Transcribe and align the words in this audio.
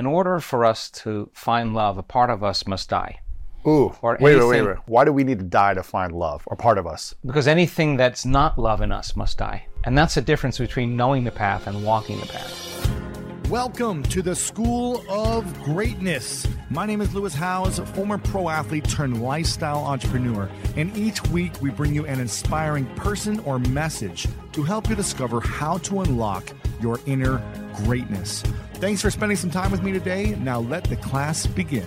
In 0.00 0.06
order 0.06 0.40
for 0.40 0.64
us 0.64 0.88
to 1.02 1.28
find 1.34 1.74
love, 1.74 1.98
a 1.98 2.02
part 2.02 2.30
of 2.30 2.42
us 2.42 2.66
must 2.66 2.88
die. 2.88 3.20
Ooh. 3.66 3.94
Or 4.00 4.16
wait, 4.18 4.36
wait, 4.36 4.48
wait, 4.48 4.62
wait. 4.62 4.76
Why 4.86 5.04
do 5.04 5.12
we 5.12 5.24
need 5.24 5.40
to 5.40 5.44
die 5.44 5.74
to 5.74 5.82
find 5.82 6.14
love 6.14 6.42
or 6.46 6.56
part 6.56 6.78
of 6.78 6.86
us? 6.86 7.14
Because 7.26 7.46
anything 7.46 7.98
that's 7.98 8.24
not 8.24 8.58
love 8.58 8.80
in 8.80 8.92
us 8.92 9.14
must 9.14 9.36
die. 9.36 9.66
And 9.84 9.98
that's 9.98 10.14
the 10.14 10.22
difference 10.22 10.56
between 10.56 10.96
knowing 10.96 11.24
the 11.24 11.30
path 11.30 11.66
and 11.66 11.84
walking 11.84 12.18
the 12.18 12.24
path. 12.24 13.50
Welcome 13.50 14.02
to 14.04 14.22
the 14.22 14.34
School 14.34 15.04
of 15.10 15.44
Greatness. 15.64 16.48
My 16.70 16.86
name 16.86 17.02
is 17.02 17.12
Lewis 17.12 17.34
Howes, 17.34 17.78
former 17.90 18.16
pro 18.16 18.48
athlete 18.48 18.88
turned 18.88 19.22
lifestyle 19.22 19.84
entrepreneur, 19.84 20.48
and 20.76 20.96
each 20.96 21.22
week 21.26 21.60
we 21.60 21.68
bring 21.68 21.94
you 21.94 22.06
an 22.06 22.20
inspiring 22.20 22.86
person 22.94 23.38
or 23.40 23.58
message 23.58 24.26
to 24.52 24.62
help 24.62 24.88
you 24.88 24.94
discover 24.94 25.42
how 25.42 25.76
to 25.76 26.00
unlock 26.00 26.50
your 26.80 27.00
inner 27.04 27.42
greatness. 27.84 28.42
Thanks 28.80 29.02
for 29.02 29.10
spending 29.10 29.36
some 29.36 29.50
time 29.50 29.70
with 29.70 29.82
me 29.82 29.92
today. 29.92 30.34
Now 30.36 30.60
let 30.60 30.84
the 30.84 30.96
class 30.96 31.46
begin. 31.46 31.86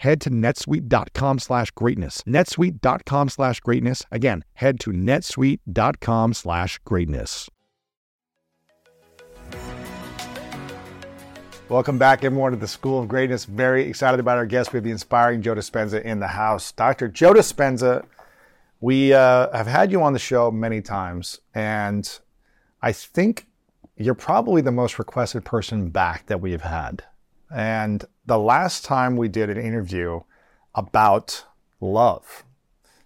Head 0.00 0.20
to 0.22 0.30
netsuite.com 0.30 1.38
slash 1.40 1.70
greatness. 1.72 2.22
netsuite.com 2.26 3.28
slash 3.28 3.60
greatness. 3.60 4.04
Again, 4.12 4.44
head 4.54 4.78
to 4.80 4.90
netsuite.com 4.90 6.34
slash 6.34 6.78
greatness. 6.84 7.48
Welcome 11.68 11.98
back, 11.98 12.22
everyone, 12.22 12.52
to 12.52 12.58
the 12.58 12.68
School 12.68 13.00
of 13.00 13.08
Greatness. 13.08 13.44
Very 13.44 13.88
excited 13.88 14.20
about 14.20 14.38
our 14.38 14.46
guest. 14.46 14.72
We 14.72 14.76
have 14.76 14.84
the 14.84 14.92
inspiring 14.92 15.42
Joe 15.42 15.56
Dispenza 15.56 16.00
in 16.00 16.20
the 16.20 16.28
house. 16.28 16.70
Dr. 16.70 17.08
Joe 17.08 17.34
Dispenza, 17.34 18.06
we 18.80 19.12
uh, 19.12 19.50
have 19.50 19.66
had 19.66 19.90
you 19.90 20.00
on 20.00 20.12
the 20.12 20.20
show 20.20 20.52
many 20.52 20.80
times, 20.80 21.40
and 21.56 22.20
I 22.82 22.92
think 22.92 23.48
you're 23.96 24.14
probably 24.14 24.62
the 24.62 24.70
most 24.70 25.00
requested 25.00 25.44
person 25.44 25.88
back 25.88 26.26
that 26.26 26.40
we've 26.40 26.62
had. 26.62 27.02
And 27.54 28.04
the 28.24 28.38
last 28.38 28.84
time 28.84 29.16
we 29.16 29.28
did 29.28 29.50
an 29.50 29.58
interview 29.58 30.20
about 30.74 31.44
love, 31.80 32.44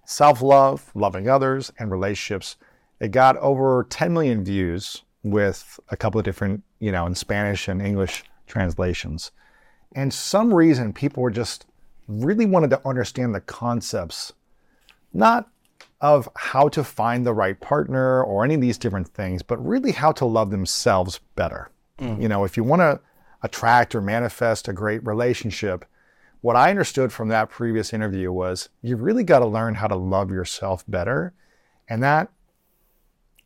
self 0.05 0.43
love, 0.43 0.91
loving 0.95 1.29
others, 1.29 1.73
and 1.79 1.91
relationships, 1.91 2.57
it 3.01 3.11
got 3.11 3.37
over 3.39 3.87
10 3.89 4.13
million 4.13 4.45
views 4.45 5.03
with 5.23 5.79
a 5.91 5.97
couple 5.97 6.19
of 6.19 6.25
different, 6.25 6.63
you 6.79 6.93
know, 6.93 7.07
in 7.07 7.15
Spanish 7.15 7.69
and 7.69 7.83
English 7.83 8.25
translations. 8.47 9.31
And 9.95 10.13
some 10.13 10.53
reason 10.55 10.93
people 10.93 11.23
were 11.23 11.31
just 11.31 11.67
really 12.09 12.47
wanted 12.47 12.71
to 12.71 12.89
understand 12.89 13.35
the 13.35 13.41
concepts, 13.41 14.33
not 15.13 15.49
of 16.01 16.29
how 16.35 16.69
to 16.69 16.83
find 16.83 17.27
the 17.27 17.35
right 17.35 17.61
partner 17.61 18.23
or 18.23 18.45
any 18.45 18.55
of 18.55 18.61
these 18.61 18.79
different 18.79 19.09
things, 19.09 19.43
but 19.43 19.65
really 19.65 19.93
how 19.93 20.13
to 20.13 20.25
love 20.25 20.51
themselves 20.51 21.21
better. 21.37 21.71
Mm. 21.99 22.23
You 22.23 22.29
know, 22.29 22.45
if 22.45 22.57
you 22.57 22.65
want 22.65 22.81
to 22.81 23.01
attract 23.43 23.95
or 23.95 24.01
manifest 24.01 24.69
a 24.69 24.73
great 24.73 25.05
relationship, 25.05 25.85
what 26.41 26.57
I 26.57 26.71
understood 26.71 27.13
from 27.13 27.29
that 27.29 27.51
previous 27.51 27.93
interview 27.93 28.33
was 28.33 28.69
you've 28.83 29.03
really 29.03 29.25
got 29.25 29.41
to 29.41 29.47
learn 29.47 29.75
how 29.75 29.87
to 29.89 29.97
love 29.97 30.31
yourself 30.31 30.85
better. 30.89 31.35
And 31.89 32.03
that 32.03 32.31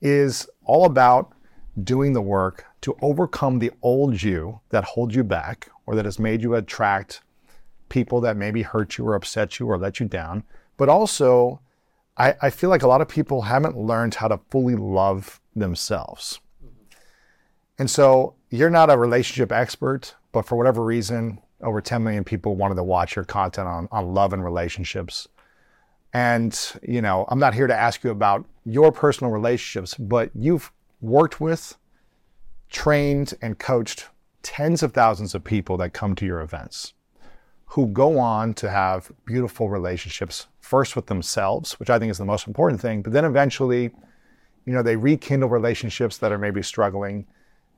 is 0.00 0.48
all 0.64 0.84
about 0.84 1.32
doing 1.82 2.12
the 2.12 2.22
work 2.22 2.66
to 2.82 2.96
overcome 3.02 3.58
the 3.58 3.72
old 3.82 4.22
you 4.22 4.60
that 4.68 4.84
holds 4.84 5.16
you 5.16 5.24
back 5.24 5.70
or 5.86 5.96
that 5.96 6.04
has 6.04 6.18
made 6.18 6.42
you 6.42 6.54
attract 6.54 7.22
people 7.88 8.20
that 8.20 8.36
maybe 8.36 8.62
hurt 8.62 8.96
you 8.96 9.06
or 9.06 9.14
upset 9.14 9.58
you 9.58 9.66
or 9.66 9.78
let 9.78 9.98
you 9.98 10.06
down. 10.06 10.44
But 10.76 10.88
also, 10.88 11.60
I, 12.16 12.34
I 12.42 12.50
feel 12.50 12.70
like 12.70 12.82
a 12.82 12.88
lot 12.88 13.00
of 13.00 13.08
people 13.08 13.42
haven't 13.42 13.76
learned 13.76 14.14
how 14.14 14.28
to 14.28 14.40
fully 14.50 14.76
love 14.76 15.40
themselves. 15.56 16.40
And 17.78 17.90
so 17.90 18.34
you're 18.50 18.70
not 18.70 18.90
a 18.90 18.96
relationship 18.96 19.52
expert, 19.52 20.14
but 20.32 20.46
for 20.46 20.56
whatever 20.56 20.84
reason, 20.84 21.40
over 21.60 21.80
10 21.80 22.02
million 22.04 22.24
people 22.24 22.56
wanted 22.56 22.76
to 22.76 22.84
watch 22.84 23.16
your 23.16 23.24
content 23.24 23.66
on, 23.66 23.88
on 23.90 24.14
love 24.14 24.32
and 24.32 24.44
relationships. 24.44 25.28
And, 26.12 26.56
you 26.86 27.02
know, 27.02 27.24
I'm 27.28 27.40
not 27.40 27.54
here 27.54 27.66
to 27.66 27.74
ask 27.74 28.04
you 28.04 28.10
about 28.10 28.44
your 28.64 28.92
personal 28.92 29.32
relationships, 29.32 29.94
but 29.94 30.30
you've 30.34 30.70
worked 31.00 31.40
with, 31.40 31.76
trained, 32.70 33.34
and 33.42 33.58
coached 33.58 34.08
tens 34.42 34.82
of 34.82 34.92
thousands 34.92 35.34
of 35.34 35.42
people 35.42 35.76
that 35.78 35.92
come 35.92 36.14
to 36.14 36.26
your 36.26 36.40
events 36.40 36.94
who 37.74 37.88
go 37.88 38.18
on 38.20 38.54
to 38.54 38.70
have 38.70 39.10
beautiful 39.24 39.68
relationships, 39.68 40.46
first 40.60 40.94
with 40.94 41.06
themselves, 41.06 41.72
which 41.80 41.90
I 41.90 41.98
think 41.98 42.10
is 42.10 42.18
the 42.18 42.24
most 42.24 42.46
important 42.46 42.80
thing, 42.80 43.02
but 43.02 43.12
then 43.12 43.24
eventually, 43.24 43.90
you 44.64 44.72
know, 44.72 44.82
they 44.82 44.94
rekindle 44.94 45.48
relationships 45.48 46.18
that 46.18 46.30
are 46.30 46.38
maybe 46.38 46.62
struggling. 46.62 47.26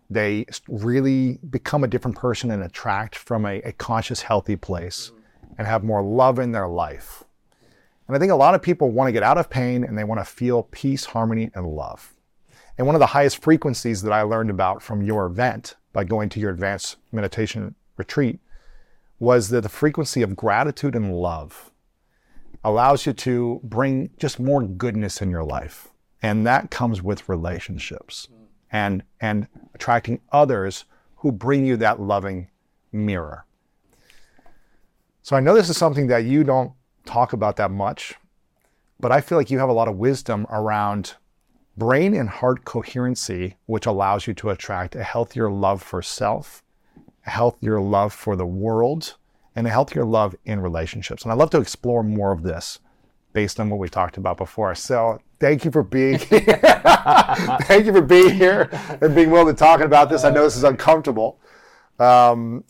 They 0.09 0.47
really 0.69 1.39
become 1.51 1.85
a 1.85 1.89
different 1.89 2.17
person 2.17 2.51
and 2.51 2.63
attract 2.63 3.17
from 3.17 3.45
a, 3.45 3.61
a 3.63 3.73
conscious, 3.73 4.23
healthy 4.23 4.57
place 4.57 5.11
mm-hmm. 5.11 5.55
and 5.59 5.67
have 5.67 5.83
more 5.83 6.03
love 6.03 6.39
in 6.39 6.53
their 6.53 6.69
life. 6.69 7.25
And 8.07 8.17
I 8.17 8.21
think 8.21 8.31
a 8.31 8.37
lot 8.37 8.55
of 8.55 8.63
people 8.63 8.91
want 8.91 9.09
to 9.09 9.13
get 9.13 9.23
out 9.23 9.39
of 9.39 9.51
pain 9.51 9.83
and 9.83 9.99
they 9.99 10.05
want 10.05 10.21
to 10.21 10.25
feel 10.25 10.65
peace, 10.65 11.07
harmony, 11.07 11.51
and 11.55 11.67
love. 11.67 12.15
And 12.79 12.87
one 12.87 12.95
of 12.95 13.01
the 13.01 13.07
highest 13.07 13.43
frequencies 13.43 14.03
that 14.03 14.13
I 14.13 14.23
learned 14.23 14.51
about 14.51 14.83
from 14.83 15.03
your 15.03 15.27
event 15.27 15.75
by 15.93 16.05
going 16.05 16.29
to 16.31 16.41
your 16.41 16.51
advanced 16.51 16.97
meditation 17.11 17.75
retreat 17.97 18.39
was 19.19 19.49
that 19.49 19.63
the 19.63 19.69
frequency 19.69 20.23
of 20.23 20.37
gratitude 20.37 20.95
and 20.95 21.15
love 21.15 21.73
allows 22.63 23.07
you 23.07 23.13
to 23.13 23.61
bring 23.65 24.11
just 24.19 24.39
more 24.39 24.63
goodness 24.63 25.23
in 25.23 25.31
your 25.31 25.45
life. 25.45 25.89
And 26.23 26.47
that 26.47 26.71
comes 26.71 27.03
with 27.03 27.29
relationships 27.29 28.29
mm-hmm. 28.31 28.45
And, 28.71 29.03
and 29.21 29.49
attracting 29.75 30.21
others 30.33 30.85
who 31.17 31.33
bring 31.33 31.65
you 31.65 31.77
that 31.77 32.01
loving 32.01 32.49
mirror. 32.93 33.45
So 35.23 35.37
I 35.37 35.41
know 35.41 35.55
this 35.55 35.69
is 35.69 35.77
something 35.77 36.07
that 36.09 36.25
you 36.25 36.45
don't 36.45 36.73
talk 37.05 37.33
about 37.33 37.57
that 37.57 37.71
much, 37.71 38.15
but 39.01 39.13
I 39.13 39.21
feel 39.21 39.39
like 39.39 39.51
you 39.51 39.59
have 39.59 39.69
a 39.69 39.75
lot 39.75 39.89
of 39.89 39.97
wisdom 39.97 40.47
around 40.51 41.15
brain 41.77 42.15
and 42.15 42.29
heart 42.29 42.65
coherency, 42.65 43.57
which 43.67 43.87
allows 43.87 44.27
you 44.27 44.35
to 44.35 44.51
attract 44.51 44.95
a 44.95 45.03
healthier 45.03 45.51
love 45.51 45.83
for 45.83 46.01
self, 46.01 46.63
a 47.27 47.31
healthier 47.31 47.81
love 47.81 48.13
for 48.13 48.37
the 48.37 48.47
world, 48.47 49.17
and 49.55 49.67
a 49.67 49.71
healthier 49.71 50.05
love 50.05 50.37
in 50.45 50.61
relationships. 50.61 51.23
And 51.23 51.33
I'd 51.33 51.39
love 51.39 51.51
to 51.51 51.61
explore 51.61 52.03
more 52.03 52.33
of 52.33 52.43
this 52.43 52.79
based 53.37 53.61
on 53.61 53.69
what 53.69 53.79
we 53.79 53.87
talked 53.87 54.17
about 54.17 54.39
before. 54.39 54.75
So 54.75 55.21
thank 55.41 55.67
you 55.67 55.71
for 55.71 55.83
being 55.83 56.19
here. 56.31 56.41
thank 57.65 57.85
you 57.85 57.93
for 57.93 58.01
being 58.01 58.35
here 58.35 58.71
and 59.03 59.15
being 59.15 59.31
willing 59.31 59.55
to 59.55 59.59
talk 59.59 59.81
about 59.81 60.09
this. 60.09 60.25
I 60.25 60.31
know 60.31 60.43
this 60.45 60.57
is 60.57 60.65
uncomfortable. 60.65 61.39
Um, 61.99 62.65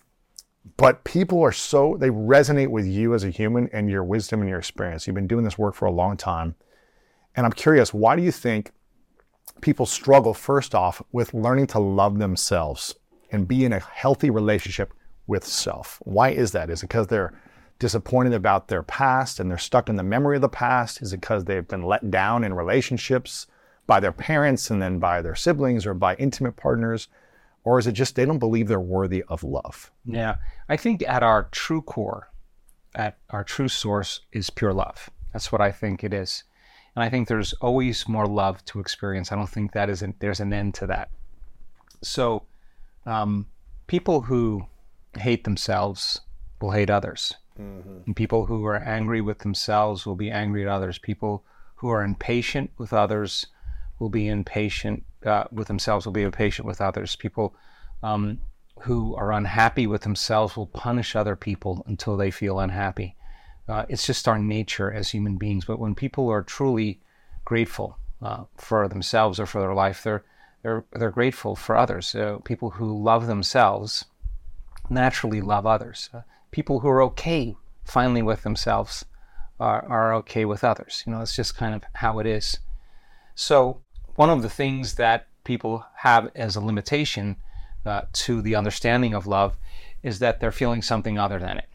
but 0.76 1.04
people 1.04 1.40
are 1.40 1.52
so 1.52 1.96
they 2.00 2.10
resonate 2.10 2.66
with 2.66 2.84
you 2.84 3.14
as 3.14 3.22
a 3.22 3.30
human 3.30 3.70
and 3.72 3.88
your 3.88 4.02
wisdom 4.02 4.40
and 4.40 4.48
your 4.48 4.58
experience. 4.58 5.06
You've 5.06 5.14
been 5.14 5.28
doing 5.28 5.44
this 5.44 5.56
work 5.56 5.76
for 5.76 5.86
a 5.86 5.92
long 5.92 6.16
time. 6.16 6.56
And 7.36 7.46
I'm 7.46 7.52
curious, 7.52 7.94
why 7.94 8.16
do 8.16 8.22
you 8.22 8.32
think 8.32 8.72
people 9.60 9.86
struggle 9.86 10.34
first 10.34 10.74
off 10.74 11.00
with 11.12 11.32
learning 11.32 11.68
to 11.68 11.78
love 11.78 12.18
themselves 12.18 12.92
and 13.30 13.46
be 13.46 13.64
in 13.64 13.72
a 13.72 13.78
healthy 13.78 14.30
relationship 14.30 14.92
with 15.28 15.44
self? 15.44 16.02
Why 16.02 16.30
is 16.30 16.50
that? 16.50 16.70
Is 16.70 16.82
it 16.82 16.88
because 16.88 17.06
they're 17.06 17.40
disappointed 17.78 18.32
about 18.32 18.68
their 18.68 18.82
past 18.82 19.38
and 19.38 19.50
they're 19.50 19.58
stuck 19.58 19.88
in 19.88 19.96
the 19.96 20.02
memory 20.02 20.36
of 20.36 20.42
the 20.42 20.48
past? 20.48 21.02
Is 21.02 21.12
it 21.12 21.20
because 21.20 21.44
they've 21.44 21.66
been 21.66 21.82
let 21.82 22.10
down 22.10 22.44
in 22.44 22.54
relationships 22.54 23.46
by 23.86 24.00
their 24.00 24.12
parents 24.12 24.70
and 24.70 24.80
then 24.80 24.98
by 24.98 25.22
their 25.22 25.34
siblings 25.34 25.86
or 25.86 25.94
by 25.94 26.14
intimate 26.16 26.56
partners? 26.56 27.08
Or 27.64 27.78
is 27.78 27.86
it 27.86 27.92
just 27.92 28.14
they 28.14 28.24
don't 28.24 28.38
believe 28.38 28.68
they're 28.68 28.80
worthy 28.80 29.24
of 29.28 29.42
love? 29.42 29.90
Yeah. 30.04 30.36
I 30.68 30.76
think 30.76 31.02
at 31.06 31.22
our 31.22 31.48
true 31.50 31.82
core, 31.82 32.30
at 32.94 33.18
our 33.30 33.44
true 33.44 33.68
source 33.68 34.20
is 34.32 34.50
pure 34.50 34.72
love. 34.72 35.10
That's 35.32 35.52
what 35.52 35.60
I 35.60 35.72
think 35.72 36.02
it 36.02 36.14
is. 36.14 36.44
And 36.94 37.04
I 37.04 37.10
think 37.10 37.28
there's 37.28 37.52
always 37.54 38.08
more 38.08 38.26
love 38.26 38.64
to 38.66 38.80
experience. 38.80 39.30
I 39.30 39.36
don't 39.36 39.50
think 39.50 39.72
that 39.72 39.90
is 39.90 40.00
an, 40.00 40.14
there's 40.18 40.40
an 40.40 40.52
end 40.52 40.74
to 40.76 40.86
that. 40.86 41.10
So, 42.02 42.44
um, 43.04 43.46
people 43.86 44.22
who 44.22 44.66
hate 45.18 45.44
themselves 45.44 46.20
will 46.60 46.70
hate 46.70 46.88
others. 46.88 47.34
Mm-hmm. 47.60 48.12
People 48.12 48.46
who 48.46 48.64
are 48.66 48.76
angry 48.76 49.20
with 49.20 49.38
themselves 49.40 50.06
will 50.06 50.16
be 50.16 50.30
angry 50.30 50.62
at 50.62 50.68
others. 50.68 50.98
People 50.98 51.44
who 51.76 51.88
are 51.88 52.02
impatient 52.02 52.70
with 52.78 52.92
others 52.92 53.46
will 53.98 54.08
be 54.08 54.28
impatient 54.28 55.04
uh, 55.24 55.44
with 55.50 55.68
themselves, 55.68 56.06
will 56.06 56.12
be 56.12 56.22
impatient 56.22 56.66
with 56.66 56.80
others. 56.80 57.16
People 57.16 57.54
um, 58.02 58.38
who 58.80 59.14
are 59.16 59.32
unhappy 59.32 59.86
with 59.86 60.02
themselves 60.02 60.56
will 60.56 60.66
punish 60.66 61.16
other 61.16 61.36
people 61.36 61.82
until 61.86 62.16
they 62.16 62.30
feel 62.30 62.58
unhappy. 62.58 63.16
Uh, 63.68 63.84
it's 63.88 64.06
just 64.06 64.28
our 64.28 64.38
nature 64.38 64.92
as 64.92 65.10
human 65.10 65.36
beings. 65.36 65.64
But 65.64 65.78
when 65.78 65.94
people 65.94 66.28
are 66.28 66.42
truly 66.42 67.00
grateful 67.44 67.98
uh, 68.22 68.44
for 68.56 68.86
themselves 68.88 69.40
or 69.40 69.46
for 69.46 69.60
their 69.60 69.74
life, 69.74 70.02
they're 70.02 70.24
they're 70.62 70.84
they're 70.92 71.10
grateful 71.10 71.56
for 71.56 71.76
others. 71.76 72.06
So 72.06 72.42
people 72.44 72.70
who 72.70 73.02
love 73.02 73.26
themselves 73.26 74.04
naturally 74.88 75.40
love 75.40 75.66
others. 75.66 76.10
People 76.56 76.80
who 76.80 76.88
are 76.88 77.02
okay 77.02 77.54
finally 77.84 78.22
with 78.22 78.42
themselves 78.42 79.04
are, 79.60 79.84
are 79.86 80.14
okay 80.14 80.46
with 80.46 80.64
others. 80.64 81.04
You 81.06 81.12
know, 81.12 81.20
it's 81.20 81.36
just 81.36 81.54
kind 81.54 81.74
of 81.74 81.82
how 81.92 82.18
it 82.18 82.26
is. 82.26 82.60
So 83.34 83.82
one 84.14 84.30
of 84.30 84.40
the 84.40 84.48
things 84.48 84.94
that 84.94 85.26
people 85.44 85.84
have 85.96 86.30
as 86.34 86.56
a 86.56 86.62
limitation 86.62 87.36
uh, 87.84 88.06
to 88.24 88.40
the 88.40 88.54
understanding 88.54 89.12
of 89.12 89.26
love 89.26 89.58
is 90.02 90.18
that 90.20 90.40
they're 90.40 90.50
feeling 90.50 90.80
something 90.80 91.18
other 91.18 91.38
than 91.38 91.58
it. 91.58 91.68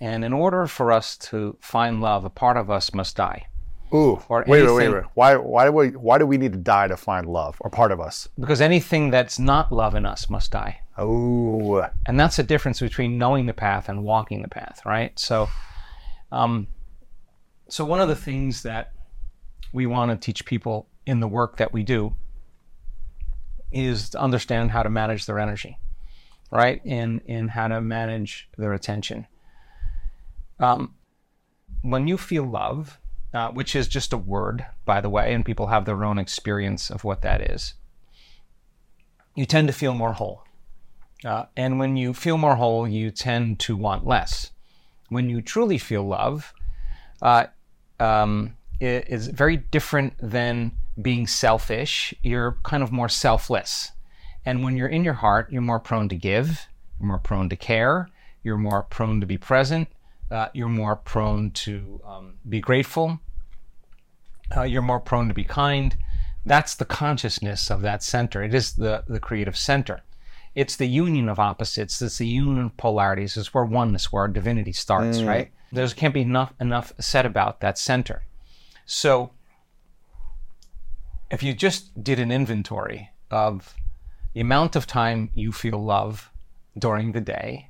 And 0.00 0.24
in 0.24 0.32
order 0.32 0.66
for 0.66 0.90
us 0.90 1.18
to 1.28 1.58
find 1.60 2.00
love, 2.00 2.24
a 2.24 2.30
part 2.30 2.56
of 2.56 2.70
us 2.70 2.94
must 2.94 3.16
die. 3.16 3.48
Ooh, 3.92 4.22
or 4.30 4.42
wait, 4.48 4.60
anything, 4.60 4.74
wait, 4.74 4.88
wait, 4.88 4.94
wait. 4.94 5.04
Why, 5.12 5.36
why, 5.36 5.66
do 5.66 5.72
we, 5.72 5.88
why 5.90 6.16
do 6.16 6.26
we 6.26 6.38
need 6.38 6.52
to 6.52 6.58
die 6.58 6.88
to 6.88 6.96
find 6.96 7.26
love, 7.26 7.58
or 7.60 7.68
part 7.68 7.92
of 7.92 8.00
us? 8.00 8.26
Because 8.40 8.62
anything 8.62 9.10
that's 9.10 9.38
not 9.38 9.70
love 9.70 9.94
in 9.94 10.06
us 10.06 10.30
must 10.30 10.50
die. 10.50 10.80
Oh. 10.96 11.88
And 12.06 12.18
that's 12.18 12.36
the 12.36 12.42
difference 12.42 12.80
between 12.80 13.18
knowing 13.18 13.46
the 13.46 13.52
path 13.52 13.88
and 13.88 14.04
walking 14.04 14.42
the 14.42 14.48
path, 14.48 14.80
right? 14.84 15.18
So, 15.18 15.48
um, 16.30 16.68
so 17.68 17.84
one 17.84 18.00
of 18.00 18.08
the 18.08 18.16
things 18.16 18.62
that 18.62 18.92
we 19.72 19.86
want 19.86 20.10
to 20.10 20.24
teach 20.24 20.44
people 20.44 20.88
in 21.06 21.20
the 21.20 21.28
work 21.28 21.56
that 21.56 21.72
we 21.72 21.82
do 21.82 22.14
is 23.72 24.10
to 24.10 24.20
understand 24.20 24.70
how 24.70 24.84
to 24.84 24.90
manage 24.90 25.26
their 25.26 25.38
energy, 25.38 25.78
right? 26.52 26.80
And, 26.84 27.20
and 27.26 27.50
how 27.50 27.68
to 27.68 27.80
manage 27.80 28.48
their 28.56 28.72
attention. 28.72 29.26
Um, 30.60 30.94
when 31.82 32.06
you 32.06 32.16
feel 32.16 32.44
love, 32.44 33.00
uh, 33.34 33.50
which 33.50 33.74
is 33.74 33.88
just 33.88 34.12
a 34.12 34.16
word, 34.16 34.64
by 34.84 35.00
the 35.00 35.10
way, 35.10 35.34
and 35.34 35.44
people 35.44 35.66
have 35.66 35.84
their 35.84 36.04
own 36.04 36.18
experience 36.18 36.88
of 36.88 37.02
what 37.02 37.22
that 37.22 37.50
is, 37.50 37.74
you 39.34 39.44
tend 39.44 39.66
to 39.66 39.74
feel 39.74 39.92
more 39.92 40.12
whole. 40.12 40.43
Uh, 41.24 41.46
and 41.56 41.78
when 41.78 41.96
you 41.96 42.12
feel 42.12 42.36
more 42.36 42.56
whole, 42.56 42.86
you 42.86 43.10
tend 43.10 43.58
to 43.60 43.76
want 43.76 44.06
less. 44.06 44.50
When 45.08 45.30
you 45.30 45.40
truly 45.40 45.78
feel 45.78 46.06
love, 46.06 46.52
uh, 47.22 47.46
um, 47.98 48.56
it 48.80 49.08
is 49.08 49.28
very 49.28 49.56
different 49.56 50.14
than 50.20 50.72
being 51.00 51.26
selfish, 51.26 52.14
you're 52.22 52.58
kind 52.62 52.82
of 52.82 52.92
more 52.92 53.08
selfless. 53.08 53.92
And 54.44 54.62
when 54.62 54.76
you're 54.76 54.88
in 54.88 55.04
your 55.04 55.14
heart, 55.14 55.50
you're 55.50 55.62
more 55.62 55.80
prone 55.80 56.08
to 56.10 56.16
give, 56.16 56.68
you're 57.00 57.08
more 57.08 57.18
prone 57.18 57.48
to 57.48 57.56
care, 57.56 58.08
you're 58.42 58.58
more 58.58 58.82
prone 58.82 59.20
to 59.20 59.26
be 59.26 59.38
present, 59.38 59.88
uh, 60.30 60.48
you're 60.52 60.68
more 60.68 60.96
prone 60.96 61.50
to 61.52 62.00
um, 62.06 62.34
be 62.48 62.60
grateful, 62.60 63.18
uh, 64.56 64.62
you're 64.62 64.82
more 64.82 65.00
prone 65.00 65.28
to 65.28 65.34
be 65.34 65.44
kind. 65.44 65.96
That's 66.46 66.74
the 66.74 66.84
consciousness 66.84 67.70
of 67.70 67.80
that 67.80 68.02
center. 68.02 68.42
It 68.42 68.54
is 68.54 68.74
the, 68.74 69.02
the 69.06 69.18
creative 69.18 69.56
center. 69.56 70.02
It's 70.54 70.76
the 70.76 70.86
union 70.86 71.28
of 71.28 71.38
opposites. 71.38 72.00
It's 72.00 72.18
the 72.18 72.26
union 72.26 72.66
of 72.66 72.76
polarities. 72.76 73.36
It's 73.36 73.52
where 73.52 73.64
oneness, 73.64 74.12
where 74.12 74.22
our 74.22 74.28
divinity 74.28 74.72
starts, 74.72 75.18
mm. 75.18 75.26
right? 75.26 75.50
There 75.72 75.86
can't 75.88 76.14
be 76.14 76.22
enough 76.22 76.52
enough 76.60 76.92
said 77.00 77.26
about 77.26 77.60
that 77.60 77.78
center. 77.78 78.22
So 78.86 79.30
if 81.30 81.42
you 81.42 81.52
just 81.52 82.02
did 82.02 82.20
an 82.20 82.30
inventory 82.30 83.10
of 83.30 83.74
the 84.34 84.40
amount 84.40 84.76
of 84.76 84.86
time 84.86 85.30
you 85.34 85.50
feel 85.50 85.82
love 85.82 86.30
during 86.78 87.12
the 87.12 87.20
day 87.20 87.68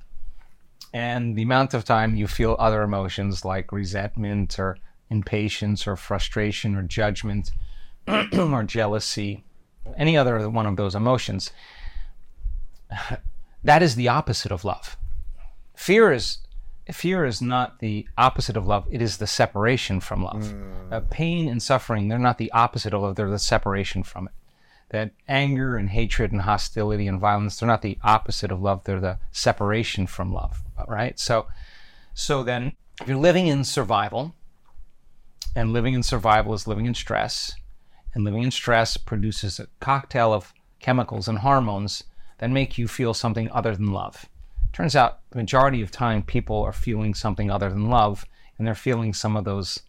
and 0.92 1.36
the 1.36 1.42
amount 1.42 1.74
of 1.74 1.84
time 1.84 2.14
you 2.14 2.26
feel 2.26 2.56
other 2.58 2.82
emotions 2.82 3.44
like 3.44 3.72
resentment 3.72 4.58
or 4.58 4.76
impatience 5.10 5.86
or 5.86 5.96
frustration 5.96 6.76
or 6.76 6.82
judgment 6.82 7.50
or 8.32 8.62
jealousy, 8.62 9.44
any 9.96 10.16
other 10.16 10.48
one 10.48 10.66
of 10.66 10.76
those 10.76 10.94
emotions, 10.94 11.50
that 13.64 13.82
is 13.82 13.94
the 13.94 14.08
opposite 14.08 14.52
of 14.52 14.64
love. 14.64 14.96
Fear 15.74 16.12
is 16.12 16.38
fear 16.92 17.24
is 17.24 17.40
not 17.40 17.78
the 17.78 18.06
opposite 18.18 18.56
of 18.56 18.66
love, 18.66 18.86
it 18.90 19.00
is 19.00 19.16
the 19.16 19.26
separation 19.26 20.00
from 20.00 20.22
love. 20.22 20.44
Mm. 20.44 20.92
Uh, 20.92 21.00
pain 21.10 21.48
and 21.48 21.62
suffering, 21.62 22.08
they're 22.08 22.18
not 22.18 22.38
the 22.38 22.52
opposite 22.52 22.92
of 22.92 23.02
love, 23.02 23.16
they're 23.16 23.30
the 23.30 23.38
separation 23.38 24.02
from 24.02 24.28
it. 24.28 24.34
That 24.90 25.12
anger 25.26 25.76
and 25.76 25.88
hatred 25.88 26.30
and 26.30 26.42
hostility 26.42 27.08
and 27.08 27.18
violence, 27.18 27.58
they're 27.58 27.66
not 27.66 27.82
the 27.82 27.98
opposite 28.04 28.52
of 28.52 28.60
love, 28.60 28.84
they're 28.84 29.00
the 29.00 29.18
separation 29.32 30.06
from 30.06 30.32
love, 30.32 30.62
right? 30.86 31.18
So, 31.18 31.46
so 32.12 32.42
then, 32.42 32.72
if 33.00 33.08
you're 33.08 33.16
living 33.16 33.46
in 33.46 33.64
survival, 33.64 34.34
and 35.56 35.72
living 35.72 35.94
in 35.94 36.02
survival 36.02 36.52
is 36.52 36.66
living 36.66 36.86
in 36.86 36.94
stress, 36.94 37.54
and 38.14 38.24
living 38.24 38.42
in 38.42 38.50
stress 38.50 38.96
produces 38.96 39.58
a 39.58 39.68
cocktail 39.80 40.32
of 40.32 40.52
chemicals 40.80 41.28
and 41.28 41.38
hormones 41.38 42.04
that 42.38 42.50
make 42.50 42.78
you 42.78 42.88
feel 42.88 43.14
something 43.14 43.50
other 43.50 43.74
than 43.74 43.92
love 43.92 44.28
turns 44.74 44.96
out 44.96 45.20
the 45.30 45.38
majority 45.38 45.80
of 45.80 45.90
time 45.90 46.20
people 46.20 46.62
are 46.62 46.72
feeling 46.72 47.14
something 47.14 47.50
other 47.50 47.70
than 47.70 47.88
love 47.88 48.26
and 48.58 48.66
they're 48.66 48.74
feeling 48.74 49.14
some 49.14 49.36
of 49.36 49.44
those 49.44 49.80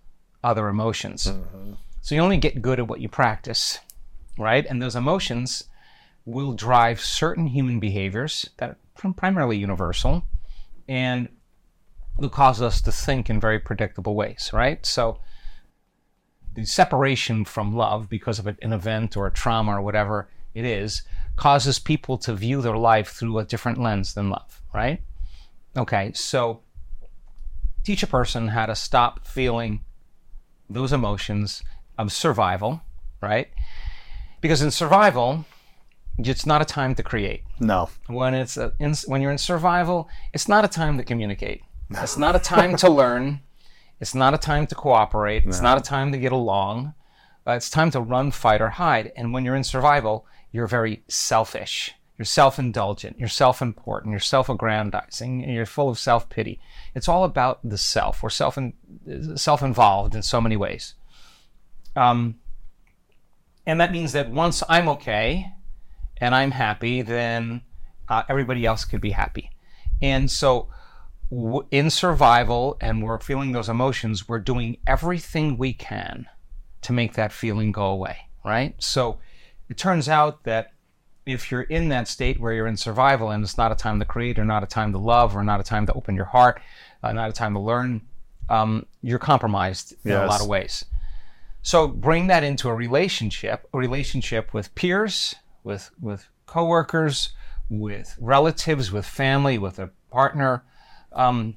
other 0.44 0.68
emotions. 0.68 1.26
Mm-hmm. 1.26 1.74
So 2.02 2.16
you 2.16 2.22
only 2.22 2.38
get 2.38 2.62
good 2.62 2.80
at 2.80 2.88
what 2.88 3.02
you 3.02 3.10
practice, 3.10 3.80
right? 4.38 4.66
And 4.66 4.82
those 4.82 4.96
emotions 4.96 5.64
will 6.24 6.54
drive 6.54 7.02
certain 7.02 7.48
human 7.48 7.80
behaviors 7.80 8.50
that 8.58 8.78
are 9.04 9.14
primarily 9.14 9.58
universal 9.58 10.24
and 10.88 11.30
will 12.18 12.30
cause 12.30 12.62
us 12.62 12.80
to 12.82 12.92
think 12.92 13.30
in 13.30 13.40
very 13.40 13.60
predictable 13.60 14.16
ways, 14.16 14.52
right? 14.54 14.86
So 14.86 15.20
the 16.54 16.64
separation 16.64 17.44
from 17.44 17.76
love 17.76 18.08
because 18.08 18.38
of 18.38 18.46
an 18.46 18.58
event 18.62 19.18
or 19.18 19.26
a 19.26 19.32
trauma 19.32 19.78
or 19.78 19.82
whatever 19.82 20.30
it 20.54 20.64
is 20.64 21.02
causes 21.36 21.80
people 21.80 22.18
to 22.20 22.34
view 22.34 22.62
their 22.62 22.78
life 22.78 23.10
through 23.10 23.38
a 23.40 23.46
different 23.46 23.80
lens 23.80 24.14
than 24.14 24.30
love, 24.30 24.62
right? 24.74 25.02
Okay, 25.78 26.12
so 26.14 26.62
teach 27.84 28.04
a 28.04 28.08
person 28.08 28.50
how 28.50 28.66
to 28.66 28.76
stop 28.76 29.28
feeling 29.28 29.82
those 30.70 30.94
emotions 30.94 31.62
of 31.98 32.12
survival, 32.12 32.82
right? 33.22 33.50
Because 34.42 34.62
in 34.62 34.72
survival, 34.72 35.46
it's 36.18 36.46
not 36.46 36.62
a 36.62 36.66
time 36.66 36.96
to 36.96 37.04
create. 37.04 37.44
No. 37.60 37.90
When 38.08 38.34
it's 38.34 38.58
a, 38.58 38.74
in, 38.80 38.94
when 39.08 39.22
you're 39.22 39.32
in 39.32 39.38
survival, 39.38 40.10
it's 40.34 40.48
not 40.48 40.64
a 40.66 40.68
time 40.68 40.98
to 40.98 41.04
communicate. 41.04 41.62
No. 41.90 42.02
It's 42.02 42.18
not 42.18 42.36
a 42.36 42.40
time 42.40 42.76
to 42.78 42.90
learn. 42.90 43.42
It's 44.00 44.16
not 44.16 44.34
a 44.34 44.38
time 44.38 44.68
to 44.68 44.76
cooperate. 44.76 45.46
No. 45.46 45.50
It's 45.50 45.62
not 45.62 45.78
a 45.78 45.82
time 45.82 46.12
to 46.12 46.18
get 46.18 46.32
along. 46.32 46.94
uh, 47.48 47.52
it's 47.52 47.70
time 47.70 47.92
to 47.92 48.02
run, 48.02 48.32
fight, 48.32 48.62
or 48.62 48.70
hide. 48.70 49.12
And 49.16 49.34
when 49.34 49.46
you're 49.46 49.56
in 49.56 49.64
survival, 49.64 50.26
you're 50.56 50.68
very 50.68 51.04
selfish. 51.10 51.94
You're 52.18 52.26
self 52.26 52.58
indulgent. 52.58 53.20
You're 53.20 53.28
self 53.28 53.62
important. 53.62 54.12
You're 54.12 54.22
self 54.22 54.48
aggrandizing. 54.48 55.42
You're 55.42 55.66
full 55.66 55.90
of 55.90 56.00
self 56.00 56.30
pity. 56.30 56.62
It's 56.96 57.10
all 57.10 57.26
about 57.26 57.60
the 57.62 57.78
self. 57.78 58.24
We're 58.24 58.30
self 58.30 58.58
self 59.36 59.62
involved 59.62 60.16
in 60.16 60.22
so 60.22 60.40
many 60.40 60.56
ways. 60.56 60.96
Um, 61.98 62.36
and 63.66 63.82
that 63.82 63.92
means 63.92 64.14
that 64.14 64.32
once 64.32 64.64
I'm 64.70 64.88
okay 64.88 65.52
and 66.22 66.34
I'm 66.34 66.52
happy, 66.52 67.02
then 67.02 67.62
uh, 68.08 68.24
everybody 68.30 68.66
else 68.66 68.86
could 68.86 69.02
be 69.02 69.12
happy. 69.12 69.50
And 70.02 70.32
so, 70.32 70.70
w- 71.30 71.68
in 71.70 71.90
survival, 71.90 72.78
and 72.80 73.04
we're 73.04 73.20
feeling 73.20 73.52
those 73.52 73.68
emotions, 73.68 74.30
we're 74.30 74.40
doing 74.40 74.78
everything 74.88 75.58
we 75.58 75.74
can 75.74 76.28
to 76.84 76.94
make 76.94 77.16
that 77.16 77.34
feeling 77.34 77.74
go 77.74 77.88
away, 77.88 78.30
right? 78.46 78.74
So, 78.82 79.20
it 79.70 79.78
turns 79.78 80.08
out 80.08 80.44
that 80.44 80.72
if 81.26 81.52
you're 81.52 81.64
in 81.64 81.90
that 81.90 82.08
state 82.08 82.40
where 82.40 82.54
you're 82.54 82.68
in 82.68 82.78
survival 82.78 83.32
and 83.32 83.44
it's 83.44 83.58
not 83.58 83.72
a 83.72 83.76
time 83.76 84.00
to 84.00 84.06
create 84.06 84.38
or 84.38 84.46
not 84.46 84.64
a 84.64 84.68
time 84.68 84.92
to 84.92 85.00
love 85.00 85.36
or 85.36 85.44
not 85.44 85.60
a 85.60 85.64
time 85.64 85.86
to 85.88 85.94
open 85.94 86.16
your 86.16 86.26
heart, 86.26 86.62
uh, 87.02 87.12
not 87.12 87.30
a 87.30 87.34
time 87.34 87.54
to 87.54 87.60
learn, 87.60 88.02
um, 88.50 88.86
you're 89.02 89.20
compromised 89.20 89.96
in 90.04 90.12
a 90.12 90.26
lot 90.26 90.42
of 90.42 90.48
ways. 90.48 90.86
So 91.62 91.88
bring 91.88 92.28
that 92.28 92.44
into 92.44 92.70
a 92.70 92.76
relationship, 92.76 93.68
a 93.74 93.78
relationship 93.78 94.54
with 94.54 94.74
peers, 94.76 95.34
with 95.64 95.90
with 96.00 96.30
coworkers, 96.46 97.30
with 97.70 98.16
relatives, 98.20 98.92
with 98.92 99.06
family, 99.06 99.58
with 99.58 99.80
a 99.80 99.90
partner. 100.12 100.64
Um, 101.12 101.56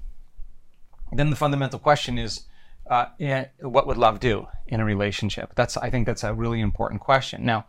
then 1.12 1.28
the 1.28 1.36
fundamental 1.36 1.78
question 1.78 2.16
is, 2.16 2.46
uh, 2.88 3.06
yeah, 3.18 3.48
what 3.60 3.86
would 3.86 3.98
love 3.98 4.18
do 4.18 4.46
in 4.66 4.80
a 4.80 4.84
relationship? 4.84 5.52
That's 5.54 5.76
I 5.76 5.90
think 5.90 6.06
that's 6.06 6.24
a 6.24 6.32
really 6.32 6.60
important 6.60 7.02
question. 7.02 7.44
Now, 7.44 7.66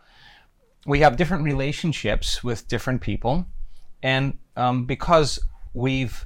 we 0.85 0.99
have 0.99 1.17
different 1.17 1.43
relationships 1.43 2.43
with 2.43 2.67
different 2.67 3.01
people, 3.01 3.45
and 4.01 4.37
um, 4.55 4.85
because 4.85 5.39
we've 5.73 6.23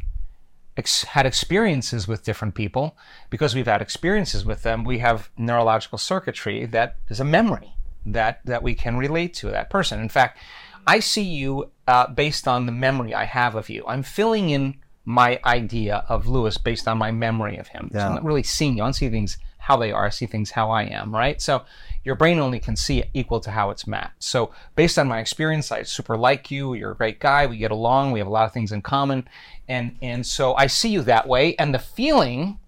ex- 0.78 1.04
had 1.04 1.26
experiences 1.26 2.08
with 2.08 2.24
different 2.24 2.56
people, 2.56 2.98
because 3.30 3.56
we've 3.56 3.68
had 3.68 3.82
experiences 3.82 4.46
with 4.46 4.64
them, 4.64 4.84
we 4.84 5.00
have 5.00 5.30
neurological 5.38 5.98
circuitry 5.98 6.66
that 6.68 6.98
is 7.10 7.20
a 7.20 7.26
memory 7.26 7.76
that 8.06 8.46
that 8.46 8.64
we 8.64 8.74
can 8.74 8.98
relate 8.98 9.34
to 9.34 9.50
that 9.50 9.70
person. 9.70 10.00
In 10.00 10.10
fact, 10.10 10.38
I 10.86 11.00
see 11.00 11.24
you 11.24 11.72
uh, 11.88 12.08
based 12.08 12.48
on 12.48 12.66
the 12.66 12.72
memory 12.72 13.14
I 13.14 13.26
have 13.26 13.56
of 13.56 13.70
you. 13.70 13.84
I'm 13.88 14.04
filling 14.04 14.50
in 14.50 14.76
my 15.06 15.40
idea 15.46 16.06
of 16.08 16.28
Lewis 16.28 16.58
based 16.58 16.88
on 16.88 16.98
my 16.98 17.12
memory 17.12 17.58
of 17.58 17.68
him. 17.68 17.90
So 17.92 18.00
I'm 18.00 18.16
not 18.16 18.24
really 18.24 18.44
seeing 18.44 18.78
you. 18.78 18.84
I 18.84 18.86
don't 18.86 18.94
see 18.94 19.10
things 19.10 19.38
how 19.58 19.78
they 19.78 19.92
are. 19.92 20.06
I 20.06 20.10
see 20.10 20.26
things 20.26 20.52
how 20.52 20.72
I 20.72 20.84
am, 20.84 21.14
right? 21.14 21.42
So 21.42 21.64
your 22.04 22.16
brain 22.16 22.40
only 22.40 22.60
can 22.60 22.76
see 22.76 23.00
it 23.00 23.10
equal 23.14 23.40
to 23.42 23.52
how 23.52 23.70
it's 23.70 23.88
mapped. 23.88 24.24
So 24.24 24.52
based 24.76 25.00
on 25.00 25.08
my 25.08 25.20
experience, 25.20 25.72
I 25.72 25.84
super 25.84 26.18
like 26.18 26.52
you. 26.52 26.74
You're 26.74 26.92
a 26.92 26.96
great 26.96 27.20
guy. 27.20 27.46
We 27.46 27.58
get 27.58 27.72
along. 27.72 28.12
We 28.12 28.20
have 28.20 28.28
a 28.28 28.32
lot 28.32 28.46
of 28.46 28.54
things 28.54 28.72
in 28.72 28.82
common. 28.82 29.28
And, 29.68 29.98
and 30.02 30.26
so 30.26 30.54
I 30.56 30.68
see 30.68 30.90
you 30.90 31.02
that 31.04 31.28
way. 31.28 31.56
And 31.56 31.74
the 31.74 31.80
feeling 31.80 32.60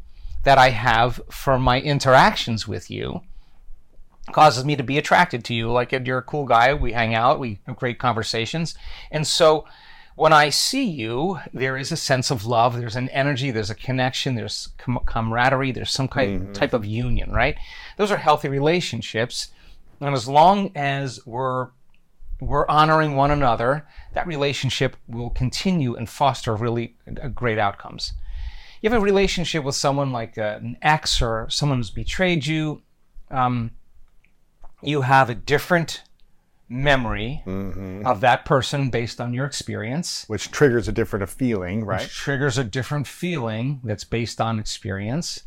that 0.43 0.57
I 0.57 0.69
have 0.69 1.19
for 1.29 1.59
my 1.59 1.81
interactions 1.81 2.67
with 2.67 2.89
you 2.89 3.21
causes 4.31 4.63
me 4.63 4.75
to 4.75 4.83
be 4.83 4.97
attracted 4.97 5.43
to 5.45 5.53
you. 5.53 5.71
Like 5.71 5.91
you're 5.91 6.19
a 6.19 6.23
cool 6.23 6.45
guy. 6.45 6.73
We 6.73 6.93
hang 6.93 7.13
out. 7.13 7.39
We 7.39 7.59
have 7.65 7.75
great 7.75 7.99
conversations. 7.99 8.75
And 9.11 9.27
so 9.27 9.65
when 10.15 10.31
I 10.31 10.49
see 10.49 10.85
you, 10.85 11.39
there 11.53 11.77
is 11.77 11.91
a 11.91 11.97
sense 11.97 12.31
of 12.31 12.45
love. 12.45 12.77
There's 12.77 12.95
an 12.95 13.09
energy. 13.09 13.51
There's 13.51 13.69
a 13.69 13.75
connection. 13.75 14.35
There's 14.35 14.69
com- 14.77 15.01
camaraderie. 15.05 15.73
There's 15.73 15.91
some 15.91 16.07
kind 16.07 16.41
mm-hmm. 16.41 16.53
type 16.53 16.73
of 16.73 16.85
union, 16.85 17.31
right? 17.31 17.57
Those 17.97 18.11
are 18.11 18.17
healthy 18.17 18.49
relationships. 18.49 19.49
And 19.99 20.13
as 20.13 20.27
long 20.27 20.71
as 20.75 21.25
we're 21.25 21.69
we're 22.41 22.67
honoring 22.67 23.15
one 23.15 23.31
another, 23.31 23.87
that 24.13 24.27
relationship 24.27 24.97
will 25.07 25.29
continue 25.29 25.95
and 25.95 26.09
foster 26.09 26.53
really 26.53 26.97
great 27.33 27.57
outcomes. 27.57 28.11
You 28.81 28.89
have 28.89 29.01
a 29.01 29.03
relationship 29.03 29.63
with 29.63 29.75
someone 29.75 30.11
like 30.11 30.37
uh, 30.37 30.59
an 30.61 30.77
ex 30.81 31.21
or 31.21 31.47
someone 31.49 31.79
who's 31.79 31.89
betrayed 31.91 32.45
you. 32.45 32.81
Um, 33.31 33.71
you 34.81 35.01
have 35.01 35.29
a 35.29 35.35
different 35.35 36.03
memory 36.67 37.41
of 38.05 38.21
that 38.21 38.43
person 38.43 38.89
based 38.89 39.21
on 39.21 39.33
your 39.33 39.45
experience 39.45 40.25
Which 40.27 40.51
triggers 40.51 40.87
a 40.87 40.91
different 40.91 41.29
feeling, 41.29 41.85
right? 41.85 42.01
which 42.01 42.11
triggers 42.11 42.57
a 42.57 42.63
different 42.63 43.07
feeling 43.07 43.81
that's 43.83 44.03
based 44.03 44.41
on 44.41 44.59
experience. 44.59 45.43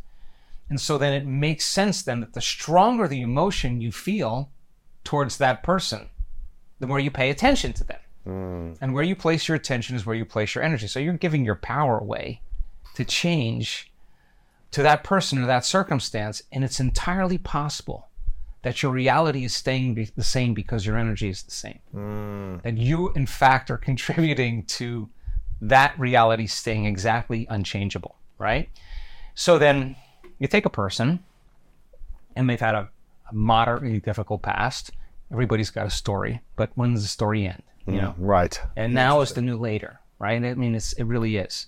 And 0.70 0.80
so 0.80 0.98
then 0.98 1.12
it 1.12 1.26
makes 1.26 1.64
sense 1.64 2.02
then 2.02 2.20
that 2.20 2.34
the 2.34 2.40
stronger 2.40 3.08
the 3.08 3.22
emotion 3.22 3.80
you 3.80 3.90
feel 3.90 4.50
towards 5.04 5.38
that 5.38 5.62
person, 5.62 6.08
the 6.78 6.86
more 6.86 7.00
you 7.00 7.10
pay 7.10 7.30
attention 7.30 7.72
to 7.74 7.84
them. 7.84 8.00
Mm. 8.26 8.78
And 8.80 8.92
where 8.92 9.04
you 9.04 9.16
place 9.16 9.48
your 9.48 9.56
attention 9.56 9.96
is 9.96 10.04
where 10.04 10.16
you 10.16 10.24
place 10.24 10.54
your 10.54 10.62
energy. 10.62 10.86
So 10.86 11.00
you're 11.00 11.14
giving 11.14 11.44
your 11.44 11.54
power 11.54 11.98
away 11.98 12.42
to 12.94 13.04
change 13.04 13.90
to 14.72 14.82
that 14.82 15.02
person 15.02 15.42
or 15.42 15.46
that 15.46 15.64
circumstance. 15.64 16.42
And 16.52 16.62
it's 16.62 16.80
entirely 16.80 17.38
possible 17.38 18.08
that 18.62 18.82
your 18.82 18.92
reality 18.92 19.44
is 19.44 19.54
staying 19.54 19.94
be- 19.94 20.10
the 20.14 20.24
same 20.24 20.52
because 20.52 20.84
your 20.84 20.98
energy 20.98 21.28
is 21.28 21.42
the 21.42 21.50
same. 21.50 21.78
Mm. 21.94 22.62
That 22.62 22.76
you, 22.76 23.12
in 23.14 23.26
fact, 23.26 23.70
are 23.70 23.78
contributing 23.90 24.64
to 24.64 25.08
that 25.60 25.98
reality 25.98 26.46
staying 26.46 26.84
exactly 26.84 27.46
unchangeable, 27.48 28.16
right? 28.38 28.68
So 29.34 29.58
then 29.58 29.96
you 30.38 30.46
take 30.48 30.66
a 30.66 30.70
person 30.70 31.24
and 32.36 32.48
they've 32.48 32.60
had 32.60 32.74
a, 32.74 32.88
a 33.30 33.34
moderately 33.34 34.00
difficult 34.00 34.42
past. 34.42 34.90
Everybody's 35.32 35.70
got 35.70 35.86
a 35.86 35.90
story, 35.90 36.40
but 36.56 36.70
when 36.74 36.94
does 36.94 37.02
the 37.02 37.08
story 37.08 37.46
end? 37.46 37.62
You 37.86 37.94
mm, 37.94 38.02
know, 38.02 38.14
Right. 38.18 38.60
and 38.76 38.94
now 38.94 39.20
is 39.20 39.32
the 39.32 39.42
new 39.42 39.56
later, 39.56 40.00
right? 40.18 40.42
I 40.42 40.54
mean, 40.54 40.74
it's, 40.74 40.92
it 40.94 41.04
really 41.04 41.36
is. 41.36 41.66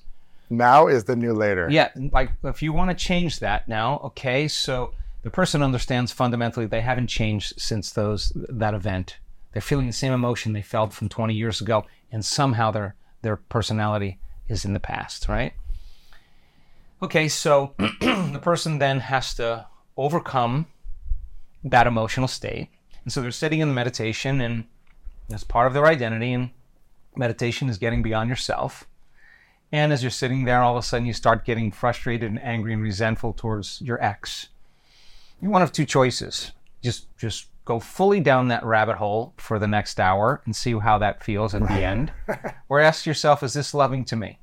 Now 0.48 0.88
is 0.88 1.04
the 1.04 1.16
new 1.16 1.32
later. 1.32 1.68
Yeah, 1.70 1.90
like 2.12 2.32
if 2.42 2.62
you 2.62 2.72
want 2.72 2.90
to 2.90 2.96
change 2.96 3.38
that 3.38 3.68
now, 3.68 4.00
okay, 4.04 4.48
so 4.48 4.92
the 5.22 5.30
person 5.30 5.62
understands 5.62 6.10
fundamentally 6.12 6.66
they 6.66 6.80
haven't 6.80 7.06
changed 7.06 7.54
since 7.60 7.92
those 7.92 8.32
that 8.34 8.74
event. 8.74 9.18
They're 9.52 9.62
feeling 9.62 9.86
the 9.86 9.92
same 9.92 10.12
emotion 10.12 10.52
they 10.52 10.62
felt 10.62 10.92
from 10.92 11.08
20 11.08 11.34
years 11.34 11.60
ago, 11.60 11.86
and 12.10 12.24
somehow 12.24 12.70
their 12.72 12.96
their 13.22 13.36
personality 13.36 14.18
is 14.48 14.64
in 14.64 14.72
the 14.72 14.80
past, 14.80 15.28
right? 15.28 15.52
Okay, 17.02 17.28
so 17.28 17.74
the 17.78 18.40
person 18.42 18.78
then 18.78 19.00
has 19.00 19.34
to 19.34 19.66
overcome 19.96 20.66
that 21.64 21.86
emotional 21.86 22.28
state. 22.28 22.68
And 23.04 23.12
so 23.12 23.22
they're 23.22 23.30
sitting 23.30 23.60
in 23.60 23.68
the 23.68 23.74
meditation 23.74 24.40
and 24.40 24.64
that's 25.28 25.44
part 25.44 25.66
of 25.66 25.72
their 25.72 25.86
identity 25.86 26.32
and 26.32 26.50
meditation 27.16 27.68
is 27.68 27.78
getting 27.78 28.02
beyond 28.02 28.28
yourself. 28.28 28.86
And 29.72 29.92
as 29.92 30.02
you're 30.02 30.10
sitting 30.10 30.44
there, 30.44 30.62
all 30.62 30.76
of 30.76 30.84
a 30.84 30.86
sudden 30.86 31.06
you 31.06 31.12
start 31.12 31.44
getting 31.44 31.70
frustrated 31.70 32.28
and 32.28 32.42
angry 32.42 32.72
and 32.72 32.82
resentful 32.82 33.32
towards 33.32 33.80
your 33.80 34.02
ex. 34.02 34.48
You're 35.40 35.52
one 35.52 35.62
of 35.62 35.72
two 35.72 35.86
choices. 35.86 36.52
Just 36.82 37.16
just 37.16 37.46
go 37.64 37.78
fully 37.78 38.20
down 38.20 38.48
that 38.48 38.64
rabbit 38.64 38.96
hole 38.96 39.32
for 39.36 39.58
the 39.58 39.68
next 39.68 40.00
hour 40.00 40.42
and 40.44 40.56
see 40.56 40.76
how 40.78 40.98
that 40.98 41.22
feels 41.22 41.54
at 41.54 41.62
the 41.62 41.84
end. 41.84 42.12
Or 42.68 42.78
ask 42.78 43.06
yourself, 43.06 43.42
is 43.42 43.52
this 43.52 43.74
loving 43.74 44.04
to 44.06 44.16
me? 44.16 44.39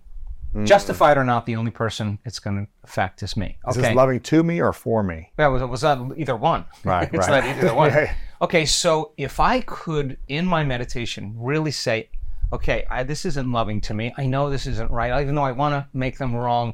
Mm-hmm. 0.58 0.66
Justified 0.66 1.18
or 1.18 1.24
not, 1.24 1.46
the 1.46 1.56
only 1.56 1.70
person 1.70 2.18
it's 2.26 2.40
going 2.40 2.66
to 2.66 2.72
affect 2.84 3.22
is 3.22 3.38
me. 3.38 3.60
Is 3.70 3.76
this 3.76 3.94
loving 3.94 4.20
to 4.22 4.42
me 4.42 4.60
or 4.60 4.74
for 4.74 5.04
me? 5.04 5.32
Yeah, 5.38 5.50
it 5.50 5.52
was, 5.52 5.62
uh, 5.62 5.68
was 5.68 5.84
not 5.84 6.18
either 6.18 6.36
one. 6.36 6.66
Right, 6.84 7.08
it's 7.14 7.28
right. 7.30 7.44
not 7.44 7.58
either 7.58 7.76
one. 7.76 7.92
Yeah. 7.92 8.16
Okay, 8.42 8.66
so 8.66 9.12
if 9.18 9.40
I 9.40 9.62
could, 9.62 10.18
in 10.28 10.48
my 10.48 10.64
meditation, 10.64 11.36
really 11.38 11.70
say, 11.70 12.10
okay, 12.52 12.88
I, 12.90 13.04
this 13.04 13.24
isn't 13.24 13.52
loving 13.52 13.82
to 13.82 13.94
me. 13.94 14.16
I 14.18 14.26
know 14.26 14.50
this 14.50 14.66
isn't 14.66 14.90
right. 14.90 15.22
Even 15.22 15.36
though 15.36 15.44
I 15.44 15.52
want 15.52 15.74
to 15.74 15.88
make 15.96 16.18
them 16.18 16.36
wrong, 16.36 16.74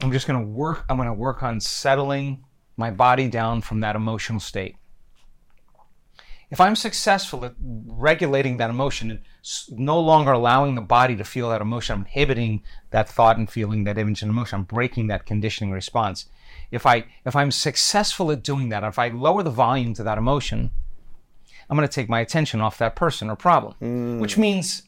I'm 0.00 0.10
just 0.10 0.26
going 0.26 0.40
to 0.40 0.46
work. 0.46 0.86
I'm 0.88 0.96
going 0.96 1.06
to 1.06 1.12
work 1.12 1.42
on 1.42 1.60
settling 1.60 2.46
my 2.78 2.90
body 2.90 3.28
down 3.28 3.60
from 3.60 3.80
that 3.80 3.94
emotional 3.94 4.40
state. 4.40 4.76
If 6.50 6.60
I'm 6.60 6.76
successful 6.76 7.44
at 7.44 7.54
regulating 7.60 8.58
that 8.58 8.70
emotion 8.70 9.10
and 9.10 9.20
no 9.70 9.98
longer 9.98 10.30
allowing 10.30 10.76
the 10.76 10.80
body 10.80 11.16
to 11.16 11.24
feel 11.24 11.50
that 11.50 11.60
emotion, 11.60 11.94
I'm 11.94 12.00
inhibiting 12.02 12.62
that 12.90 13.08
thought 13.08 13.36
and 13.36 13.50
feeling, 13.50 13.84
that 13.84 13.98
image 13.98 14.22
and 14.22 14.30
emotion. 14.30 14.60
I'm 14.60 14.64
breaking 14.64 15.08
that 15.08 15.26
conditioning 15.26 15.72
response. 15.72 16.26
If 16.70 16.86
I 16.86 17.06
if 17.24 17.34
I'm 17.34 17.50
successful 17.50 18.30
at 18.30 18.44
doing 18.44 18.68
that, 18.68 18.84
if 18.84 18.98
I 18.98 19.08
lower 19.08 19.42
the 19.42 19.50
volume 19.50 19.94
to 19.94 20.04
that 20.04 20.18
emotion, 20.18 20.70
I'm 21.68 21.76
going 21.76 21.88
to 21.88 21.92
take 21.92 22.08
my 22.08 22.20
attention 22.20 22.60
off 22.60 22.78
that 22.78 22.94
person 22.94 23.28
or 23.28 23.36
problem, 23.36 23.74
mm. 23.80 24.20
which 24.20 24.38
means 24.38 24.82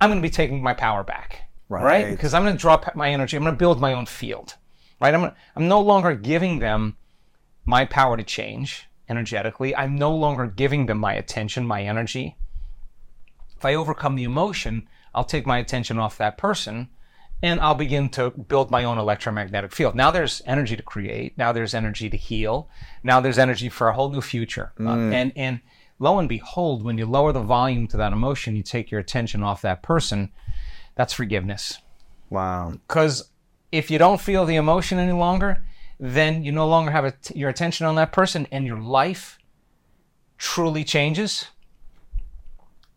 I'm 0.00 0.10
going 0.10 0.20
to 0.20 0.26
be 0.26 0.32
taking 0.32 0.62
my 0.62 0.74
power 0.74 1.02
back, 1.02 1.48
right? 1.70 1.82
Right. 1.82 2.10
Because 2.10 2.34
I'm 2.34 2.42
going 2.42 2.56
to 2.56 2.60
drop 2.60 2.94
my 2.94 3.10
energy. 3.10 3.36
I'm 3.36 3.42
going 3.42 3.54
to 3.54 3.58
build 3.58 3.80
my 3.80 3.94
own 3.94 4.04
field, 4.04 4.56
right? 5.00 5.14
I'm 5.14 5.20
gonna, 5.20 5.36
I'm 5.56 5.66
no 5.66 5.80
longer 5.80 6.14
giving 6.14 6.58
them 6.58 6.96
my 7.64 7.86
power 7.86 8.16
to 8.18 8.22
change 8.22 8.89
energetically. 9.10 9.76
I'm 9.76 9.96
no 9.96 10.14
longer 10.14 10.46
giving 10.46 10.86
them 10.86 10.98
my 10.98 11.14
attention, 11.14 11.66
my 11.66 11.82
energy. 11.82 12.36
If 13.56 13.64
I 13.64 13.74
overcome 13.74 14.14
the 14.14 14.24
emotion, 14.24 14.88
I'll 15.14 15.24
take 15.24 15.46
my 15.46 15.58
attention 15.58 15.98
off 15.98 16.16
that 16.18 16.38
person 16.38 16.88
and 17.42 17.60
I'll 17.60 17.74
begin 17.74 18.08
to 18.10 18.30
build 18.30 18.70
my 18.70 18.84
own 18.84 18.98
electromagnetic 18.98 19.72
field. 19.72 19.94
Now 19.94 20.10
there's 20.10 20.42
energy 20.46 20.76
to 20.76 20.82
create. 20.82 21.36
Now 21.38 21.52
there's 21.52 21.74
energy 21.74 22.10
to 22.10 22.16
heal. 22.16 22.68
Now 23.02 23.20
there's 23.20 23.38
energy 23.38 23.68
for 23.68 23.88
a 23.88 23.94
whole 23.94 24.10
new 24.10 24.20
future. 24.20 24.72
Uh, 24.78 24.90
and 24.90 25.32
and 25.36 25.60
lo 25.98 26.18
and 26.18 26.28
behold, 26.28 26.84
when 26.84 26.98
you 26.98 27.06
lower 27.06 27.32
the 27.32 27.40
volume 27.40 27.86
to 27.88 27.96
that 27.96 28.12
emotion, 28.12 28.56
you 28.56 28.62
take 28.62 28.90
your 28.90 29.00
attention 29.00 29.42
off 29.42 29.62
that 29.62 29.82
person. 29.82 30.30
That's 30.96 31.12
forgiveness. 31.12 31.78
Wow. 32.28 32.72
Because 32.86 33.30
if 33.72 33.90
you 33.90 33.98
don't 33.98 34.20
feel 34.20 34.44
the 34.44 34.56
emotion 34.56 34.98
any 34.98 35.12
longer, 35.12 35.62
then 36.02 36.42
you 36.42 36.50
no 36.50 36.66
longer 36.66 36.90
have 36.90 37.14
your 37.34 37.50
attention 37.50 37.86
on 37.86 37.94
that 37.96 38.10
person, 38.10 38.48
and 38.50 38.66
your 38.66 38.80
life 38.80 39.38
truly 40.38 40.82
changes. 40.82 41.48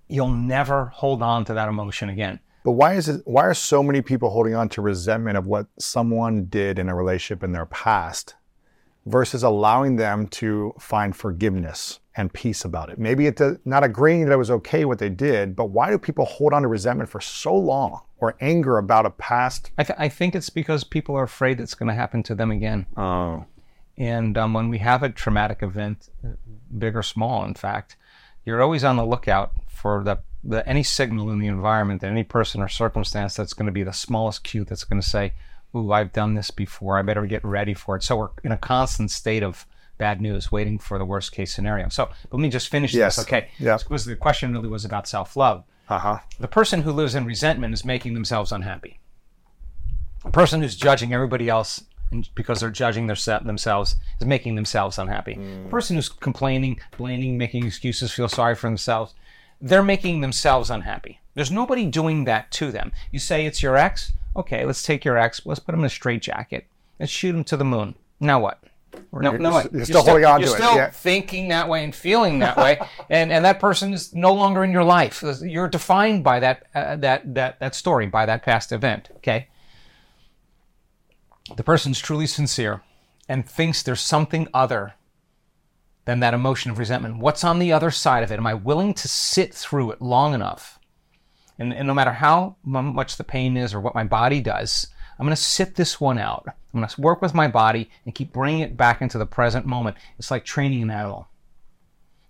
You'll 0.07 0.29
never 0.29 0.85
hold 0.85 1.21
on 1.21 1.43
to 1.45 1.53
that 1.53 1.67
emotion 1.67 2.09
again. 2.09 2.39
But 2.63 2.71
why 2.71 2.93
is 2.93 3.09
it? 3.09 3.21
Why 3.25 3.43
are 3.43 3.53
so 3.53 3.83
many 3.83 4.01
people 4.01 4.29
holding 4.29 4.55
on 4.55 4.69
to 4.69 4.81
resentment 4.81 5.37
of 5.37 5.45
what 5.45 5.67
someone 5.77 6.45
did 6.45 6.79
in 6.79 6.87
a 6.87 6.95
relationship 6.95 7.43
in 7.43 7.51
their 7.51 7.65
past, 7.65 8.35
versus 9.05 9.43
allowing 9.43 9.97
them 9.97 10.27
to 10.27 10.73
find 10.79 11.13
forgiveness 11.13 11.99
and 12.15 12.31
peace 12.31 12.63
about 12.63 12.89
it? 12.89 12.97
Maybe 12.97 13.27
it's 13.27 13.41
not 13.65 13.83
agreeing 13.83 14.23
that 14.25 14.31
it 14.31 14.37
was 14.37 14.51
okay 14.51 14.85
what 14.85 14.99
they 14.99 15.09
did, 15.09 15.57
but 15.57 15.71
why 15.71 15.89
do 15.89 15.97
people 15.97 16.23
hold 16.23 16.53
on 16.53 16.61
to 16.61 16.69
resentment 16.69 17.09
for 17.09 17.19
so 17.19 17.53
long 17.53 17.99
or 18.23 18.35
anger 18.39 18.77
about 18.77 19.05
a 19.05 19.09
past? 19.09 19.71
I, 19.77 19.83
th- 19.83 19.99
I 19.99 20.07
think 20.09 20.33
it's 20.35 20.49
because 20.49 20.83
people 20.85 21.13
are 21.17 21.23
afraid 21.23 21.59
it's 21.59 21.75
going 21.79 21.89
to 21.89 21.93
happen 22.03 22.23
to 22.23 22.35
them 22.35 22.51
again. 22.51 22.85
Oh, 22.95 23.45
And 23.97 24.37
um, 24.37 24.53
when 24.53 24.69
we 24.69 24.77
have 24.79 25.03
a 25.03 25.09
traumatic 25.09 25.59
event, 25.61 25.97
uh, 26.25 26.29
big 26.83 26.95
or 26.95 27.03
small, 27.03 27.43
in 27.43 27.53
fact, 27.53 27.97
you're 28.45 28.61
always 28.61 28.83
on 28.83 28.95
the 28.95 29.05
lookout 29.05 29.51
for 29.67 30.03
the, 30.03 30.15
the 30.43 30.59
any 30.73 30.83
signal 30.83 31.29
in 31.31 31.39
the 31.39 31.47
environment, 31.47 32.03
any 32.03 32.23
person 32.23 32.61
or 32.61 32.69
circumstance 32.69 33.35
that's 33.35 33.53
going 33.53 33.65
to 33.71 33.71
be 33.79 33.83
the 33.83 33.93
smallest 34.05 34.43
cue 34.49 34.63
that's 34.65 34.83
going 34.85 35.01
to 35.01 35.07
say, 35.07 35.33
"Ooh, 35.75 35.91
I've 35.91 36.11
done 36.13 36.33
this 36.35 36.51
before. 36.51 36.97
I 36.97 37.01
better 37.03 37.25
get 37.25 37.43
ready 37.57 37.73
for 37.73 37.95
it." 37.97 38.03
So 38.03 38.15
we're 38.17 38.29
in 38.43 38.51
a 38.51 38.57
constant 38.57 39.11
state 39.11 39.43
of 39.43 39.65
bad 39.97 40.19
news, 40.21 40.51
waiting 40.51 40.79
for 40.79 40.97
the 40.97 41.05
worst 41.05 41.31
case 41.31 41.53
scenario. 41.55 41.87
So 41.89 42.09
let 42.31 42.39
me 42.41 42.49
just 42.49 42.67
finish 42.69 42.93
Yes. 42.93 43.15
this, 43.15 43.25
okay? 43.25 43.49
Yeah. 43.59 43.77
Because 43.77 44.05
the 44.05 44.15
question 44.15 44.51
really 44.53 44.67
was 44.69 44.85
about 44.85 45.07
self-love. 45.07 45.59
uh 45.59 45.63
huh. 45.99 46.19
The 46.39 46.47
person 46.47 46.81
who 46.81 46.91
lives 46.91 47.15
in 47.15 47.25
resentment 47.25 47.73
is 47.73 47.85
making 47.85 48.13
themselves 48.13 48.51
unhappy. 48.51 48.99
A 50.25 50.31
person 50.31 50.61
who's 50.61 50.75
judging 50.75 51.13
everybody 51.13 51.49
else 51.49 51.83
because 52.35 52.59
they're 52.59 52.69
judging 52.69 53.07
their 53.07 53.15
se- 53.15 53.39
themselves 53.43 53.95
is 54.19 54.27
making 54.27 54.55
themselves 54.55 54.97
unhappy. 54.97 55.33
The 55.35 55.69
person 55.69 55.95
who's 55.95 56.09
complaining, 56.09 56.79
blaming, 56.97 57.37
making 57.37 57.65
excuses, 57.65 58.11
feel 58.11 58.29
sorry 58.29 58.55
for 58.55 58.67
themselves, 58.67 59.13
they're 59.59 59.83
making 59.83 60.21
themselves 60.21 60.69
unhappy. 60.69 61.19
There's 61.33 61.51
nobody 61.51 61.85
doing 61.85 62.25
that 62.25 62.51
to 62.51 62.71
them. 62.71 62.91
You 63.11 63.19
say 63.19 63.45
it's 63.45 63.63
your 63.63 63.75
ex? 63.75 64.13
Okay, 64.35 64.65
let's 64.65 64.83
take 64.83 65.03
your 65.03 65.17
ex, 65.17 65.41
let's 65.45 65.59
put 65.59 65.73
him 65.73 65.81
in 65.81 65.85
a 65.85 65.89
straitjacket. 65.89 66.67
Let's 66.99 67.11
shoot 67.11 67.35
him 67.35 67.43
to 67.45 67.57
the 67.57 67.65
moon. 67.65 67.95
Now 68.19 68.39
what? 68.39 68.63
No, 69.11 69.31
You're- 69.31 69.37
no, 69.43 69.49
you're 69.49 69.57
wait. 69.63 69.73
you're 69.73 69.85
still 69.85 70.03
holding 70.03 70.25
on 70.25 70.41
you're 70.41 70.49
still 70.49 70.75
yeah. 70.75 70.89
thinking 70.89 71.49
that 71.49 71.69
way 71.69 71.83
and 71.83 71.93
feeling 71.93 72.39
that 72.39 72.57
way, 72.57 72.79
and 73.09 73.31
and 73.31 73.45
that 73.45 73.59
person 73.59 73.93
is 73.93 74.13
no 74.13 74.33
longer 74.33 74.63
in 74.63 74.71
your 74.71 74.83
life. 74.83 75.23
You're 75.41 75.67
defined 75.67 76.23
by 76.23 76.39
that 76.39 76.65
uh, 76.73 76.95
that 76.97 77.33
that 77.35 77.59
that 77.59 77.75
story, 77.75 78.07
by 78.07 78.25
that 78.25 78.43
past 78.43 78.71
event. 78.71 79.09
Okay. 79.17 79.47
The 81.55 81.63
person's 81.63 81.99
truly 81.99 82.25
sincere 82.27 82.81
and 83.27 83.47
thinks 83.47 83.83
there's 83.83 84.01
something 84.01 84.47
other 84.53 84.93
than 86.05 86.19
that 86.19 86.33
emotion 86.33 86.71
of 86.71 86.79
resentment. 86.79 87.17
What's 87.17 87.43
on 87.43 87.59
the 87.59 87.71
other 87.71 87.91
side 87.91 88.23
of 88.23 88.31
it? 88.31 88.37
Am 88.37 88.47
I 88.47 88.53
willing 88.53 88.93
to 88.95 89.07
sit 89.07 89.53
through 89.53 89.91
it 89.91 90.01
long 90.01 90.33
enough? 90.33 90.79
And, 91.59 91.73
and 91.73 91.87
no 91.87 91.93
matter 91.93 92.13
how 92.13 92.57
much 92.63 93.17
the 93.17 93.23
pain 93.23 93.55
is 93.57 93.73
or 93.73 93.79
what 93.79 93.95
my 93.95 94.03
body 94.03 94.41
does, 94.41 94.87
I'm 95.17 95.25
going 95.25 95.35
to 95.35 95.41
sit 95.41 95.75
this 95.75 96.01
one 96.01 96.17
out. 96.17 96.43
I'm 96.47 96.79
going 96.79 96.87
to 96.87 97.01
work 97.01 97.21
with 97.21 97.33
my 97.33 97.47
body 97.47 97.89
and 98.05 98.15
keep 98.15 98.33
bringing 98.33 98.61
it 98.61 98.75
back 98.75 99.01
into 99.01 99.17
the 99.17 99.25
present 99.25 99.65
moment. 99.65 99.97
It's 100.17 100.31
like 100.31 100.43
training 100.43 100.81
an 100.81 100.91
animal. 100.91 101.27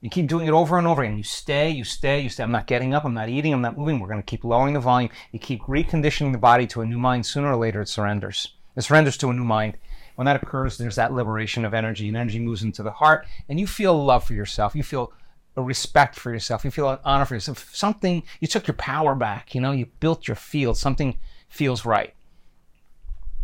You 0.02 0.10
keep 0.10 0.28
doing 0.28 0.48
it 0.48 0.52
over 0.52 0.78
and 0.78 0.86
over 0.86 1.02
again. 1.02 1.18
You 1.18 1.24
stay, 1.24 1.70
you 1.70 1.86
stay, 1.86 2.20
you 2.20 2.28
stay. 2.28 2.44
I'm 2.44 2.52
not 2.52 2.68
getting 2.68 2.94
up, 2.94 3.06
I'm 3.06 3.13
not 3.13 3.30
eating, 3.30 3.54
I'm 3.54 3.62
not 3.62 3.78
moving. 3.78 4.02
We're 4.02 4.10
going 4.10 4.20
to 4.20 4.25
keep 4.25 4.44
lowering 4.44 4.74
the 4.74 4.81
volume. 4.81 5.10
You 5.31 5.40
keep 5.40 5.62
reconditioning 5.62 6.34
the 6.34 6.38
body 6.38 6.68
to 6.68 6.81
a 6.81 6.86
new 6.86 7.00
mind. 7.00 7.25
Sooner 7.25 7.53
or 7.53 7.55
later, 7.55 7.81
it 7.81 7.88
surrenders. 7.88 8.53
It 8.75 8.81
surrenders 8.81 9.16
to 9.18 9.29
a 9.29 9.34
new 9.34 9.46
mind. 9.46 9.77
When 10.16 10.25
that 10.25 10.44
occurs, 10.44 10.77
there's 10.77 10.98
that 10.98 11.14
liberation 11.14 11.64
of 11.64 11.74
energy, 11.74 12.10
and 12.10 12.18
energy 12.18 12.40
moves 12.40 12.64
into 12.64 12.84
the 12.84 12.92
heart, 12.92 13.25
and 13.48 13.60
you 13.60 13.66
feel 13.66 14.03
love 14.03 14.25
for 14.25 14.34
yourself. 14.34 14.75
You 14.75 14.84
feel 14.84 15.14
a 15.55 15.62
respect 15.62 16.16
for 16.16 16.31
yourself. 16.31 16.66
You 16.66 16.72
feel 16.72 16.90
an 16.90 17.00
honor 17.05 17.25
for 17.25 17.36
yourself. 17.36 17.74
Something, 17.74 18.24
you 18.42 18.48
took 18.48 18.68
your 18.68 18.75
power 18.75 19.16
back. 19.16 19.55
You 19.55 19.62
know, 19.62 19.72
you 19.72 19.86
built 20.01 20.27
your 20.27 20.36
field. 20.36 20.77
Something 20.77 21.18
feels 21.48 21.86
right. 21.86 22.14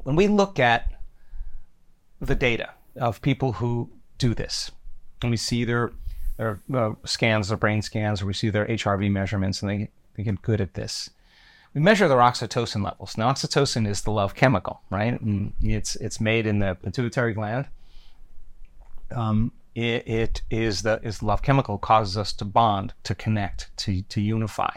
When 0.10 0.16
we 0.16 0.28
look 0.28 0.58
at 0.58 0.92
the 2.20 2.34
data 2.34 2.72
of 2.96 3.22
people 3.22 3.52
who 3.54 3.92
do 4.18 4.34
this, 4.34 4.72
and 5.22 5.30
we 5.30 5.38
see 5.38 5.66
their 5.66 5.92
their 6.38 6.60
uh, 6.74 6.94
scans, 7.06 7.50
their 7.50 7.58
brain 7.58 7.84
scans, 7.84 8.20
or 8.20 8.26
we 8.26 8.34
see 8.34 8.50
their 8.50 8.66
HRV 8.66 9.12
measurements, 9.12 9.62
and 9.62 9.70
they, 9.70 9.90
they 10.16 10.24
get 10.24 10.42
good 10.42 10.62
at 10.62 10.74
this. 10.74 11.12
We 11.76 11.82
measure 11.82 12.08
their 12.08 12.18
oxytocin 12.18 12.84
levels. 12.84 13.20
Now, 13.20 13.32
oxytocin 13.32 13.88
is 13.88 14.02
the 14.02 14.10
love 14.10 14.34
chemical, 14.34 14.82
right? 14.90 15.22
And 15.22 15.54
it's 15.62 15.96
it's 15.98 16.20
made 16.20 16.48
in 16.48 16.58
the 16.58 16.74
pituitary 16.74 17.36
gland. 17.36 17.68
Um, 19.12 19.52
it, 19.76 20.08
it 20.08 20.42
is 20.50 20.82
the 20.82 21.00
is 21.04 21.20
the 21.20 21.28
love 21.28 21.44
chemical 21.44 21.78
causes 21.78 22.18
us 22.18 22.34
to 22.34 22.46
bond, 22.46 22.96
to 23.04 23.14
connect, 23.14 23.70
to 23.78 24.02
to 24.02 24.20
unify. 24.20 24.76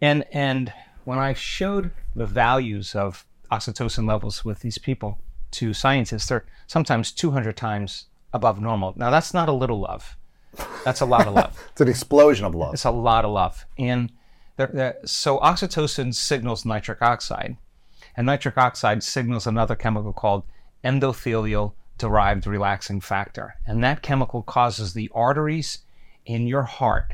And 0.00 0.24
and 0.30 0.72
when 1.04 1.18
I 1.18 1.32
showed 1.32 1.90
the 2.14 2.26
values 2.26 2.94
of 2.94 3.26
oxytocin 3.50 4.06
levels 4.06 4.44
with 4.44 4.60
these 4.60 4.78
people 4.78 5.18
to 5.52 5.72
scientists, 5.74 6.26
they're 6.26 6.44
sometimes 6.66 7.12
200 7.12 7.56
times 7.56 8.06
above 8.32 8.60
normal. 8.60 8.94
Now 8.96 9.10
that's 9.10 9.34
not 9.34 9.48
a 9.48 9.52
little 9.52 9.80
love. 9.80 10.16
That's 10.84 11.00
a 11.00 11.06
lot 11.06 11.26
of 11.26 11.34
love. 11.34 11.56
It's 11.72 11.80
an 11.80 11.88
explosion 11.88 12.44
of 12.44 12.54
love. 12.54 12.74
It's 12.74 12.84
a 12.84 12.90
lot 12.90 13.24
of 13.24 13.32
love. 13.32 13.64
And 13.78 14.12
there, 14.56 14.70
there, 14.72 14.96
so 15.04 15.38
oxytocin 15.38 16.14
signals 16.14 16.64
nitric 16.64 17.02
oxide, 17.02 17.56
and 18.16 18.26
nitric 18.26 18.58
oxide 18.58 19.02
signals 19.02 19.46
another 19.46 19.76
chemical 19.76 20.12
called 20.12 20.44
endothelial 20.84 21.72
derived 21.98 22.46
relaxing 22.46 23.00
factor. 23.00 23.56
And 23.66 23.82
that 23.84 24.02
chemical 24.02 24.42
causes 24.42 24.94
the 24.94 25.10
arteries 25.14 25.78
in 26.26 26.46
your 26.46 26.62
heart 26.62 27.12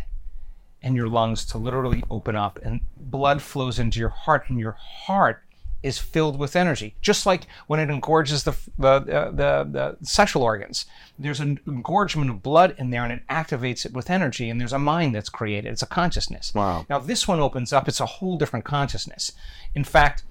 and 0.82 0.94
your 0.94 1.08
lungs 1.08 1.44
to 1.46 1.58
literally 1.58 2.04
open 2.10 2.36
up, 2.36 2.58
and 2.62 2.80
blood 2.96 3.42
flows 3.42 3.78
into 3.78 3.98
your 3.98 4.10
heart, 4.10 4.44
and 4.48 4.58
your 4.58 4.76
heart 4.78 5.42
is 5.82 5.98
filled 5.98 6.38
with 6.38 6.56
energy, 6.56 6.94
just 7.00 7.26
like 7.26 7.46
when 7.66 7.80
it 7.80 7.90
engorges 7.90 8.44
the 8.44 8.56
the, 8.78 8.88
uh, 8.88 9.30
the, 9.30 9.68
the 9.70 9.96
sexual 10.02 10.42
organs. 10.42 10.86
There's 11.18 11.40
an 11.40 11.60
engorgement 11.66 12.30
of 12.30 12.42
blood 12.42 12.74
in 12.78 12.90
there, 12.90 13.04
and 13.04 13.12
it 13.12 13.22
activates 13.28 13.86
it 13.86 13.92
with 13.92 14.10
energy, 14.10 14.50
and 14.50 14.60
there's 14.60 14.72
a 14.72 14.78
mind 14.78 15.14
that's 15.14 15.28
created. 15.28 15.72
It's 15.72 15.82
a 15.82 15.86
consciousness. 15.86 16.52
Wow. 16.54 16.86
Now 16.88 16.98
this 16.98 17.28
one 17.28 17.40
opens 17.40 17.72
up; 17.72 17.88
it's 17.88 18.00
a 18.00 18.06
whole 18.06 18.36
different 18.36 18.64
consciousness. 18.64 19.32
In 19.74 19.84
fact, 19.84 20.24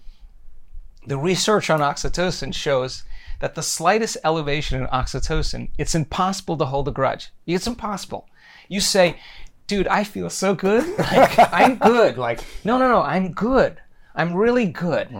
the 1.07 1.17
research 1.17 1.69
on 1.69 1.79
oxytocin 1.79 2.53
shows 2.53 3.03
that 3.39 3.55
the 3.55 3.63
slightest 3.63 4.17
elevation 4.23 4.81
in 4.81 4.87
oxytocin, 4.87 5.69
it's 5.77 5.95
impossible 5.95 6.57
to 6.57 6.65
hold 6.65 6.87
a 6.87 6.91
grudge. 6.91 7.31
It's 7.45 7.67
impossible. 7.67 8.27
You 8.67 8.79
say, 8.79 9.19
dude, 9.67 9.87
I 9.87 10.03
feel 10.03 10.29
so 10.29 10.55
good. 10.55 10.85
Like, 10.97 11.53
I'm 11.53 11.75
good. 11.75 12.17
Like, 12.17 12.41
no, 12.63 12.77
no, 12.77 12.89
no, 12.89 13.01
I'm 13.01 13.31
good. 13.31 13.79
I'm 14.15 14.33
really 14.33 14.65
good. 14.65 15.11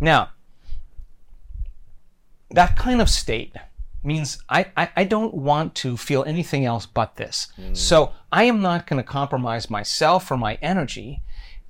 Now, 0.00 0.30
that 2.50 2.76
kind 2.76 3.00
of 3.00 3.08
state 3.08 3.54
means 4.02 4.38
I, 4.48 4.66
I, 4.76 4.90
I 4.96 5.04
don't 5.04 5.34
want 5.34 5.74
to 5.76 5.96
feel 5.96 6.24
anything 6.24 6.64
else 6.64 6.86
but 6.86 7.16
this. 7.16 7.48
Hmm. 7.56 7.74
So 7.74 8.12
I 8.30 8.44
am 8.44 8.60
not 8.60 8.86
going 8.86 9.02
to 9.02 9.08
compromise 9.08 9.70
myself 9.70 10.30
or 10.30 10.36
my 10.36 10.58
energy 10.60 11.22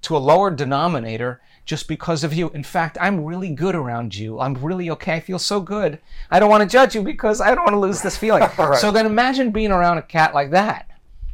to 0.03 0.17
a 0.17 0.19
lower 0.19 0.51
denominator 0.51 1.41
just 1.65 1.89
because 1.89 2.25
of 2.25 2.35
you. 2.35 2.51
In 2.51 2.63
fact, 2.63 2.99
I'm 3.01 3.25
really 3.25 3.51
good 3.51 3.75
around 3.75 4.15
you. 4.15 4.39
I'm 4.39 4.55
really 4.55 4.91
okay. 4.91 5.15
I 5.15 5.21
feel 5.21 5.39
so 5.39 5.61
good. 5.61 5.99
I 6.31 6.39
don't 6.39 6.51
want 6.51 6.63
to 6.63 6.69
judge 6.69 6.95
you 6.95 7.03
because 7.03 7.41
I 7.41 7.55
don't 7.55 7.65
want 7.65 7.75
to 7.75 7.79
lose 7.79 8.03
this 8.03 8.19
feeling. 8.19 8.43
So 8.79 8.91
then 8.91 9.07
imagine 9.07 9.51
being 9.51 9.71
around 9.71 9.99
a 9.99 10.03
cat 10.03 10.35
like 10.35 10.51
that. 10.51 10.91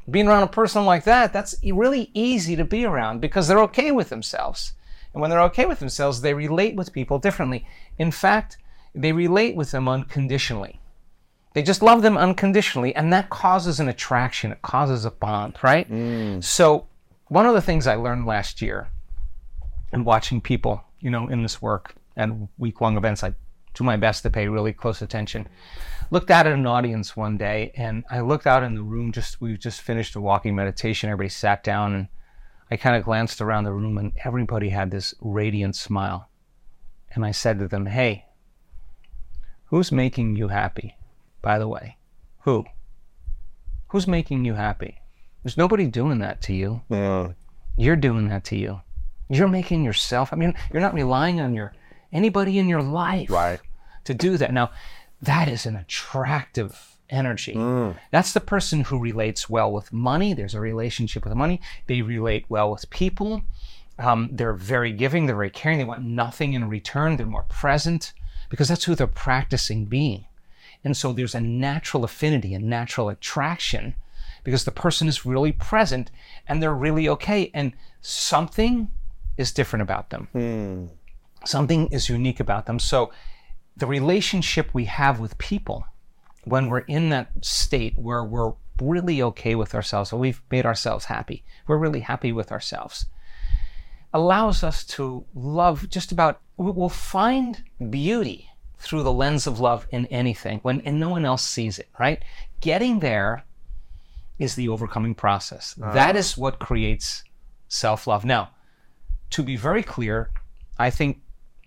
Being 0.08 0.28
around 0.28 0.42
a 0.42 0.48
person 0.48 0.84
like 0.84 1.04
that, 1.04 1.32
that's 1.32 1.54
really 1.64 2.10
easy 2.14 2.56
to 2.56 2.64
be 2.64 2.84
around 2.84 3.20
because 3.20 3.48
they're 3.48 3.62
okay 3.62 3.90
with 3.90 4.08
themselves. 4.08 4.74
And 5.12 5.20
when 5.20 5.30
they're 5.30 5.42
okay 5.42 5.66
with 5.66 5.80
themselves, 5.80 6.20
they 6.20 6.34
relate 6.34 6.76
with 6.76 6.92
people 6.92 7.18
differently. 7.18 7.66
In 7.98 8.10
fact, 8.10 8.58
they 8.94 9.12
relate 9.12 9.56
with 9.56 9.70
them 9.70 9.88
unconditionally. 9.88 10.80
They 11.52 11.62
just 11.62 11.82
love 11.82 12.02
them 12.02 12.16
unconditionally, 12.16 12.94
and 12.94 13.12
that 13.12 13.28
causes 13.28 13.80
an 13.80 13.88
attraction. 13.88 14.52
It 14.52 14.62
causes 14.62 15.04
a 15.04 15.10
bond, 15.10 15.56
right? 15.62 15.90
Mm. 15.90 16.44
So, 16.44 16.86
one 17.26 17.46
of 17.46 17.54
the 17.54 17.60
things 17.60 17.86
I 17.86 17.96
learned 17.96 18.24
last 18.26 18.62
year 18.62 18.88
in 19.92 20.04
watching 20.04 20.40
people, 20.40 20.84
you 21.00 21.10
know, 21.10 21.28
in 21.28 21.42
this 21.42 21.60
work 21.60 21.94
and 22.16 22.48
week 22.58 22.80
long 22.80 22.96
events, 22.96 23.24
I 23.24 23.34
do 23.74 23.82
my 23.82 23.96
best 23.96 24.22
to 24.22 24.30
pay 24.30 24.46
really 24.46 24.72
close 24.72 25.02
attention. 25.02 25.48
Looked 26.12 26.30
out 26.30 26.46
at 26.46 26.52
an 26.52 26.66
audience 26.66 27.16
one 27.16 27.36
day, 27.36 27.72
and 27.76 28.04
I 28.10 28.20
looked 28.20 28.46
out 28.46 28.62
in 28.62 28.74
the 28.76 28.82
room. 28.82 29.10
Just 29.10 29.40
we 29.40 29.56
just 29.56 29.80
finished 29.80 30.14
a 30.14 30.20
walking 30.20 30.54
meditation. 30.54 31.10
Everybody 31.10 31.30
sat 31.30 31.64
down, 31.64 31.94
and 31.94 32.08
I 32.70 32.76
kind 32.76 32.96
of 32.96 33.04
glanced 33.04 33.40
around 33.40 33.64
the 33.64 33.72
room, 33.72 33.98
and 33.98 34.12
everybody 34.24 34.68
had 34.70 34.90
this 34.90 35.14
radiant 35.20 35.74
smile. 35.76 36.28
and 37.12 37.24
I 37.24 37.32
said 37.32 37.58
to 37.58 37.66
them, 37.66 37.86
Hey, 37.86 38.26
who's 39.64 39.90
making 39.90 40.36
you 40.36 40.48
happy, 40.48 40.96
by 41.42 41.58
the 41.58 41.66
way? 41.68 41.96
Who? 42.42 42.64
Who's 43.88 44.06
making 44.06 44.44
you 44.44 44.54
happy? 44.54 45.00
There's 45.42 45.56
nobody 45.56 45.86
doing 45.86 46.18
that 46.20 46.40
to 46.42 46.52
you. 46.54 46.82
Yeah. 46.88 47.32
You're 47.76 47.96
doing 47.96 48.28
that 48.28 48.44
to 48.44 48.56
you. 48.56 48.80
You're 49.28 49.48
making 49.48 49.84
yourself, 49.84 50.32
I 50.32 50.36
mean, 50.36 50.54
you're 50.72 50.82
not 50.82 50.94
relying 50.94 51.40
on 51.40 51.54
your 51.54 51.72
anybody 52.12 52.58
in 52.58 52.68
your 52.68 52.82
life 52.82 53.30
Right. 53.30 53.60
to 54.04 54.14
do 54.14 54.36
that. 54.36 54.52
Now, 54.52 54.70
that 55.22 55.48
is 55.48 55.66
an 55.66 55.76
attractive 55.76 56.89
energy. 57.10 57.54
That's 58.10 58.32
the 58.32 58.40
person 58.40 58.82
who 58.82 58.98
relates 58.98 59.48
well 59.50 59.70
with 59.72 59.92
money. 59.92 60.32
There's 60.34 60.54
a 60.54 60.60
relationship 60.60 61.24
with 61.24 61.34
money. 61.34 61.60
They 61.86 62.02
relate 62.02 62.46
well 62.48 62.70
with 62.70 62.88
people. 62.90 63.42
Um, 63.98 64.30
they're 64.32 64.54
very 64.54 64.92
giving. 64.92 65.26
They're 65.26 65.36
very 65.36 65.50
caring. 65.50 65.78
They 65.78 65.84
want 65.84 66.02
nothing 66.02 66.54
in 66.54 66.68
return. 66.68 67.16
They're 67.16 67.26
more 67.26 67.44
present 67.44 68.12
because 68.48 68.68
that's 68.68 68.84
who 68.84 68.94
they're 68.94 69.06
practicing 69.06 69.84
being. 69.84 70.24
And 70.84 70.96
so 70.96 71.12
there's 71.12 71.34
a 71.34 71.40
natural 71.40 72.04
affinity, 72.04 72.54
a 72.54 72.58
natural 72.58 73.08
attraction 73.10 73.94
because 74.44 74.64
the 74.64 74.70
person 74.70 75.08
is 75.08 75.26
really 75.26 75.52
present 75.52 76.10
and 76.48 76.62
they're 76.62 76.74
really 76.74 77.08
okay. 77.08 77.50
And 77.52 77.72
something 78.00 78.90
is 79.36 79.52
different 79.52 79.82
about 79.82 80.10
them. 80.10 80.28
Something 81.44 81.88
is 81.88 82.08
unique 82.08 82.40
about 82.40 82.66
them. 82.66 82.78
So 82.78 83.12
the 83.76 83.86
relationship 83.86 84.70
we 84.72 84.86
have 84.86 85.20
with 85.20 85.36
people 85.38 85.84
when 86.50 86.68
we're 86.68 86.80
in 86.80 87.08
that 87.10 87.30
state 87.42 87.98
where 87.98 88.24
we're 88.24 88.52
really 88.80 89.22
okay 89.22 89.54
with 89.54 89.74
ourselves, 89.74 90.12
or 90.12 90.18
we've 90.18 90.42
made 90.50 90.66
ourselves 90.66 91.04
happy, 91.06 91.44
we're 91.66 91.78
really 91.78 92.00
happy 92.00 92.32
with 92.32 92.50
ourselves, 92.50 93.06
allows 94.12 94.62
us 94.62 94.84
to 94.84 95.24
love 95.34 95.88
just 95.88 96.12
about, 96.12 96.40
we- 96.56 96.72
we'll 96.72 96.88
find 96.88 97.62
beauty 97.90 98.48
through 98.78 99.02
the 99.02 99.12
lens 99.12 99.46
of 99.46 99.60
love 99.60 99.86
in 99.90 100.06
anything 100.06 100.58
when 100.62 100.80
and 100.82 100.98
no 100.98 101.10
one 101.10 101.24
else 101.24 101.44
sees 101.44 101.78
it, 101.78 101.88
right? 101.98 102.22
Getting 102.60 103.00
there 103.00 103.44
is 104.38 104.54
the 104.54 104.68
overcoming 104.68 105.14
process. 105.14 105.76
Uh-huh. 105.80 105.92
That 105.92 106.16
is 106.16 106.36
what 106.36 106.58
creates 106.58 107.22
self 107.68 108.06
love. 108.06 108.24
Now, 108.24 108.50
to 109.30 109.42
be 109.42 109.56
very 109.56 109.82
clear, 109.82 110.30
I 110.78 110.88
think 110.90 111.20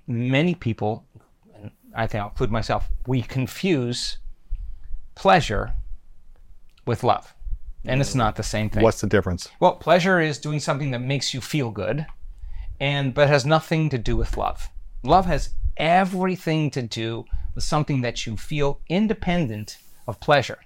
many 0.08 0.56
people, 0.56 1.06
and 1.56 1.72
I 1.96 2.08
think 2.08 2.24
I'll 2.24 2.30
include 2.30 2.52
myself, 2.52 2.90
we 3.06 3.22
confuse 3.22 4.18
pleasure 5.16 5.74
with 6.86 7.04
love. 7.04 7.34
And 7.86 8.00
it's 8.00 8.16
not 8.16 8.36
the 8.36 8.44
same 8.44 8.70
thing. 8.70 8.82
What's 8.82 9.02
the 9.02 9.08
difference? 9.08 9.50
Well, 9.60 9.76
pleasure 9.76 10.22
is 10.22 10.38
doing 10.38 10.60
something 10.60 10.92
that 10.92 11.02
makes 11.02 11.34
you 11.34 11.42
feel 11.42 11.70
good, 11.70 12.06
and 12.80 13.14
but 13.14 13.28
has 13.28 13.46
nothing 13.46 13.90
to 13.90 13.98
do 13.98 14.16
with 14.16 14.38
love. 14.38 14.70
Love 15.04 15.26
has 15.26 15.50
everything 15.76 16.72
to 16.72 16.82
do 16.82 17.26
with 17.56 17.64
something 17.64 18.02
that 18.02 18.26
you 18.26 18.38
feel 18.38 18.80
independent 18.88 19.78
of 20.08 20.20
pleasure. 20.22 20.60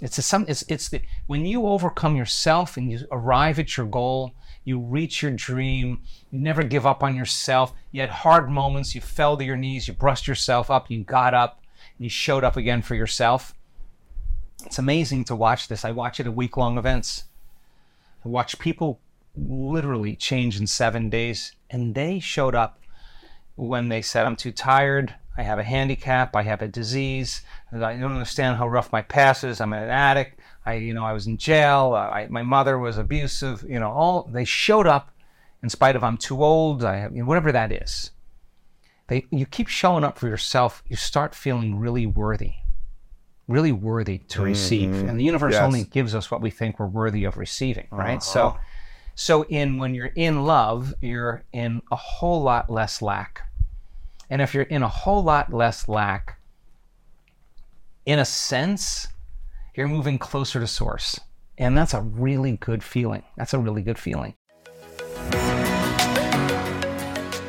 It's 0.00 0.18
a, 0.18 0.22
some 0.22 0.46
it's 0.48 0.64
it's 0.68 0.88
the 0.88 1.02
when 1.26 1.44
you 1.44 1.66
overcome 1.66 2.16
yourself 2.16 2.76
and 2.76 2.90
you 2.90 3.00
arrive 3.12 3.58
at 3.58 3.76
your 3.76 3.86
goal, 3.86 4.34
you 4.64 4.80
reach 4.80 5.22
your 5.22 5.30
dream, 5.30 6.00
you 6.30 6.40
never 6.40 6.62
give 6.62 6.86
up 6.86 7.02
on 7.02 7.14
yourself. 7.14 7.72
You 7.92 8.00
had 8.00 8.10
hard 8.10 8.50
moments, 8.50 8.94
you 8.94 9.00
fell 9.00 9.36
to 9.36 9.44
your 9.44 9.56
knees, 9.56 9.86
you 9.86 9.94
brushed 9.94 10.26
yourself 10.26 10.70
up, 10.70 10.90
you 10.90 11.04
got 11.04 11.34
up, 11.34 11.62
and 11.96 12.04
you 12.04 12.10
showed 12.10 12.44
up 12.44 12.56
again 12.56 12.82
for 12.82 12.94
yourself. 12.94 13.54
It's 14.64 14.78
amazing 14.78 15.24
to 15.24 15.36
watch 15.36 15.68
this. 15.68 15.84
I 15.84 15.90
watch 15.90 16.20
it 16.20 16.26
at 16.26 16.34
week 16.34 16.56
long 16.56 16.78
events. 16.78 17.24
I 18.24 18.28
watch 18.28 18.58
people 18.58 19.00
literally 19.36 20.14
change 20.16 20.60
in 20.60 20.66
seven 20.66 21.10
days, 21.10 21.52
and 21.70 21.94
they 21.94 22.20
showed 22.20 22.54
up 22.54 22.78
when 23.56 23.88
they 23.88 24.02
said, 24.02 24.26
I'm 24.26 24.36
too 24.36 24.52
tired, 24.52 25.14
I 25.36 25.42
have 25.42 25.58
a 25.58 25.64
handicap, 25.64 26.36
I 26.36 26.42
have 26.42 26.62
a 26.62 26.68
disease, 26.68 27.42
I 27.72 27.78
don't 27.78 28.12
understand 28.12 28.56
how 28.56 28.68
rough 28.68 28.92
my 28.92 29.02
past 29.02 29.44
is, 29.44 29.60
I'm 29.60 29.72
an 29.72 29.88
addict, 29.88 30.40
I, 30.64 30.74
you 30.74 30.94
know, 30.94 31.04
I 31.04 31.12
was 31.12 31.26
in 31.26 31.38
jail, 31.38 31.94
I, 31.94 32.26
my 32.30 32.42
mother 32.42 32.78
was 32.78 32.98
abusive, 32.98 33.64
you 33.68 33.80
know, 33.80 33.90
all, 33.90 34.28
they 34.32 34.44
showed 34.44 34.86
up 34.86 35.10
in 35.62 35.68
spite 35.68 35.96
of 35.96 36.04
I'm 36.04 36.16
too 36.16 36.42
old, 36.42 36.84
I 36.84 36.96
have, 36.96 37.12
you 37.12 37.22
know, 37.22 37.28
whatever 37.28 37.52
that 37.52 37.72
is. 37.72 38.10
They, 39.08 39.26
you 39.30 39.46
keep 39.46 39.68
showing 39.68 40.04
up 40.04 40.18
for 40.18 40.28
yourself, 40.28 40.82
you 40.88 40.96
start 40.96 41.34
feeling 41.34 41.78
really 41.78 42.06
worthy, 42.06 42.54
really 43.48 43.72
worthy 43.72 44.18
to 44.18 44.42
receive. 44.42 44.90
Mm-hmm. 44.90 45.08
And 45.08 45.20
the 45.20 45.24
universe 45.24 45.54
Yes. 45.54 45.62
only 45.62 45.84
gives 45.84 46.14
us 46.14 46.30
what 46.30 46.40
we 46.40 46.50
think 46.50 46.78
we're 46.78 46.86
worthy 46.86 47.24
of 47.24 47.36
receiving, 47.36 47.88
right? 47.90 48.18
Uh-huh. 48.18 48.20
So, 48.20 48.56
so 49.14 49.42
in 49.44 49.78
when 49.78 49.94
you're 49.94 50.06
in 50.14 50.44
love, 50.44 50.94
you're 51.00 51.42
in 51.52 51.82
a 51.90 51.96
whole 51.96 52.42
lot 52.42 52.70
less 52.70 53.02
lack. 53.02 53.42
And 54.30 54.40
if 54.40 54.54
you're 54.54 54.62
in 54.64 54.82
a 54.82 54.88
whole 54.88 55.22
lot 55.22 55.52
less 55.52 55.88
lack, 55.88 56.38
in 58.06 58.18
a 58.18 58.24
sense, 58.24 59.08
you're 59.74 59.88
moving 59.88 60.18
closer 60.18 60.58
to 60.60 60.66
source. 60.66 61.20
And 61.58 61.76
that's 61.76 61.94
a 61.94 62.00
really 62.00 62.56
good 62.56 62.82
feeling. 62.82 63.22
That's 63.36 63.54
a 63.54 63.58
really 63.58 63.82
good 63.82 63.98
feeling. 63.98 64.34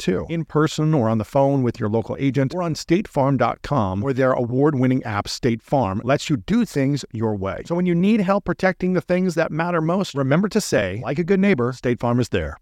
too. 0.00 0.26
In 0.28 0.44
person 0.44 0.92
or 0.92 1.08
on 1.08 1.18
the 1.18 1.24
phone 1.24 1.62
with 1.62 1.78
your 1.78 1.88
local 1.88 2.16
agent 2.18 2.54
or 2.54 2.62
on 2.62 2.74
statefarm.com 2.74 4.00
where 4.00 4.12
their 4.12 4.32
award-winning 4.32 5.04
app 5.04 5.28
State 5.28 5.62
Farm 5.62 6.00
lets 6.02 6.28
you 6.28 6.38
do 6.38 6.64
things 6.64 7.04
your 7.12 7.36
way. 7.36 7.62
So 7.66 7.76
when 7.76 7.86
you 7.86 7.94
need 7.94 8.20
help 8.20 8.44
protecting 8.44 8.94
the 8.94 9.00
things 9.00 9.36
that 9.36 9.52
matter 9.52 9.80
most, 9.80 10.14
remember 10.14 10.48
to 10.48 10.60
say, 10.60 11.00
like 11.04 11.18
a 11.18 11.24
good 11.24 11.38
neighbor, 11.38 11.72
State 11.72 12.00
Farm 12.00 12.18
is 12.18 12.30
there. 12.30 12.56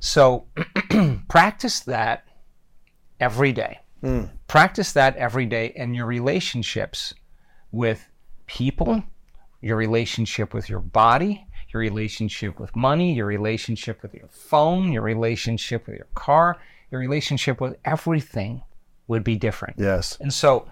So 0.00 0.46
practice 1.28 1.80
that 1.80 2.24
every 3.20 3.52
day. 3.52 3.80
Mm. 4.02 4.30
Practice 4.46 4.92
that 4.92 5.16
every 5.16 5.46
day 5.46 5.72
in 5.74 5.94
your 5.94 6.06
relationships 6.06 7.14
with 7.72 8.06
people, 8.46 9.02
your 9.60 9.76
relationship 9.76 10.52
with 10.52 10.68
your 10.68 10.80
body, 10.80 11.46
your 11.74 11.80
relationship 11.80 12.58
with 12.58 12.74
money, 12.74 13.12
your 13.12 13.26
relationship 13.26 14.00
with 14.00 14.14
your 14.14 14.28
phone, 14.28 14.92
your 14.92 15.02
relationship 15.02 15.86
with 15.86 15.96
your 15.96 16.06
car, 16.14 16.56
your 16.90 17.00
relationship 17.00 17.60
with 17.60 17.76
everything 17.84 18.62
would 19.08 19.24
be 19.24 19.36
different. 19.36 19.76
Yes. 19.78 20.16
And 20.20 20.32
so, 20.32 20.68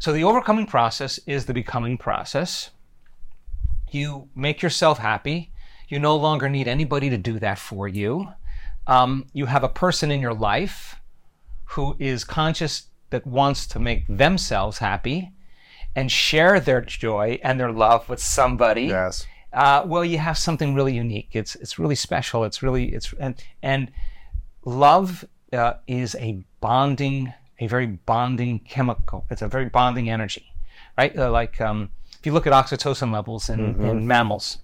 so 0.00 0.12
the 0.12 0.24
overcoming 0.24 0.66
process 0.66 1.18
is 1.26 1.46
the 1.46 1.54
becoming 1.54 1.96
process. 1.96 2.70
You 3.90 4.28
make 4.34 4.60
yourself 4.60 4.98
happy. 4.98 5.52
You 5.88 6.00
no 6.00 6.16
longer 6.16 6.48
need 6.48 6.66
anybody 6.66 7.08
to 7.10 7.18
do 7.18 7.38
that 7.38 7.58
for 7.58 7.86
you. 7.86 8.28
Um, 8.86 9.26
you 9.32 9.46
have 9.46 9.62
a 9.62 9.68
person 9.68 10.10
in 10.10 10.20
your 10.20 10.34
life 10.34 10.96
who 11.64 11.96
is 11.98 12.24
conscious 12.24 12.88
that 13.10 13.26
wants 13.26 13.66
to 13.68 13.78
make 13.78 14.04
themselves 14.08 14.78
happy 14.78 15.32
and 15.94 16.10
share 16.10 16.58
their 16.58 16.80
joy 16.80 17.38
and 17.42 17.60
their 17.60 17.70
love 17.70 18.08
with 18.08 18.20
somebody. 18.20 18.84
Yes. 18.84 19.26
Uh, 19.52 19.84
well, 19.86 20.04
you 20.04 20.18
have 20.18 20.38
something 20.38 20.74
really 20.74 20.94
unique. 20.94 21.30
It's 21.32 21.54
it's 21.56 21.78
really 21.78 21.94
special. 21.94 22.44
It's 22.44 22.62
really 22.62 22.94
it's 22.94 23.12
and 23.18 23.34
and 23.62 23.90
love 24.64 25.24
uh, 25.52 25.74
is 25.86 26.14
a 26.16 26.42
bonding, 26.60 27.32
a 27.58 27.66
very 27.66 27.86
bonding 27.86 28.60
chemical. 28.60 29.26
It's 29.30 29.42
a 29.42 29.48
very 29.48 29.68
bonding 29.68 30.08
energy, 30.08 30.46
right? 30.96 31.16
Uh, 31.16 31.30
like 31.30 31.60
um, 31.60 31.90
if 32.18 32.26
you 32.26 32.32
look 32.32 32.46
at 32.46 32.52
oxytocin 32.52 33.12
levels 33.12 33.50
in, 33.50 33.80
in 33.82 34.06
mammals, 34.06 34.58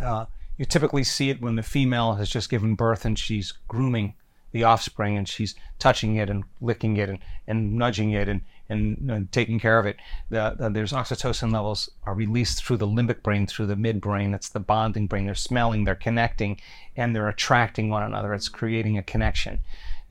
uh, 0.00 0.26
you 0.56 0.64
typically 0.64 1.04
see 1.04 1.30
it 1.30 1.42
when 1.42 1.56
the 1.56 1.62
female 1.62 2.14
has 2.14 2.30
just 2.30 2.48
given 2.48 2.74
birth 2.74 3.04
and 3.04 3.18
she's 3.18 3.52
grooming 3.68 4.14
the 4.52 4.62
offspring 4.62 5.16
and 5.16 5.28
she's 5.28 5.56
touching 5.80 6.14
it 6.14 6.30
and 6.30 6.44
licking 6.60 6.96
it 6.96 7.08
and, 7.08 7.18
and 7.46 7.74
nudging 7.74 8.12
it 8.12 8.28
and, 8.28 8.42
and 8.68 9.10
uh, 9.10 9.20
taking 9.30 9.60
care 9.60 9.78
of 9.78 9.86
it. 9.86 9.96
The, 10.30 10.54
the- 10.58 10.70
there's 10.70 10.92
oxytocin 10.92 11.52
levels 11.52 11.90
are 12.04 12.14
released 12.14 12.64
through 12.64 12.78
the 12.78 12.86
limbic 12.86 13.22
brain, 13.22 13.46
through 13.46 13.66
the 13.66 13.74
midbrain. 13.74 14.30
That's 14.30 14.48
the 14.48 14.60
bonding 14.60 15.06
brain. 15.06 15.26
They're 15.26 15.34
smelling, 15.34 15.84
they're 15.84 15.94
connecting, 15.94 16.60
and 16.96 17.14
they're 17.14 17.28
attracting 17.28 17.90
one 17.90 18.02
another. 18.02 18.32
It's 18.34 18.48
creating 18.48 18.98
a 18.98 19.02
connection. 19.02 19.60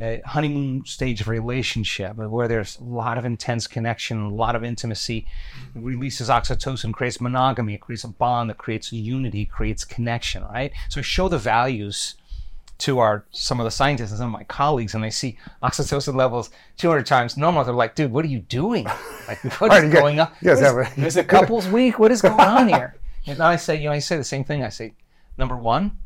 A 0.01 0.21
honeymoon 0.25 0.85
stage 0.85 1.21
of 1.21 1.27
relationship 1.27 2.15
where 2.15 2.47
there's 2.47 2.77
a 2.79 2.83
lot 2.83 3.17
of 3.19 3.25
intense 3.25 3.67
connection, 3.67 4.21
a 4.21 4.29
lot 4.33 4.55
of 4.55 4.63
intimacy, 4.63 5.27
releases 5.75 6.29
oxytocin, 6.29 6.93
creates 6.93 7.21
monogamy, 7.21 7.75
it 7.75 7.81
creates 7.81 8.03
a 8.03 8.07
bond 8.07 8.49
that 8.49 8.57
creates 8.57 8.91
unity, 8.91 9.45
creates 9.45 9.85
connection, 9.85 10.43
right? 10.45 10.71
So 10.89 11.01
show 11.03 11.29
the 11.29 11.37
values 11.37 12.15
to 12.79 12.99
our 12.99 13.25
some 13.31 13.59
of 13.59 13.63
the 13.65 13.71
scientists 13.71 14.09
and 14.11 14.17
some 14.17 14.27
of 14.33 14.39
my 14.39 14.43
colleagues, 14.45 14.93
and 14.95 15.03
they 15.03 15.09
see 15.09 15.37
oxytocin 15.61 16.15
levels 16.15 16.49
200 16.77 17.05
times 17.05 17.37
normal. 17.37 17.63
They're 17.63 17.73
like, 17.73 17.95
"Dude, 17.95 18.11
what 18.11 18.25
are 18.25 18.29
you 18.29 18.39
doing? 18.39 18.85
Like, 19.27 19.43
what 19.59 19.69
Right, 19.69 19.83
is 19.83 19.93
you 19.93 19.99
going 19.99 20.19
on? 20.19 20.29
you 20.41 20.49
guys 20.49 20.61
What 20.61 20.87
is- 20.87 20.97
a- 20.97 21.05
is 21.07 21.17
it 21.17 21.27
couples 21.27 21.67
week? 21.67 21.99
What 21.99 22.11
is 22.11 22.21
going 22.21 22.39
on 22.39 22.67
here?" 22.67 22.95
And 23.25 23.39
I 23.41 23.55
say, 23.55 23.77
you 23.77 23.85
know, 23.85 23.93
I 23.93 23.99
say 23.99 24.17
the 24.17 24.23
same 24.25 24.43
thing. 24.43 24.63
I 24.63 24.69
say, 24.69 24.95
number 25.37 25.55
one, 25.55 25.97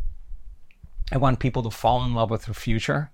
I 1.12 1.17
want 1.17 1.39
people 1.39 1.63
to 1.63 1.71
fall 1.71 2.03
in 2.03 2.13
love 2.13 2.30
with 2.30 2.45
their 2.45 2.53
future, 2.53 3.12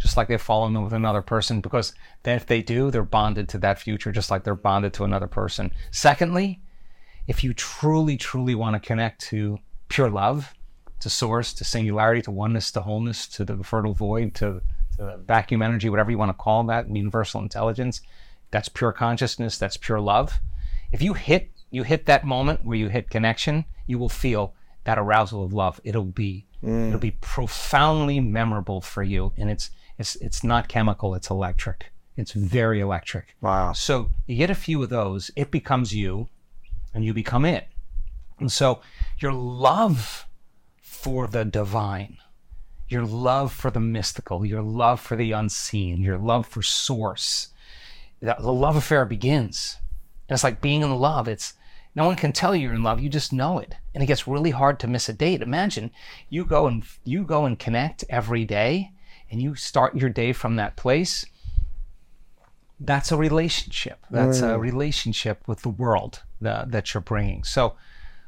just 0.00 0.16
like 0.16 0.28
they 0.28 0.38
fall 0.38 0.66
in 0.66 0.72
love 0.72 0.84
with 0.84 0.92
another 0.94 1.20
person, 1.20 1.60
because 1.60 1.92
then 2.22 2.36
if 2.36 2.46
they 2.46 2.62
do, 2.62 2.90
they're 2.90 3.02
bonded 3.02 3.50
to 3.50 3.58
that 3.58 3.78
future, 3.78 4.10
just 4.10 4.30
like 4.30 4.44
they're 4.44 4.54
bonded 4.54 4.94
to 4.94 5.04
another 5.04 5.26
person. 5.26 5.70
Secondly, 5.90 6.62
if 7.26 7.44
you 7.44 7.52
truly, 7.52 8.16
truly 8.16 8.54
want 8.54 8.74
to 8.74 8.80
connect 8.80 9.20
to 9.26 9.58
pure 9.88 10.08
love, 10.08 10.54
to 11.02 11.10
source, 11.10 11.52
to 11.54 11.64
singularity, 11.64 12.22
to 12.22 12.30
oneness, 12.30 12.70
to 12.72 12.80
wholeness, 12.80 13.26
to 13.26 13.44
the 13.44 13.62
fertile 13.64 13.92
void, 13.92 14.34
to, 14.34 14.62
to 14.96 15.18
vacuum 15.26 15.62
energy, 15.62 15.88
whatever 15.88 16.10
you 16.10 16.18
want 16.18 16.30
to 16.30 16.42
call 16.42 16.62
that, 16.64 16.88
universal 16.88 17.40
intelligence, 17.40 18.00
that's 18.52 18.68
pure 18.68 18.92
consciousness, 18.92 19.58
that's 19.58 19.76
pure 19.76 20.00
love. 20.00 20.40
If 20.92 21.02
you 21.02 21.14
hit 21.14 21.50
you 21.72 21.82
hit 21.82 22.04
that 22.06 22.24
moment 22.24 22.64
where 22.64 22.76
you 22.76 22.88
hit 22.88 23.08
connection, 23.10 23.64
you 23.86 23.98
will 23.98 24.10
feel 24.10 24.54
that 24.84 24.98
arousal 24.98 25.42
of 25.42 25.52
love. 25.52 25.80
It'll 25.82 26.04
be 26.04 26.46
mm. 26.62 26.88
it'll 26.88 27.00
be 27.00 27.12
profoundly 27.12 28.20
memorable 28.20 28.80
for 28.80 29.02
you, 29.02 29.32
and 29.36 29.50
it's 29.50 29.70
it's 29.98 30.16
it's 30.16 30.44
not 30.44 30.68
chemical, 30.68 31.14
it's 31.14 31.30
electric. 31.30 31.90
It's 32.16 32.32
very 32.32 32.80
electric. 32.80 33.34
Wow. 33.40 33.72
So 33.72 34.10
you 34.26 34.36
get 34.36 34.50
a 34.50 34.54
few 34.54 34.82
of 34.82 34.90
those, 34.90 35.30
it 35.34 35.50
becomes 35.50 35.94
you, 35.94 36.28
and 36.92 37.04
you 37.04 37.14
become 37.14 37.46
it. 37.46 37.68
And 38.38 38.52
so 38.52 38.82
your 39.18 39.32
love 39.32 40.26
for 41.02 41.26
the 41.26 41.44
divine, 41.44 42.18
your 42.88 43.04
love 43.04 43.52
for 43.52 43.70
the 43.70 43.80
mystical, 43.80 44.46
your 44.46 44.62
love 44.62 45.00
for 45.00 45.16
the 45.16 45.32
unseen, 45.32 46.00
your 46.00 46.16
love 46.16 46.46
for 46.46 46.62
source, 46.62 47.48
the, 48.20 48.36
love 48.40 48.76
affair 48.76 49.04
begins. 49.04 49.78
And 50.28 50.36
it's 50.36 50.44
like 50.44 50.60
being 50.60 50.82
in 50.82 50.94
love. 50.94 51.26
It's 51.26 51.54
no 51.96 52.06
one 52.06 52.14
can 52.14 52.32
tell 52.32 52.54
you 52.54 52.68
you're 52.68 52.74
in 52.74 52.84
love. 52.84 53.00
You 53.00 53.08
just 53.08 53.32
know 53.32 53.58
it. 53.58 53.74
And 53.92 54.02
it 54.02 54.06
gets 54.06 54.28
really 54.28 54.50
hard 54.50 54.78
to 54.80 54.86
miss 54.86 55.08
a 55.08 55.12
date. 55.12 55.42
Imagine 55.42 55.90
you 56.30 56.44
go 56.44 56.68
and 56.68 56.84
you 57.04 57.24
go 57.24 57.46
and 57.46 57.58
connect 57.58 58.04
every 58.08 58.44
day 58.44 58.92
and 59.28 59.42
you 59.42 59.56
start 59.56 59.96
your 59.96 60.08
day 60.08 60.32
from 60.32 60.56
that 60.56 60.76
place 60.76 61.26
that's 62.84 63.12
a 63.12 63.16
relationship. 63.16 64.04
That's 64.10 64.40
a 64.40 64.58
relationship 64.58 65.46
with 65.46 65.62
the 65.62 65.68
world 65.68 66.22
that, 66.40 66.72
that 66.72 66.92
you're 66.92 67.00
bringing. 67.00 67.44
So 67.44 67.76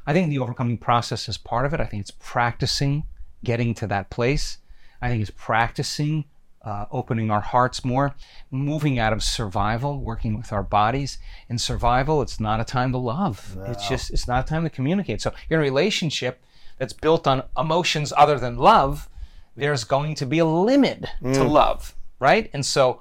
I 0.07 0.12
think 0.12 0.31
the 0.31 0.38
overcoming 0.38 0.79
process 0.79 1.29
is 1.29 1.38
part 1.38 1.67
of 1.67 1.73
it. 1.73 1.81
I 1.81 1.87
think 1.87 2.03
it's 2.03 2.11
practicing 2.11 3.05
getting 3.43 3.75
to 3.75 3.87
that 3.87 4.11
place. 4.11 4.59
I 5.01 5.09
think 5.09 5.23
it's 5.23 5.31
practicing 5.31 6.25
uh, 6.62 6.87
opening 6.90 7.31
our 7.31 7.43
hearts 7.43 7.85
more, 7.85 8.14
moving 8.51 8.99
out 8.99 9.12
of 9.12 9.23
survival, 9.23 10.01
working 10.01 10.37
with 10.37 10.53
our 10.53 10.62
bodies. 10.62 11.19
In 11.49 11.59
survival, 11.59 12.23
it's 12.23 12.40
not 12.40 12.61
a 12.61 12.64
time 12.64 12.93
to 12.93 12.99
love. 12.99 13.57
It's 13.67 13.87
just, 13.87 14.11
it's 14.11 14.27
not 14.27 14.45
a 14.45 14.49
time 14.49 14.64
to 14.64 14.71
communicate. 14.71 15.21
So 15.21 15.33
in 15.51 15.59
a 15.59 15.61
relationship 15.61 16.43
that's 16.79 16.93
built 16.93 17.27
on 17.27 17.43
emotions 17.57 18.12
other 18.17 18.38
than 18.38 18.57
love. 18.57 19.09
There's 19.57 19.85
going 19.85 20.17
to 20.17 20.27
be 20.27 20.40
a 20.40 20.45
limit 20.45 21.07
to 21.23 21.45
love, 21.45 21.95
right? 22.19 22.51
And 22.53 22.67
so 22.67 23.01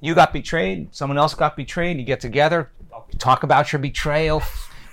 you 0.00 0.14
got 0.14 0.32
betrayed, 0.32 0.94
someone 0.94 1.18
else 1.18 1.34
got 1.34 1.56
betrayed, 1.56 1.98
you 1.98 2.04
get 2.04 2.20
together, 2.20 2.70
talk 3.18 3.42
about 3.42 3.72
your 3.72 3.80
betrayal, 3.80 4.42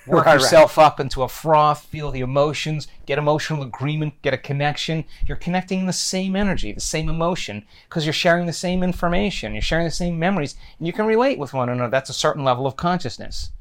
work 0.05 0.25
Right, 0.25 0.33
right. 0.33 0.41
yourself 0.41 0.77
up 0.77 0.99
into 0.99 1.23
a 1.23 1.29
froth, 1.29 1.85
feel 1.85 2.11
the 2.11 2.21
emotions, 2.21 2.87
get 3.05 3.17
emotional 3.17 3.63
agreement, 3.63 4.21
get 4.21 4.33
a 4.33 4.37
connection. 4.37 5.05
You're 5.27 5.37
connecting 5.37 5.85
the 5.85 5.93
same 5.93 6.35
energy, 6.35 6.71
the 6.71 6.81
same 6.81 7.09
emotion, 7.09 7.65
because 7.87 8.05
you're 8.05 8.13
sharing 8.13 8.45
the 8.45 8.53
same 8.53 8.83
information, 8.83 9.53
you're 9.53 9.61
sharing 9.61 9.85
the 9.85 9.91
same 9.91 10.19
memories, 10.19 10.55
and 10.77 10.87
you 10.87 10.93
can 10.93 11.05
relate 11.05 11.39
with 11.39 11.53
one 11.53 11.69
another. 11.69 11.89
That's 11.89 12.09
a 12.09 12.13
certain 12.13 12.43
level 12.43 12.67
of 12.67 12.75
consciousness. 12.75 13.51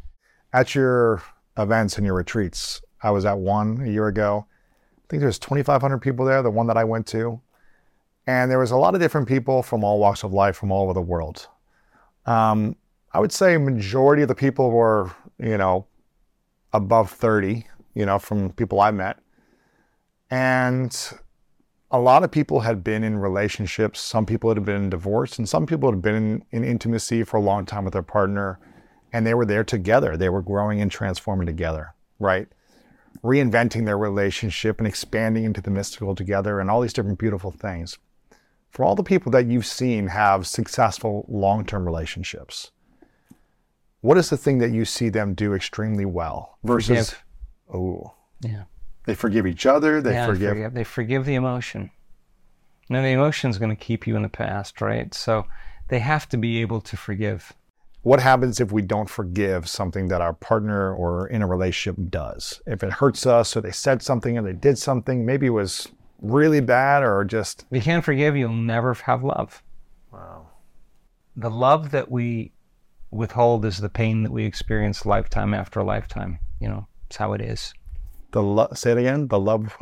At 0.53 0.75
your 0.75 1.23
events 1.57 1.97
and 1.97 2.05
your 2.07 2.15
retreats, 2.15 2.83
I 3.03 3.11
was 3.11 3.25
at 3.25 3.39
one 3.39 3.81
a 3.85 3.91
year 3.91 4.09
ago. 4.09 4.47
I 4.99 5.05
think 5.09 5.21
there's 5.21 5.39
2,500 5.39 5.99
people 5.99 6.25
there, 6.25 6.43
the 6.43 6.51
one 6.51 6.67
that 6.67 6.77
I 6.77 6.85
went 6.85 7.07
to. 7.09 7.41
And 8.27 8.51
there 8.51 8.59
was 8.59 8.71
a 8.71 8.77
lot 8.77 8.95
of 8.95 9.01
different 9.01 9.27
people 9.29 9.63
from 9.63 9.83
all 9.83 9.99
walks 9.99 10.23
of 10.23 10.33
life 10.33 10.57
from 10.57 10.71
all 10.71 10.85
over 10.85 10.93
the 10.93 11.01
world. 11.01 11.49
Um, 12.25 12.77
I 13.13 13.19
would 13.19 13.33
say 13.33 13.59
majority 13.59 14.23
of 14.23 14.29
the 14.29 14.35
people 14.35 14.71
were, 14.71 15.11
you 15.39 15.59
know, 15.59 15.87
above 16.73 17.11
30, 17.11 17.67
you 17.95 18.07
know, 18.07 18.19
from 18.19 18.51
people 18.53 18.81
I 18.81 18.91
met. 18.91 19.19
And 20.31 20.97
a 21.91 21.99
lot 21.99 22.25
of 22.25 22.31
people 22.31 22.61
had 22.61 22.83
been 22.83 23.05
in 23.05 23.19
relationships. 23.19 24.01
Some 24.01 24.25
people 24.25 24.53
had 24.53 24.65
been 24.65 24.89
divorced, 24.89 25.39
and 25.39 25.49
some 25.49 25.67
people 25.67 25.91
had 25.91 26.01
been 26.01 26.15
in, 26.15 26.45
in 26.51 26.65
intimacy 26.65 27.23
for 27.23 27.37
a 27.37 27.43
long 27.43 27.67
time 27.67 27.85
with 27.85 27.93
their 27.93 28.03
partner. 28.03 28.59
And 29.13 29.27
they 29.27 29.35
were 29.35 29.45
there 29.45 29.63
together. 29.63 30.17
They 30.17 30.31
were 30.31 30.41
growing 30.41 30.81
and 30.81 30.91
transforming 30.91 31.47
together, 31.47 31.95
right? 32.19 32.49
Reinventing 33.23 33.85
their 33.85 33.99
relationship 33.99 34.79
and 34.79 34.87
expanding 34.87 35.45
into 35.45 35.61
the 35.61 35.71
mystical 35.71 36.15
together 36.15 36.61
and 36.61 36.71
all 36.71 36.81
these 36.81 36.95
different 36.95 37.19
beautiful 37.19 37.51
things. 37.51 37.99
For 38.71 38.87
all 38.87 38.95
the 38.95 39.03
people 39.03 39.31
that 39.33 39.47
you've 39.47 39.67
seen 39.67 40.07
have 40.07 40.47
successful 40.47 41.27
long 41.29 41.67
term 41.67 41.85
relationships, 41.85 42.71
what 44.03 44.19
is 44.19 44.31
the 44.31 44.37
thing 44.37 44.59
that 44.59 44.71
you 44.71 44.85
see 44.85 45.09
them 45.09 45.35
do 45.35 45.55
extremely 45.55 46.05
well 46.05 46.59
versus, 46.63 47.11
Forgive. 47.11 47.25
oh, 47.75 48.15
Yeah. 48.41 48.65
they 49.07 49.15
forgive 49.15 49.47
each 49.47 49.65
other, 49.67 50.01
they 50.03 50.13
yeah, 50.13 50.27
forgive. 50.27 50.51
forgive. 50.51 50.75
They 50.75 50.85
forgive 50.85 51.25
the 51.25 51.35
emotion. 51.35 51.91
Now 52.91 53.01
the 53.01 53.09
emotion's 53.09 53.59
going 53.59 53.71
to 53.75 53.77
keep 53.77 54.07
you 54.07 54.15
in 54.17 54.23
the 54.23 54.29
past, 54.29 54.81
right? 54.81 55.13
So 55.15 55.47
they 55.89 56.01
have 56.01 56.29
to 56.29 56.37
be 56.37 56.61
able 56.61 56.81
to 56.83 56.97
forgive. 56.97 57.53
What 58.03 58.21
happens 58.21 58.59
if 58.61 58.73
we 58.73 58.83
don't 58.83 59.09
forgive 59.09 59.69
something 59.69 60.09
that 60.09 60.21
our 60.21 60.33
partner 60.35 60.93
or 60.93 61.29
in 61.29 61.41
a 61.41 61.47
relationship 61.47 61.97
does? 62.11 62.61
If 62.67 62.83
it 62.83 62.95
hurts 62.95 63.25
us 63.27 63.57
or 63.57 63.61
they 63.61 63.71
said 63.71 64.03
something 64.03 64.37
or 64.37 64.43
they 64.43 64.53
did 64.53 64.77
something, 64.77 65.25
maybe 65.25 65.47
it 65.47 65.51
was 65.51 65.87
really 66.21 66.61
bad 66.61 67.05
or 67.05 67.25
just, 67.25 67.65
If 67.71 67.77
you 67.77 67.83
can't 67.83 68.05
forgive, 68.05 68.37
you'll 68.37 68.53
never 68.53 68.93
have 68.95 69.23
love. 69.23 69.63
wow. 70.13 70.49
The 71.37 71.49
love 71.51 71.93
that 71.93 72.11
we 72.11 72.53
withhold 73.13 73.65
is 73.65 73.79
the 73.79 73.89
pain 73.89 74.23
that 74.25 74.33
we 74.33 74.45
experience 74.45 75.07
lifetime 75.07 75.55
after 75.55 75.83
lifetime. 75.83 76.39
You 76.61 76.69
know, 76.69 76.87
it's 77.07 77.17
how 77.17 77.33
it 77.35 77.41
is. 77.41 77.73
The 78.33 78.43
lo- 78.43 78.69
say 78.75 78.93
it 78.93 78.99
again, 78.99 79.29
the 79.29 79.39
love 79.39 79.77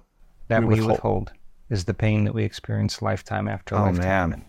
That 0.49 0.61
We 0.61 0.67
we, 0.67 0.75
withhold. 0.75 0.91
withhold. 0.91 1.33
is 1.71 1.85
the 1.85 1.95
pain 1.95 2.25
that 2.25 2.35
we 2.35 2.43
experience 2.45 3.01
lifetime 3.01 3.47
after 3.49 3.77
Oh 3.77 3.83
lifetime. 3.85 4.31
man. 4.31 4.45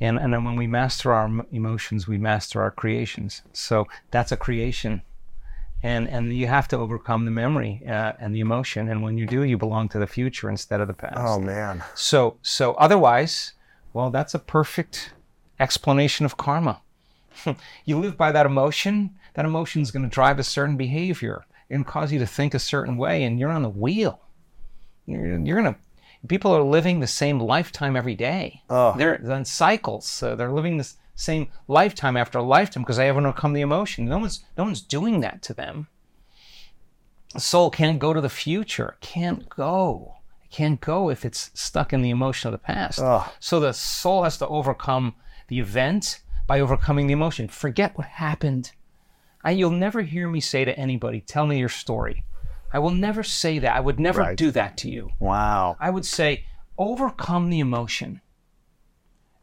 And 0.00 0.18
and 0.18 0.32
then 0.34 0.42
when 0.44 0.56
we 0.56 0.66
master 0.66 1.12
our 1.14 1.30
emotions, 1.52 2.08
we 2.08 2.18
master 2.18 2.60
our 2.60 2.72
creations. 2.72 3.42
So 3.52 3.86
that's 4.10 4.32
a 4.32 4.36
creation, 4.36 5.02
and 5.84 6.08
and 6.08 6.36
you 6.36 6.48
have 6.48 6.66
to 6.68 6.76
overcome 6.76 7.24
the 7.24 7.30
memory 7.30 7.80
uh, 7.86 8.12
and 8.18 8.34
the 8.34 8.40
emotion. 8.40 8.88
And 8.88 9.02
when 9.04 9.16
you 9.18 9.26
do, 9.26 9.44
you 9.44 9.56
belong 9.56 9.88
to 9.90 10.00
the 10.00 10.08
future 10.08 10.50
instead 10.50 10.80
of 10.80 10.88
the 10.88 10.94
past. 10.94 11.14
Oh 11.18 11.38
man. 11.38 11.84
So 11.94 12.38
so 12.42 12.72
otherwise, 12.74 13.52
well, 13.92 14.10
that's 14.10 14.34
a 14.34 14.40
perfect 14.40 15.12
explanation 15.60 16.26
of 16.26 16.36
karma. 16.36 16.80
you 17.84 17.98
live 17.98 18.16
by 18.16 18.32
that 18.32 18.46
emotion. 18.46 19.16
That 19.34 19.44
emotion 19.44 19.82
is 19.82 19.90
going 19.90 20.04
to 20.04 20.14
drive 20.14 20.38
a 20.38 20.44
certain 20.44 20.76
behavior 20.76 21.44
and 21.70 21.86
cause 21.86 22.12
you 22.12 22.18
to 22.18 22.26
think 22.26 22.54
a 22.54 22.58
certain 22.58 22.96
way, 22.96 23.24
and 23.24 23.38
you're 23.38 23.50
on 23.50 23.62
the 23.62 23.68
wheel. 23.68 24.20
You're, 25.06 25.38
you're 25.38 25.56
gonna. 25.56 25.76
People 26.28 26.52
are 26.52 26.62
living 26.62 27.00
the 27.00 27.06
same 27.06 27.38
lifetime 27.38 27.96
every 27.96 28.14
day. 28.14 28.62
Oh. 28.70 28.94
They're 28.96 29.14
in 29.14 29.44
cycles. 29.44 30.06
So 30.06 30.34
they're 30.34 30.52
living 30.52 30.78
this 30.78 30.96
same 31.14 31.48
lifetime 31.68 32.16
after 32.16 32.40
lifetime 32.40 32.82
because 32.82 32.96
they 32.96 33.06
haven't 33.06 33.26
overcome 33.26 33.52
the 33.52 33.60
emotion. 33.60 34.06
No 34.06 34.18
one's 34.18 34.44
no 34.56 34.64
one's 34.64 34.80
doing 34.80 35.20
that 35.20 35.42
to 35.42 35.54
them. 35.54 35.88
The 37.34 37.40
soul 37.40 37.68
can't 37.70 37.98
go 37.98 38.14
to 38.14 38.20
the 38.20 38.28
future. 38.28 38.96
It 39.00 39.00
can't 39.00 39.48
go. 39.48 40.14
It 40.44 40.50
can't 40.50 40.80
go 40.80 41.10
if 41.10 41.24
it's 41.24 41.50
stuck 41.54 41.92
in 41.92 42.00
the 42.00 42.10
emotion 42.10 42.48
of 42.48 42.52
the 42.52 42.58
past. 42.58 43.00
So 43.40 43.60
the 43.60 43.72
soul 43.72 44.22
has 44.22 44.38
to 44.38 44.46
overcome 44.48 45.14
the 45.48 45.58
event 45.58 46.20
by 46.46 46.60
overcoming 46.60 47.06
the 47.06 47.12
emotion. 47.12 47.48
Forget 47.48 47.96
what 47.96 48.06
happened. 48.06 48.72
I, 49.42 49.50
you'll 49.52 49.70
never 49.70 50.02
hear 50.02 50.28
me 50.28 50.40
say 50.40 50.64
to 50.64 50.78
anybody, 50.78 51.20
"Tell 51.20 51.46
me 51.46 51.58
your 51.58 51.68
story." 51.68 52.24
I 52.72 52.78
will 52.80 52.90
never 52.90 53.22
say 53.22 53.58
that. 53.60 53.76
I 53.76 53.80
would 53.80 54.00
never 54.00 54.20
Right. 54.20 54.36
do 54.36 54.50
that 54.50 54.76
to 54.78 54.90
you. 54.90 55.10
Wow. 55.20 55.76
I 55.78 55.90
would 55.90 56.04
say, 56.04 56.44
overcome 56.76 57.48
the 57.50 57.60
emotion, 57.60 58.20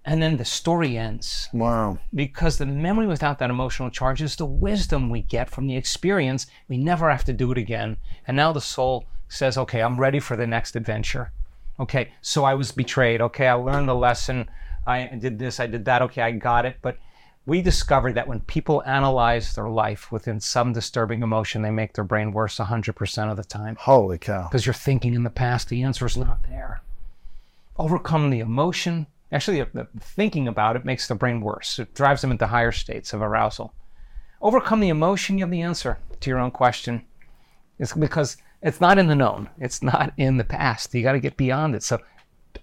and 0.03 0.21
then 0.21 0.35
the 0.37 0.43
story 0.45 0.97
ends 0.97 1.47
Wow. 1.53 1.99
because 2.13 2.57
the 2.57 2.65
memory 2.65 3.07
without 3.07 3.39
that 3.39 3.49
emotional 3.49 3.89
charge 3.89 4.21
is 4.21 4.35
the 4.35 4.45
wisdom 4.45 5.09
we 5.09 5.21
get 5.21 5.49
from 5.49 5.67
the 5.67 5.77
experience. 5.77 6.47
We 6.67 6.77
never 6.77 7.09
have 7.09 7.23
to 7.25 7.33
do 7.33 7.51
it 7.51 7.57
again. 7.57 7.97
And 8.27 8.35
now 8.35 8.51
the 8.51 8.59
soul 8.61 9.05
says, 9.29 9.57
okay, 9.57 9.81
I'm 9.81 9.97
ready 9.99 10.19
for 10.19 10.35
the 10.35 10.47
next 10.47 10.75
adventure. 10.75 11.31
Okay, 11.79 12.11
so 12.21 12.43
I 12.43 12.53
was 12.55 12.71
betrayed. 12.73 13.21
Okay, 13.21 13.47
I 13.47 13.53
learned 13.53 13.87
the 13.87 13.95
lesson. 13.95 14.49
I 14.85 15.05
did 15.07 15.37
this, 15.39 15.59
I 15.59 15.67
did 15.67 15.85
that. 15.85 16.01
Okay, 16.03 16.21
I 16.21 16.31
got 16.31 16.65
it. 16.65 16.77
But 16.81 16.97
we 17.45 17.61
discovered 17.61 18.15
that 18.15 18.27
when 18.27 18.39
people 18.41 18.83
analyze 18.85 19.55
their 19.55 19.69
life 19.69 20.11
within 20.11 20.39
some 20.39 20.73
disturbing 20.73 21.23
emotion, 21.23 21.61
they 21.61 21.71
make 21.71 21.93
their 21.93 22.03
brain 22.03 22.31
worse 22.31 22.57
100% 22.57 23.31
of 23.31 23.37
the 23.37 23.43
time 23.43 23.75
Holy 23.79 24.17
cow. 24.17 24.47
because 24.47 24.65
you're 24.65 24.73
thinking 24.73 25.13
in 25.13 25.23
the 25.23 25.29
past, 25.29 25.69
the 25.69 25.83
answer 25.83 26.05
is 26.05 26.17
not 26.17 26.43
there. 26.49 26.81
Overcome 27.77 28.29
the 28.29 28.39
emotion. 28.39 29.07
Actually, 29.31 29.61
the 29.73 29.87
thinking 29.99 30.47
about 30.47 30.75
it 30.75 30.85
makes 30.85 31.07
the 31.07 31.15
brain 31.15 31.41
worse. 31.41 31.79
It 31.79 31.93
drives 31.95 32.21
them 32.21 32.31
into 32.31 32.47
higher 32.47 32.71
states 32.71 33.13
of 33.13 33.21
arousal. 33.21 33.73
Overcome 34.41 34.79
the 34.81 34.89
emotion, 34.89 35.37
you 35.37 35.43
have 35.43 35.51
the 35.51 35.61
answer 35.61 35.97
to 36.19 36.29
your 36.29 36.39
own 36.39 36.51
question. 36.51 37.03
It's 37.79 37.93
because 37.93 38.37
it's 38.61 38.81
not 38.81 38.99
in 38.99 39.07
the 39.07 39.15
known, 39.15 39.49
it's 39.57 39.81
not 39.81 40.13
in 40.17 40.37
the 40.37 40.43
past. 40.43 40.93
You 40.93 41.01
got 41.01 41.13
to 41.13 41.19
get 41.19 41.37
beyond 41.37 41.75
it. 41.75 41.81
So 41.83 41.99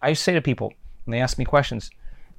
I 0.02 0.12
say 0.12 0.34
to 0.34 0.40
people, 0.40 0.72
when 1.04 1.12
they 1.12 1.20
ask 1.20 1.38
me 1.38 1.44
questions, 1.44 1.90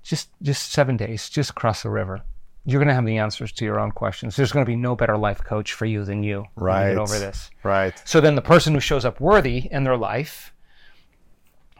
just 0.03 0.29
just 0.41 0.71
seven 0.71 0.97
days, 0.97 1.29
just 1.29 1.55
cross 1.55 1.83
the 1.83 1.89
river. 1.89 2.21
You're 2.65 2.79
going 2.79 2.89
to 2.89 2.93
have 2.93 3.05
the 3.05 3.17
answers 3.17 3.51
to 3.53 3.65
your 3.65 3.79
own 3.79 3.91
questions. 3.91 4.35
There's 4.35 4.51
going 4.51 4.65
to 4.65 4.69
be 4.69 4.75
no 4.75 4.95
better 4.95 5.17
life 5.17 5.43
coach 5.43 5.73
for 5.73 5.85
you 5.85 6.03
than 6.03 6.23
you. 6.23 6.45
Right. 6.55 6.89
Get 6.89 6.97
over 6.97 7.17
this. 7.17 7.49
Right. 7.63 7.99
So 8.05 8.21
then 8.21 8.35
the 8.35 8.41
person 8.41 8.73
who 8.73 8.79
shows 8.79 9.05
up 9.05 9.19
worthy 9.19 9.67
in 9.71 9.85
their 9.85 9.97
life, 9.97 10.53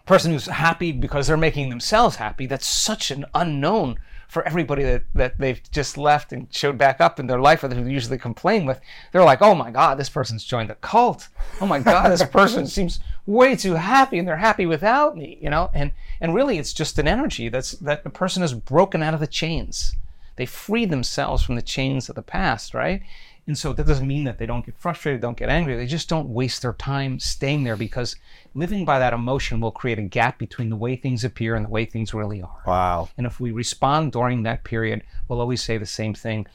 person 0.06 0.32
who's 0.32 0.48
happy 0.48 0.92
because 0.92 1.28
they're 1.28 1.38
making 1.38 1.70
themselves 1.70 2.16
happy, 2.16 2.48
that's 2.48 2.66
such 2.66 3.12
an 3.12 3.26
unknown 3.36 4.00
for 4.30 4.44
everybody 4.44 4.84
that, 4.84 5.04
that 5.16 5.38
they've 5.40 5.62
just 5.72 5.98
left 5.98 6.32
and 6.32 6.48
showed 6.54 6.78
back 6.78 7.02
up 7.02 7.20
in 7.20 7.26
their 7.28 7.40
life 7.40 7.64
or 7.64 7.68
that 7.68 7.76
they 7.76 7.92
usually 7.92 8.18
complain 8.18 8.66
with. 8.66 8.80
They're 9.12 9.24
like, 9.24 9.42
oh 9.42 9.56
my 9.56 9.72
God, 9.72 9.98
this 9.98 10.10
person's 10.10 10.44
joined 10.44 10.70
a 10.70 10.76
cult. 10.76 11.28
Oh 11.60 11.66
my 11.66 11.80
God, 11.80 12.10
this 12.10 12.24
person 12.32 12.68
seems 12.68 13.00
way 13.30 13.56
too 13.56 13.76
happy 13.76 14.18
and 14.18 14.28
they're 14.28 14.38
happy 14.38 14.66
without 14.66 15.16
me, 15.16 15.38
you 15.42 15.50
know? 15.50 15.70
And 15.74 15.92
and 16.20 16.34
really 16.34 16.58
it's 16.58 16.74
just 16.74 16.98
an 16.98 17.08
energy 17.08 17.48
that's 17.48 17.72
that 17.74 18.04
the 18.04 18.10
person 18.10 18.42
has 18.42 18.54
broken 18.54 19.04
out 19.04 19.14
of 19.14 19.20
the 19.20 19.28
chains. 19.28 19.96
They 20.36 20.46
freed 20.46 20.90
themselves 20.90 21.44
from 21.44 21.56
the 21.56 21.62
chains 21.62 22.10
of 22.10 22.16
the 22.16 22.22
past, 22.22 22.74
right? 22.74 23.02
And 23.46 23.58
so 23.58 23.74
that 23.74 23.88
doesn't 23.88 24.08
mean 24.08 24.26
that 24.26 24.38
they 24.38 24.46
don't 24.46 24.66
get 24.66 24.78
frustrated, 24.78 25.22
don't 25.22 25.38
get 25.38 25.50
angry. 25.50 25.76
They 25.76 25.88
just 25.88 26.08
don't 26.08 26.30
waste 26.30 26.62
their 26.62 26.74
time 26.74 27.20
staying 27.20 27.64
there 27.64 27.76
because 27.76 28.16
living 28.54 28.86
by 28.86 29.00
that 29.00 29.14
emotion 29.14 29.60
will 29.60 29.72
create 29.72 29.98
a 29.98 30.04
gap 30.04 30.38
between 30.38 30.70
the 30.70 30.76
way 30.76 30.96
things 30.96 31.24
appear 31.24 31.56
and 31.56 31.66
the 31.66 31.70
way 31.70 31.86
things 31.86 32.14
really 32.14 32.44
are. 32.44 32.62
Wow. 32.66 33.10
And 33.18 33.26
if 33.26 33.40
we 33.40 33.52
respond 33.52 34.12
during 34.12 34.44
that 34.44 34.64
period, 34.64 35.04
we'll 35.28 35.42
always 35.42 35.64
say 35.64 35.78
the 35.78 35.86
same 35.86 36.14
thing. 36.14 36.46
I 36.48 36.52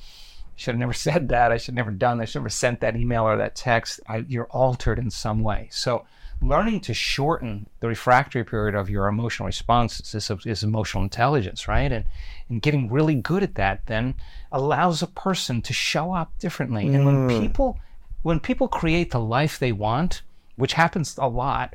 should 0.54 0.74
have 0.74 0.80
never 0.80 0.92
said 1.06 1.28
that. 1.30 1.50
I 1.50 1.56
should 1.56 1.72
have 1.72 1.84
never 1.84 1.90
done 1.90 2.18
that. 2.18 2.22
I 2.22 2.26
should 2.26 2.34
have 2.34 2.42
never 2.42 2.50
sent 2.50 2.80
that 2.80 2.96
email 2.96 3.24
or 3.24 3.36
that 3.36 3.56
text. 3.56 4.00
I, 4.08 4.24
you're 4.28 4.46
altered 4.46 4.98
in 5.00 5.10
some 5.10 5.40
way. 5.40 5.68
So 5.72 6.06
learning 6.42 6.80
to 6.80 6.94
shorten 6.94 7.66
the 7.80 7.88
refractory 7.88 8.44
period 8.44 8.74
of 8.74 8.90
your 8.90 9.06
emotional 9.06 9.46
responses 9.46 10.14
is, 10.14 10.46
is 10.46 10.62
emotional 10.62 11.02
intelligence, 11.02 11.68
right? 11.68 11.90
And, 11.90 12.04
and 12.48 12.62
getting 12.62 12.90
really 12.90 13.14
good 13.14 13.42
at 13.42 13.54
that 13.54 13.86
then 13.86 14.14
allows 14.52 15.02
a 15.02 15.06
person 15.06 15.62
to 15.62 15.72
show 15.72 16.12
up 16.12 16.38
differently. 16.38 16.86
And 16.88 17.06
when 17.06 17.28
mm. 17.28 17.40
people 17.40 17.78
when 18.22 18.40
people 18.40 18.68
create 18.68 19.10
the 19.10 19.20
life 19.20 19.58
they 19.58 19.72
want, 19.72 20.22
which 20.56 20.72
happens 20.72 21.16
a 21.18 21.28
lot, 21.28 21.74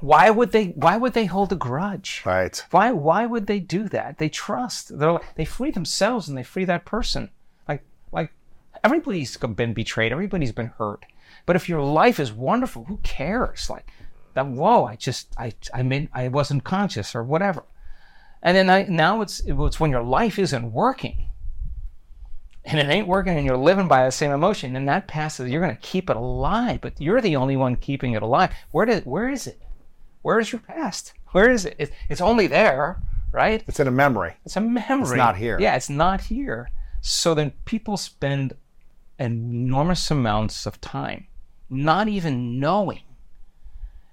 why 0.00 0.30
would 0.30 0.52
they 0.52 0.66
why 0.66 0.96
would 0.96 1.12
they 1.12 1.26
hold 1.26 1.52
a 1.52 1.56
grudge? 1.56 2.22
Right. 2.24 2.64
Why 2.70 2.92
why 2.92 3.26
would 3.26 3.46
they 3.46 3.60
do 3.60 3.88
that? 3.88 4.18
They 4.18 4.28
trust. 4.28 4.98
They're 4.98 5.12
like, 5.12 5.34
they 5.34 5.44
free 5.44 5.70
themselves 5.70 6.28
and 6.28 6.36
they 6.36 6.42
free 6.42 6.64
that 6.64 6.84
person. 6.84 7.30
Like 7.68 7.84
like 8.12 8.32
everybody's 8.82 9.36
been 9.36 9.74
betrayed. 9.74 10.12
Everybody's 10.12 10.52
been 10.52 10.72
hurt. 10.78 11.04
But 11.46 11.56
if 11.56 11.68
your 11.68 11.82
life 11.82 12.20
is 12.20 12.32
wonderful, 12.32 12.84
who 12.84 12.98
cares? 12.98 13.68
Like 13.70 13.90
that. 14.34 14.46
Whoa! 14.46 14.84
I 14.84 14.96
just 14.96 15.34
I 15.38 15.52
I 15.74 15.82
mean 15.82 16.08
I 16.12 16.28
wasn't 16.28 16.64
conscious 16.64 17.14
or 17.14 17.22
whatever. 17.22 17.64
And 18.42 18.56
then 18.56 18.70
I 18.70 18.84
now 18.88 19.20
it's 19.20 19.40
it's 19.46 19.80
when 19.80 19.90
your 19.90 20.02
life 20.02 20.38
isn't 20.38 20.72
working. 20.72 21.26
And 22.62 22.78
it 22.78 22.90
ain't 22.90 23.08
working, 23.08 23.38
and 23.38 23.46
you're 23.46 23.56
living 23.56 23.88
by 23.88 24.04
the 24.04 24.12
same 24.12 24.30
emotion, 24.30 24.76
and 24.76 24.86
that 24.86 25.08
passes. 25.08 25.50
You're 25.50 25.62
going 25.62 25.74
to 25.74 25.80
keep 25.80 26.10
it 26.10 26.16
alive, 26.16 26.82
but 26.82 27.00
you're 27.00 27.22
the 27.22 27.36
only 27.36 27.56
one 27.56 27.74
keeping 27.74 28.12
it 28.12 28.22
alive. 28.22 28.52
Where 28.70 28.84
did? 28.84 29.06
Where 29.06 29.30
is 29.30 29.46
it? 29.46 29.60
Where 30.20 30.38
is 30.38 30.52
your 30.52 30.60
past? 30.60 31.14
Where 31.32 31.50
is 31.50 31.64
it? 31.64 31.76
it 31.78 31.92
it's 32.10 32.20
only 32.20 32.46
there, 32.46 33.00
right? 33.32 33.64
It's 33.66 33.80
in 33.80 33.88
a 33.88 33.90
memory. 33.90 34.34
It's 34.44 34.56
a 34.56 34.60
memory. 34.60 35.08
It's 35.08 35.16
not 35.16 35.36
here. 35.36 35.58
Yeah, 35.58 35.74
it's 35.74 35.88
not 35.88 36.20
here. 36.20 36.70
So 37.00 37.34
then 37.34 37.52
people 37.64 37.96
spend 37.96 38.52
enormous 39.18 40.10
amounts 40.10 40.66
of 40.66 40.80
time 40.80 41.26
not 41.70 42.08
even 42.08 42.58
knowing, 42.58 43.02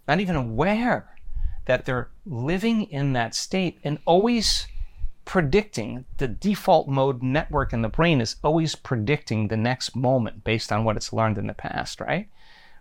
not 0.07 0.19
even 0.19 0.35
aware 0.35 1.09
that 1.65 1.85
they're 1.85 2.09
living 2.25 2.83
in 2.83 3.13
that 3.13 3.35
state 3.35 3.79
and 3.83 3.97
always 4.05 4.67
predicting 5.25 6.05
the 6.17 6.27
default 6.27 6.87
mode 6.87 7.21
network 7.21 7.73
in 7.73 7.81
the 7.81 7.89
brain 7.89 8.21
is 8.21 8.37
always 8.43 8.75
predicting 8.75 9.49
the 9.49 9.57
next 9.57 9.93
moment 9.95 10.43
based 10.45 10.71
on 10.71 10.85
what 10.85 10.95
it's 10.95 11.11
learned 11.11 11.37
in 11.37 11.47
the 11.47 11.53
past, 11.53 11.99
right? 11.99 12.29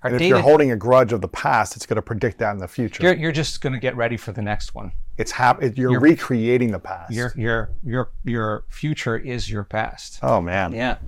Our 0.05 0.09
And 0.11 0.15
if 0.17 0.21
data- 0.21 0.29
you're 0.29 0.39
holding 0.43 0.71
a 0.71 0.77
grudge 0.77 1.13
of 1.13 1.21
the 1.21 1.29
past, 1.29 1.75
it's 1.75 1.87
going 1.87 1.97
to 1.97 2.03
predict 2.03 2.39
that 2.39 2.53
in 2.53 2.59
the 2.59 2.69
future. 2.69 3.03
you're, 3.03 3.15
you're 3.15 3.33
just 3.33 3.61
going 3.61 3.73
to 3.73 3.81
get 3.81 3.97
ready 3.97 4.17
for 4.17 4.31
the 4.31 4.43
next 4.43 4.75
one. 4.77 4.93
it's 5.17 5.33
hap- 5.33 5.61
it, 5.63 5.77
you're, 5.77 5.99
recreating 5.99 6.71
the 6.71 6.79
past. 6.79 7.13
Your 7.13 7.33
your 7.35 7.71
your 7.83 8.11
your 8.23 8.65
future 8.69 9.17
is 9.17 9.51
your 9.51 9.65
past. 9.65 10.21
oh 10.23 10.41
man. 10.41 10.73
Yeah, 10.73 10.99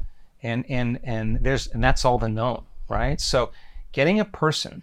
and 0.43 0.65
and 0.69 0.99
and 1.05 1.39
there's 1.41 1.69
and 1.69 1.85
that's 1.85 2.05
all 2.05 2.19
the 2.19 2.29
known, 2.31 2.65
right? 2.89 3.21
So, 3.21 3.53
getting 3.93 4.21
a 4.21 4.25
person 4.25 4.83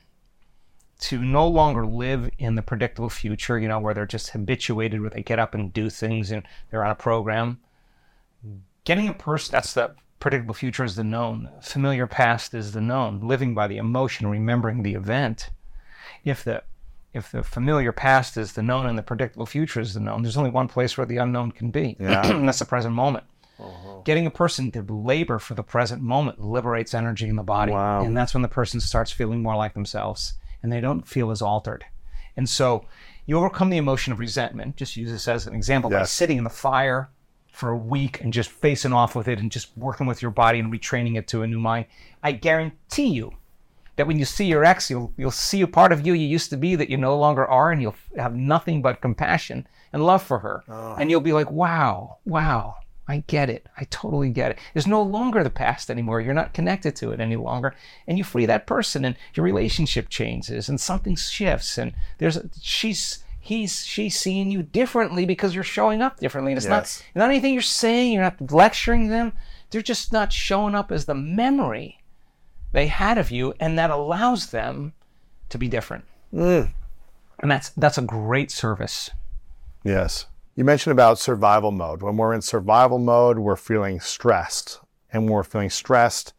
to 0.97 1.21
no 1.21 1.47
longer 1.47 1.85
live 1.85 2.29
in 2.37 2.55
the 2.55 2.61
predictable 2.61 3.09
future, 3.09 3.59
you 3.59 3.67
know, 3.67 3.79
where 3.79 3.93
they're 3.93 4.05
just 4.05 4.29
habituated, 4.29 5.01
where 5.01 5.09
they 5.09 5.23
get 5.23 5.39
up 5.39 5.53
and 5.53 5.73
do 5.73 5.89
things 5.89 6.31
and 6.31 6.43
they're 6.69 6.85
on 6.85 6.91
a 6.91 6.95
program. 6.95 7.59
Getting 8.85 9.09
a 9.09 9.13
person 9.13 9.51
that's 9.51 9.73
the 9.73 9.95
predictable 10.19 10.53
future 10.53 10.83
is 10.83 10.95
the 10.95 11.03
known, 11.03 11.49
familiar 11.61 12.07
past 12.07 12.53
is 12.53 12.71
the 12.71 12.81
known. 12.81 13.19
Living 13.19 13.53
by 13.53 13.67
the 13.67 13.77
emotion, 13.77 14.27
remembering 14.27 14.83
the 14.83 14.93
event. 14.93 15.49
If 16.23 16.43
the 16.43 16.63
if 17.13 17.31
the 17.31 17.43
familiar 17.43 17.91
past 17.93 18.35
is 18.35 18.53
the 18.53 18.61
known 18.61 18.85
and 18.85 18.97
the 18.97 19.03
predictable 19.03 19.45
future 19.45 19.79
is 19.79 19.93
the 19.93 20.01
known, 20.01 20.21
there's 20.21 20.37
only 20.37 20.49
one 20.49 20.67
place 20.67 20.97
where 20.97 21.05
the 21.05 21.17
unknown 21.17 21.51
can 21.51 21.71
be. 21.71 21.95
Yeah. 21.99 22.27
and 22.27 22.47
that's 22.47 22.59
the 22.59 22.65
present 22.65 22.93
moment. 22.93 23.23
Uh-huh. 23.59 24.01
Getting 24.03 24.25
a 24.25 24.31
person 24.31 24.71
to 24.71 24.81
labor 24.81 25.39
for 25.39 25.53
the 25.53 25.63
present 25.63 26.01
moment 26.01 26.41
liberates 26.41 26.93
energy 26.93 27.27
in 27.27 27.35
the 27.35 27.43
body. 27.43 27.71
Wow. 27.71 28.03
And 28.03 28.15
that's 28.15 28.33
when 28.33 28.41
the 28.41 28.47
person 28.47 28.79
starts 28.79 29.11
feeling 29.11 29.41
more 29.41 29.55
like 29.55 29.73
themselves 29.73 30.33
and 30.61 30.71
they 30.71 30.81
don't 30.81 31.07
feel 31.07 31.31
as 31.31 31.41
altered. 31.41 31.85
And 32.35 32.49
so 32.49 32.85
you 33.25 33.37
overcome 33.37 33.69
the 33.69 33.77
emotion 33.77 34.13
of 34.13 34.19
resentment. 34.19 34.75
Just 34.75 34.97
use 34.97 35.11
this 35.11 35.27
as 35.27 35.47
an 35.47 35.55
example 35.55 35.89
by 35.89 36.03
sitting 36.03 36.37
in 36.37 36.43
the 36.43 36.49
fire 36.49 37.09
for 37.55 37.69
a 37.69 37.77
week 37.77 38.21
and 38.21 38.33
just 38.33 38.49
facing 38.49 38.91
off 38.91 39.15
with 39.15 39.27
it 39.27 39.39
and 39.39 39.51
just 39.51 39.75
working 39.77 40.05
with 40.05 40.21
your 40.21 40.31
body 40.31 40.59
and 40.59 40.71
retraining 40.71 41.17
it 41.17 41.27
to 41.29 41.41
a 41.41 41.47
new 41.47 41.59
mind. 41.59 41.85
I 42.21 42.33
guarantee 42.33 43.07
you 43.07 43.31
that 43.95 44.07
when 44.07 44.19
you 44.19 44.25
see 44.25 44.45
your 44.45 44.65
ex, 44.65 44.89
you'll 44.89 45.13
you'll 45.17 45.31
see 45.31 45.61
a 45.61 45.67
part 45.67 45.91
of 45.91 46.05
you 46.05 46.13
you 46.13 46.27
used 46.27 46.49
to 46.49 46.57
be 46.57 46.75
that 46.75 46.89
you 46.89 46.97
no 46.97 47.17
longer 47.17 47.45
are, 47.45 47.71
and 47.71 47.81
you'll 47.81 47.95
have 48.17 48.35
nothing 48.35 48.81
but 48.81 49.01
compassion 49.01 49.65
and 49.93 50.05
love 50.05 50.21
for 50.21 50.39
her, 50.39 50.63
oh. 50.67 50.95
and 50.99 51.09
you'll 51.09 51.21
be 51.21 51.33
like, 51.33 51.49
wow, 51.49 52.17
wow. 52.25 52.75
I 53.07 53.23
get 53.27 53.49
it. 53.51 53.67
I 53.77 53.83
totally 53.85 54.29
get 54.29 54.51
it. 54.51 54.59
It's 54.73 54.87
no 54.87 55.01
longer 55.01 55.43
the 55.43 55.49
past 55.51 55.91
anymore. 55.91 56.21
You're 56.21 56.33
not 56.33 56.53
connected 56.53 56.95
to 56.97 57.11
it 57.11 57.19
any 57.19 57.35
longer. 57.35 57.75
And 58.07 58.17
you 58.17 58.23
free 58.23 58.45
that 58.47 58.65
person 58.65 59.05
and 59.05 59.15
your 59.35 59.43
relationship 59.43 60.09
changes 60.09 60.69
and 60.69 60.79
something 60.81 61.15
shifts 61.15 61.77
and 61.77 61.93
there's 62.17 62.39
she's 62.61 63.23
he's 63.39 63.85
she's 63.85 64.17
seeing 64.17 64.49
you 64.49 64.63
differently 64.63 65.25
because 65.25 65.53
you're 65.53 65.63
showing 65.63 66.01
up 66.01 66.19
differently. 66.19 66.51
And 66.53 66.57
it's 66.57 66.65
Yes. 66.67 67.03
not 67.15 67.21
not 67.21 67.29
anything 67.29 67.53
you're 67.53 67.61
saying, 67.61 68.11
you're 68.13 68.23
not 68.23 68.51
lecturing 68.51 69.09
them. 69.09 69.33
They're 69.69 69.81
just 69.83 70.11
not 70.11 70.33
showing 70.33 70.73
up 70.73 70.91
as 70.91 71.05
the 71.05 71.13
memory 71.15 71.99
they 72.71 72.87
had 72.87 73.17
of 73.19 73.29
you 73.29 73.53
and 73.59 73.77
that 73.77 73.91
allows 73.91 74.47
them 74.49 74.93
to 75.49 75.57
be 75.59 75.67
different. 75.67 76.05
Mm. 76.33 76.71
And 77.39 77.51
that's 77.51 77.69
that's 77.69 77.99
a 77.99 78.01
great 78.01 78.49
service. 78.49 79.11
Yes. 79.83 80.25
You 80.55 80.63
mentioned 80.63 80.91
about 80.93 81.19
survival 81.19 81.71
mode. 81.71 82.01
When 82.01 82.15
we're 82.17 82.33
in 82.33 82.41
survival 82.41 82.97
mode, 82.97 83.39
we're 83.39 83.57
feeling 83.57 83.99
stressed. 83.99 84.79
And 85.11 85.23
when 85.23 85.33
we're 85.33 85.43
feeling 85.43 85.69
stressed, 85.69 86.33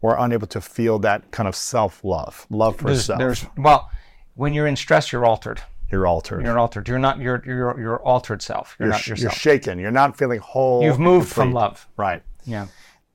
we're 0.00 0.16
unable 0.16 0.46
to 0.48 0.60
feel 0.60 0.98
that 1.00 1.30
kind 1.30 1.46
of 1.48 1.54
self 1.54 2.02
love, 2.02 2.46
love 2.50 2.76
for 2.76 2.84
There's, 2.84 3.04
self. 3.04 3.18
there's 3.18 3.46
well, 3.58 3.90
when 4.34 4.54
you're 4.54 4.66
in 4.66 4.76
stress, 4.76 5.12
you're 5.12 5.26
altered. 5.26 5.60
you're 5.92 6.06
altered. 6.06 6.44
You're 6.44 6.58
altered. 6.58 6.88
You're 6.88 6.98
not 6.98 7.18
your 7.18 7.42
your 7.44 7.78
your 7.78 8.02
altered 8.02 8.40
self. 8.40 8.76
You're, 8.78 8.86
You're, 8.88 8.92
not 8.92 9.06
yourself. 9.06 9.22
you're 9.22 9.30
shaken. 9.32 9.78
You're 9.78 9.90
not 9.90 10.16
feeling 10.16 10.40
whole. 10.40 10.82
You've 10.82 10.98
moved 10.98 11.28
from 11.28 11.52
love. 11.52 11.86
Right. 11.98 12.22
Yeah. 12.46 12.68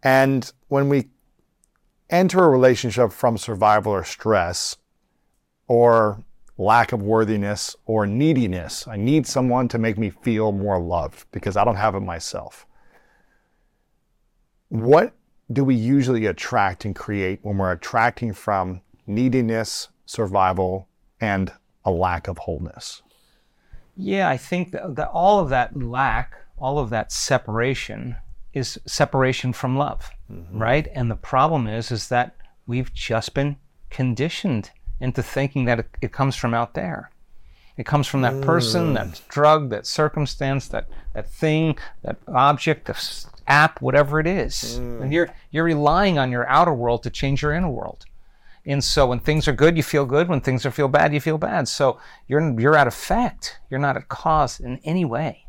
And 0.04 0.52
when 0.68 0.90
we 0.90 1.10
enter 2.12 2.44
a 2.44 2.50
relationship 2.50 3.12
from 3.12 3.40
survival 3.40 3.92
or 3.92 4.04
stress 4.04 4.78
or 5.68 6.24
lack 6.58 6.92
of 6.92 7.02
worthiness 7.02 7.76
or 7.86 8.06
neediness, 8.06 8.88
I 8.88 8.98
need 8.98 9.28
someone 9.28 9.68
to 9.70 9.78
make 9.78 9.98
me 9.98 10.10
feel 10.10 10.52
more 10.52 10.80
loved 10.80 11.26
because 11.32 11.58
I 11.58 11.64
don't 11.64 11.76
have 11.76 11.96
it 11.96 12.02
myself. 12.02 12.66
What 14.70 15.14
do 15.52 15.64
we 15.64 15.76
usually 15.76 16.26
attract 16.26 16.86
and 16.86 16.96
create 16.96 17.40
when 17.44 17.58
we're 17.58 17.72
attracting 17.72 18.34
from 18.34 18.82
neediness, 19.06 19.90
survival, 20.06 20.88
and 21.20 21.52
a 21.84 21.92
lack 21.92 22.28
of 22.28 22.40
wholeness? 22.40 23.02
Yeah, 23.96 24.28
I 24.30 24.38
think 24.38 24.72
that, 24.72 24.96
that 24.96 25.10
all 25.10 25.40
of 25.40 25.50
that 25.50 25.78
lack, 25.82 26.36
all 26.58 26.80
of 26.80 26.90
that 26.90 27.12
separation 27.12 28.16
is 28.54 28.80
separation 28.86 29.54
from 29.54 29.78
love, 29.78 30.10
mm-hmm. 30.32 30.58
right? 30.58 30.88
And 30.94 31.12
the 31.12 31.16
problem 31.16 31.68
is, 31.68 31.92
is 31.92 32.08
that 32.10 32.36
we've 32.66 32.94
just 32.94 33.34
been 33.34 33.58
conditioned 33.90 34.72
into 35.00 35.22
thinking 35.22 35.66
that 35.66 35.80
it, 35.80 35.90
it 36.02 36.12
comes 36.12 36.36
from 36.36 36.54
out 36.54 36.74
there. 36.74 37.12
It 37.78 37.86
comes 37.86 38.08
from 38.08 38.22
that 38.22 38.42
person, 38.42 38.94
that 38.94 39.08
mm. 39.08 39.28
drug, 39.28 39.70
that 39.70 39.86
circumstance, 39.86 40.70
that, 40.70 40.88
that 41.14 41.30
thing, 41.30 41.78
that 42.04 42.18
object, 42.28 42.86
the 42.86 43.26
app, 43.48 43.82
whatever 43.82 44.20
it 44.20 44.28
is. 44.28 44.80
Mm. 44.80 45.02
And 45.02 45.14
you're 45.14 45.30
you're 45.52 45.66
relying 45.66 46.18
on 46.18 46.32
your 46.32 46.48
outer 46.48 46.74
world 46.74 47.04
to 47.04 47.10
change 47.10 47.42
your 47.42 47.52
inner 47.52 47.70
world. 47.70 48.06
And 48.66 48.84
so 48.84 49.08
when 49.08 49.20
things 49.20 49.48
are 49.48 49.54
good, 49.54 49.78
you 49.78 49.84
feel 49.84 50.06
good. 50.06 50.28
When 50.28 50.42
things 50.42 50.66
are 50.66 50.72
feel 50.72 50.88
bad, 50.88 51.14
you 51.14 51.20
feel 51.20 51.38
bad. 51.38 51.68
So 51.68 52.00
you're 52.28 52.60
you're 52.60 52.78
at 52.78 52.88
effect. 52.88 53.60
You're 53.70 53.80
not 53.80 53.98
at 53.98 54.10
cause 54.10 54.60
in 54.60 54.80
any 54.84 55.06
way. 55.06 55.46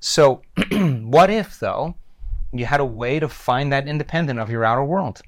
So 0.00 0.42
what 0.70 1.30
if 1.30 1.58
though 1.58 1.94
you 2.52 2.66
had 2.66 2.80
a 2.80 2.84
way 2.84 3.20
to 3.20 3.28
find 3.28 3.72
that 3.72 3.88
independent 3.88 4.38
of 4.38 4.50
your 4.50 4.64
outer 4.64 4.84
world? 4.84 5.22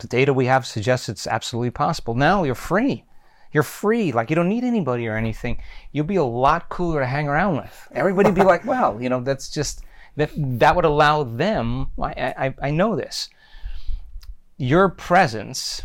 The 0.00 0.06
data 0.06 0.32
we 0.32 0.46
have 0.46 0.66
suggests 0.66 1.08
it's 1.08 1.26
absolutely 1.26 1.70
possible. 1.70 2.14
Now 2.14 2.44
you're 2.44 2.54
free. 2.54 3.04
You're 3.52 3.62
free. 3.62 4.12
Like 4.12 4.30
you 4.30 4.36
don't 4.36 4.48
need 4.48 4.64
anybody 4.64 5.06
or 5.08 5.16
anything. 5.16 5.60
You'll 5.92 6.06
be 6.06 6.16
a 6.16 6.24
lot 6.24 6.68
cooler 6.68 7.00
to 7.00 7.06
hang 7.06 7.28
around 7.28 7.56
with. 7.56 7.88
Everybody 7.92 8.30
be 8.30 8.42
like, 8.42 8.64
well, 8.66 9.00
you 9.00 9.08
know, 9.08 9.20
that's 9.20 9.48
just 9.50 9.82
that 10.16 10.30
that 10.36 10.76
would 10.76 10.84
allow 10.84 11.24
them. 11.24 11.88
I 12.00 12.34
I, 12.36 12.54
I 12.62 12.70
know 12.70 12.94
this 12.94 13.28
your 14.58 14.88
presence 14.88 15.82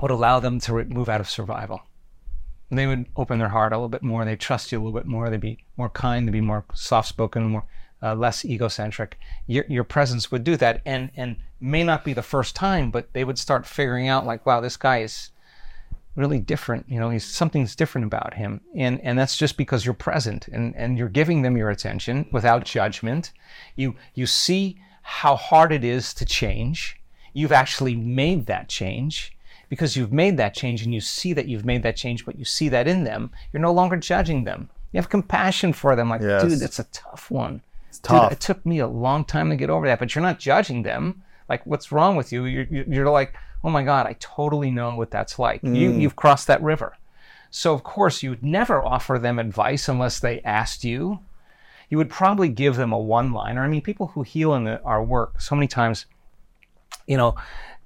would 0.00 0.10
allow 0.10 0.40
them 0.40 0.58
to 0.58 0.74
re- 0.74 0.84
move 0.84 1.08
out 1.08 1.20
of 1.20 1.30
survival. 1.30 1.80
They 2.70 2.86
would 2.86 3.06
open 3.16 3.38
their 3.38 3.50
heart 3.50 3.72
a 3.72 3.76
little 3.76 3.88
bit 3.88 4.02
more. 4.02 4.24
They'd 4.24 4.40
trust 4.40 4.72
you 4.72 4.78
a 4.78 4.80
little 4.82 4.98
bit 4.98 5.06
more. 5.06 5.30
They'd 5.30 5.40
be 5.40 5.58
more 5.76 5.90
kind. 5.90 6.26
They'd 6.26 6.32
be 6.32 6.40
more 6.40 6.64
soft-spoken, 6.74 7.44
more 7.44 7.64
uh, 8.02 8.14
less 8.14 8.44
egocentric. 8.44 9.18
Your, 9.46 9.64
your 9.68 9.84
presence 9.84 10.30
would 10.30 10.44
do 10.44 10.56
that, 10.56 10.82
and 10.84 11.10
and 11.16 11.36
may 11.60 11.84
not 11.84 12.04
be 12.04 12.12
the 12.12 12.22
first 12.22 12.56
time, 12.56 12.90
but 12.90 13.12
they 13.12 13.24
would 13.24 13.38
start 13.38 13.66
figuring 13.66 14.08
out 14.08 14.26
like, 14.26 14.44
wow, 14.44 14.60
this 14.60 14.76
guy 14.76 14.98
is 14.98 15.30
really 16.16 16.40
different. 16.40 16.84
You 16.88 16.98
know, 17.00 17.10
he's 17.10 17.24
something's 17.24 17.76
different 17.76 18.06
about 18.06 18.34
him, 18.34 18.60
and 18.74 19.00
and 19.00 19.18
that's 19.18 19.36
just 19.36 19.56
because 19.56 19.84
you're 19.84 19.94
present 19.94 20.48
and 20.48 20.74
and 20.76 20.98
you're 20.98 21.08
giving 21.08 21.42
them 21.42 21.56
your 21.56 21.70
attention 21.70 22.26
without 22.32 22.64
judgment. 22.64 23.32
You 23.76 23.94
you 24.14 24.26
see 24.26 24.78
how 25.02 25.36
hard 25.36 25.72
it 25.72 25.84
is 25.84 26.14
to 26.14 26.24
change. 26.24 26.98
You've 27.32 27.52
actually 27.52 27.96
made 27.96 28.46
that 28.46 28.68
change 28.68 29.36
because 29.68 29.96
you've 29.96 30.12
made 30.12 30.36
that 30.36 30.54
change 30.54 30.82
and 30.82 30.92
you 30.92 31.00
see 31.00 31.32
that 31.32 31.48
you've 31.48 31.64
made 31.64 31.82
that 31.82 31.96
change, 31.96 32.26
but 32.26 32.38
you 32.38 32.44
see 32.44 32.68
that 32.68 32.86
in 32.86 33.04
them. 33.04 33.30
You're 33.52 33.62
no 33.62 33.72
longer 33.72 33.96
judging 33.96 34.44
them. 34.44 34.68
You 34.92 34.98
have 34.98 35.08
compassion 35.08 35.72
for 35.72 35.96
them. 35.96 36.10
Like, 36.10 36.20
Yes. 36.20 36.42
dude, 36.42 36.60
that's 36.60 36.78
a 36.78 36.84
tough 36.92 37.30
one. 37.30 37.62
It's 37.92 37.98
tough. 37.98 38.32
it 38.32 38.40
took 38.40 38.64
me 38.64 38.78
a 38.78 38.86
long 38.86 39.22
time 39.22 39.50
to 39.50 39.56
get 39.56 39.68
over 39.68 39.86
that, 39.86 39.98
but 39.98 40.14
you're 40.14 40.22
not 40.22 40.38
judging 40.38 40.82
them. 40.82 41.22
Like, 41.46 41.66
what's 41.66 41.92
wrong 41.92 42.16
with 42.16 42.32
you? 42.32 42.46
You're, 42.46 42.64
you're 42.64 43.10
like, 43.10 43.36
oh 43.62 43.68
my 43.68 43.82
God, 43.82 44.06
I 44.06 44.16
totally 44.18 44.70
know 44.70 44.94
what 44.96 45.10
that's 45.10 45.38
like. 45.38 45.62
You, 45.62 45.90
mm. 45.90 46.00
you've 46.00 46.16
crossed 46.16 46.46
that 46.46 46.62
river. 46.62 46.96
So, 47.50 47.74
of 47.74 47.82
course, 47.84 48.22
you 48.22 48.30
would 48.30 48.42
never 48.42 48.82
offer 48.82 49.18
them 49.18 49.38
advice 49.38 49.90
unless 49.90 50.20
they 50.20 50.40
asked 50.40 50.84
you. 50.84 51.20
You 51.90 51.98
would 51.98 52.08
probably 52.08 52.48
give 52.48 52.76
them 52.76 52.94
a 52.94 52.98
one 52.98 53.34
liner. 53.34 53.62
I 53.62 53.68
mean, 53.68 53.82
people 53.82 54.06
who 54.06 54.22
heal 54.22 54.54
in 54.54 54.64
the, 54.64 54.80
our 54.84 55.04
work, 55.04 55.42
so 55.42 55.54
many 55.54 55.68
times, 55.68 56.06
you 57.06 57.18
know, 57.18 57.34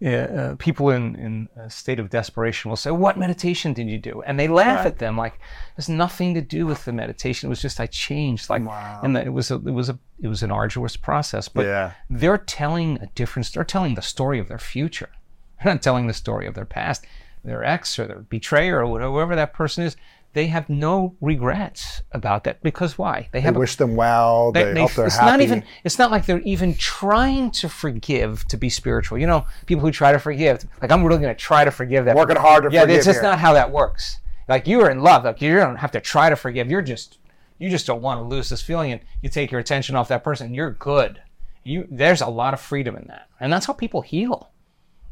uh, 0.05 0.57
people 0.59 0.91
in, 0.91 1.17
in 1.17 1.49
a 1.57 1.71
state 1.71 1.99
of 1.99 2.11
desperation 2.11 2.69
will 2.69 2.77
say, 2.77 2.91
What 2.91 3.19
meditation 3.19 3.73
did 3.73 3.89
you 3.89 3.99
do? 3.99 4.23
And 4.27 4.39
they 4.39 4.47
laugh 4.49 4.85
at 4.85 4.99
them 4.99 5.17
like, 5.17 5.39
There's 5.77 5.89
nothing 5.89 6.35
to 6.35 6.43
do 6.43 6.67
with 6.67 6.85
the 6.85 6.93
meditation. 6.93 7.47
It 7.47 7.51
was 7.51 7.63
just 7.63 7.81
I 7.81 7.87
changed. 7.87 8.51
Like, 8.51 8.65
wow. 8.67 9.01
and 9.03 9.17
the, 9.17 9.25
it 9.25 9.33
was 9.33 9.51
a, 9.51 9.55
it 9.55 9.73
was 9.73 9.89
a, 9.89 9.99
it 10.21 10.29
was 10.29 10.43
an 10.43 10.51
arduous 10.51 10.97
process. 10.97 11.49
But 11.49 11.65
Yeah. 11.65 11.93
they're 12.11 12.39
telling 12.39 12.99
a 13.01 13.07
different. 13.15 13.51
They're 13.53 13.65
telling 13.65 13.95
the 13.95 14.03
story 14.03 14.39
of 14.39 14.49
their 14.49 14.59
future. 14.59 15.09
They're 15.65 15.73
not 15.73 15.83
telling 15.83 16.07
the 16.07 16.13
story 16.15 16.47
of 16.47 16.55
their 16.55 16.67
past. 16.67 17.07
Their 17.43 17.65
ex 17.65 17.99
or 17.99 18.07
their 18.07 18.19
betrayer 18.19 18.85
or 18.85 19.01
whoever 19.01 19.35
that 19.37 19.55
person 19.55 19.85
is. 19.85 19.97
They 20.37 20.49
have 20.49 20.69
no 20.69 21.17
regrets 21.23 22.03
about 22.13 22.45
that 22.45 22.63
because 22.63 22.99
why? 22.99 23.15
They 23.15 23.21
have 23.21 23.31
They 23.33 23.41
have 23.41 23.57
a 23.57 23.59
wish 23.59 23.77
them 23.77 23.97
well. 23.97 24.53
They, 24.53 24.79
hope 24.79 24.93
they're 24.93 25.07
it's 25.07 25.17
happy. 25.17 25.31
not 25.31 25.41
even 25.41 25.65
it's 25.83 25.99
not 25.99 26.11
like 26.11 26.27
they're 26.27 26.41
even 26.43 26.75
trying 26.75 27.51
to 27.53 27.71
forgive 27.71 28.47
to 28.49 28.59
be 28.59 28.69
spiritual 28.69 29.17
you 29.17 29.27
know 29.27 29.47
people 29.65 29.81
who 29.81 29.91
try 29.91 30.13
to 30.13 30.19
forgive 30.19 30.67
like 30.83 30.91
i'm 30.93 31.03
really 31.03 31.23
going 31.23 31.35
to 31.35 31.41
try 31.41 31.65
to 31.65 31.71
forgive 31.71 32.05
that 32.05 32.15
Working 32.15 32.37
hard 32.37 32.65
to 32.65 32.69
forgive. 32.69 32.91
yeah 32.91 32.95
it's 32.97 33.07
just 33.07 33.21
here. 33.21 33.31
not 33.31 33.39
how 33.39 33.55
that 33.55 33.71
works 33.73 34.19
like 34.47 34.67
you 34.67 34.83
are 34.83 34.91
in 34.91 35.01
love 35.01 35.25
like 35.25 35.41
you 35.41 35.57
don't 35.57 35.77
have 35.77 35.93
to 35.93 36.01
try 36.03 36.29
to 36.29 36.37
forgive 36.37 36.71
you're 36.71 36.83
just 36.83 37.17
you 37.59 37.71
just 37.71 37.87
don't 37.87 38.03
want 38.03 38.21
to 38.21 38.25
lose 38.25 38.51
this 38.51 38.61
feeling 38.61 38.93
and 38.93 39.01
you 39.23 39.31
take 39.31 39.51
your 39.51 39.61
attention 39.61 39.97
off 39.97 40.09
that 40.09 40.23
person 40.23 40.53
you're 40.53 40.71
good 40.73 41.23
you 41.65 41.89
there's 41.91 42.21
a 42.21 42.29
lot 42.29 42.53
of 42.53 42.61
freedom 42.61 42.95
in 42.95 43.07
that 43.09 43.27
and 43.41 43.51
that's 43.51 43.65
how 43.65 43.73
people 43.73 44.03
heal 44.03 44.51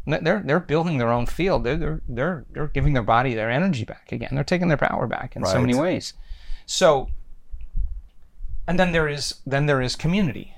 they're 0.07 0.43
they're 0.45 0.61
building 0.61 0.99
their 0.99 1.11
own 1.11 1.27
field. 1.27 1.65
They're 1.65 1.77
they're 1.77 2.03
they're, 2.09 2.45
they're 2.53 2.69
giving 2.69 2.93
their 2.93 3.03
body 3.03 3.35
their 3.35 3.51
energy 3.51 3.85
back 3.85 4.13
again. 4.13 4.31
They're 4.33 4.45
taking 4.45 4.69
their 4.69 4.77
power 4.77 5.07
back 5.07 5.37
in 5.37 5.45
so 5.45 5.61
many 5.61 5.75
ways. 5.75 6.15
So, 6.67 7.09
and 8.69 8.79
then 8.79 8.93
there 8.93 9.09
is 9.09 9.37
then 9.47 9.67
there 9.67 9.81
is 9.81 9.97
community, 9.97 10.55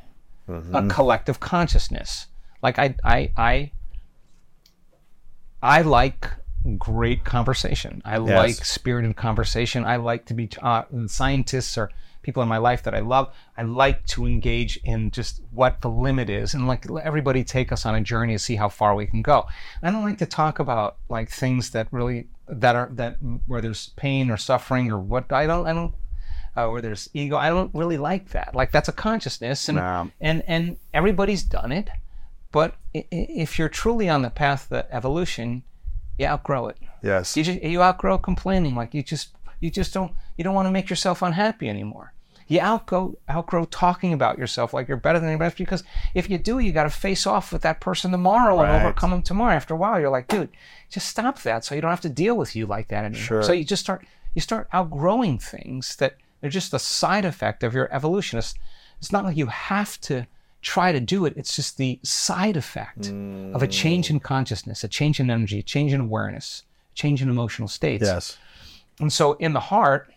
a 0.49 0.89
collective 0.89 1.41
consciousness. 1.41 2.27
Like 2.63 2.79
I 2.79 2.97
I 3.05 3.33
I 3.37 3.73
I 5.63 5.83
like 5.83 6.29
great 6.79 7.25
conversation. 7.25 8.03
I 8.05 8.19
like 8.19 8.65
spirited 8.65 9.17
conversation. 9.17 9.85
I 9.85 9.97
like 9.97 10.27
to 10.27 10.35
be 10.35 10.49
uh, 10.61 10.83
scientists 11.07 11.79
or 11.79 11.91
people 12.27 12.43
in 12.43 12.49
my 12.49 12.59
life 12.59 12.83
that 12.83 12.95
I 12.95 12.99
love. 12.99 13.33
I 13.57 13.63
like 13.63 14.05
to 14.09 14.27
engage 14.27 14.77
in 14.85 15.11
just 15.13 15.41
what 15.53 15.81
the 15.81 15.89
limit 15.89 16.29
is 16.29 16.53
and 16.53 16.67
like 16.69 16.91
let 16.91 17.07
everybody 17.07 17.43
take 17.45 17.73
us 17.73 17.87
on 17.87 17.95
a 17.95 18.01
journey 18.03 18.35
to 18.35 18.39
see 18.39 18.57
how 18.57 18.69
far 18.69 18.95
we 18.95 19.07
can 19.07 19.23
go. 19.23 19.47
I 19.83 19.91
don't 19.91 20.05
like 20.05 20.19
to 20.19 20.27
talk 20.27 20.59
about 20.59 20.97
like 21.09 21.31
things 21.31 21.71
that 21.71 21.87
really 21.91 22.27
that 22.49 22.77
are 22.77 22.91
that 22.95 23.17
where 23.47 23.61
there's 23.63 23.91
pain 23.97 24.31
or 24.31 24.37
suffering 24.37 24.91
or 24.93 24.99
what 24.99 25.33
I 25.33 25.47
don't 25.47 25.67
I 25.67 25.73
don't 25.73 25.95
uh, 26.57 26.69
where 26.69 26.83
there's 26.83 27.09
ego. 27.15 27.37
I 27.37 27.49
don't 27.51 27.73
really 27.75 27.99
like 27.99 28.31
that. 28.31 28.55
Like 28.55 28.73
that's 28.73 28.89
a 28.89 28.93
consciousness, 28.93 29.69
and 29.69 29.77
No. 29.77 30.11
and 30.21 30.43
and 30.47 30.77
everybody's 30.93 31.43
done 31.43 31.71
it. 31.71 31.89
But 32.51 32.75
if 32.95 33.59
you're 33.59 33.69
truly 33.69 34.09
on 34.09 34.23
the 34.23 34.31
path 34.31 34.73
of 34.73 34.87
evolution, 34.91 35.63
you 36.19 36.27
outgrow 36.27 36.69
it. 36.69 36.79
Yes. 37.03 37.37
You 37.37 37.45
just 37.45 37.63
you 37.63 37.83
outgrow 37.83 38.19
complaining. 38.19 38.75
Like 38.75 38.95
you 38.95 39.03
just 39.03 39.29
you 39.61 39.71
just 39.71 39.93
don't 39.93 40.13
you 40.39 40.45
don't 40.45 40.55
want 40.55 40.67
to 40.67 40.73
make 40.73 40.89
yourself 40.89 41.21
unhappy 41.23 41.69
anymore. 41.69 42.15
You 42.49 42.61
outgo 42.61 43.19
outgrow 43.29 43.65
talking 43.65 44.13
about 44.13 44.39
yourself 44.39 44.73
like 44.73 44.87
you're 44.87 44.97
better 44.97 45.19
than 45.19 45.29
anybody 45.29 45.47
else 45.47 45.55
because 45.57 45.83
if 46.15 46.31
you 46.31 46.39
do, 46.39 46.59
you 46.61 46.73
got 46.73 46.85
to 46.85 46.91
face 46.91 47.27
off 47.27 47.53
with 47.53 47.63
that 47.63 47.81
person 47.81 48.13
tomorrow 48.13 48.61
and 48.61 48.71
overcome 48.71 49.11
them 49.11 49.23
tomorrow. 49.23 49.55
After 49.55 49.75
a 49.75 49.77
while, 49.77 49.99
you're 49.99 50.11
like, 50.11 50.29
dude, 50.29 50.51
just 50.89 51.09
stop 51.09 51.43
that, 51.43 51.65
so 51.65 51.75
you 51.75 51.81
don't 51.81 51.91
have 51.91 52.01
to 52.03 52.09
deal 52.09 52.37
with 52.37 52.55
you 52.55 52.67
like 52.67 52.89
that 52.89 53.05
anymore. 53.05 53.21
Sure. 53.21 53.43
So 53.43 53.53
you 53.53 53.65
just 53.65 53.83
start 53.83 54.07
you 54.35 54.41
start 54.41 54.69
outgrowing 54.73 55.39
things 55.39 55.97
that 55.97 56.17
they're 56.41 56.51
just 56.51 56.75
a 56.75 56.79
side 56.79 57.25
effect 57.25 57.65
of 57.65 57.75
your 57.75 57.93
evolution. 57.93 58.39
It's, 58.39 58.55
it's 58.99 59.11
not 59.11 59.25
like 59.25 59.37
you 59.37 59.47
have 59.47 60.01
to 60.03 60.27
try 60.61 60.93
to 60.93 61.01
do 61.01 61.25
it. 61.25 61.35
It's 61.37 61.57
just 61.57 61.79
the 61.79 61.99
side 62.03 62.57
effect 62.57 63.09
of 63.09 63.63
a 63.63 63.67
change 63.67 64.11
in 64.11 64.21
mm. 64.21 64.23
consciousness, 64.23 64.85
a 64.85 64.89
change 64.89 65.21
in 65.21 65.31
energy, 65.31 65.61
a 65.61 65.63
change 65.63 65.93
in 65.93 66.01
awareness, 66.01 66.65
a 66.93 66.95
change 66.95 67.23
in 67.23 67.31
emotional 67.31 67.69
states. 67.69 68.05
Yes. 68.05 68.37
And 69.01 69.13
so 69.13 69.35
in 69.35 69.53
the 69.53 69.61
heart, 69.61 70.11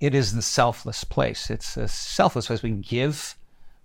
it 0.00 0.14
is 0.14 0.34
the 0.34 0.42
selfless 0.42 1.04
place. 1.04 1.50
It's 1.50 1.76
a 1.76 1.88
selfless 1.88 2.46
place. 2.46 2.62
We 2.62 2.70
give 2.72 3.36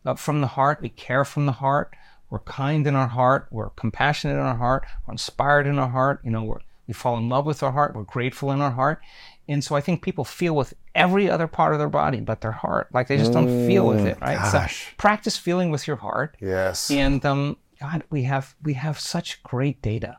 up 0.05 0.20
from 0.20 0.41
the 0.41 0.47
heart, 0.47 0.82
we 0.82 0.89
care 0.89 1.24
from 1.24 1.45
the 1.45 1.51
heart, 1.53 1.95
we're 2.30 2.39
kind 2.39 2.88
in 2.88 2.95
our 2.95 3.07
heart, 3.07 3.47
we're 3.51 3.70
compassionate 3.72 4.36
in 4.36 4.41
our 4.41 4.55
heart, 4.55 4.86
we're 5.05 5.14
inspired 5.14 5.68
in 5.68 5.78
our 5.78 5.89
heart, 5.89 6.22
you 6.24 6.32
know, 6.32 6.43
we're, 6.43 6.59
we 6.88 6.93
fall 6.93 7.18
in 7.18 7.30
love 7.30 7.45
with 7.45 7.62
our 7.62 7.72
heart, 7.72 7.95
we're 7.95 8.03
grateful 8.03 8.51
in 8.51 8.62
our 8.62 8.72
heart. 8.72 9.01
And 9.47 9.64
so 9.64 9.76
I 9.76 9.82
think 9.82 10.01
people 10.01 10.24
feel 10.24 10.55
with 10.55 10.74
every 10.95 11.30
other 11.30 11.47
part 11.47 11.74
of 11.74 11.80
their 11.80 11.89
body 11.89 12.22
but 12.22 12.41
their 12.41 12.51
heart. 12.51 12.88
Like 12.93 13.07
they 13.07 13.18
just 13.18 13.34
don't 13.34 13.68
feel 13.68 13.86
with 13.86 14.05
it, 14.05 14.20
right? 14.22 14.49
So 14.51 14.93
practice 14.97 15.38
feeling 15.38 15.72
with 15.72 15.88
your 15.88 15.97
heart. 15.97 16.38
Yes. 16.39 16.89
And 16.89 17.26
um, 17.26 17.57
God, 17.80 18.03
we 18.09 18.24
have 18.24 18.55
we 18.64 18.74
have 18.74 18.99
such 18.99 19.43
great 19.43 19.82
data. 19.82 20.18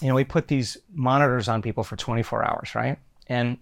You 0.00 0.08
know, 0.08 0.14
we 0.14 0.24
put 0.24 0.48
these 0.48 0.76
monitors 0.92 1.48
on 1.48 1.60
people 1.60 1.84
for 1.84 1.96
24 1.96 2.44
hours, 2.44 2.74
right? 2.74 2.98
And 3.26 3.58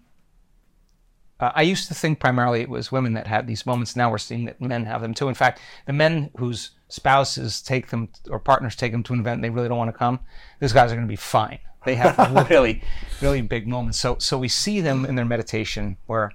uh, 1.43 1.51
I 1.55 1.63
used 1.63 1.87
to 1.89 1.93
think 1.93 2.19
primarily 2.19 2.61
it 2.61 2.69
was 2.69 2.91
women 2.91 3.13
that 3.13 3.27
had 3.27 3.47
these 3.47 3.65
moments. 3.65 3.95
Now 3.95 4.09
we're 4.09 4.17
seeing 4.17 4.45
that 4.45 4.61
men 4.61 4.85
have 4.85 5.01
them 5.01 5.13
too. 5.13 5.27
In 5.27 5.35
fact, 5.35 5.59
the 5.85 5.93
men 5.93 6.31
whose 6.37 6.71
spouses 6.87 7.61
take 7.61 7.89
them 7.89 8.09
or 8.29 8.39
partners 8.39 8.75
take 8.75 8.91
them 8.91 9.03
to 9.03 9.13
an 9.13 9.19
event 9.19 9.35
and 9.35 9.43
they 9.43 9.49
really 9.49 9.67
don't 9.67 9.77
want 9.77 9.89
to 9.89 9.97
come, 9.97 10.19
those 10.59 10.73
guys 10.73 10.91
are 10.91 10.95
going 10.95 11.07
to 11.07 11.11
be 11.11 11.15
fine. 11.15 11.59
They 11.85 11.95
have 11.95 12.17
really, 12.49 12.81
really 13.21 13.41
big 13.41 13.67
moments. 13.67 13.99
So, 13.99 14.17
so 14.19 14.37
we 14.37 14.47
see 14.47 14.79
them 14.79 15.05
in 15.05 15.15
their 15.15 15.25
meditation 15.25 15.97
where 16.05 16.31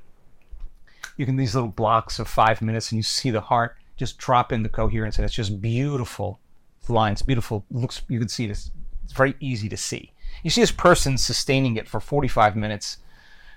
you 1.17 1.27
can 1.27 1.37
these 1.37 1.55
little 1.55 1.71
blocks 1.71 2.19
of 2.19 2.29
five 2.29 2.63
minutes 2.63 2.91
and 2.91 2.97
you 2.97 3.03
see 3.03 3.31
the 3.31 3.41
heart 3.41 3.77
just 3.97 4.17
drop 4.19 4.53
into 4.53 4.69
coherence 4.69 5.17
and 5.19 5.25
it's 5.25 5.35
just 5.35 5.61
beautiful 5.61 6.41
lines 6.89 7.21
beautiful 7.21 7.67
looks 7.71 8.01
you 8.09 8.19
can 8.19 8.29
see 8.29 8.47
this 8.47 8.71
it's 9.05 9.13
very 9.13 9.35
easy 9.41 9.69
to 9.69 9.77
see 9.77 10.13
you 10.43 10.49
see 10.49 10.63
this 10.63 10.73
person 10.73 11.19
sustaining 11.19 11.77
it 11.77 11.87
for 11.87 12.01
45 12.01 12.57
minutes 12.57 12.99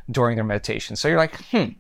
during 0.10 0.36
their 0.36 0.44
meditation. 0.44 0.96
So 0.96 1.08
you're 1.08 1.18
like 1.18 1.36
hmm 1.46 1.72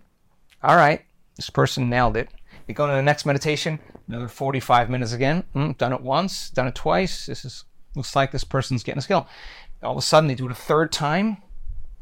all 0.63 0.75
right 0.75 1.01
this 1.35 1.49
person 1.49 1.89
nailed 1.89 2.17
it. 2.17 2.29
You 2.67 2.73
go 2.73 2.87
to 2.87 2.93
the 2.93 3.01
next 3.01 3.25
meditation 3.25 3.79
another 4.07 4.27
45 4.27 4.89
minutes 4.89 5.13
again. 5.13 5.43
Hmm, 5.53 5.71
done 5.73 5.93
it 5.93 6.01
once 6.01 6.49
done 6.49 6.67
it 6.67 6.75
twice. 6.75 7.25
This 7.25 7.45
is 7.45 7.65
looks 7.95 8.15
like 8.15 8.31
this 8.31 8.43
person's 8.43 8.83
getting 8.83 8.99
a 8.99 9.03
skill. 9.03 9.27
All 9.83 9.91
of 9.91 9.97
a 9.97 10.01
sudden 10.01 10.27
they 10.27 10.35
do 10.35 10.45
it 10.45 10.51
a 10.51 10.55
third 10.55 10.91
time 10.91 11.37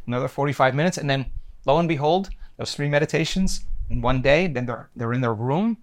another 0.08 0.28
45 0.28 0.74
minutes 0.74 0.98
and 0.98 1.10
then 1.10 1.28
lo 1.66 1.78
and 1.78 1.88
behold 1.88 2.30
those 2.58 2.74
three 2.74 2.90
meditations 2.90 3.66
in 3.90 4.02
one 4.02 4.22
day 4.22 4.48
then 4.48 4.66
they're 4.66 4.90
they're 4.96 5.14
in 5.14 5.22
their 5.22 5.34
room 5.34 5.78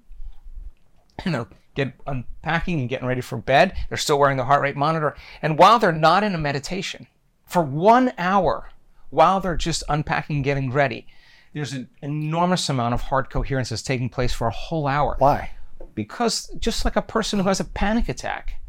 and 1.24 1.34
they're 1.34 1.49
get 1.76 1.93
unpacking 2.07 2.80
and 2.80 2.89
getting 2.89 3.07
ready 3.07 3.20
for 3.20 3.37
bed. 3.37 3.76
They're 3.89 3.99
still 3.99 4.18
wearing 4.18 4.39
the 4.39 4.47
heart 4.47 4.62
rate 4.62 4.76
monitor. 4.76 5.14
And 5.43 5.57
while 5.59 5.78
they're 5.78 5.93
not 5.93 6.24
in 6.24 6.34
a 6.34 6.39
meditation 6.39 7.07
for 7.45 7.62
one 7.62 8.12
hour 8.18 8.70
while 9.11 9.40
they're 9.40 9.57
just 9.57 9.82
unpacking 9.88 10.36
and 10.36 10.44
getting 10.44 10.70
ready 10.70 11.07
there's 11.52 11.72
an 11.72 11.88
enormous 12.02 12.68
amount 12.68 12.92
of 12.92 13.00
heart 13.02 13.30
coherence 13.30 13.70
that's 13.70 13.82
taking 13.82 14.11
place 14.11 14.32
for 14.32 14.46
a 14.46 14.52
whole 14.52 14.86
hour 14.86 15.16
Why? 15.18 15.50
because 15.94 16.48
just 16.59 16.84
like 16.84 16.96
a 16.96 17.02
person 17.02 17.40
who 17.40 17.48
has 17.48 17.61
a 17.61 17.64
panic 17.64 18.09
attack 18.09 18.61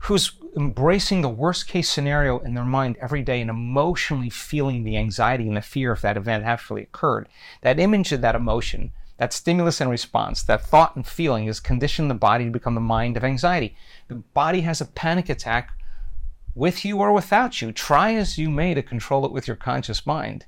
who's 0.00 0.32
embracing 0.56 1.22
the 1.22 1.28
worst 1.28 1.68
case 1.68 1.88
scenario 1.88 2.38
in 2.40 2.54
their 2.54 2.64
mind 2.64 2.96
every 3.00 3.22
day 3.22 3.40
and 3.40 3.50
emotionally 3.50 4.30
feeling 4.30 4.84
the 4.84 4.96
anxiety 4.96 5.46
and 5.46 5.56
the 5.56 5.62
fear 5.62 5.92
if 5.92 6.02
that 6.02 6.16
event 6.16 6.44
actually 6.44 6.82
occurred 6.82 7.28
that 7.62 7.78
image 7.78 8.12
of 8.12 8.20
that 8.20 8.34
emotion 8.34 8.90
that 9.18 9.32
stimulus 9.32 9.80
and 9.80 9.90
response 9.90 10.42
that 10.42 10.62
thought 10.62 10.96
and 10.96 11.06
feeling 11.06 11.46
has 11.46 11.60
conditioned 11.60 12.10
the 12.10 12.14
body 12.14 12.44
to 12.44 12.50
become 12.50 12.74
the 12.74 12.80
mind 12.80 13.16
of 13.16 13.24
anxiety 13.24 13.76
the 14.08 14.14
body 14.14 14.62
has 14.62 14.80
a 14.80 14.86
panic 14.86 15.28
attack 15.28 15.72
with 16.56 16.84
you 16.84 16.98
or 16.98 17.12
without 17.12 17.60
you. 17.60 17.70
Try 17.70 18.14
as 18.14 18.38
you 18.38 18.50
may 18.50 18.74
to 18.74 18.82
control 18.82 19.24
it 19.24 19.30
with 19.30 19.46
your 19.46 19.56
conscious 19.56 20.04
mind. 20.06 20.46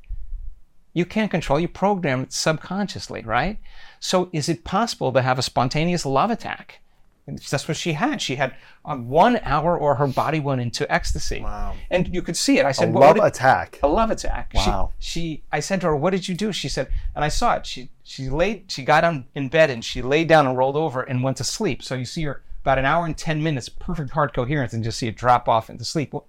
You 0.95 1.05
can't 1.05 1.31
control 1.31 1.61
you 1.61 1.69
program 1.69 2.23
it 2.23 2.33
subconsciously 2.33 3.23
right? 3.23 3.59
So 4.01 4.31
is 4.33 4.49
it 4.49 4.65
possible 4.65 5.13
to 5.13 5.23
have 5.23 5.39
a 5.39 5.43
spontaneous 5.43 6.05
love 6.05 6.31
attack? 6.31 6.81
And 7.27 7.39
that's 7.39 7.69
what 7.69 7.77
she 7.77 7.93
had. 7.93 8.23
She 8.23 8.37
had 8.37 8.55
on 8.87 9.09
one 9.09 9.39
hour 9.43 9.77
or 9.77 9.97
her 9.97 10.07
body 10.07 10.41
went 10.41 10.63
into 10.63 10.91
ecstasy. 10.91 11.43
Wow. 11.43 11.75
and 11.91 12.13
you 12.13 12.23
could 12.23 12.39
see 12.39 12.59
it. 12.59 12.65
I 12.65 12.73
said 12.73 12.95
"What 12.95 13.03
love 13.03 13.15
did-" 13.17 13.25
attack. 13.25 13.79
a 13.83 13.87
love 13.87 14.11
attack. 14.11 14.53
Wow. 14.55 14.93
she, 14.99 15.21
she 15.21 15.43
i 15.53 15.61
said 15.61 15.83
to 15.83 15.89
her 15.89 15.97
what 15.97 16.11
did 16.11 16.27
you 16.27 16.35
do? 16.35 16.53
She 16.53 16.71
said 16.71 16.89
and 17.15 17.23
i 17.23 17.29
saw 17.29 17.57
it. 17.57 17.67
She 17.67 17.91
she 18.03 18.31
laid 18.31 18.73
she 18.73 18.83
got 18.83 19.05
on 19.05 19.27
in 19.35 19.51
bed 19.51 19.69
and 19.69 19.85
she 19.85 20.01
laid 20.01 20.27
down 20.27 20.47
and 20.47 20.57
rolled 20.57 20.77
over 20.77 21.03
and 21.03 21.23
went 21.23 21.37
to 21.37 21.45
sleep. 21.45 21.83
So 21.83 21.97
you 21.97 22.07
see 22.07 22.23
her 22.23 22.43
about 22.69 22.79
an 22.79 22.85
hour 22.85 23.07
and 23.07 23.17
10 23.17 23.43
minutes 23.43 23.71
perfect 23.71 24.11
heart 24.11 24.35
coherence 24.35 24.75
and 24.75 24.85
just 24.85 24.99
see 24.99 25.09
it 25.09 25.17
drop 25.17 25.49
off 25.49 25.71
into 25.71 25.87
sleep 25.87 26.13
Well, 26.13 26.27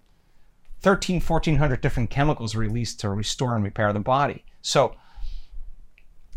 13 0.80 1.20
1400 1.20 1.82
different 1.82 2.10
chemicals 2.10 2.56
released 2.56 3.02
to 3.02 3.10
restore 3.10 3.56
and 3.56 3.64
repair 3.64 3.92
the 3.92 4.00
body 4.00 4.46
so 4.62 4.96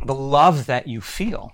the 0.04 0.14
love 0.14 0.66
that 0.66 0.88
you 0.88 1.00
feel 1.00 1.52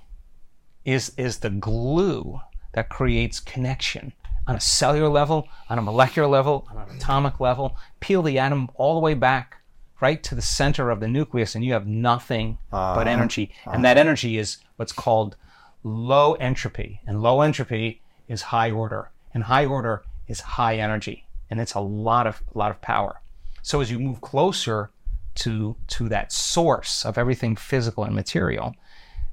is 0.87 1.13
is 1.19 1.41
the 1.41 1.51
glue 1.51 2.41
that 2.73 2.89
creates 2.89 3.39
connection 3.39 4.15
on 4.47 4.57
a 4.57 4.61
cellular 4.61 5.11
level, 5.11 5.47
on 5.69 5.79
a 5.79 5.83
molecular 5.83 6.27
level, 6.27 6.67
on 6.71 6.89
an 6.89 6.97
atomic 6.97 7.39
level. 7.39 7.77
Peel 8.01 8.23
the 8.23 8.39
atom 8.39 8.71
all 8.77 8.95
the 8.95 9.01
way 9.01 9.13
back 9.13 9.57
right 10.01 10.23
to 10.23 10.35
the 10.35 10.41
center 10.41 10.91
of 10.91 11.01
the 11.01 11.09
nucleus, 11.09 11.55
and 11.55 11.63
you 11.63 11.75
have 11.75 11.87
nothing 11.87 12.57
but 12.71 12.79
uh-huh. 12.79 13.11
energy. 13.11 13.53
And 13.67 13.75
uh-huh. 13.75 13.83
that 13.83 13.99
energy 13.99 14.39
is 14.39 14.57
what's 14.77 14.93
called 14.93 15.37
low 15.83 16.33
entropy. 16.35 17.03
And 17.07 17.21
low 17.21 17.43
entropy 17.43 18.01
is 18.29 18.43
high 18.43 18.71
order. 18.71 19.11
And 19.35 19.45
high 19.45 19.67
order 19.67 20.05
is 20.27 20.41
high 20.41 20.77
energy. 20.77 21.27
And 21.51 21.61
it's 21.61 21.75
a 21.75 21.81
lot 21.81 22.27
of 22.27 22.43
a 22.55 22.59
lot 22.59 22.71
of 22.71 22.81
power. 22.81 23.21
So 23.63 23.81
as 23.81 23.91
you 23.91 23.99
move 23.99 24.21
closer 24.21 24.91
to 25.37 25.77
to 25.89 26.09
that 26.09 26.33
source 26.33 27.05
of 27.05 27.19
everything 27.19 27.57
physical 27.57 28.05
and 28.05 28.15
material, 28.15 28.75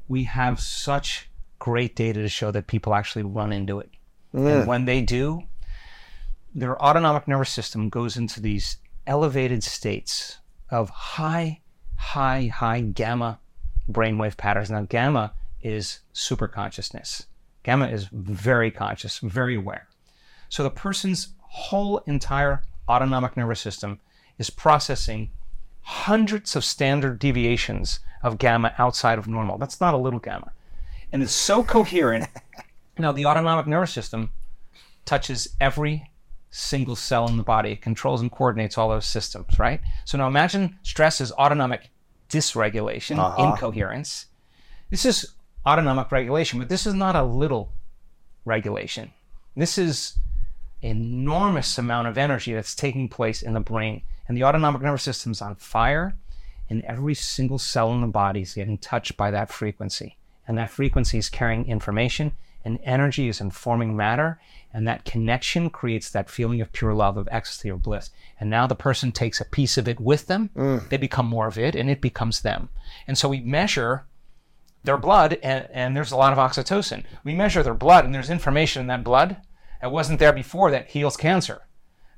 we 0.07 0.23
have 0.23 0.59
such 0.59 1.29
great 1.59 1.95
data 1.95 2.21
to 2.21 2.29
show 2.29 2.51
that 2.51 2.67
people 2.67 2.93
actually 2.93 3.23
run 3.23 3.51
into 3.51 3.79
it. 3.79 3.89
And 4.33 4.67
when 4.67 4.85
they 4.85 5.01
do, 5.01 5.43
their 6.53 6.81
autonomic 6.81 7.27
nervous 7.27 7.49
system 7.49 7.89
goes 7.89 8.17
into 8.17 8.41
these 8.41 8.77
elevated 9.07 9.63
states 9.63 10.39
of 10.69 10.89
high, 10.89 11.61
high, 11.95 12.47
high 12.47 12.81
gamma 12.81 13.39
brainwave 13.89 14.37
patterns. 14.37 14.71
Now, 14.71 14.83
gamma 14.83 15.33
is 15.61 15.99
super 16.13 16.47
consciousness. 16.47 17.27
Gamma 17.65 17.87
is 17.87 18.07
very 18.11 18.69
conscious, 18.69 19.17
very 19.17 19.55
aware. 19.55 19.87
So 20.49 20.61
the 20.61 20.69
person's 20.69 21.29
whole 21.39 21.97
entire 22.05 22.61
autonomic 22.87 23.35
nervous 23.35 23.59
system 23.59 23.99
is 24.37 24.51
processing 24.51 25.31
hundreds 25.81 26.55
of 26.55 26.63
standard 26.63 27.17
deviations 27.17 28.01
of 28.21 28.37
gamma 28.37 28.75
outside 28.77 29.17
of 29.17 29.27
normal. 29.27 29.57
That's 29.57 29.81
not 29.81 29.95
a 29.95 29.97
little 29.97 30.19
gamma. 30.19 30.51
And 31.11 31.23
it's 31.23 31.33
so 31.33 31.63
coherent. 31.63 32.27
now, 32.99 33.11
the 33.11 33.25
autonomic 33.25 33.65
nervous 33.65 33.91
system 33.91 34.29
touches 35.05 35.55
every 35.59 36.11
single 36.51 36.95
cell 36.95 37.27
in 37.27 37.37
the 37.37 37.43
body. 37.43 37.71
It 37.71 37.81
controls 37.81 38.21
and 38.21 38.31
coordinates 38.31 38.77
all 38.77 38.89
those 38.89 39.07
systems, 39.07 39.57
right? 39.57 39.81
So 40.05 40.19
now 40.19 40.27
imagine 40.27 40.77
stress 40.83 41.19
is 41.19 41.31
autonomic 41.31 41.89
dysregulation, 42.29 43.17
uh-huh. 43.17 43.43
incoherence. 43.43 44.27
This 44.91 45.03
is 45.03 45.33
autonomic 45.65 46.11
regulation, 46.11 46.59
but 46.59 46.69
this 46.69 46.85
is 46.85 46.93
not 46.93 47.15
a 47.15 47.23
little 47.23 47.73
regulation. 48.45 49.11
This 49.55 49.77
is 49.77 50.17
enormous 50.81 51.77
amount 51.77 52.07
of 52.07 52.17
energy 52.17 52.53
that's 52.53 52.75
taking 52.75 53.09
place 53.09 53.41
in 53.41 53.53
the 53.53 53.59
brain. 53.59 54.03
And 54.27 54.37
the 54.37 54.43
autonomic 54.43 54.81
nervous 54.81 55.03
system's 55.03 55.41
on 55.41 55.55
fire, 55.55 56.15
and 56.69 56.83
every 56.83 57.13
single 57.13 57.57
cell 57.57 57.93
in 57.93 58.01
the 58.01 58.07
body 58.07 58.41
is 58.41 58.53
getting 58.53 58.77
touched 58.77 59.17
by 59.17 59.31
that 59.31 59.51
frequency. 59.51 60.17
And 60.47 60.57
that 60.57 60.69
frequency 60.69 61.17
is 61.17 61.29
carrying 61.29 61.67
information, 61.67 62.33
and 62.63 62.79
energy 62.83 63.27
is 63.27 63.41
informing 63.41 63.95
matter, 63.95 64.39
and 64.73 64.87
that 64.87 65.05
connection 65.05 65.69
creates 65.69 66.09
that 66.09 66.29
feeling 66.29 66.61
of 66.61 66.71
pure 66.71 66.93
love, 66.93 67.17
of 67.17 67.29
ecstasy, 67.31 67.69
or 67.71 67.77
bliss. 67.77 68.09
And 68.39 68.49
now 68.49 68.67
the 68.67 68.75
person 68.75 69.11
takes 69.11 69.39
a 69.39 69.45
piece 69.45 69.77
of 69.77 69.87
it 69.87 69.99
with 69.99 70.27
them, 70.27 70.49
mm. 70.55 70.89
they 70.89 70.97
become 70.97 71.27
more 71.27 71.47
of 71.47 71.57
it, 71.57 71.75
and 71.75 71.89
it 71.89 72.01
becomes 72.01 72.41
them. 72.41 72.69
And 73.07 73.17
so 73.17 73.29
we 73.29 73.39
measure 73.39 74.05
their 74.85 74.97
blood, 74.97 75.37
and, 75.43 75.67
and 75.71 75.95
there's 75.95 76.11
a 76.11 76.17
lot 76.17 76.33
of 76.33 76.39
oxytocin. 76.39 77.03
We 77.23 77.35
measure 77.35 77.63
their 77.63 77.73
blood, 77.73 78.05
and 78.05 78.13
there's 78.13 78.29
information 78.29 78.81
in 78.81 78.87
that 78.87 79.03
blood 79.03 79.37
that 79.81 79.91
wasn't 79.91 80.19
there 80.19 80.33
before 80.33 80.71
that 80.71 80.89
heals 80.89 81.17
cancer, 81.17 81.63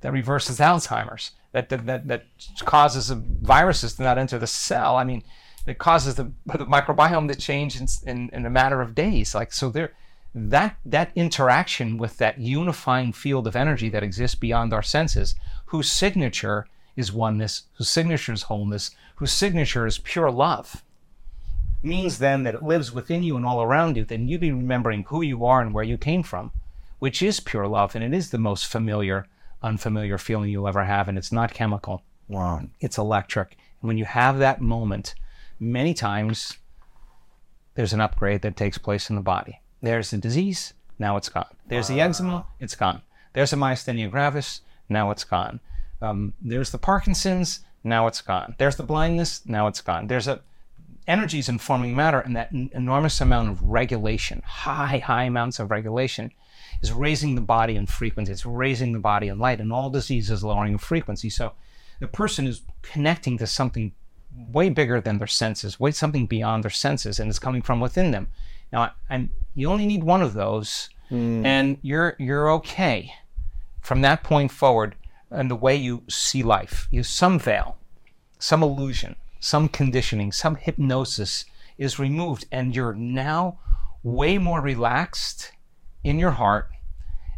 that 0.01 0.11
reverses 0.11 0.59
Alzheimer's, 0.59 1.31
that 1.51 1.69
that, 1.69 1.85
that, 1.85 2.07
that 2.07 2.25
causes 2.65 3.09
viruses 3.09 3.93
to 3.95 4.03
not 4.03 4.17
enter 4.17 4.37
the 4.37 4.47
cell. 4.47 4.95
I 4.95 5.03
mean, 5.03 5.23
it 5.65 5.79
causes 5.79 6.15
the, 6.15 6.31
the 6.45 6.65
microbiome 6.65 7.27
to 7.27 7.35
change 7.35 7.79
in, 7.79 7.87
in, 8.05 8.29
in 8.31 8.45
a 8.45 8.49
matter 8.49 8.81
of 8.81 8.95
days. 8.95 9.35
Like 9.35 9.51
so, 9.51 9.69
there 9.69 9.93
that 10.33 10.77
that 10.85 11.11
interaction 11.15 11.97
with 11.97 12.17
that 12.17 12.37
unifying 12.37 13.11
field 13.11 13.47
of 13.47 13.55
energy 13.55 13.89
that 13.89 14.03
exists 14.03 14.35
beyond 14.35 14.73
our 14.73 14.83
senses, 14.83 15.35
whose 15.65 15.91
signature 15.91 16.67
is 16.95 17.11
oneness, 17.11 17.63
whose 17.77 17.89
signature 17.89 18.33
is 18.33 18.43
wholeness, 18.43 18.91
whose 19.15 19.31
signature 19.31 19.85
is 19.85 19.97
pure 19.97 20.31
love, 20.31 20.83
means 21.87 22.19
then 22.19 22.43
that 22.43 22.55
it 22.55 22.63
lives 22.63 22.91
within 22.91 23.23
you 23.23 23.35
and 23.35 23.45
all 23.45 23.63
around 23.63 23.97
you. 23.97 24.05
Then 24.05 24.27
you'd 24.27 24.41
be 24.41 24.51
remembering 24.51 25.03
who 25.03 25.21
you 25.21 25.45
are 25.45 25.61
and 25.61 25.73
where 25.73 25.83
you 25.83 25.97
came 25.97 26.23
from, 26.23 26.51
which 26.99 27.21
is 27.21 27.39
pure 27.39 27.67
love, 27.67 27.95
and 27.95 28.03
it 28.03 28.13
is 28.13 28.29
the 28.29 28.37
most 28.37 28.67
familiar, 28.67 29.25
unfamiliar 29.63 30.17
feeling 30.17 30.49
you'll 30.49 30.67
ever 30.67 30.83
have, 30.83 31.07
and 31.07 31.17
it's 31.17 31.31
not 31.31 31.53
chemical. 31.53 32.03
Wow. 32.27 32.61
It's 32.79 32.97
electric. 32.97 33.57
And 33.81 33.87
when 33.87 33.97
you 33.97 34.05
have 34.05 34.39
that 34.39 34.61
moment, 34.61 35.15
many 35.59 35.93
times 35.93 36.57
there's 37.75 37.93
an 37.93 38.01
upgrade 38.01 38.41
that 38.41 38.55
takes 38.55 38.77
place 38.77 39.09
in 39.09 39.15
the 39.15 39.21
body. 39.21 39.61
There's 39.81 40.11
a 40.13 40.17
disease, 40.17 40.73
now 40.99 41.17
it's 41.17 41.29
gone. 41.29 41.55
There's 41.67 41.87
the 41.87 42.01
eczema, 42.01 42.45
it's 42.59 42.75
gone. 42.75 43.01
There's 43.33 43.53
a 43.53 43.55
myasthenia 43.55 44.09
gravis, 44.09 44.61
now 44.89 45.11
it's 45.11 45.23
gone. 45.23 45.59
Um, 46.01 46.33
there's 46.41 46.71
the 46.71 46.77
Parkinson's, 46.77 47.61
now 47.83 48.07
it's 48.07 48.21
gone. 48.21 48.55
There's 48.57 48.75
the 48.75 48.83
blindness, 48.83 49.45
now 49.45 49.67
it's 49.67 49.81
gone. 49.81 50.07
There's 50.07 50.27
a 50.27 50.41
energies 51.07 51.49
in 51.49 51.57
forming 51.57 51.95
matter, 51.95 52.19
and 52.19 52.35
that 52.35 52.53
n- 52.53 52.69
enormous 52.73 53.21
amount 53.21 53.49
of 53.49 53.61
regulation, 53.61 54.41
high, 54.45 54.99
high 54.99 55.23
amounts 55.23 55.59
of 55.59 55.71
regulation, 55.71 56.31
is 56.81 56.91
raising 56.91 57.35
the 57.35 57.41
body 57.41 57.75
in 57.75 57.85
frequency. 57.85 58.31
It's 58.31 58.45
raising 58.45 58.93
the 58.93 58.99
body 58.99 59.27
in 59.27 59.39
light, 59.39 59.59
and 59.59 59.71
all 59.71 59.89
disease 59.89 60.29
is 60.29 60.43
lowering 60.43 60.77
frequency. 60.77 61.29
So 61.29 61.53
the 61.99 62.07
person 62.07 62.45
is 62.47 62.61
connecting 62.81 63.37
to 63.37 63.47
something 63.47 63.93
way 64.51 64.69
bigger 64.69 65.01
than 65.01 65.17
their 65.17 65.27
senses, 65.27 65.79
way 65.79 65.91
something 65.91 66.27
beyond 66.27 66.63
their 66.63 66.71
senses, 66.71 67.19
and 67.19 67.29
it's 67.29 67.39
coming 67.39 67.61
from 67.61 67.79
within 67.79 68.11
them. 68.11 68.27
Now, 68.71 68.91
and 69.09 69.29
you 69.55 69.69
only 69.69 69.85
need 69.85 70.03
one 70.03 70.21
of 70.21 70.33
those, 70.33 70.89
hmm. 71.09 71.45
and 71.45 71.77
you're 71.81 72.15
you're 72.19 72.51
okay 72.51 73.13
from 73.81 74.01
that 74.01 74.23
point 74.23 74.51
forward. 74.51 74.95
And 75.29 75.51
the 75.51 75.55
way 75.55 75.75
you 75.75 76.03
see 76.07 76.41
life, 76.41 76.87
you 76.89 77.03
some 77.03 77.37
veil, 77.37 77.77
some 78.39 78.63
illusion, 78.63 79.17
some 79.47 79.69
conditioning, 79.69 80.31
some 80.33 80.55
hypnosis 80.55 81.45
is 81.77 81.97
removed, 81.97 82.45
and 82.51 82.75
you're 82.75 82.93
now 82.93 83.57
way 84.03 84.37
more 84.37 84.59
relaxed 84.59 85.53
in 86.03 86.19
your 86.19 86.31
heart 86.31 86.67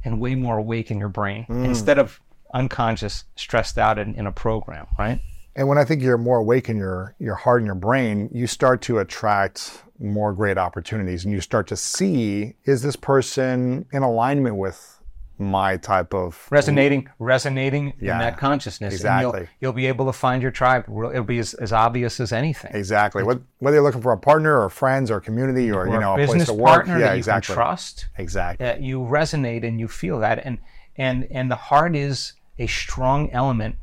and 0.04 0.20
way 0.20 0.34
more 0.34 0.58
awake 0.58 0.90
in 0.90 0.98
your 0.98 1.10
brain 1.10 1.46
mm. 1.48 1.64
instead 1.64 2.00
of 2.00 2.20
unconscious, 2.54 3.26
stressed 3.36 3.78
out 3.78 4.00
in, 4.00 4.16
in 4.16 4.26
a 4.26 4.32
program, 4.32 4.88
right? 4.98 5.22
And 5.56 5.68
when 5.68 5.78
I 5.78 5.86
think 5.86 6.02
you're 6.02 6.18
more 6.18 6.38
awake 6.38 6.68
in 6.68 6.78
your 6.78 7.16
your 7.20 7.36
heart 7.36 7.62
and 7.62 7.68
your 7.68 7.76
brain, 7.76 8.30
you 8.34 8.48
start 8.48 8.82
to 8.84 9.00
attract 9.00 9.84
more 10.00 10.34
great 10.34 10.58
opportunities, 10.58 11.26
and 11.26 11.34
you 11.34 11.42
start 11.42 11.68
to 11.68 11.76
see 11.76 12.56
is 12.66 12.82
this 12.82 12.96
person 12.96 13.86
in 13.92 14.02
alignment 14.02 14.56
with 14.56 14.99
my 15.40 15.78
type 15.78 16.14
of 16.14 16.48
Resonating, 16.52 17.10
resonating 17.18 17.94
Yeah, 18.00 18.14
in 18.14 18.20
that 18.20 18.38
consciousness. 18.38 18.94
Exactly. 18.94 19.40
you'll, 19.42 19.48
you'll 19.62 19.74
be 19.74 19.88
able 19.88 20.06
to 20.08 20.14
find 20.14 20.42
your 20.42 20.52
tribe. 20.52 20.86
It'll 20.90 21.24
be 21.24 21.40
as, 21.40 21.54
as 21.56 21.72
obvious 21.72 22.20
as 22.20 22.34
anything. 22.34 22.72
exactly 22.74 23.24
Wh- 23.24 23.40
whether 23.64 23.78
you're 23.78 23.84
looking 23.84 24.02
for 24.02 24.12
a 24.12 24.18
partner 24.18 24.62
or 24.62 24.70
friends 24.70 25.10
or 25.10 25.20
community 25.22 25.72
or, 25.72 25.88
Or 25.88 25.94
you 25.94 26.00
know 26.00 26.12
a 26.12 26.14
a 26.14 26.18
place 26.18 26.28
business 26.30 26.48
to 26.50 26.54
work. 26.54 26.86
partner 26.86 27.00
yeah, 27.00 27.08
that 27.08 27.14
you 27.14 27.18
exactly. 27.20 27.54
can 27.56 27.56
trust. 27.64 28.08
Exactly. 28.18 28.66
that 28.66 28.82
you 28.82 29.00
resonate 29.00 29.66
and 29.66 29.80
you 29.80 29.88
feel 29.88 30.20
that 30.20 30.42
and 30.46 30.58
and 30.98 31.26
and 31.32 31.50
the 31.50 31.56
heart 31.56 31.96
is 31.96 32.34
a 32.58 32.68
strong 32.68 33.30
element 33.32 33.76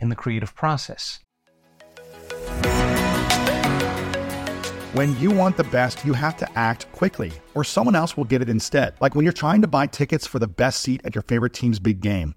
in 0.00 0.08
the 0.08 0.16
creative 0.16 0.54
process 0.56 1.20
When 4.94 5.18
you 5.18 5.32
want 5.32 5.56
the 5.56 5.64
best, 5.64 6.04
you 6.04 6.12
have 6.12 6.36
to 6.36 6.48
act 6.56 6.86
quickly, 6.92 7.32
or 7.54 7.64
someone 7.64 7.96
else 7.96 8.16
will 8.16 8.22
get 8.22 8.42
it 8.42 8.48
instead. 8.48 8.94
Like 9.00 9.16
when 9.16 9.24
you're 9.24 9.32
trying 9.32 9.60
to 9.62 9.66
buy 9.66 9.88
tickets 9.88 10.24
for 10.24 10.38
the 10.38 10.46
best 10.46 10.82
seat 10.82 11.00
at 11.02 11.16
your 11.16 11.22
favorite 11.22 11.52
team's 11.52 11.80
big 11.80 12.00
game, 12.00 12.36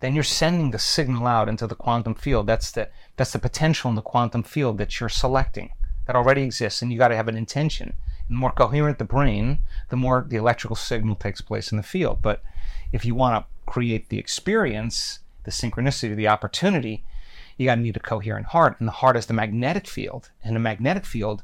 then 0.00 0.14
you're 0.14 0.24
sending 0.24 0.70
the 0.70 0.78
signal 0.78 1.26
out 1.26 1.48
into 1.48 1.66
the 1.66 1.74
quantum 1.74 2.14
field. 2.14 2.46
That's 2.46 2.70
the 2.70 2.88
that's 3.16 3.32
the 3.32 3.38
potential 3.38 3.90
in 3.90 3.96
the 3.96 4.02
quantum 4.02 4.42
field 4.42 4.78
that 4.78 4.98
you're 4.98 5.08
selecting 5.08 5.70
that 6.06 6.16
already 6.16 6.42
exists 6.42 6.82
and 6.82 6.90
you 6.90 6.98
got 6.98 7.08
to 7.08 7.16
have 7.16 7.28
an 7.28 7.36
intention. 7.36 7.94
And 8.28 8.36
the 8.36 8.40
more 8.40 8.52
coherent 8.52 8.98
the 8.98 9.04
brain 9.04 9.60
the 9.90 9.96
more 9.96 10.24
the 10.26 10.36
electrical 10.36 10.76
signal 10.76 11.16
takes 11.16 11.40
place 11.40 11.70
in 11.70 11.76
the 11.76 11.82
field. 11.82 12.20
But 12.22 12.42
if 12.92 13.04
you 13.04 13.14
want 13.14 13.44
to 13.44 13.70
create 13.70 14.08
the 14.08 14.18
experience 14.18 15.20
the 15.44 15.50
synchronicity 15.50 16.14
the 16.16 16.28
opportunity 16.28 17.04
you 17.56 17.66
got 17.66 17.76
to 17.76 17.80
need 17.80 17.96
a 17.96 18.00
coherent 18.00 18.46
heart 18.46 18.76
and 18.78 18.88
the 18.88 18.92
heart 18.92 19.16
is 19.16 19.26
the 19.26 19.34
magnetic 19.34 19.86
field 19.86 20.30
and 20.42 20.56
the 20.56 20.60
magnetic 20.60 21.04
field 21.04 21.42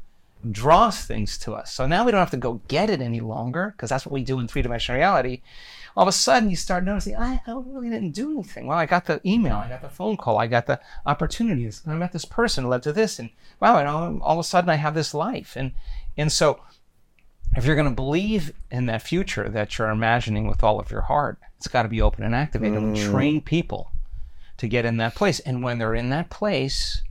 draws 0.50 1.04
things 1.04 1.38
to 1.38 1.52
us. 1.54 1.72
So 1.72 1.86
now 1.86 2.04
we 2.04 2.12
don't 2.12 2.20
have 2.20 2.30
to 2.30 2.36
go 2.36 2.60
get 2.68 2.90
it 2.90 3.00
any 3.00 3.20
longer 3.20 3.74
because 3.76 3.90
that's 3.90 4.06
what 4.06 4.12
we 4.12 4.22
do 4.22 4.38
in 4.38 4.48
three-dimensional 4.48 4.98
reality 4.98 5.42
all 5.96 6.02
of 6.02 6.08
a 6.08 6.12
sudden 6.12 6.50
you 6.50 6.56
start 6.56 6.84
noticing 6.84 7.16
I, 7.16 7.40
I 7.46 7.52
really 7.52 7.88
didn't 7.88 8.10
do 8.12 8.30
anything 8.32 8.66
well 8.66 8.78
i 8.78 8.86
got 8.86 9.06
the 9.06 9.20
email 9.24 9.56
i 9.56 9.68
got 9.68 9.82
the 9.82 9.88
phone 9.88 10.16
call 10.16 10.38
i 10.38 10.46
got 10.46 10.66
the 10.66 10.78
opportunities 11.06 11.82
i 11.86 11.94
met 11.94 12.12
this 12.12 12.24
person 12.26 12.68
led 12.68 12.82
to 12.82 12.92
this 12.92 13.18
and 13.18 13.30
wow 13.60 13.78
and 13.78 13.88
all, 13.88 14.18
all 14.22 14.34
of 14.38 14.44
a 14.44 14.44
sudden 14.44 14.68
i 14.70 14.74
have 14.76 14.94
this 14.94 15.14
life 15.14 15.54
and 15.56 15.72
and 16.16 16.30
so 16.30 16.60
if 17.56 17.64
you're 17.64 17.76
going 17.76 17.88
to 17.88 17.94
believe 17.94 18.52
in 18.70 18.86
that 18.86 19.00
future 19.02 19.48
that 19.48 19.78
you're 19.78 19.88
imagining 19.90 20.46
with 20.46 20.62
all 20.62 20.78
of 20.78 20.90
your 20.90 21.02
heart 21.02 21.38
it's 21.56 21.68
got 21.68 21.82
to 21.84 21.88
be 21.88 22.02
open 22.02 22.22
and 22.24 22.34
activated 22.34 22.76
and 22.76 22.92
we 22.92 23.02
train 23.02 23.40
people 23.40 23.90
to 24.58 24.68
get 24.68 24.84
in 24.84 24.98
that 24.98 25.14
place 25.14 25.40
and 25.40 25.62
when 25.62 25.78
they're 25.78 25.94
in 25.94 26.10
that 26.10 26.28
place 26.28 27.02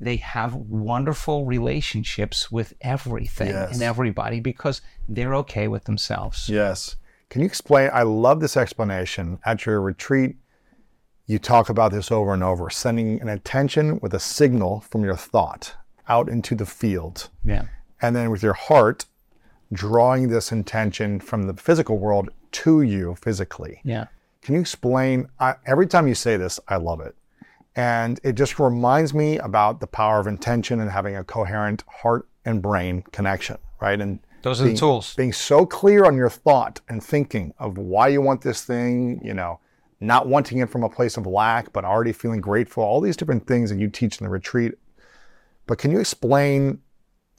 they 0.00 0.16
have 0.16 0.52
wonderful 0.54 1.44
relationships 1.46 2.50
with 2.50 2.74
everything 2.80 3.48
Yes. 3.48 3.72
and 3.72 3.82
everybody 3.82 4.40
because 4.40 4.82
they're 5.08 5.34
okay 5.36 5.68
with 5.68 5.84
themselves. 5.84 6.48
Yes. 6.48 6.96
Can 7.32 7.40
you 7.40 7.46
explain? 7.46 7.88
I 7.94 8.02
love 8.02 8.40
this 8.40 8.58
explanation. 8.58 9.38
At 9.46 9.64
your 9.64 9.80
retreat, 9.80 10.36
you 11.26 11.38
talk 11.38 11.70
about 11.70 11.90
this 11.90 12.12
over 12.12 12.34
and 12.34 12.44
over 12.44 12.68
sending 12.68 13.22
an 13.22 13.30
intention 13.30 13.98
with 14.02 14.12
a 14.12 14.20
signal 14.20 14.80
from 14.90 15.02
your 15.02 15.16
thought 15.16 15.74
out 16.10 16.28
into 16.28 16.54
the 16.54 16.66
field. 16.66 17.30
Yeah. 17.42 17.62
And 18.02 18.14
then 18.14 18.30
with 18.30 18.42
your 18.42 18.52
heart, 18.52 19.06
drawing 19.72 20.28
this 20.28 20.52
intention 20.52 21.20
from 21.20 21.44
the 21.44 21.54
physical 21.54 21.96
world 21.96 22.28
to 22.50 22.82
you 22.82 23.16
physically. 23.22 23.80
Yeah. 23.82 24.08
Can 24.42 24.56
you 24.56 24.60
explain? 24.60 25.26
I, 25.40 25.54
every 25.64 25.86
time 25.86 26.06
you 26.06 26.14
say 26.14 26.36
this, 26.36 26.60
I 26.68 26.76
love 26.76 27.00
it. 27.00 27.16
And 27.74 28.20
it 28.22 28.34
just 28.34 28.58
reminds 28.58 29.14
me 29.14 29.38
about 29.38 29.80
the 29.80 29.86
power 29.86 30.20
of 30.20 30.26
intention 30.26 30.80
and 30.80 30.90
having 30.90 31.16
a 31.16 31.24
coherent 31.24 31.82
heart 32.02 32.28
and 32.44 32.60
brain 32.60 33.04
connection, 33.10 33.56
right? 33.80 33.98
And 33.98 34.18
Those 34.42 34.60
are 34.60 34.64
the 34.64 34.74
tools. 34.74 35.14
Being 35.14 35.32
so 35.32 35.64
clear 35.64 36.04
on 36.04 36.16
your 36.16 36.30
thought 36.30 36.80
and 36.88 37.02
thinking 37.02 37.54
of 37.58 37.78
why 37.78 38.08
you 38.08 38.20
want 38.20 38.42
this 38.42 38.64
thing, 38.64 39.20
you 39.24 39.34
know, 39.34 39.60
not 40.00 40.26
wanting 40.26 40.58
it 40.58 40.68
from 40.68 40.82
a 40.82 40.88
place 40.88 41.16
of 41.16 41.26
lack, 41.26 41.72
but 41.72 41.84
already 41.84 42.12
feeling 42.12 42.40
grateful, 42.40 42.82
all 42.82 43.00
these 43.00 43.16
different 43.16 43.46
things 43.46 43.70
that 43.70 43.78
you 43.78 43.88
teach 43.88 44.20
in 44.20 44.24
the 44.24 44.30
retreat. 44.30 44.72
But 45.66 45.78
can 45.78 45.92
you 45.92 46.00
explain 46.00 46.80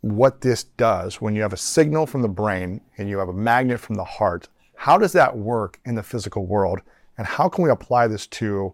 what 0.01 0.41
this 0.41 0.63
does 0.63 1.19
when 1.21 1.35
you 1.35 1.41
have 1.41 1.53
a 1.53 1.57
signal 1.57 2.05
from 2.05 2.21
the 2.21 2.29
brain 2.29 2.81
and 2.97 3.09
you 3.09 3.17
have 3.17 3.29
a 3.29 3.33
magnet 3.33 3.81
from 3.81 3.95
the 3.95 4.03
heart? 4.03 4.47
How 4.75 4.97
does 4.97 5.11
that 5.11 5.37
work 5.37 5.79
in 5.85 5.95
the 5.95 6.03
physical 6.03 6.45
world? 6.45 6.79
And 7.17 7.27
how 7.27 7.49
can 7.49 7.63
we 7.63 7.69
apply 7.69 8.07
this 8.07 8.27
to, 8.27 8.73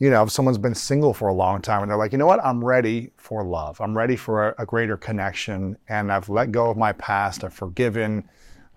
you 0.00 0.08
know, 0.08 0.22
if 0.22 0.32
someone's 0.32 0.58
been 0.58 0.74
single 0.74 1.12
for 1.12 1.28
a 1.28 1.34
long 1.34 1.60
time 1.60 1.82
and 1.82 1.90
they're 1.90 1.98
like, 1.98 2.10
you 2.10 2.18
know 2.18 2.26
what, 2.26 2.42
I'm 2.42 2.64
ready 2.64 3.12
for 3.18 3.44
love. 3.44 3.78
I'm 3.82 3.96
ready 3.96 4.16
for 4.16 4.48
a, 4.48 4.62
a 4.62 4.66
greater 4.66 4.96
connection 4.96 5.76
and 5.88 6.10
I've 6.10 6.30
let 6.30 6.50
go 6.50 6.70
of 6.70 6.78
my 6.78 6.92
past. 6.92 7.44
I've 7.44 7.52
forgiven. 7.52 8.26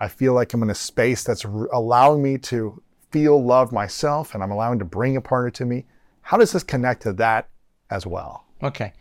I 0.02 0.10
feel 0.10 0.34
like 0.34 0.54
I'm 0.54 0.62
in 0.64 0.70
a 0.70 0.76
space 0.76 1.24
that's 1.24 1.46
allowing 1.46 2.22
me 2.22 2.38
to 2.40 2.84
feel 3.12 3.42
love 3.42 3.72
myself 3.72 4.34
and 4.34 4.44
I'm 4.44 4.52
allowing 4.52 4.80
to 4.80 4.86
bring 4.86 5.16
a 5.16 5.22
partner 5.22 5.50
to 5.52 5.66
me. 5.66 5.86
How 6.22 6.36
does 6.38 6.52
this 6.52 6.64
connect 6.64 7.04
to 7.04 7.14
that 7.14 7.48
as 7.90 8.06
well? 8.06 8.46
Okay. 8.62 8.92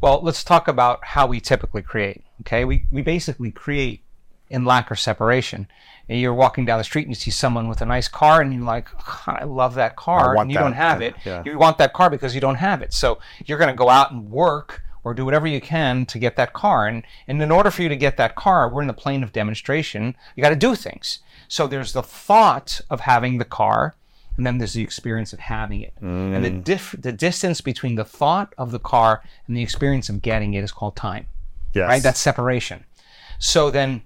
Well, 0.00 0.20
let's 0.20 0.42
talk 0.42 0.66
about 0.66 1.04
how 1.04 1.28
we 1.28 1.38
typically 1.38 1.82
create. 1.82 2.24
Okay. 2.40 2.64
We, 2.64 2.86
we 2.90 3.02
basically 3.02 3.52
create 3.52 4.02
in 4.50 4.64
lack 4.64 4.90
or 4.90 4.96
separation. 4.96 5.66
And 6.08 6.20
you're 6.20 6.34
walking 6.34 6.64
down 6.64 6.78
the 6.78 6.84
street 6.84 7.02
and 7.02 7.10
you 7.10 7.20
see 7.20 7.30
someone 7.30 7.68
with 7.68 7.82
a 7.82 7.86
nice 7.86 8.08
car 8.08 8.40
and 8.40 8.52
you're 8.52 8.64
like, 8.64 8.88
"God, 8.92 9.38
I 9.40 9.44
love 9.44 9.74
that 9.74 9.96
car. 9.96 10.36
and 10.38 10.50
you 10.50 10.56
that, 10.56 10.62
don't 10.62 10.72
have 10.72 11.02
it. 11.02 11.14
yeah. 11.24 11.42
You 11.44 11.58
want 11.58 11.78
that 11.78 11.92
car 11.92 12.08
because 12.08 12.34
you 12.34 12.40
don't 12.40 12.56
have 12.56 12.80
it. 12.80 12.92
So 12.94 13.18
you're 13.44 13.58
going 13.58 13.68
to 13.68 13.76
go 13.76 13.90
out 13.90 14.10
and 14.10 14.30
work 14.30 14.82
or 15.04 15.14
do 15.14 15.24
whatever 15.24 15.46
you 15.46 15.60
can 15.60 16.06
to 16.06 16.18
get 16.18 16.36
that 16.36 16.52
car. 16.52 16.86
And, 16.86 17.02
and 17.26 17.40
in 17.42 17.50
order 17.50 17.70
for 17.70 17.82
you 17.82 17.88
to 17.88 17.96
get 17.96 18.16
that 18.16 18.36
car, 18.36 18.68
we're 18.68 18.82
in 18.82 18.88
the 18.88 18.94
plane 18.94 19.22
of 19.22 19.32
demonstration. 19.32 20.16
You 20.34 20.42
got 20.42 20.50
to 20.50 20.56
do 20.56 20.74
things. 20.74 21.20
So 21.48 21.66
there's 21.66 21.92
the 21.92 22.02
thought 22.02 22.80
of 22.90 23.00
having 23.00 23.38
the 23.38 23.44
car, 23.44 23.96
and 24.36 24.46
then 24.46 24.58
there's 24.58 24.74
the 24.74 24.82
experience 24.82 25.32
of 25.32 25.40
having 25.40 25.80
it. 25.80 25.94
Mm. 26.02 26.36
And 26.36 26.44
the 26.44 26.50
diff- 26.50 26.94
the 26.98 27.12
distance 27.12 27.60
between 27.60 27.94
the 27.94 28.04
thought 28.04 28.54
of 28.58 28.70
the 28.70 28.78
car 28.78 29.22
and 29.46 29.56
the 29.56 29.62
experience 29.62 30.08
of 30.08 30.20
getting 30.20 30.54
it 30.54 30.62
is 30.62 30.72
called 30.72 30.94
time. 30.94 31.26
Yes. 31.72 31.88
Right? 31.88 32.02
That's 32.02 32.20
separation. 32.20 32.84
So 33.38 33.70
then 33.70 34.02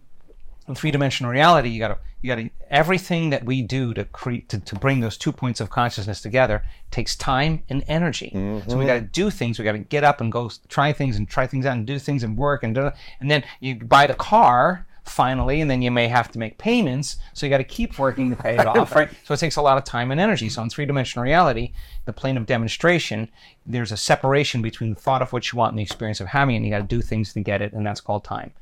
in 0.69 0.75
three-dimensional 0.75 1.31
reality, 1.31 1.69
you 1.69 1.79
gotta 1.79 1.99
you 2.21 2.29
gotta 2.29 2.51
everything 2.71 3.31
that 3.31 3.45
we 3.45 3.63
do 3.63 3.93
to 3.95 4.05
create 4.05 4.49
to, 4.51 4.61
to 4.61 4.77
bring 4.77 5.01
those 5.01 5.17
two 5.17 5.33
points 5.33 5.61
of 5.61 5.71
consciousness 5.71 6.21
together 6.21 6.65
takes 6.91 7.17
time 7.17 7.63
and 7.69 7.85
energy. 7.89 8.31
So 8.33 8.39
we 8.39 8.51
mm-hmm. 8.51 8.87
gotta 8.87 9.01
do 9.01 9.31
things, 9.31 9.59
we 9.59 9.65
gotta 9.65 9.79
get 9.79 10.05
up 10.05 10.21
and 10.21 10.31
go 10.31 10.51
try 10.69 10.93
things 10.93 11.17
and 11.17 11.29
try 11.29 11.47
things 11.47 11.67
out 11.67 11.77
and 11.77 11.87
do 11.87 11.99
things 11.99 12.23
and 12.23 12.37
work 12.37 12.63
and 12.63 12.77
and 12.77 13.31
then 13.31 13.45
you 13.61 13.77
buy 13.77 14.07
the 14.07 14.15
car 14.15 14.87
finally 15.05 15.61
and 15.61 15.71
then 15.71 15.83
you 15.83 15.91
may 15.91 16.07
have 16.07 16.31
to 16.31 16.39
make 16.39 16.59
payments 16.59 17.17
so 17.33 17.45
you 17.45 17.51
got 17.51 17.59
to 17.59 17.65
keep 17.65 17.99
working 17.99 18.31
to 18.31 18.37
pay 18.37 18.55
it 18.55 18.67
off 18.67 18.95
right? 18.95 19.11
So 19.25 19.35
it 19.35 19.41
takes 19.41 19.57
a 19.57 19.63
lot 19.63 19.77
of 19.77 19.85
time 19.85 20.11
and 20.13 20.21
energy. 20.21 20.49
So 20.49 20.63
in 20.63 20.71
three-dimensional 20.71 21.25
reality 21.25 21.73
the 22.05 22.13
plane 22.13 22.37
of 22.37 22.47
demonstration 22.47 23.29
there's 23.67 23.91
a 23.91 23.97
separation 23.97 24.63
between 24.63 24.95
the 24.95 25.01
thought 25.01 25.23
of 25.23 25.33
what 25.33 25.51
you 25.51 25.59
want 25.59 25.73
and 25.73 25.79
the 25.79 25.83
experience 25.83 26.21
of 26.21 26.29
having 26.29 26.55
it 26.55 26.59
and 26.59 26.67
you 26.67 26.71
got 26.71 26.79
to 26.79 26.85
do 26.85 27.03
things 27.03 27.33
to 27.33 27.41
get 27.41 27.61
it 27.61 27.73
and 27.73 27.85
that's 27.85 28.01
called 28.01 28.23
time 28.23 28.53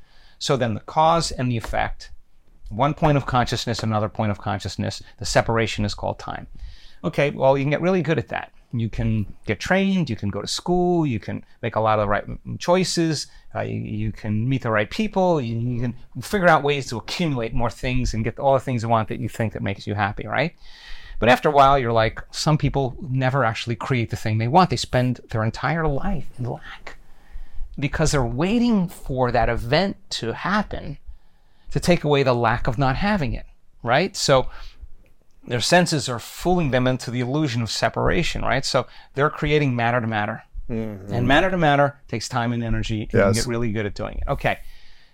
so 0.41 0.57
then 0.57 0.73
the 0.73 0.79
cause 0.79 1.31
and 1.31 1.51
the 1.51 1.55
effect 1.55 2.09
one 2.69 2.95
point 2.95 3.15
of 3.15 3.27
consciousness 3.27 3.83
another 3.83 4.09
point 4.09 4.31
of 4.31 4.39
consciousness 4.39 5.03
the 5.19 5.25
separation 5.25 5.85
is 5.85 5.93
called 5.93 6.17
time. 6.17 6.47
Okay 7.03 7.29
well 7.29 7.57
you 7.57 7.63
can 7.63 7.69
get 7.69 7.81
really 7.81 8.01
good 8.01 8.17
at 8.17 8.29
that. 8.29 8.51
You 8.73 8.89
can 8.89 9.31
get 9.45 9.59
trained 9.59 10.09
you 10.09 10.15
can 10.15 10.29
go 10.29 10.41
to 10.41 10.47
school 10.47 11.05
you 11.05 11.19
can 11.19 11.45
make 11.61 11.75
a 11.75 11.79
lot 11.79 11.99
of 11.99 12.05
the 12.05 12.09
right 12.09 12.25
choices 12.57 13.27
uh, 13.53 13.61
you, 13.61 13.81
you 13.81 14.11
can 14.11 14.49
meet 14.49 14.63
the 14.63 14.71
right 14.71 14.89
people 14.89 15.39
you, 15.39 15.59
you 15.59 15.81
can 15.81 15.95
figure 16.21 16.47
out 16.47 16.63
ways 16.63 16.87
to 16.89 16.97
accumulate 16.97 17.53
more 17.53 17.69
things 17.69 18.13
and 18.13 18.23
get 18.23 18.39
all 18.39 18.53
the 18.53 18.59
things 18.59 18.81
you 18.81 18.89
want 18.89 19.09
that 19.09 19.19
you 19.19 19.29
think 19.29 19.53
that 19.53 19.61
makes 19.61 19.85
you 19.85 19.93
happy 19.93 20.25
right? 20.25 20.55
But 21.19 21.29
after 21.29 21.49
a 21.49 21.51
while 21.51 21.77
you're 21.77 21.91
like 21.91 22.23
some 22.31 22.57
people 22.57 22.95
never 22.99 23.43
actually 23.43 23.75
create 23.75 24.09
the 24.09 24.15
thing 24.15 24.39
they 24.39 24.47
want. 24.47 24.71
They 24.71 24.77
spend 24.77 25.19
their 25.29 25.43
entire 25.43 25.87
life 25.87 26.27
in 26.39 26.45
lack 26.45 26.97
because 27.81 28.11
they're 28.11 28.23
waiting 28.23 28.87
for 28.87 29.31
that 29.31 29.49
event 29.49 29.97
to 30.11 30.33
happen 30.33 30.97
to 31.71 31.79
take 31.79 32.03
away 32.03 32.23
the 32.23 32.33
lack 32.33 32.67
of 32.67 32.77
not 32.77 32.95
having 32.95 33.33
it, 33.33 33.45
right? 33.83 34.15
So 34.15 34.47
their 35.45 35.59
senses 35.61 36.07
are 36.07 36.19
fooling 36.19 36.71
them 36.71 36.87
into 36.87 37.11
the 37.11 37.19
illusion 37.19 37.61
of 37.61 37.71
separation, 37.71 38.41
right? 38.41 38.63
So 38.63 38.87
they're 39.15 39.29
creating 39.29 39.75
matter 39.75 39.99
to 39.99 40.07
matter. 40.07 40.43
Mm-hmm. 40.69 41.13
And 41.13 41.27
matter 41.27 41.49
to 41.49 41.57
matter 41.57 41.99
takes 42.07 42.29
time 42.29 42.53
and 42.53 42.63
energy, 42.63 43.09
and 43.11 43.27
you 43.27 43.33
get 43.33 43.47
really 43.47 43.71
good 43.71 43.85
at 43.85 43.95
doing 43.95 44.19
it. 44.19 44.23
Okay. 44.29 44.59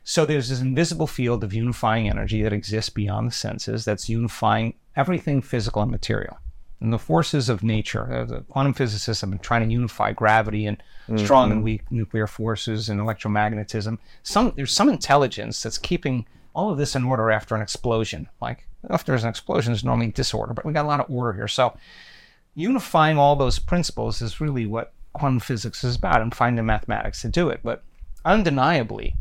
So 0.03 0.25
there's 0.25 0.49
this 0.49 0.61
invisible 0.61 1.07
field 1.07 1.43
of 1.43 1.53
unifying 1.53 2.07
energy 2.07 2.41
that 2.43 2.53
exists 2.53 2.89
beyond 2.89 3.27
the 3.27 3.33
senses 3.33 3.83
that's 3.83 4.07
unifying 4.07 4.75
everything 4.95 5.41
physical 5.41 5.81
and 5.81 5.91
material. 5.91 6.37
And 6.79 6.93
the 6.93 6.99
forces 6.99 7.49
of 7.49 7.63
nature, 7.63 8.13
uh, 8.13 8.25
the 8.25 8.41
quantum 8.41 8.73
physicists 8.73 9.21
have 9.21 9.31
been 9.31 9.39
trying 9.39 9.67
to 9.67 9.73
unify 9.73 10.11
gravity 10.11 10.67
and 10.67 10.81
strong 11.15 11.51
and 11.51 11.63
weak 11.63 11.91
nuclear 11.91 12.27
forces 12.27 12.89
and 12.89 12.99
electromagnetism. 12.99 13.97
Some 14.21 14.53
there's 14.55 14.73
some 14.73 14.89
intelligence 14.89 15.63
that's 15.63 15.79
keeping 15.79 16.27
all 16.53 16.71
of 16.71 16.77
this 16.77 16.95
in 16.95 17.03
order 17.03 17.31
after 17.31 17.55
an 17.55 17.61
explosion. 17.61 18.29
Like 18.41 18.67
if 18.89 19.05
there's 19.05 19.23
an 19.23 19.29
explosion, 19.29 19.73
there's 19.73 19.83
normally 19.83 20.11
disorder, 20.11 20.53
but 20.53 20.65
we 20.65 20.73
got 20.73 20.85
a 20.85 20.87
lot 20.87 20.99
of 20.99 21.09
order 21.09 21.33
here. 21.33 21.47
So 21.47 21.75
unifying 22.53 23.17
all 23.17 23.35
those 23.35 23.59
principles 23.59 24.21
is 24.21 24.41
really 24.41 24.65
what 24.65 24.93
quantum 25.13 25.39
physics 25.39 25.83
is 25.83 25.95
about 25.95 26.21
and 26.21 26.33
finding 26.33 26.65
mathematics 26.65 27.21
to 27.21 27.29
do 27.29 27.49
it. 27.49 27.61
But 27.63 27.83
undeniably, 28.23 29.15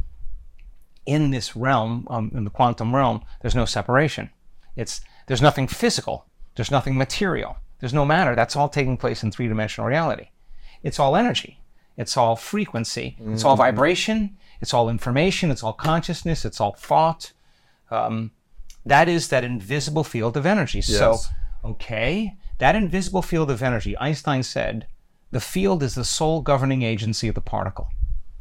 in 1.07 1.31
this 1.31 1.57
realm, 1.57 2.07
um, 2.11 2.33
in 2.35 2.45
the 2.45 2.51
quantum 2.51 2.95
realm, 2.95 3.23
there's 3.41 3.55
no 3.55 3.65
separation. 3.65 4.31
It's 4.75 5.01
there's 5.27 5.43
nothing 5.43 5.69
physical. 5.69 6.26
There's 6.57 6.71
nothing 6.71 6.97
material. 6.97 7.57
There's 7.79 7.95
no 7.95 8.05
matter. 8.05 8.35
That's 8.35 8.57
all 8.57 8.69
taking 8.69 8.97
place 8.97 9.23
in 9.23 9.31
three-dimensional 9.31 9.87
reality. 9.89 10.31
It's 10.83 10.99
all 10.99 11.15
energy. 11.17 11.61
It's 11.97 12.17
all 12.17 12.37
frequency. 12.37 13.17
It's 13.33 13.45
all 13.45 13.57
vibration. 13.57 14.37
It's 14.61 14.75
all 14.75 14.89
information. 14.89 15.51
It's 15.51 15.63
all 15.63 15.73
consciousness. 15.75 16.45
It's 16.45 16.61
all 16.61 16.73
thought. 16.73 17.33
Um, 17.91 18.33
that 18.85 19.09
is 19.09 19.29
that 19.29 19.45
invisible 19.45 20.05
field 20.05 20.37
of 20.37 20.47
energy. 20.47 20.81
So, 20.83 21.19
okay, 21.65 22.35
that 22.59 22.75
invisible 22.77 23.23
field 23.23 23.51
of 23.51 23.63
energy, 23.63 23.97
Einstein 23.99 24.43
said, 24.43 24.87
the 25.31 25.41
field 25.41 25.83
is 25.83 25.95
the 25.95 26.05
sole 26.05 26.41
governing 26.41 26.83
agency 26.83 27.29
of 27.29 27.35
the 27.35 27.41
particle. 27.41 27.89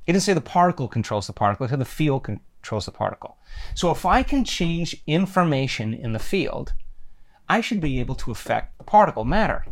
He 0.05 0.11
didn't 0.11 0.23
say 0.23 0.33
the 0.33 0.41
particle 0.41 0.87
controls 0.87 1.27
the 1.27 1.33
particle, 1.33 1.65
he 1.65 1.71
said 1.71 1.79
the 1.79 1.85
field 1.85 2.23
controls 2.23 2.85
the 2.85 2.91
particle. 2.91 3.37
So 3.73 3.89
if 3.89 4.05
I 4.05 4.21
can 4.23 4.43
change 4.45 4.95
information 5.07 5.93
in 5.93 6.13
the 6.13 6.19
field, 6.19 6.73
I 7.47 7.61
should 7.61 7.81
be 7.81 7.99
able 7.99 8.15
to 8.15 8.31
affect 8.31 8.77
the 8.77 8.83
particle 8.83 9.25
matter. 9.25 9.65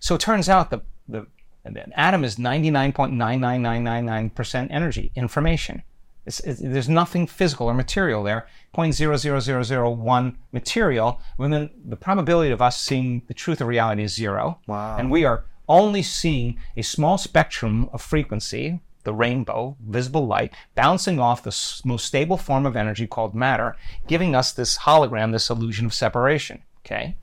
So 0.00 0.14
it 0.14 0.20
turns 0.20 0.48
out 0.48 0.70
the, 0.70 0.82
the, 1.08 1.26
an 1.64 1.92
atom 1.96 2.24
is 2.24 2.36
99.99999% 2.36 4.68
energy, 4.70 5.12
information. 5.14 5.82
It's, 6.26 6.40
it's, 6.40 6.60
there's 6.60 6.88
nothing 6.88 7.26
physical 7.26 7.68
or 7.68 7.74
material 7.74 8.22
there. 8.22 8.46
0.00001 8.74 10.36
material, 10.52 11.20
when 11.36 11.50
then 11.50 11.70
the 11.84 11.96
probability 11.96 12.50
of 12.50 12.60
us 12.60 12.80
seeing 12.80 13.22
the 13.28 13.34
truth 13.34 13.60
of 13.60 13.68
reality 13.68 14.02
is 14.02 14.14
zero. 14.14 14.58
Wow. 14.66 14.96
And 14.98 15.10
we 15.10 15.24
are 15.24 15.44
only 15.68 16.02
seeing 16.02 16.58
a 16.76 16.82
small 16.82 17.18
spectrum 17.18 17.88
of 17.92 18.02
frequency, 18.02 18.80
the 19.04 19.14
rainbow, 19.14 19.76
visible 19.86 20.26
light, 20.26 20.52
bouncing 20.74 21.20
off 21.20 21.42
the 21.42 21.48
s- 21.48 21.80
most 21.84 22.04
stable 22.04 22.36
form 22.36 22.66
of 22.66 22.76
energy 22.76 23.06
called 23.06 23.34
matter, 23.34 23.76
giving 24.08 24.34
us 24.34 24.52
this 24.52 24.78
hologram, 24.78 25.32
this 25.32 25.48
illusion 25.48 25.86
of 25.86 25.94
separation. 25.94 26.62
Okay? 26.86 27.16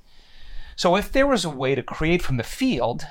So 0.75 0.95
if 0.95 1.11
there 1.11 1.27
was 1.27 1.45
a 1.45 1.49
way 1.49 1.75
to 1.75 1.81
create 1.81 2.21
from 2.21 2.37
the 2.37 2.43
field 2.43 3.05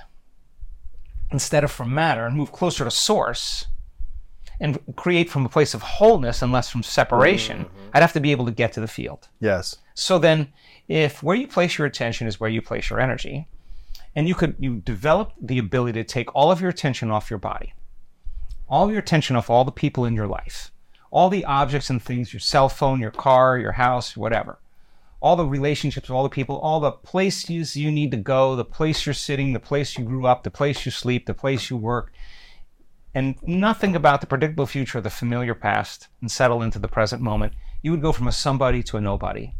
instead 1.30 1.64
of 1.64 1.70
from 1.70 1.94
matter 1.94 2.26
and 2.26 2.36
move 2.36 2.52
closer 2.52 2.84
to 2.84 2.90
source 2.90 3.66
and 4.60 4.78
create 4.96 5.30
from 5.30 5.46
a 5.46 5.48
place 5.48 5.74
of 5.74 5.82
wholeness 5.82 6.42
and 6.42 6.52
less 6.52 6.68
from 6.68 6.82
separation, 6.82 7.64
mm-hmm. 7.64 7.88
I'd 7.94 8.02
have 8.02 8.12
to 8.12 8.20
be 8.20 8.32
able 8.32 8.44
to 8.46 8.52
get 8.52 8.72
to 8.74 8.80
the 8.80 8.88
field. 8.88 9.28
Yes. 9.40 9.76
So 9.94 10.18
then, 10.18 10.52
if 10.88 11.22
where 11.22 11.36
you 11.36 11.48
place 11.48 11.78
your 11.78 11.86
attention 11.86 12.26
is 12.26 12.38
where 12.38 12.50
you 12.50 12.60
place 12.60 12.90
your 12.90 13.00
energy, 13.00 13.48
and 14.14 14.28
you 14.28 14.34
could 14.34 14.56
you 14.58 14.76
develop 14.76 15.32
the 15.40 15.58
ability 15.58 16.02
to 16.02 16.04
take 16.04 16.34
all 16.34 16.50
of 16.50 16.60
your 16.60 16.70
attention 16.70 17.10
off 17.10 17.30
your 17.30 17.38
body, 17.38 17.72
all 18.68 18.90
your 18.90 19.00
attention 19.00 19.36
off 19.36 19.50
all 19.50 19.64
the 19.64 19.72
people 19.72 20.04
in 20.04 20.14
your 20.14 20.26
life, 20.26 20.70
all 21.10 21.28
the 21.28 21.44
objects 21.44 21.90
and 21.90 22.02
things, 22.02 22.32
your 22.32 22.40
cell 22.40 22.68
phone, 22.68 23.00
your 23.00 23.10
car, 23.10 23.58
your 23.58 23.72
house, 23.72 24.16
whatever, 24.16 24.58
all 25.22 25.36
the 25.36 25.46
relationships, 25.46 26.08
of 26.08 26.16
all 26.16 26.24
the 26.24 26.28
people, 26.28 26.58
all 26.58 26.80
the 26.80 26.90
places 26.90 27.76
you 27.76 27.92
need 27.92 28.10
to 28.10 28.16
go, 28.16 28.56
the 28.56 28.64
place 28.64 29.06
you're 29.06 29.14
sitting, 29.14 29.52
the 29.52 29.60
place 29.60 29.96
you 29.96 30.04
grew 30.04 30.26
up, 30.26 30.42
the 30.42 30.50
place 30.50 30.84
you 30.84 30.90
sleep, 30.90 31.26
the 31.26 31.32
place 31.32 31.70
you 31.70 31.76
work, 31.76 32.12
and 33.14 33.36
nothing 33.42 33.94
about 33.94 34.20
the 34.20 34.26
predictable 34.26 34.66
future 34.66 34.98
or 34.98 35.00
the 35.00 35.10
familiar 35.10 35.54
past 35.54 36.08
and 36.20 36.30
settle 36.30 36.60
into 36.60 36.80
the 36.80 36.88
present 36.88 37.22
moment, 37.22 37.52
you 37.82 37.92
would 37.92 38.02
go 38.02 38.10
from 38.10 38.26
a 38.26 38.32
somebody 38.32 38.82
to 38.82 38.96
a 38.96 39.00
nobody. 39.00 39.54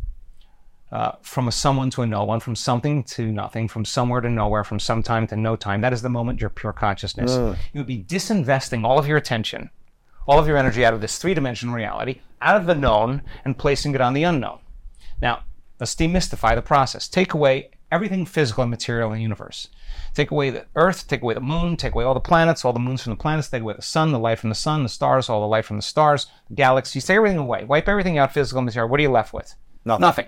Uh, 0.91 1.13
from 1.23 1.49
a 1.49 1.53
someone 1.53 1.89
to 1.89 2.03
a 2.03 2.07
no 2.07 2.23
one, 2.23 2.39
from 2.39 2.55
something 2.55 3.03
to 3.05 3.33
nothing, 3.33 3.67
from 3.67 3.83
somewhere 3.83 4.21
to 4.21 4.29
nowhere, 4.29 4.63
from 4.63 4.79
some 4.79 5.03
time 5.03 5.27
to 5.27 5.37
no 5.37 5.57
time. 5.57 5.81
That 5.81 5.95
is 5.95 6.03
the 6.03 6.11
moment 6.11 6.41
you're 6.41 6.51
pure 6.51 6.75
consciousness. 6.75 7.31
You 7.73 7.81
would 7.81 7.87
be 7.87 8.05
disinvesting 8.05 8.85
all 8.85 8.99
of 8.99 9.07
your 9.07 9.17
attention, 9.17 9.71
all 10.27 10.39
of 10.39 10.47
your 10.47 10.59
energy 10.59 10.85
out 10.85 10.93
of 10.93 11.01
this 11.01 11.17
three 11.17 11.33
dimensional 11.33 11.75
reality, 11.75 12.21
out 12.43 12.57
of 12.57 12.67
the 12.67 12.75
known, 12.75 13.23
and 13.45 13.57
placing 13.57 13.95
it 13.95 14.03
on 14.03 14.13
the 14.13 14.25
unknown. 14.25 14.59
Now, 15.23 15.45
let's 15.83 15.97
demystify 15.97 16.55
the 16.55 16.63
process. 16.63 17.09
Take 17.09 17.35
away 17.35 17.71
everything 17.91 18.25
physical 18.25 18.63
and 18.63 18.71
material 18.71 19.11
in 19.11 19.17
the 19.17 19.23
universe. 19.23 19.67
Take 20.15 20.31
away 20.31 20.51
the 20.51 20.67
earth, 20.77 21.09
take 21.09 21.23
away 21.23 21.35
the 21.35 21.41
moon, 21.41 21.77
take 21.77 21.93
away 21.93 22.05
all 22.05 22.15
the 22.15 22.21
planets, 22.21 22.65
all 22.65 22.73
the 22.73 22.79
moons 22.79 23.03
from 23.03 23.11
the 23.11 23.17
planets, 23.17 23.49
take 23.49 23.63
away 23.63 23.75
the 23.75 23.83
sun, 23.83 24.13
the 24.13 24.19
light 24.21 24.39
from 24.39 24.51
the 24.51 24.55
sun, 24.55 24.85
the 24.85 24.89
stars, 24.89 25.29
all 25.29 25.41
the 25.41 25.49
light 25.49 25.65
from 25.65 25.75
the 25.75 25.83
stars, 25.83 26.29
the 26.49 26.55
galaxies, 26.55 27.05
take 27.05 27.17
everything 27.17 27.39
away. 27.39 27.65
Wipe 27.65 27.89
everything 27.89 28.17
out, 28.17 28.33
physical 28.33 28.61
and 28.61 28.67
material. 28.67 28.89
What 28.89 29.01
are 29.01 29.03
you 29.03 29.11
left 29.11 29.33
with? 29.33 29.57
Nothing. 29.85 30.01
Nothing. 30.03 30.27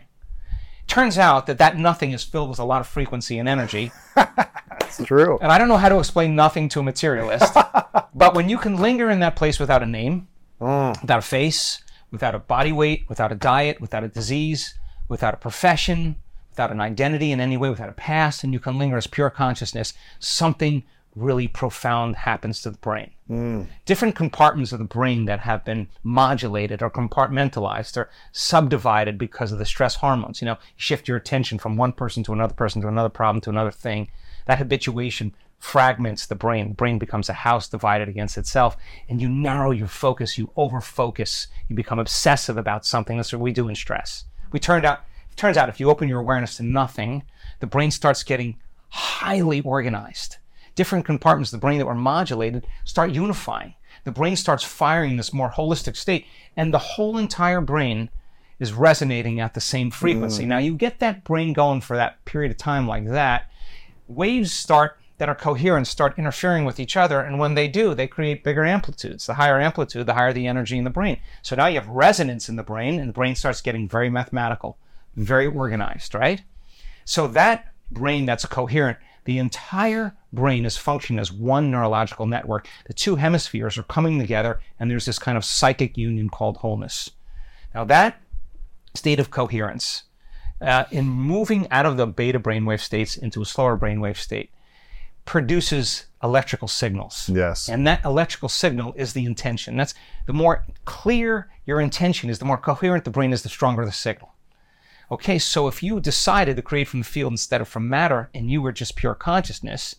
Turns 0.89 1.19
out 1.19 1.47
that 1.47 1.59
that 1.59 1.79
nothing 1.79 2.11
is 2.11 2.25
filled 2.25 2.51
with 2.51 2.59
a 2.59 2.65
lot 2.65 2.81
of 2.81 2.89
frequency 2.89 3.39
and 3.39 3.49
energy. 3.49 3.93
That's 4.17 5.05
true. 5.05 5.39
And 5.41 5.53
I 5.53 5.59
don't 5.59 5.69
know 5.69 5.77
how 5.77 5.89
to 5.89 6.01
explain 6.01 6.35
nothing 6.35 6.69
to 6.71 6.81
a 6.81 6.83
materialist, 6.83 7.55
but 8.15 8.35
when 8.35 8.49
you 8.49 8.59
can 8.59 8.79
linger 8.79 9.09
in 9.09 9.21
that 9.21 9.37
place 9.37 9.61
without 9.61 9.85
a 9.85 9.87
name, 9.87 10.27
mm. 10.61 11.01
without 11.01 11.21
a 11.21 11.23
face, 11.23 11.81
without 12.11 12.35
a 12.35 12.41
body 12.41 12.73
weight, 12.73 13.05
without 13.09 13.31
a 13.31 13.37
diet, 13.37 13.81
without 13.81 14.03
a 14.03 14.09
disease, 14.09 14.75
without 15.09 15.35
a 15.35 15.39
profession, 15.39 16.17
without 16.51 16.71
an 16.71 16.81
identity 16.81 17.33
in 17.33 17.41
any 17.41 17.57
way, 17.57 17.71
without 17.71 17.89
a 17.89 17.93
past, 17.93 18.45
and 18.45 18.53
you 18.53 18.61
can 18.61 18.79
linger 18.79 18.97
as 18.97 19.07
pure 19.07 19.31
consciousness, 19.31 19.93
something 20.19 20.83
really 21.17 21.47
profound 21.47 22.17
happens 22.17 22.61
to 22.61 22.71
the 22.71 22.79
brain. 22.79 23.11
Hmm. 23.29 23.63
Different 23.85 24.17
compartments 24.17 24.73
of 24.73 24.79
the 24.79 24.85
brain 24.85 25.27
that 25.27 25.41
have 25.41 25.65
been 25.65 25.89
modulated 26.03 26.83
or 26.83 26.91
compartmentalized 26.91 27.97
or 27.97 28.11
subdivided 28.33 29.17
because 29.17 29.53
of 29.53 29.59
the 29.59 29.65
stress 29.65 29.97
hormones. 29.97 30.41
You 30.41 30.47
know, 30.47 30.53
you 30.53 30.75
shift 30.77 31.09
your 31.09 31.17
attention 31.17 31.59
from 31.59 31.77
one 31.77 31.93
person 31.93 32.23
to 32.25 32.33
another 32.33 32.55
person 32.55 32.83
to 32.83 32.89
another 32.89 33.09
problem 33.09 33.41
to 33.43 33.51
another 33.51 33.71
thing. 33.71 34.09
That 34.47 34.59
habituation 34.59 35.35
fragments 35.59 36.27
the 36.27 36.35
brain. 36.35 36.69
The 36.69 36.75
brain 36.75 36.99
becomes 36.99 37.29
a 37.29 37.33
house 37.33 37.69
divided 37.69 38.09
against 38.09 38.37
itself, 38.37 38.77
and 39.09 39.21
you 39.23 39.29
narrow 39.29 39.71
your 39.71 39.89
focus, 39.89 40.37
you 40.37 40.51
over 40.57 40.81
focus, 40.81 41.47
you 41.69 41.77
become 41.77 41.99
obsessive 41.99 42.59
about 42.59 42.85
something. 42.85 43.17
That's 43.17 43.33
what 43.33 43.41
we 43.41 43.53
do 43.53 43.69
in 43.69 43.75
stress. 43.75 44.25
We 44.55 44.61
turned 44.61 44.85
out 44.85 45.01
it 45.33 45.37
turns 45.37 45.57
out 45.57 45.69
if 45.69 45.81
you 45.81 45.91
open 45.91 46.09
your 46.09 46.21
awareness 46.21 46.59
to 46.59 46.63
nothing, 46.63 47.25
the 47.59 47.67
brain 47.67 47.91
starts 47.91 48.23
getting 48.23 48.61
highly 48.89 49.61
organized. 49.63 50.37
Different 50.77 51.05
compartments 51.05 51.53
of 51.53 51.59
the 51.59 51.65
brain 51.65 51.79
that 51.79 51.87
were 51.87 51.95
modulated 51.97 52.65
start 52.85 53.11
unifying. 53.11 53.75
The 54.05 54.13
brain 54.13 54.37
starts 54.37 54.63
firing 54.63 55.11
in 55.11 55.17
this 55.17 55.33
more 55.33 55.51
holistic 55.51 55.97
state, 55.97 56.27
and 56.57 56.73
the 56.73 56.79
whole 56.79 57.19
entire 57.19 57.61
brain 57.61 58.11
is 58.61 58.73
resonating 58.73 59.41
at 59.41 59.55
the 59.55 59.61
same 59.61 59.91
frequency. 59.91 60.45
Mm. 60.45 60.49
Now, 60.49 60.59
you 60.59 60.77
get 60.77 61.01
that 61.01 61.25
brain 61.25 61.53
going 61.53 61.81
for 61.81 61.97
that 61.97 62.25
period 62.25 62.53
of 62.53 62.57
time 62.57 62.87
like 62.87 63.09
that, 63.09 63.51
waves 64.07 64.53
start 64.53 65.01
that 65.19 65.29
are 65.29 65.35
coherent 65.35 65.87
start 65.87 66.19
interfering 66.19 66.65
with 66.65 66.81
each 66.81 66.97
other, 66.97 67.21
and 67.21 67.39
when 67.39 67.55
they 67.55 67.69
do, 67.69 67.95
they 67.95 68.07
create 68.07 68.43
bigger 68.43 68.65
amplitudes. 68.65 69.27
The 69.27 69.35
higher 69.35 69.61
amplitude, 69.61 70.07
the 70.07 70.15
higher 70.15 70.33
the 70.33 70.47
energy 70.47 70.77
in 70.77 70.85
the 70.85 70.91
brain. 70.91 71.19
So 71.43 71.55
now 71.55 71.67
you 71.67 71.79
have 71.79 71.89
resonance 71.89 72.49
in 72.49 72.57
the 72.57 72.63
brain, 72.63 72.99
and 72.99 73.09
the 73.09 73.13
brain 73.13 73.35
starts 73.37 73.61
getting 73.61 73.89
very 73.89 74.11
mathematical, 74.11 74.77
very 75.15 75.47
organized, 75.47 76.15
right? 76.15 76.43
So 77.05 77.29
that 77.29 77.73
brain 77.91 78.27
that's 78.27 78.45
coherent, 78.47 78.99
the 79.25 79.39
entire 79.39 80.17
brain 80.33 80.65
is 80.65 80.77
functioning 80.77 81.21
as 81.21 81.33
one 81.33 81.71
neurological 81.71 82.27
network. 82.27 82.69
The 82.87 82.93
two 82.93 83.17
hemispheres 83.17 83.79
are 83.79 83.85
coming 83.85 84.19
together, 84.19 84.61
and 84.79 84.91
there's 84.91 85.07
this 85.07 85.19
kind 85.19 85.39
of 85.39 85.45
psychic 85.45 85.97
union 85.97 86.29
called 86.29 86.59
wholeness. 86.59 87.11
Now, 87.75 87.85
that 87.85 88.21
state 88.95 89.21
of 89.21 89.31
coherence, 89.31 90.05
uh, 90.61 90.85
in 90.91 91.07
moving 91.07 91.69
out 91.71 91.87
of 91.87 91.97
the 91.97 92.07
beta 92.07 92.41
brainwave 92.41 92.81
states 92.81 93.17
into 93.17 93.43
a 93.43 93.47
slower 93.47 93.77
brainwave 93.79 94.17
state, 94.17 94.51
produces 95.25 96.07
electrical 96.23 96.69
signals. 96.69 97.31
Yes. 97.33 97.69
And 97.69 97.87
that 97.87 98.05
electrical 98.05 98.49
signal 98.49 98.95
is 98.97 99.13
the 99.13 99.25
intention. 99.25 99.77
That's 99.77 99.95
the 100.27 100.33
more 100.33 100.65
clear 100.85 101.51
your 101.67 101.81
intention 101.81 102.31
is, 102.31 102.39
the 102.39 102.45
more 102.45 102.59
coherent 102.59 103.05
the 103.05 103.11
brain 103.11 103.33
is, 103.33 103.43
the 103.43 103.49
stronger 103.49 103.85
the 103.85 103.93
signal. 103.93 104.33
Okay, 105.11 105.39
so 105.39 105.69
if 105.69 105.83
you 105.83 106.01
decided 106.01 106.57
to 106.57 106.63
create 106.63 106.89
from 106.89 107.01
the 107.01 107.05
field 107.05 107.33
instead 107.33 107.61
of 107.61 107.69
from 107.69 107.89
matter 107.89 108.31
and 108.35 108.51
you 108.51 108.63
were 108.63 108.73
just 108.73 108.97
pure 108.97 109.15
consciousness, 109.15 109.97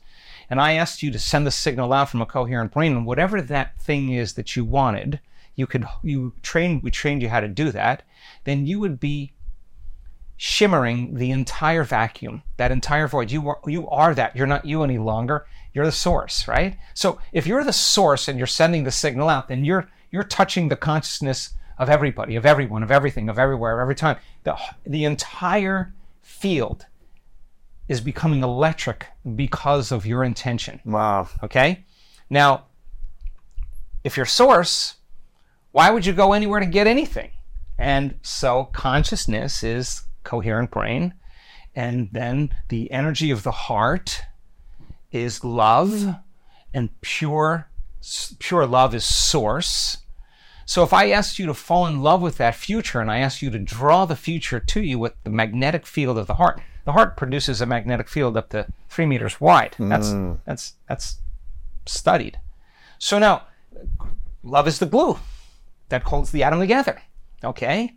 and 0.50 0.60
I 0.60 0.74
asked 0.74 1.04
you 1.04 1.12
to 1.12 1.20
send 1.20 1.46
the 1.46 1.52
signal 1.52 1.94
out 1.94 2.10
from 2.10 2.22
a 2.22 2.26
coherent 2.26 2.72
brain, 2.72 2.92
and 2.92 3.06
whatever 3.06 3.42
that 3.42 3.80
thing 3.80 4.12
is 4.12 4.34
that 4.34 4.56
you 4.56 4.66
wanted, 4.66 5.20
you 5.56 5.68
could 5.68 5.86
you 6.04 6.34
train 6.42 6.82
we 6.84 6.92
trained 6.92 7.22
you 7.22 7.30
how 7.30 7.40
to 7.40 7.48
do 7.48 7.72
that, 7.72 8.04
then 8.44 8.66
you 8.66 8.80
would 8.80 9.00
be 9.00 9.32
shimmering 10.38 11.16
the 11.16 11.32
entire 11.32 11.84
vacuum, 11.84 12.44
that 12.58 12.72
entire 12.72 13.08
void. 13.08 13.32
You 13.32 13.48
are 13.50 13.60
you 13.68 13.88
are 13.90 14.14
that. 14.16 14.36
You're 14.36 14.48
not 14.48 14.66
you 14.66 14.84
any 14.84 14.98
longer. 14.98 15.46
You're 15.74 15.86
the 15.86 15.92
source, 15.92 16.48
right? 16.48 16.78
So 16.94 17.20
if 17.32 17.48
you're 17.48 17.64
the 17.64 17.74
source 17.74 18.28
and 18.28 18.38
you're 18.38 18.48
sending 18.48 18.84
the 18.84 18.92
signal 18.92 19.30
out, 19.30 19.48
then 19.48 19.66
you're 19.66 19.90
you're 20.12 20.24
touching 20.24 20.70
the 20.70 20.76
consciousness 20.76 21.54
of 21.78 21.90
everybody, 21.90 22.36
of 22.36 22.46
everyone, 22.46 22.84
of 22.84 22.92
everything, 22.92 23.30
of 23.30 23.40
everywhere, 23.40 23.82
every 23.82 23.96
time. 23.96 24.18
The 24.44 24.58
the 24.86 25.06
entire 25.06 25.94
field 26.22 26.86
is 27.88 28.02
becoming 28.02 28.42
electric 28.42 29.08
because 29.36 29.92
of 29.92 30.06
your 30.06 30.24
intention. 30.24 30.82
Wow. 30.86 31.30
Okay? 31.44 31.86
Now, 32.30 32.66
if 34.04 34.18
you're 34.18 34.26
source, 34.26 34.96
why 35.72 35.92
would 35.92 36.06
you 36.06 36.14
go 36.14 36.34
anywhere 36.34 36.60
to 36.60 36.66
get 36.66 36.88
anything? 36.88 37.32
And 37.78 38.18
so 38.22 38.70
consciousness 38.74 39.62
is 39.62 40.04
coherent 40.26 40.72
brain. 40.72 41.14
And 41.76 42.10
then 42.12 42.54
the 42.70 42.92
energy 42.92 43.32
of 43.32 43.44
the 43.44 43.52
heart 43.52 44.22
is 45.12 45.44
love, 45.44 46.16
and 46.74 46.90
pure 47.02 47.70
pure 48.40 48.68
love 48.68 48.94
is 48.94 49.04
source. 49.04 49.98
So 50.66 50.84
if 50.84 50.94
I 50.94 51.12
asked 51.12 51.38
you 51.38 51.46
to 51.48 51.54
fall 51.54 51.86
in 51.88 52.02
love 52.02 52.22
with 52.22 52.38
that 52.38 52.56
future 52.56 53.00
and 53.00 53.10
I 53.12 53.20
asked 53.20 53.42
you 53.42 53.50
to 53.52 53.60
draw 53.60 54.06
the 54.06 54.16
future 54.16 54.60
to 54.60 54.82
you 54.82 54.98
with 54.98 55.14
the 55.24 55.30
magnetic 55.30 55.86
field 55.86 56.18
of 56.18 56.28
the 56.28 56.36
heart, 56.36 56.60
the 56.86 56.92
heart 56.92 57.18
produces 57.18 57.62
a 57.62 57.66
magnetic 57.66 58.10
field 58.10 58.38
up 58.38 58.50
to 58.50 58.68
three 58.90 59.06
meters 59.06 59.40
wide. 59.40 59.76
That's 59.80 60.12
hmm. 60.12 60.34
that's 60.46 60.74
that's 60.88 61.18
studied. 61.86 62.40
So 62.98 63.20
now, 63.20 63.44
love 64.44 64.68
is 64.68 64.80
the 64.80 64.86
glue 64.86 65.20
that 65.90 66.04
holds 66.04 66.32
the 66.32 66.44
atom 66.44 66.60
together. 66.60 67.02
Okay? 67.44 67.94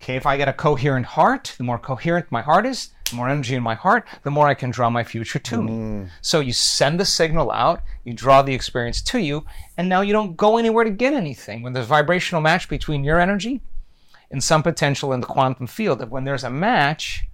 Okay, 0.00 0.16
if 0.16 0.26
I 0.26 0.36
get 0.36 0.48
a 0.48 0.52
coherent 0.52 1.06
heart, 1.06 1.54
the 1.58 1.64
more 1.64 1.78
coherent 1.78 2.30
my 2.30 2.40
heart 2.40 2.66
is, 2.66 2.90
the 3.10 3.16
more 3.16 3.28
energy 3.28 3.54
in 3.54 3.62
my 3.62 3.74
heart, 3.74 4.06
the 4.22 4.30
more 4.30 4.46
I 4.46 4.54
can 4.54 4.70
draw 4.70 4.90
my 4.90 5.02
future 5.02 5.38
to 5.38 5.62
me. 5.62 5.72
Mm. 5.72 6.08
So 6.20 6.40
you 6.40 6.52
send 6.52 7.00
the 7.00 7.04
signal 7.04 7.50
out, 7.50 7.82
you 8.04 8.12
draw 8.12 8.42
the 8.42 8.54
experience 8.54 9.02
to 9.02 9.18
you, 9.18 9.44
and 9.76 9.88
now 9.88 10.02
you 10.02 10.12
don't 10.12 10.36
go 10.36 10.56
anywhere 10.56 10.84
to 10.84 10.90
get 10.90 11.14
anything. 11.14 11.62
When 11.62 11.72
there's 11.72 11.86
vibrational 11.86 12.42
match 12.42 12.68
between 12.68 13.04
your 13.04 13.18
energy 13.18 13.60
and 14.30 14.42
some 14.42 14.62
potential 14.62 15.12
in 15.12 15.20
the 15.20 15.26
quantum 15.26 15.66
field, 15.66 15.98
that 15.98 16.10
when 16.10 16.24
there's 16.24 16.44
a 16.44 16.50
match, 16.50 17.24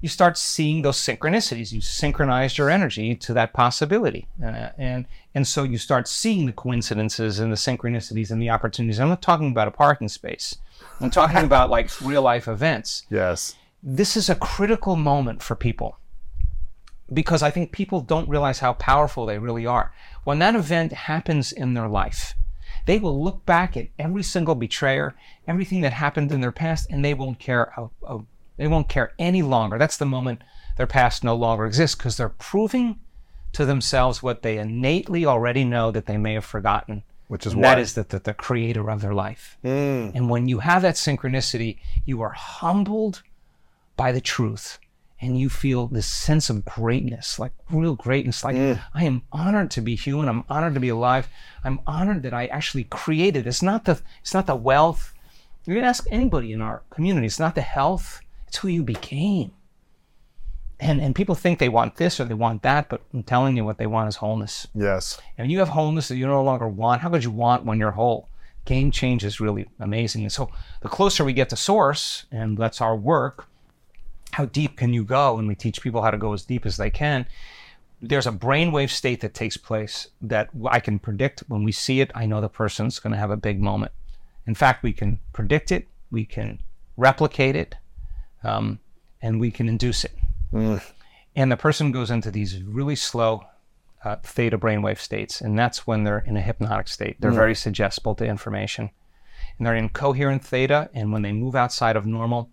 you 0.00 0.08
start 0.08 0.38
seeing 0.38 0.82
those 0.82 0.96
synchronicities. 0.96 1.72
You 1.72 1.80
synchronize 1.80 2.56
your 2.56 2.70
energy 2.70 3.14
to 3.16 3.32
that 3.34 3.52
possibility, 3.52 4.28
uh, 4.42 4.70
and 4.78 5.06
and 5.34 5.46
so 5.46 5.64
you 5.64 5.78
start 5.78 6.06
seeing 6.06 6.46
the 6.46 6.52
coincidences 6.52 7.40
and 7.40 7.52
the 7.52 7.56
synchronicities 7.56 8.30
and 8.30 8.40
the 8.40 8.50
opportunities. 8.50 9.00
I'm 9.00 9.08
not 9.08 9.22
talking 9.22 9.50
about 9.50 9.68
a 9.68 9.72
parking 9.72 10.08
space. 10.08 10.56
I'm 11.00 11.10
talking 11.10 11.38
about 11.44 11.70
like 11.70 12.00
real 12.00 12.22
life 12.22 12.46
events. 12.46 13.06
Yes. 13.10 13.56
This 13.82 14.16
is 14.16 14.28
a 14.28 14.34
critical 14.34 14.96
moment 14.96 15.42
for 15.42 15.54
people 15.54 15.98
because 17.12 17.42
I 17.42 17.50
think 17.50 17.72
people 17.72 18.00
don't 18.00 18.28
realize 18.28 18.58
how 18.58 18.74
powerful 18.74 19.26
they 19.26 19.38
really 19.38 19.66
are. 19.66 19.92
When 20.24 20.38
that 20.40 20.54
event 20.54 20.92
happens 20.92 21.52
in 21.52 21.74
their 21.74 21.88
life, 21.88 22.34
they 22.86 22.98
will 22.98 23.22
look 23.22 23.44
back 23.46 23.76
at 23.76 23.88
every 23.98 24.22
single 24.22 24.54
betrayer, 24.54 25.14
everything 25.46 25.80
that 25.82 25.92
happened 25.92 26.32
in 26.32 26.40
their 26.40 26.52
past, 26.52 26.88
and 26.90 27.04
they 27.04 27.14
won't 27.14 27.38
care. 27.38 27.72
A, 27.76 27.88
a, 28.06 28.20
they 28.58 28.68
won't 28.68 28.88
care 28.88 29.12
any 29.18 29.40
longer. 29.42 29.78
That's 29.78 29.96
the 29.96 30.04
moment 30.04 30.42
their 30.76 30.86
past 30.86 31.24
no 31.24 31.34
longer 31.34 31.64
exists 31.64 31.96
because 31.96 32.16
they're 32.16 32.28
proving 32.28 32.98
to 33.52 33.64
themselves 33.64 34.22
what 34.22 34.42
they 34.42 34.58
innately 34.58 35.24
already 35.24 35.64
know 35.64 35.90
that 35.90 36.06
they 36.06 36.18
may 36.18 36.34
have 36.34 36.44
forgotten. 36.44 37.02
Which 37.28 37.46
is 37.46 37.54
that 37.54 37.78
is 37.78 37.94
that, 37.94 38.08
that 38.10 38.24
the 38.24 38.32
creator 38.32 38.90
of 38.90 39.02
their 39.02 39.14
life. 39.14 39.58
Mm. 39.62 40.14
And 40.14 40.30
when 40.30 40.48
you 40.48 40.60
have 40.60 40.82
that 40.82 40.94
synchronicity, 40.94 41.78
you 42.06 42.22
are 42.22 42.30
humbled 42.30 43.22
by 43.96 44.12
the 44.12 44.20
truth 44.20 44.78
and 45.20 45.38
you 45.38 45.50
feel 45.50 45.88
this 45.88 46.06
sense 46.06 46.48
of 46.48 46.64
greatness, 46.64 47.38
like 47.38 47.52
real 47.70 47.96
greatness. 47.96 48.44
Like, 48.44 48.56
mm. 48.56 48.80
I 48.94 49.04
am 49.04 49.22
honored 49.30 49.70
to 49.72 49.80
be 49.80 49.94
human. 49.94 50.28
I'm 50.28 50.44
honored 50.48 50.74
to 50.74 50.80
be 50.80 50.88
alive. 50.88 51.28
I'm 51.64 51.80
honored 51.86 52.22
that 52.22 52.32
I 52.32 52.46
actually 52.46 52.84
created. 52.84 53.46
It's 53.46 53.62
not 53.62 53.84
the, 53.84 54.00
it's 54.22 54.32
not 54.32 54.46
the 54.46 54.56
wealth. 54.56 55.12
You 55.66 55.74
can 55.74 55.84
ask 55.84 56.06
anybody 56.10 56.52
in 56.52 56.62
our 56.62 56.82
community. 56.88 57.26
It's 57.26 57.40
not 57.40 57.54
the 57.54 57.62
health. 57.62 58.20
It's 58.48 58.56
who 58.56 58.68
you 58.68 58.82
became. 58.82 59.52
And, 60.80 61.00
and 61.00 61.14
people 61.14 61.34
think 61.34 61.58
they 61.58 61.68
want 61.68 61.96
this 61.96 62.20
or 62.20 62.24
they 62.24 62.34
want 62.34 62.62
that, 62.62 62.88
but 62.88 63.02
I'm 63.12 63.22
telling 63.22 63.56
you 63.56 63.64
what 63.64 63.78
they 63.78 63.86
want 63.86 64.08
is 64.08 64.16
wholeness. 64.16 64.66
Yes. 64.74 65.20
And 65.36 65.50
you 65.50 65.58
have 65.58 65.68
wholeness 65.68 66.08
that 66.08 66.16
you 66.16 66.26
no 66.26 66.42
longer 66.42 66.68
want. 66.68 67.02
How 67.02 67.10
could 67.10 67.24
you 67.24 67.30
want 67.30 67.64
when 67.64 67.78
you're 67.78 67.90
whole? 67.90 68.28
Game 68.64 68.90
change 68.90 69.24
is 69.24 69.40
really 69.40 69.66
amazing. 69.80 70.22
And 70.22 70.32
so 70.32 70.50
the 70.82 70.88
closer 70.88 71.24
we 71.24 71.32
get 71.32 71.48
to 71.50 71.56
source, 71.56 72.26
and 72.30 72.56
that's 72.56 72.80
our 72.80 72.96
work, 72.96 73.46
how 74.32 74.46
deep 74.46 74.76
can 74.76 74.92
you 74.92 75.04
go? 75.04 75.38
And 75.38 75.48
we 75.48 75.54
teach 75.54 75.82
people 75.82 76.02
how 76.02 76.10
to 76.10 76.18
go 76.18 76.32
as 76.32 76.44
deep 76.44 76.64
as 76.64 76.76
they 76.76 76.90
can. 76.90 77.26
There's 78.00 78.26
a 78.26 78.32
brainwave 78.32 78.90
state 78.90 79.20
that 79.22 79.34
takes 79.34 79.56
place 79.56 80.08
that 80.22 80.48
I 80.70 80.78
can 80.78 81.00
predict. 81.00 81.40
When 81.48 81.64
we 81.64 81.72
see 81.72 82.00
it, 82.00 82.12
I 82.14 82.26
know 82.26 82.40
the 82.40 82.48
person's 82.48 83.00
going 83.00 83.12
to 83.12 83.18
have 83.18 83.32
a 83.32 83.36
big 83.36 83.60
moment. 83.60 83.90
In 84.46 84.54
fact, 84.54 84.82
we 84.82 84.92
can 84.92 85.18
predict 85.32 85.72
it, 85.72 85.88
we 86.10 86.24
can 86.24 86.62
replicate 86.96 87.56
it, 87.56 87.74
um, 88.44 88.78
and 89.20 89.40
we 89.40 89.50
can 89.50 89.68
induce 89.68 90.04
it. 90.04 90.12
And 91.36 91.52
the 91.52 91.56
person 91.56 91.92
goes 91.92 92.10
into 92.10 92.30
these 92.30 92.62
really 92.62 92.96
slow 92.96 93.44
uh, 94.04 94.16
theta 94.22 94.58
brainwave 94.58 94.98
states, 94.98 95.40
and 95.40 95.58
that's 95.58 95.86
when 95.86 96.04
they're 96.04 96.24
in 96.26 96.36
a 96.36 96.40
hypnotic 96.40 96.88
state. 96.88 97.16
They're 97.20 97.30
very 97.36 97.54
suggestible 97.54 98.14
to 98.16 98.24
information, 98.24 98.90
and 99.56 99.66
they're 99.66 99.76
in 99.76 99.88
coherent 99.88 100.44
theta. 100.44 100.88
And 100.94 101.12
when 101.12 101.22
they 101.22 101.32
move 101.32 101.54
outside 101.54 101.96
of 101.96 102.06
normal, 102.06 102.50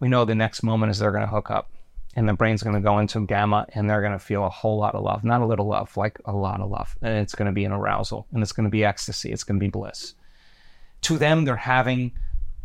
we 0.00 0.08
know 0.08 0.24
the 0.24 0.34
next 0.34 0.62
moment 0.62 0.90
is 0.90 0.98
they're 0.98 1.12
going 1.12 1.24
to 1.24 1.30
hook 1.30 1.50
up, 1.50 1.70
and 2.14 2.28
the 2.28 2.34
brain's 2.34 2.62
going 2.62 2.74
to 2.74 2.80
go 2.80 2.98
into 2.98 3.26
gamma, 3.26 3.66
and 3.74 3.88
they're 3.88 4.00
going 4.00 4.12
to 4.12 4.18
feel 4.18 4.44
a 4.44 4.50
whole 4.50 4.76
lot 4.76 4.94
of 4.94 5.02
love, 5.02 5.24
not 5.24 5.40
a 5.40 5.46
little 5.46 5.66
love, 5.66 5.96
like 5.96 6.18
a 6.24 6.32
lot 6.32 6.60
of 6.60 6.68
love, 6.68 6.96
and 7.00 7.14
it's 7.14 7.34
going 7.34 7.46
to 7.46 7.52
be 7.52 7.64
an 7.64 7.72
arousal, 7.72 8.26
and 8.32 8.42
it's 8.42 8.52
going 8.52 8.64
to 8.64 8.70
be 8.70 8.84
ecstasy, 8.84 9.32
it's 9.32 9.44
going 9.44 9.58
to 9.58 9.64
be 9.64 9.70
bliss. 9.70 10.14
To 11.02 11.16
them, 11.18 11.44
they're 11.44 11.56
having, 11.56 12.12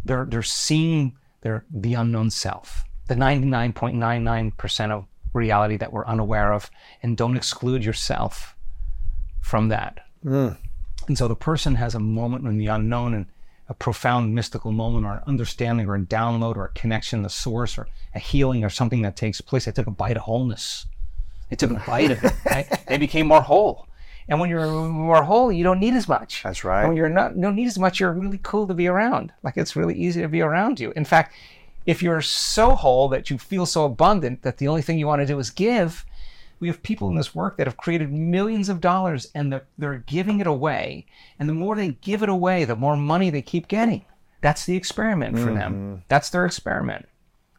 they're 0.06 0.26
they're 0.26 0.44
seeing 0.44 1.16
their 1.42 1.66
the 1.70 1.94
unknown 1.94 2.30
self, 2.30 2.84
the 3.08 3.16
99.99% 3.16 4.92
of 4.92 5.06
reality 5.34 5.78
that 5.78 5.94
we're 5.94 6.06
unaware 6.06 6.54
of, 6.54 6.70
and 7.04 7.18
don't 7.18 7.38
exclude 7.38 7.84
yourself 7.84 8.56
from 9.42 9.70
that. 9.70 10.00
Hmm. 10.24 10.50
And 11.08 11.18
so 11.18 11.28
the 11.28 11.36
person 11.36 11.76
has 11.76 11.96
a 11.96 12.00
moment 12.00 12.46
in 12.46 12.58
the 12.58 12.68
unknown 12.68 13.14
and 13.14 13.26
a 13.70 13.74
profound 13.74 14.34
mystical 14.34 14.72
moment 14.72 15.06
or 15.06 15.14
an 15.14 15.24
understanding 15.28 15.88
or 15.88 15.96
a 15.96 16.02
download 16.02 16.56
or 16.56 16.66
a 16.66 16.70
connection 16.70 17.24
to 17.24 17.30
source 17.30 17.78
or 17.78 17.88
a 18.16 18.20
healing 18.20 18.64
or 18.64 18.70
something 18.70 19.02
that 19.02 19.16
takes 19.16 19.42
place. 19.42 19.66
They 19.66 19.72
took 19.72 19.88
a 19.88 19.92
bite 19.92 20.18
of 20.18 20.24
wholeness. 20.24 20.86
They 21.50 21.56
took 21.56 21.72
a 21.72 21.84
bite 21.86 22.12
of 22.12 22.24
it. 22.24 22.34
Right? 22.46 22.68
They 22.88 22.98
became 22.98 23.28
more 23.28 23.42
whole. 23.42 23.87
And 24.30 24.40
when 24.40 24.50
you're 24.50 24.68
more 24.68 25.24
whole, 25.24 25.52
you 25.52 25.64
don't 25.64 25.80
need 25.80 25.94
as 25.94 26.08
much. 26.08 26.44
That's 26.44 26.64
right. 26.64 26.82
And 26.82 26.90
when 26.90 26.98
you're 26.98 27.10
not 27.10 27.40
don't 27.40 27.56
need 27.56 27.68
as 27.68 27.80
much, 27.80 28.00
you're 28.00 28.12
really 28.12 28.40
cool 28.44 28.68
to 28.68 28.74
be 28.74 28.88
around. 28.88 29.32
Like 29.44 29.58
it's 29.58 29.76
really 29.76 29.96
easy 29.96 30.22
to 30.22 30.28
be 30.28 30.42
around 30.42 30.80
you. 30.80 30.92
In 30.96 31.06
fact, 31.06 31.34
if 31.86 32.04
you're 32.04 32.22
so 32.22 32.76
whole 32.76 33.08
that 33.10 33.30
you 33.30 33.38
feel 33.38 33.66
so 33.66 33.86
abundant 33.86 34.42
that 34.42 34.58
the 34.58 34.68
only 34.68 34.82
thing 34.82 35.00
you 35.00 35.08
want 35.08 35.22
to 35.22 35.26
do 35.26 35.40
is 35.40 35.50
give, 35.50 36.06
we 36.60 36.68
have 36.68 36.84
people 36.84 37.08
in 37.08 37.16
this 37.16 37.34
work 37.34 37.58
that 37.58 37.68
have 37.68 37.78
created 37.78 38.12
millions 38.12 38.68
of 38.68 38.82
dollars 38.82 39.30
and 39.34 39.54
they're, 39.54 39.66
they're 39.78 40.04
giving 40.08 40.40
it 40.40 40.48
away. 40.48 41.06
And 41.40 41.48
the 41.48 41.54
more 41.54 41.76
they 41.76 41.90
give 42.02 42.24
it 42.24 42.30
away, 42.30 42.66
the 42.66 42.76
more 42.76 42.98
money 42.98 43.30
they 43.30 43.42
keep 43.42 43.68
getting. 43.68 44.04
That's 44.42 44.66
the 44.66 44.76
experiment 44.76 45.38
for 45.40 45.54
them. 45.54 45.74
Mm-hmm. 45.74 45.96
That's 46.10 46.30
their 46.30 46.46
experiment. 46.46 47.08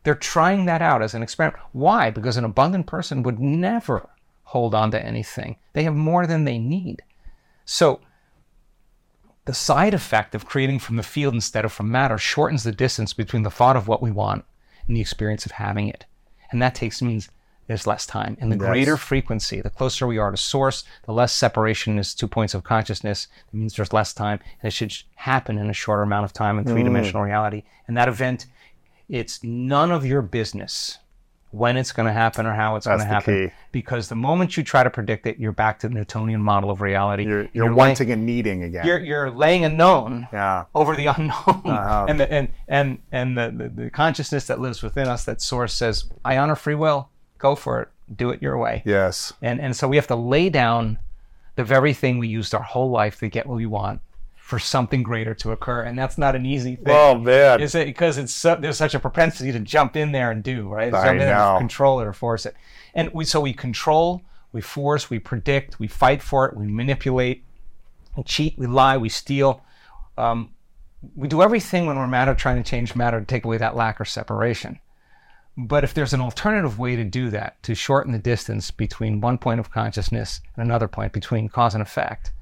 They're 0.04 0.14
trying 0.14 0.66
that 0.66 0.82
out 0.82 1.02
as 1.02 1.14
an 1.14 1.22
experiment. 1.22 1.62
Why? 1.72 2.10
Because 2.10 2.36
an 2.36 2.44
abundant 2.44 2.86
person 2.86 3.22
would 3.22 3.40
never 3.40 4.08
hold 4.48 4.74
on 4.74 4.90
to 4.90 5.04
anything. 5.04 5.56
They 5.74 5.82
have 5.82 5.94
more 5.94 6.26
than 6.26 6.44
they 6.44 6.58
need. 6.58 7.02
So 7.66 8.00
the 9.44 9.52
side 9.52 9.92
effect 9.92 10.34
of 10.34 10.46
creating 10.46 10.78
from 10.78 10.96
the 10.96 11.02
field 11.02 11.34
instead 11.34 11.66
of 11.66 11.72
from 11.72 11.90
matter 11.90 12.16
shortens 12.16 12.64
the 12.64 12.72
distance 12.72 13.12
between 13.12 13.42
the 13.42 13.50
thought 13.50 13.76
of 13.76 13.88
what 13.88 14.00
we 14.00 14.10
want 14.10 14.46
and 14.86 14.96
the 14.96 15.02
experience 15.02 15.44
of 15.44 15.52
having 15.52 15.86
it. 15.86 16.06
And 16.50 16.62
that 16.62 16.74
takes 16.74 17.02
means 17.02 17.28
there's 17.66 17.86
less 17.86 18.06
time. 18.06 18.38
And 18.40 18.50
the 18.50 18.56
greater 18.56 18.96
frequency, 18.96 19.60
the 19.60 19.68
closer 19.68 20.06
we 20.06 20.16
are 20.16 20.30
to 20.30 20.36
source, 20.38 20.82
the 21.04 21.12
less 21.12 21.34
separation 21.34 21.98
is 21.98 22.14
two 22.14 22.26
points 22.26 22.54
of 22.54 22.64
consciousness. 22.64 23.28
It 23.52 23.56
means 23.56 23.76
there's 23.76 23.92
less 23.92 24.14
time. 24.14 24.40
And 24.62 24.68
it 24.68 24.72
should 24.72 24.96
happen 25.16 25.58
in 25.58 25.68
a 25.68 25.74
shorter 25.74 26.02
amount 26.02 26.24
of 26.24 26.32
time 26.32 26.58
in 26.58 26.64
three 26.64 26.82
dimensional 26.82 27.20
mm. 27.20 27.26
reality. 27.26 27.64
And 27.86 27.98
that 27.98 28.08
event, 28.08 28.46
it's 29.10 29.44
none 29.44 29.90
of 29.90 30.06
your 30.06 30.22
business 30.22 30.96
when 31.50 31.76
it's 31.78 31.92
going 31.92 32.06
to 32.06 32.12
happen 32.12 32.44
or 32.46 32.52
how 32.52 32.76
it's 32.76 32.86
going 32.86 32.98
to 32.98 33.04
happen. 33.06 33.48
key. 33.48 33.54
Because 33.72 34.08
the 34.10 34.14
moment 34.14 34.56
you 34.56 34.62
try 34.62 34.82
to 34.82 34.90
predict 34.90 35.26
it, 35.26 35.38
you're 35.38 35.52
back 35.52 35.78
to 35.80 35.88
the 35.88 35.94
Newtonian 35.94 36.42
model 36.42 36.70
of 36.70 36.80
reality. 36.82 37.24
You're, 37.24 37.48
you're 37.54 37.68
lay- 37.70 37.74
wanting 37.74 38.10
and 38.10 38.26
needing 38.26 38.64
again. 38.64 38.86
you're, 38.86 38.98
you're 38.98 39.30
laying 39.30 39.64
a 39.64 39.68
known 39.70 40.28
yeah. 40.32 40.64
over 40.74 40.94
the 40.94 41.06
unknown 41.06 41.62
Uh-huh. 41.64 42.06
and 42.08 42.20
the, 42.20 42.30
and 42.32 42.48
and 42.68 42.98
and 43.12 43.38
the, 43.38 43.50
the, 43.56 43.68
the 43.84 43.90
consciousness 43.90 44.46
that 44.48 44.60
lives 44.60 44.82
within 44.82 45.08
us 45.08 45.24
that 45.24 45.40
source 45.40 45.72
says 45.72 46.04
i 46.24 46.36
honor 46.36 46.54
free 46.56 46.74
will 46.74 47.08
go 47.38 47.54
for 47.54 47.80
it 47.82 47.88
do 48.14 48.30
it 48.30 48.42
your 48.42 48.58
way 48.58 48.82
Yes. 48.84 49.32
and 49.40 49.60
and 49.60 49.74
so 49.76 49.88
we 49.88 49.96
have 49.96 50.06
to 50.08 50.16
lay 50.16 50.50
down 50.50 50.98
the 51.56 51.64
very 51.64 51.92
thing 51.94 52.18
we 52.18 52.28
used 52.28 52.54
our 52.54 52.62
whole 52.62 52.90
life 52.90 53.18
to 53.20 53.28
get 53.28 53.46
what 53.46 53.56
we 53.56 53.66
want 53.66 54.00
for 54.48 54.58
something 54.58 55.02
greater 55.02 55.34
to 55.34 55.52
occur 55.52 55.82
and 55.82 55.98
that's 55.98 56.16
not 56.16 56.34
an 56.34 56.46
easy 56.46 56.74
thing. 56.74 56.86
Oh 56.88 57.18
man. 57.18 57.60
is 57.60 57.74
it 57.74 57.84
because 57.84 58.16
it's 58.16 58.32
so, 58.32 58.56
there's 58.56 58.78
such 58.78 58.94
a 58.94 58.98
propensity 58.98 59.52
to 59.52 59.60
jump 59.60 59.94
in 59.94 60.10
there 60.12 60.30
and 60.30 60.42
do 60.42 60.66
right? 60.70 60.94
I 60.94 61.18
jump 61.18 61.18
know. 61.18 61.56
control 61.58 62.00
it 62.00 62.06
or 62.06 62.14
force 62.14 62.46
it. 62.46 62.54
And 62.94 63.12
we 63.12 63.26
so 63.26 63.42
we 63.42 63.52
control 63.52 64.22
we 64.52 64.62
force 64.62 65.10
we 65.10 65.18
predict 65.18 65.78
we 65.78 65.86
fight 65.86 66.22
for 66.22 66.46
it 66.46 66.56
we 66.56 66.66
manipulate 66.66 67.44
we 68.16 68.22
cheat 68.22 68.56
we 68.56 68.66
lie 68.66 68.96
we 68.96 69.10
steal. 69.10 69.62
Um, 70.16 70.54
we 71.14 71.28
do 71.28 71.42
everything 71.42 71.84
when 71.84 71.98
we're 71.98 72.06
matter 72.06 72.34
trying 72.34 72.56
to 72.56 72.68
change 72.68 72.96
matter 72.96 73.20
to 73.20 73.26
take 73.26 73.44
away 73.44 73.58
that 73.58 73.76
lack 73.76 74.00
or 74.00 74.06
separation. 74.06 74.80
But 75.58 75.84
if 75.84 75.92
there's 75.92 76.14
an 76.14 76.22
alternative 76.22 76.78
way 76.78 76.96
to 76.96 77.04
do 77.04 77.28
that 77.28 77.62
to 77.64 77.74
shorten 77.74 78.12
the 78.12 78.18
distance 78.18 78.70
between 78.70 79.20
one 79.20 79.36
point 79.36 79.60
of 79.60 79.70
consciousness 79.70 80.40
and 80.56 80.64
another 80.64 80.88
point 80.88 81.12
between 81.12 81.50
cause 81.50 81.74
and 81.74 81.82
effect 81.82 82.32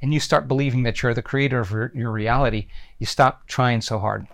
and 0.00 0.14
you 0.14 0.20
start 0.20 0.48
believing 0.48 0.82
that 0.84 1.02
you're 1.02 1.14
the 1.14 1.22
creator 1.22 1.60
of 1.60 1.70
your, 1.70 1.92
your 1.94 2.10
reality 2.10 2.66
you 2.98 3.06
stop 3.06 3.46
trying 3.46 3.80
so 3.80 3.98
hard. 3.98 4.26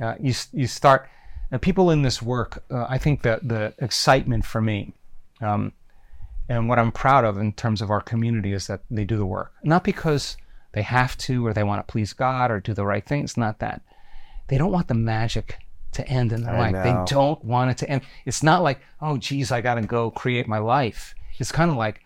Uh, 0.00 0.14
you, 0.18 0.32
you 0.52 0.66
start 0.66 1.08
uh, 1.52 1.58
people 1.58 1.90
in 1.90 2.02
this 2.02 2.22
work 2.22 2.62
uh, 2.70 2.86
i 2.88 2.96
think 2.96 3.22
that 3.22 3.46
the 3.46 3.74
excitement 3.78 4.44
for 4.44 4.60
me 4.60 4.94
um, 5.42 5.72
and 6.50 6.68
what 6.68 6.78
i'm 6.78 6.92
proud 6.92 7.24
of 7.24 7.38
in 7.38 7.52
terms 7.52 7.80
of 7.80 7.90
our 7.90 8.00
community 8.00 8.52
is 8.52 8.66
that 8.66 8.80
they 8.90 9.04
do 9.04 9.16
the 9.16 9.24
work. 9.24 9.52
Not 9.62 9.84
because 9.84 10.36
they 10.72 10.82
have 10.82 11.16
to 11.18 11.46
or 11.46 11.54
they 11.54 11.62
want 11.62 11.86
to 11.86 11.90
please 11.90 12.12
god 12.12 12.50
or 12.50 12.60
do 12.60 12.74
the 12.74 12.84
right 12.84 13.06
thing 13.06 13.22
it's 13.22 13.36
not 13.36 13.60
that. 13.60 13.80
They 14.48 14.58
don't 14.58 14.72
want 14.72 14.88
the 14.88 14.94
magic 14.94 15.58
to 15.92 16.06
end 16.08 16.32
in 16.32 16.42
their 16.42 16.58
life. 16.58 16.72
Know. 16.72 16.82
they 16.82 17.12
don't 17.12 17.44
want 17.44 17.70
it 17.70 17.78
to 17.78 17.88
end. 17.88 18.02
It's 18.26 18.42
not 18.42 18.62
like 18.62 18.80
oh 19.00 19.16
geez 19.16 19.52
i 19.52 19.60
gotta 19.60 19.82
go 19.82 20.10
create 20.10 20.48
my 20.48 20.58
life. 20.58 21.14
It's 21.38 21.52
kind 21.52 21.70
of 21.70 21.76
like 21.76 22.02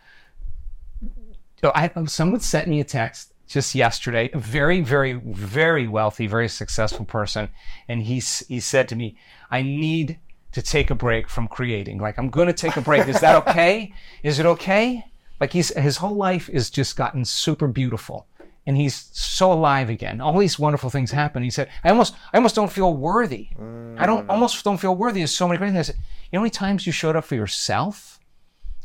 so 1.64 1.72
I, 1.74 1.90
someone 2.04 2.40
sent 2.40 2.68
me 2.68 2.80
a 2.80 2.84
text 2.84 3.32
just 3.46 3.74
yesterday, 3.74 4.28
a 4.34 4.38
very, 4.38 4.82
very, 4.82 5.14
very 5.14 5.88
wealthy, 5.88 6.26
very 6.26 6.46
successful 6.46 7.06
person, 7.06 7.48
and 7.88 8.02
he 8.02 8.16
he 8.48 8.60
said 8.60 8.86
to 8.88 8.94
me, 8.94 9.16
"I 9.50 9.62
need 9.62 10.18
to 10.52 10.60
take 10.60 10.90
a 10.90 10.94
break 10.94 11.26
from 11.26 11.48
creating. 11.48 11.96
Like 11.96 12.18
I'm 12.18 12.28
going 12.28 12.48
to 12.48 12.52
take 12.52 12.76
a 12.76 12.82
break. 12.82 13.08
Is 13.08 13.18
that 13.20 13.48
okay? 13.48 13.94
Is 14.22 14.38
it 14.38 14.44
okay? 14.44 15.06
Like 15.40 15.54
he's 15.54 15.74
his 15.74 15.96
whole 15.96 16.14
life 16.14 16.50
is 16.50 16.68
just 16.68 16.96
gotten 16.96 17.24
super 17.24 17.66
beautiful." 17.66 18.26
And 18.66 18.76
he's 18.76 19.08
so 19.12 19.50
alive 19.50 19.88
again. 19.88 20.20
All 20.20 20.38
these 20.38 20.58
wonderful 20.58 20.90
things 20.90 21.12
happen. 21.12 21.42
He 21.42 21.48
said, 21.48 21.70
"I 21.82 21.88
almost, 21.88 22.14
I 22.34 22.36
almost 22.36 22.56
don't 22.56 22.70
feel 22.72 22.92
worthy. 22.92 23.48
I 23.96 24.04
don't, 24.04 24.26
mm, 24.26 24.30
almost 24.30 24.62
don't 24.64 24.76
feel 24.76 24.94
worthy." 24.94 25.20
There's 25.20 25.34
so 25.34 25.48
many 25.48 25.56
great 25.56 25.68
things. 25.68 25.88
I 25.88 25.92
said, 25.92 25.96
"You 26.30 26.36
know 26.36 26.40
how 26.40 26.42
many 26.42 26.50
times 26.50 26.86
you 26.86 26.92
showed 26.92 27.16
up 27.16 27.24
for 27.24 27.36
yourself? 27.36 28.13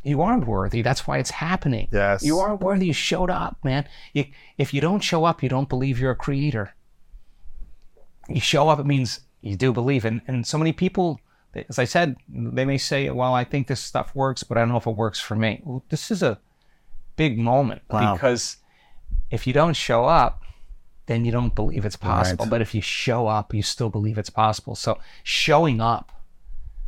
You 0.04 0.22
aren't 0.22 0.48
worthy. 0.48 0.82
That's 0.82 1.06
why 1.06 1.18
it's 1.18 1.32
happening. 1.32 1.90
Yes. 1.92 2.24
You 2.24 2.40
aren't 2.40 2.62
worthy. 2.62 2.88
You 2.88 2.94
showed 2.94 3.30
up, 3.30 3.58
man. 3.64 3.88
You, 4.14 4.26
if 4.58 4.74
you 4.74 4.80
don't 4.82 5.02
show 5.02 5.26
up, 5.26 5.44
you 5.44 5.50
don't 5.50 5.68
believe 5.68 6.00
you're 6.00 6.12
a 6.12 6.16
creator. 6.16 6.74
You 8.28 8.40
show 8.40 8.70
up, 8.70 8.80
it 8.80 8.86
means 8.86 9.22
you 9.42 9.56
do 9.56 9.74
believe. 9.74 10.06
And, 10.06 10.22
and 10.28 10.46
so 10.48 10.58
many 10.58 10.72
people, 10.72 11.20
as 11.68 11.80
I 11.80 11.86
said, 11.86 12.16
they 12.30 12.64
may 12.64 12.78
say, 12.78 13.10
well, 13.10 13.34
I 13.34 13.44
think 13.44 13.68
this 13.68 13.82
stuff 13.82 14.16
works, 14.16 14.44
but 14.44 14.58
I 14.58 14.62
don't 14.62 14.70
know 14.70 14.78
if 14.78 14.88
it 14.88 14.96
works 14.96 15.20
for 15.20 15.36
me. 15.36 15.62
Well, 15.64 15.84
this 15.90 16.12
is 16.12 16.24
a 16.24 16.40
big 17.16 17.38
moment 17.38 17.82
Wow. 17.90 18.14
because 18.14 18.58
if 19.32 19.46
you 19.46 19.52
don't 19.54 19.74
show 19.74 20.06
up, 20.06 20.44
then 21.08 21.26
you 21.26 21.32
don't 21.32 21.56
believe 21.56 21.86
it's 21.86 21.96
possible. 21.96 22.46
Right. 22.46 22.50
But 22.52 22.62
if 22.62 22.74
you 22.76 22.82
show 22.82 23.28
up, 23.28 23.54
you 23.54 23.64
still 23.64 23.90
believe 23.90 24.18
it's 24.18 24.30
possible. 24.30 24.76
So 24.76 25.00
showing 25.24 25.82
up 25.82 26.12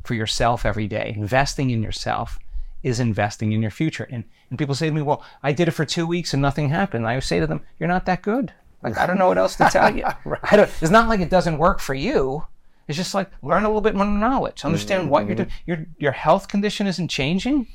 for 0.03 0.13
yourself 0.13 0.65
every 0.65 0.87
day, 0.87 1.13
investing 1.17 1.71
in 1.71 1.81
yourself 1.83 2.37
is 2.83 2.99
investing 2.99 3.51
in 3.51 3.61
your 3.61 3.71
future. 3.71 4.07
And, 4.09 4.23
and 4.49 4.57
people 4.57 4.75
say 4.75 4.87
to 4.87 4.93
me, 4.93 5.01
well, 5.01 5.23
I 5.43 5.51
did 5.51 5.67
it 5.67 5.71
for 5.71 5.85
two 5.85 6.07
weeks 6.07 6.33
and 6.33 6.41
nothing 6.41 6.69
happened. 6.69 7.07
I 7.07 7.19
say 7.19 7.39
to 7.39 7.47
them, 7.47 7.61
you're 7.79 7.89
not 7.89 8.05
that 8.05 8.21
good. 8.21 8.53
Like, 8.83 8.97
I 8.97 9.05
don't 9.05 9.19
know 9.19 9.27
what 9.27 9.37
else 9.37 9.55
to 9.57 9.69
tell 9.71 9.95
you. 9.95 10.05
I 10.43 10.55
don't, 10.55 10.69
it's 10.81 10.91
not 10.91 11.07
like 11.07 11.19
it 11.19 11.29
doesn't 11.29 11.57
work 11.57 11.79
for 11.79 11.93
you. 11.93 12.45
It's 12.87 12.97
just 12.97 13.13
like 13.13 13.31
learn 13.41 13.63
a 13.63 13.69
little 13.69 13.81
bit 13.81 13.95
more 13.95 14.05
knowledge, 14.05 14.65
understand 14.65 15.09
what 15.09 15.25
you're 15.25 15.35
mm-hmm. 15.35 15.43
doing. 15.43 15.51
Your 15.65 15.85
your 15.97 16.11
health 16.11 16.49
condition 16.49 16.87
isn't 16.87 17.07
changing. 17.07 17.67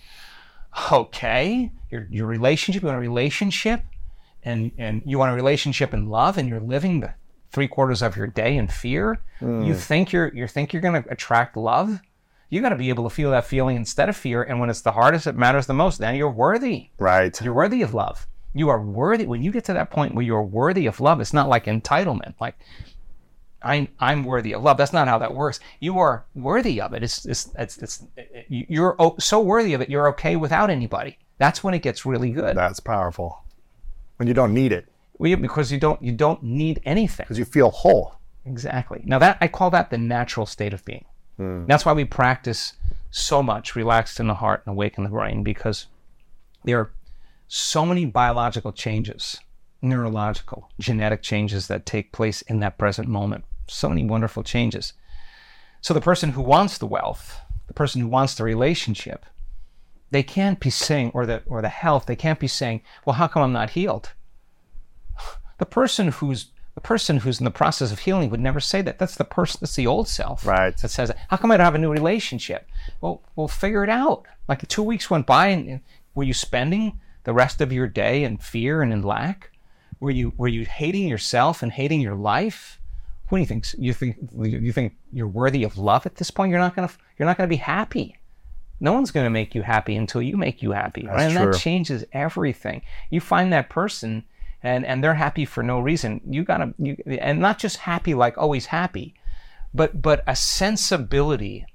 Okay, 0.93 1.73
your 1.91 2.07
your 2.11 2.27
relationship, 2.27 2.83
you 2.83 2.87
want 2.87 2.99
a 2.99 3.01
relationship, 3.01 3.83
and 4.43 4.73
and 4.77 5.03
you 5.07 5.19
want 5.19 5.33
a 5.33 5.35
relationship 5.35 5.95
in 5.95 6.11
love, 6.11 6.37
and 6.37 6.51
you're 6.51 6.61
living 6.61 7.01
the 7.01 7.15
three 7.51 7.67
quarters 7.67 8.03
of 8.03 8.15
your 8.17 8.27
day 8.27 8.57
in 8.57 8.69
fear. 8.69 9.23
You 9.41 9.47
mm. 9.47 9.77
think 9.77 10.13
you're 10.13 10.29
you 10.35 10.47
think 10.47 10.73
you're 10.73 10.83
going 10.83 11.03
to 11.03 11.11
attract 11.11 11.57
love. 11.57 12.01
You 12.49 12.61
got 12.63 12.69
to 12.71 12.77
be 12.77 12.89
able 12.91 13.05
to 13.09 13.15
feel 13.15 13.31
that 13.33 13.45
feeling 13.45 13.77
instead 13.77 14.09
of 14.09 14.17
fear. 14.17 14.43
And 14.43 14.61
when 14.61 14.71
it's 14.71 14.81
the 14.83 14.93
hardest, 14.93 15.27
it 15.27 15.35
matters 15.37 15.67
the 15.67 15.75
most. 15.75 15.99
Then 15.99 16.15
you're 16.15 16.31
worthy. 16.31 16.91
Right. 16.99 17.39
You're 17.43 17.55
worthy 17.55 17.83
of 17.83 17.93
love. 17.95 18.27
You 18.55 18.69
are 18.69 18.81
worthy. 18.81 19.27
When 19.27 19.43
you 19.43 19.51
get 19.53 19.65
to 19.65 19.73
that 19.75 19.91
point 19.91 20.15
where 20.15 20.25
you're 20.25 20.43
worthy 20.43 20.87
of 20.87 21.01
love, 21.01 21.21
it's 21.21 21.33
not 21.35 21.49
like 21.49 21.65
entitlement. 21.67 22.35
Like 22.41 22.55
I'm, 23.63 23.89
I'm 23.99 24.23
worthy 24.25 24.53
of 24.55 24.63
love. 24.63 24.77
That's 24.77 24.93
not 24.93 25.09
how 25.09 25.19
that 25.19 25.35
works. 25.35 25.59
You 25.81 25.99
are 25.99 26.25
worthy 26.35 26.81
of 26.81 26.95
it. 26.95 27.03
It's, 27.03 27.25
it's, 27.27 27.51
it's, 27.59 27.79
it's 27.79 28.05
you're 28.49 28.95
o- 28.99 29.17
so 29.19 29.41
worthy 29.41 29.75
of 29.75 29.81
it. 29.81 29.91
You're 29.91 30.09
okay 30.11 30.37
without 30.37 30.71
anybody. 30.71 31.19
That's 31.39 31.65
when 31.65 31.75
it 31.75 31.81
gets 31.83 32.07
really 32.07 32.31
good. 32.31 32.57
That's 32.57 32.81
powerful. 32.81 33.43
When 34.19 34.29
you 34.29 34.35
don't 34.35 34.55
need 34.55 34.73
it, 34.73 34.87
Well, 35.19 35.29
yeah, 35.29 35.37
because 35.37 35.71
you 35.73 35.79
don't, 35.81 36.01
you 36.03 36.13
don't 36.13 36.43
need 36.43 36.81
anything. 36.87 37.25
because 37.25 37.39
you 37.39 37.45
feel 37.45 37.71
whole. 37.71 38.15
Exactly. 38.47 39.03
Now 39.05 39.19
that 39.19 39.37
I 39.41 39.49
call 39.49 39.71
that 39.71 39.91
the 39.91 39.99
natural 39.99 40.47
state 40.47 40.73
of 40.73 40.85
being. 40.85 41.05
Mm. 41.39 41.67
That's 41.67 41.85
why 41.85 41.93
we 41.93 42.05
practice 42.05 42.75
so 43.11 43.43
much 43.43 43.77
relaxed 43.77 44.21
in 44.21 44.27
the 44.27 44.35
heart 44.35 44.63
and 44.67 44.73
awake 44.73 44.99
in 44.99 45.05
the 45.05 45.11
brain 45.11 45.43
because 45.43 45.87
there 46.65 46.79
are 46.81 46.91
so 47.49 47.87
many 47.87 48.05
biological 48.05 48.73
changes, 48.73 49.39
neurological, 49.81 50.71
genetic 50.81 51.23
changes 51.23 51.69
that 51.69 51.87
take 51.87 52.13
place 52.13 52.43
in 52.43 52.61
that 52.61 52.79
present 52.79 53.09
moment. 53.09 53.45
So 53.69 53.89
many 53.89 54.05
wonderful 54.05 54.43
changes. 54.43 54.93
So 55.81 55.95
the 55.95 56.01
person 56.01 56.31
who 56.31 56.43
wants 56.43 56.79
the 56.79 56.87
wealth, 56.87 57.39
the 57.69 57.75
person 57.75 58.01
who 58.01 58.09
wants 58.09 58.35
the 58.35 58.45
relationship, 58.45 59.25
they 60.11 60.23
can't 60.23 60.61
be 60.61 60.71
saying, 60.71 61.11
or 61.15 61.27
the 61.27 61.43
or 61.47 61.63
the 61.63 61.69
health, 61.69 62.07
they 62.07 62.17
can't 62.17 62.41
be 62.41 62.49
saying, 62.49 62.83
well, 63.05 63.15
how 63.15 63.29
come 63.29 63.43
I'm 63.43 63.53
not 63.53 63.71
healed? 63.71 64.13
The 65.59 65.65
person 65.65 66.09
who's 66.09 66.51
the 66.77 66.81
person 66.83 67.17
who's 67.17 67.41
in 67.41 67.45
the 67.45 67.51
process 67.51 67.91
of 67.91 68.01
healing 68.01 68.29
would 68.29 68.39
never 68.39 68.61
say 68.61 68.83
that. 68.83 68.99
That's 68.99 69.17
the 69.17 69.25
person. 69.25 69.59
That's 69.63 69.75
the 69.75 69.87
old 69.87 70.09
self. 70.09 70.47
Right. 70.47 70.77
That 70.77 70.91
says, 70.91 71.11
"How 71.29 71.39
come 71.39 71.51
I 71.51 71.57
don't 71.57 71.65
have 71.65 71.75
a 71.75 71.79
new 71.79 71.91
relationship?" 71.91 72.69
Well, 73.01 73.23
we'll 73.35 73.49
figure 73.49 73.83
it 73.83 73.89
out. 73.89 74.25
Like 74.47 74.69
two 74.69 74.83
weeks 74.83 75.11
went 75.11 75.27
by, 75.27 75.49
and, 75.49 75.69
and 75.69 75.81
were 76.15 76.23
you 76.23 76.35
spending 76.35 77.01
the 77.25 77.33
rest 77.33 77.63
of 77.63 77.73
your 77.73 77.89
day 77.89 78.25
in 78.25 78.37
fear 78.37 78.83
and 78.83 78.93
in 78.93 79.03
lack? 79.03 79.51
Were 80.01 80.11
you 80.11 80.35
were 80.37 80.49
you 80.49 80.67
hating 80.67 81.09
yourself 81.09 81.63
and 81.63 81.73
hating 81.73 82.03
your 82.03 82.15
life? 82.15 82.79
What 83.31 83.39
do 83.39 83.41
you 83.41 83.47
think? 83.47 83.65
You 83.79 83.95
think 83.95 84.17
you 84.37 84.71
think 84.71 84.97
you're 85.11 85.27
worthy 85.27 85.65
of 85.65 85.79
love 85.79 86.05
at 86.05 86.17
this 86.17 86.31
point? 86.31 86.51
You're 86.51 86.61
not 86.61 86.77
gonna 86.77 86.91
you're 87.19 87.27
not 87.27 87.39
gonna 87.39 87.49
be 87.49 87.57
happy. 87.57 88.17
No 88.81 88.93
one's 88.93 89.11
going 89.11 89.25
to 89.25 89.31
make 89.31 89.55
you 89.55 89.63
happy 89.63 89.97
until 89.97 90.21
you 90.21 90.37
make 90.37 90.63
you 90.63 90.73
happy, 90.73 91.07
right? 91.07 91.23
And 91.23 91.35
true. 91.35 91.53
that 91.53 91.59
changes 91.59 92.05
everything. 92.13 92.83
You 93.09 93.23
find 93.23 93.51
that 93.55 93.71
person, 93.71 94.25
and 94.67 94.85
and 94.85 95.03
they're 95.03 95.15
happy 95.15 95.45
for 95.45 95.63
no 95.63 95.79
reason. 95.79 96.21
You 96.29 96.45
gotta 96.45 96.75
you 96.79 96.97
and 97.07 97.41
not 97.41 97.59
just 97.59 97.79
happy 97.79 98.15
like 98.15 98.37
always 98.37 98.67
happy, 98.67 99.15
but 99.73 100.03
but 100.03 100.23
a 100.27 100.37
sensibility 100.37 101.67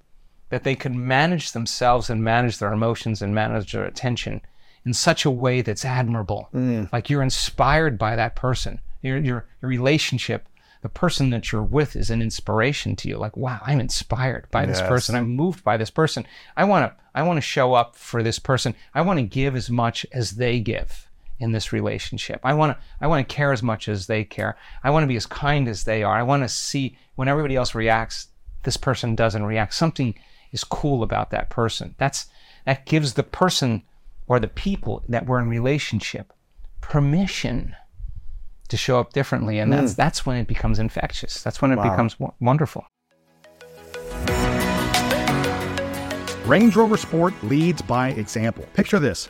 that 0.50 0.64
they 0.64 0.76
can 0.76 1.08
manage 1.08 1.54
themselves 1.54 2.10
and 2.10 2.24
manage 2.24 2.58
their 2.58 2.74
emotions 2.74 3.22
and 3.22 3.34
manage 3.34 3.72
their 3.72 3.86
attention 3.86 4.42
in 4.86 4.94
such 4.94 5.24
a 5.24 5.32
way 5.32 5.62
that's 5.62 5.86
admirable. 5.86 6.50
Mm. 6.54 6.92
Like 6.92 7.10
you're 7.10 7.24
inspired 7.24 7.98
by 7.98 8.16
that 8.16 8.36
person. 8.36 8.80
Your 9.02 9.18
your 9.18 9.46
your 9.62 9.70
relationship. 9.70 10.48
The 10.82 10.90
person 10.90 11.30
that 11.30 11.52
you're 11.52 11.62
with 11.62 11.96
is 11.96 12.10
an 12.10 12.24
inspiration 12.24 12.96
to 12.96 13.08
you. 13.08 13.18
Like, 13.18 13.38
wow, 13.38 13.60
I'm 13.64 13.80
inspired 13.80 14.48
by 14.50 14.66
this 14.66 14.82
person. 14.82 15.16
I'm 15.16 15.30
moved 15.30 15.64
by 15.64 15.78
this 15.78 15.92
person. 15.92 16.26
I 16.58 16.64
want 16.64 16.92
to 16.92 17.04
I 17.14 17.22
want 17.22 17.38
to 17.38 17.42
show 17.42 17.76
up 17.76 17.96
for 17.96 18.24
this 18.24 18.40
person. 18.40 18.74
I 18.96 19.02
want 19.02 19.20
to 19.20 19.24
give 19.24 19.56
as 19.56 19.70
much 19.70 20.08
as 20.12 20.32
they 20.32 20.60
give 20.60 21.08
in 21.42 21.52
this 21.52 21.74
relationship. 21.74 22.40
I 22.44 22.54
want 22.54 22.78
to 22.78 22.84
I 23.02 23.08
want 23.08 23.28
to 23.28 23.36
care 23.36 23.52
as 23.52 23.64
much 23.64 23.90
as 23.90 24.08
they 24.08 24.24
care. 24.24 24.56
I 24.84 24.92
want 24.92 25.04
to 25.04 25.08
be 25.08 25.16
as 25.16 25.26
kind 25.26 25.68
as 25.68 25.84
they 25.84 26.04
are. 26.04 26.14
I 26.14 26.24
want 26.24 26.44
to 26.44 26.50
see 26.50 26.98
when 27.16 27.28
everybody 27.28 27.56
else 27.56 27.74
reacts, 27.74 28.28
this 28.64 28.78
person 28.78 29.16
doesn't 29.16 29.44
react. 29.44 29.74
Something 29.74 30.14
is 30.52 30.64
cool 30.64 31.02
about 31.02 31.32
that 31.32 31.50
person. 31.50 31.96
That's 31.98 32.28
that 32.66 32.86
gives 32.86 33.16
the 33.16 33.24
person 33.24 33.82
or 34.28 34.40
the 34.40 34.48
people 34.48 35.04
that 35.10 35.26
we're 35.26 35.40
in 35.40 35.50
relationship 35.50 36.32
permission 36.80 37.76
to 38.70 38.78
show 38.78 39.00
up 39.00 39.12
differently 39.12 39.60
and 39.60 39.74
that's 39.74 39.94
mm. 39.94 39.96
that's 39.96 40.26
when 40.26 40.38
it 40.38 40.48
becomes 40.48 40.78
infectious. 40.78 41.42
That's 41.42 41.62
when 41.62 41.72
it 41.72 41.82
becomes 41.82 42.14
w- 42.14 42.34
wonderful. 42.40 42.86
Range 46.46 46.76
Rover 46.76 46.98
Sport 46.98 47.34
leads 47.44 47.82
by 47.82 48.10
example. 48.10 48.66
Picture 48.74 49.00
this 49.00 49.30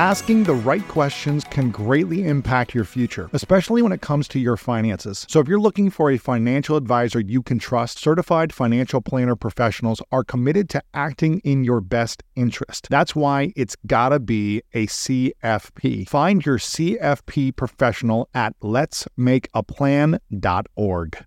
Asking 0.00 0.44
the 0.44 0.54
right 0.54 0.88
questions 0.88 1.44
can 1.44 1.70
greatly 1.70 2.26
impact 2.26 2.74
your 2.74 2.86
future, 2.86 3.28
especially 3.34 3.82
when 3.82 3.92
it 3.92 4.00
comes 4.00 4.26
to 4.28 4.38
your 4.38 4.56
finances. 4.56 5.26
So, 5.28 5.40
if 5.40 5.46
you're 5.46 5.60
looking 5.60 5.90
for 5.90 6.10
a 6.10 6.16
financial 6.16 6.78
advisor 6.78 7.20
you 7.20 7.42
can 7.42 7.58
trust, 7.58 7.98
certified 7.98 8.50
financial 8.50 9.02
planner 9.02 9.36
professionals 9.36 10.00
are 10.10 10.24
committed 10.24 10.70
to 10.70 10.82
acting 10.94 11.40
in 11.40 11.64
your 11.64 11.82
best 11.82 12.22
interest. 12.34 12.86
That's 12.88 13.14
why 13.14 13.52
it's 13.56 13.76
gotta 13.86 14.18
be 14.18 14.62
a 14.72 14.86
CFP. 14.86 16.08
Find 16.08 16.46
your 16.46 16.56
CFP 16.56 17.54
professional 17.54 18.30
at 18.32 18.58
letsmakeaplan.org. 18.60 21.24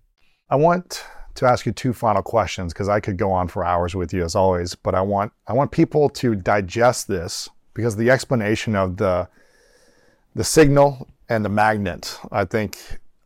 I 0.50 0.56
want 0.56 1.04
to 1.36 1.46
ask 1.46 1.64
you 1.64 1.70
two 1.70 1.92
final 1.92 2.22
questions 2.22 2.72
because 2.72 2.88
I 2.88 2.98
could 2.98 3.18
go 3.18 3.30
on 3.30 3.46
for 3.46 3.64
hours 3.64 3.94
with 3.94 4.12
you 4.12 4.24
as 4.24 4.34
always, 4.34 4.74
but 4.74 4.96
I 4.96 5.00
want 5.00 5.30
I 5.46 5.52
want 5.52 5.70
people 5.70 6.08
to 6.08 6.34
digest 6.34 7.06
this 7.06 7.48
because 7.74 7.96
the 7.96 8.10
explanation 8.10 8.74
of 8.76 8.96
the 8.96 9.28
the 10.34 10.44
signal 10.44 11.08
and 11.28 11.44
the 11.44 11.48
magnet, 11.48 12.18
I 12.32 12.44
think 12.44 12.78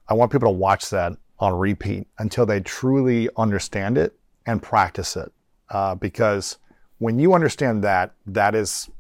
I 0.09 0.15
want 0.15 0.33
people 0.33 0.49
to 0.49 0.57
watch 0.57 0.91
that 0.91 1.13
on 1.39 1.55
repeat 1.55 2.07
until 2.19 2.45
they 2.45 2.61
truly 2.61 3.29
understand 3.37 3.97
it 3.97 4.19
and 4.47 4.63
practice 4.63 5.17
it. 5.17 5.33
Uh, 5.71 5.95
because 5.95 6.59
when 6.99 7.19
you 7.19 7.35
understand 7.35 7.85
that, 7.85 8.15
that 8.27 8.55
is 8.55 8.91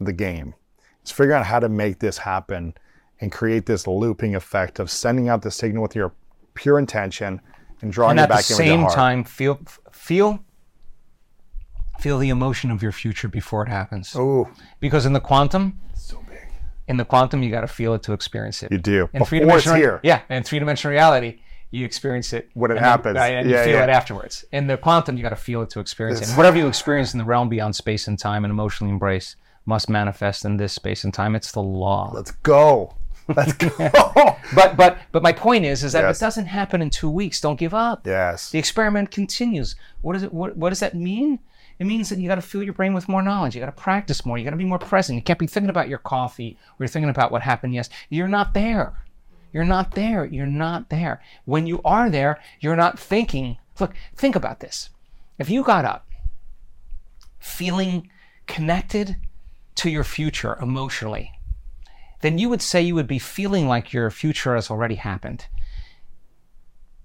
the 0.00 0.12
game. 0.12 0.54
It's 1.02 1.10
figuring 1.10 1.40
out 1.40 1.46
how 1.46 1.60
to 1.60 1.68
make 1.68 2.00
this 2.00 2.18
happen 2.18 2.74
and 3.20 3.32
create 3.32 3.66
this 3.66 3.86
looping 3.86 4.34
effect 4.34 4.78
of 4.78 4.90
sending 4.90 5.28
out 5.28 5.42
the 5.42 5.50
signal 5.50 5.82
with 5.82 5.94
your 5.94 6.12
pure 6.54 6.78
intention 6.78 7.40
and 7.80 7.92
drawing 7.92 8.12
and 8.12 8.20
it 8.20 8.22
at 8.24 8.28
the 8.28 8.34
back 8.34 8.50
in 8.50 8.56
with 8.56 8.66
your 8.66 8.88
same 8.88 8.94
time 8.94 9.24
feel 9.24 9.60
feel 9.90 10.44
feel 11.98 12.18
the 12.18 12.28
emotion 12.28 12.70
of 12.70 12.82
your 12.82 12.92
future 12.92 13.28
before 13.28 13.62
it 13.64 13.68
happens. 13.68 14.14
Oh. 14.16 14.48
Because 14.80 15.06
in 15.06 15.12
the 15.12 15.20
quantum, 15.20 15.78
so 15.94 16.22
big. 16.28 16.38
in 16.86 16.96
the 16.96 17.04
quantum, 17.04 17.42
you 17.42 17.50
got 17.50 17.62
to 17.62 17.66
feel 17.66 17.94
it 17.94 18.02
to 18.04 18.12
experience 18.12 18.62
it. 18.62 18.70
You 18.72 18.78
do. 18.78 19.02
In 19.12 19.18
Before 19.20 19.26
three 19.26 19.38
dimensional, 19.40 19.76
it's 19.76 19.82
here. 19.82 20.00
yeah, 20.02 20.20
in 20.30 20.42
three 20.42 20.58
dimensional 20.58 20.92
reality, 20.92 21.40
you 21.70 21.84
experience 21.84 22.32
it 22.32 22.48
When 22.54 22.70
it 22.70 22.76
and 22.78 22.84
happens. 22.86 23.16
right, 23.16 23.34
and 23.34 23.50
Yeah, 23.50 23.58
you 23.58 23.64
feel 23.64 23.74
yeah. 23.74 23.84
it 23.84 23.90
afterwards. 23.90 24.44
In 24.52 24.66
the 24.68 24.76
quantum, 24.76 25.16
you 25.16 25.22
got 25.22 25.30
to 25.30 25.36
feel 25.36 25.60
it 25.62 25.70
to 25.70 25.80
experience 25.80 26.20
it. 26.20 26.28
And 26.28 26.36
whatever 26.36 26.56
you 26.56 26.66
experience 26.66 27.12
in 27.12 27.18
the 27.18 27.24
realm 27.26 27.48
beyond 27.48 27.76
space 27.76 28.08
and 28.08 28.18
time 28.18 28.44
and 28.44 28.50
emotionally 28.50 28.92
embrace 28.92 29.36
must 29.66 29.88
manifest 29.90 30.44
in 30.46 30.56
this 30.56 30.72
space 30.72 31.04
and 31.04 31.12
time. 31.12 31.34
It's 31.34 31.52
the 31.52 31.60
law. 31.62 32.10
Let's 32.14 32.30
go. 32.30 32.94
Let's 33.36 33.52
go. 33.52 33.68
But 34.54 34.78
but 34.78 34.96
but 35.12 35.22
my 35.22 35.32
point 35.32 35.66
is 35.66 35.84
is 35.84 35.92
that 35.92 36.04
if 36.04 36.08
Yes. 36.08 36.16
it 36.16 36.24
doesn't 36.24 36.46
happen 36.46 36.80
in 36.80 36.88
two 36.88 37.10
weeks, 37.10 37.38
don't 37.42 37.58
give 37.58 37.74
up. 37.74 38.06
yes. 38.06 38.50
The 38.50 38.58
experiment 38.58 39.10
continues. 39.10 39.76
What 40.00 40.14
does 40.14 40.22
it? 40.22 40.32
What, 40.32 40.56
what 40.56 40.70
does 40.70 40.80
that 40.80 40.94
mean? 40.94 41.38
It 41.78 41.86
means 41.86 42.08
that 42.08 42.18
you 42.18 42.28
got 42.28 42.36
to 42.36 42.42
fill 42.42 42.62
your 42.62 42.72
brain 42.72 42.92
with 42.92 43.08
more 43.08 43.22
knowledge. 43.22 43.54
You 43.54 43.60
got 43.60 43.66
to 43.66 43.82
practice 43.82 44.26
more. 44.26 44.36
You 44.36 44.44
got 44.44 44.50
to 44.50 44.56
be 44.56 44.64
more 44.64 44.78
present. 44.78 45.16
You 45.16 45.22
can't 45.22 45.38
be 45.38 45.46
thinking 45.46 45.70
about 45.70 45.88
your 45.88 45.98
coffee 45.98 46.56
or 46.72 46.76
you're 46.80 46.88
thinking 46.88 47.10
about 47.10 47.30
what 47.30 47.42
happened 47.42 47.74
yesterday. 47.74 47.96
You're 48.10 48.28
not 48.28 48.52
there. 48.54 48.96
You're 49.52 49.64
not 49.64 49.92
there. 49.94 50.24
You're 50.24 50.46
not 50.46 50.90
there. 50.90 51.22
When 51.44 51.66
you 51.66 51.80
are 51.84 52.10
there, 52.10 52.40
you're 52.60 52.76
not 52.76 52.98
thinking. 52.98 53.58
Look, 53.78 53.94
think 54.16 54.34
about 54.34 54.60
this. 54.60 54.90
If 55.38 55.48
you 55.48 55.62
got 55.62 55.84
up 55.84 56.04
feeling 57.38 58.10
connected 58.46 59.16
to 59.76 59.88
your 59.88 60.04
future 60.04 60.58
emotionally, 60.60 61.32
then 62.20 62.38
you 62.38 62.48
would 62.48 62.62
say 62.62 62.82
you 62.82 62.96
would 62.96 63.06
be 63.06 63.20
feeling 63.20 63.68
like 63.68 63.92
your 63.92 64.10
future 64.10 64.56
has 64.56 64.70
already 64.70 64.96
happened. 64.96 65.46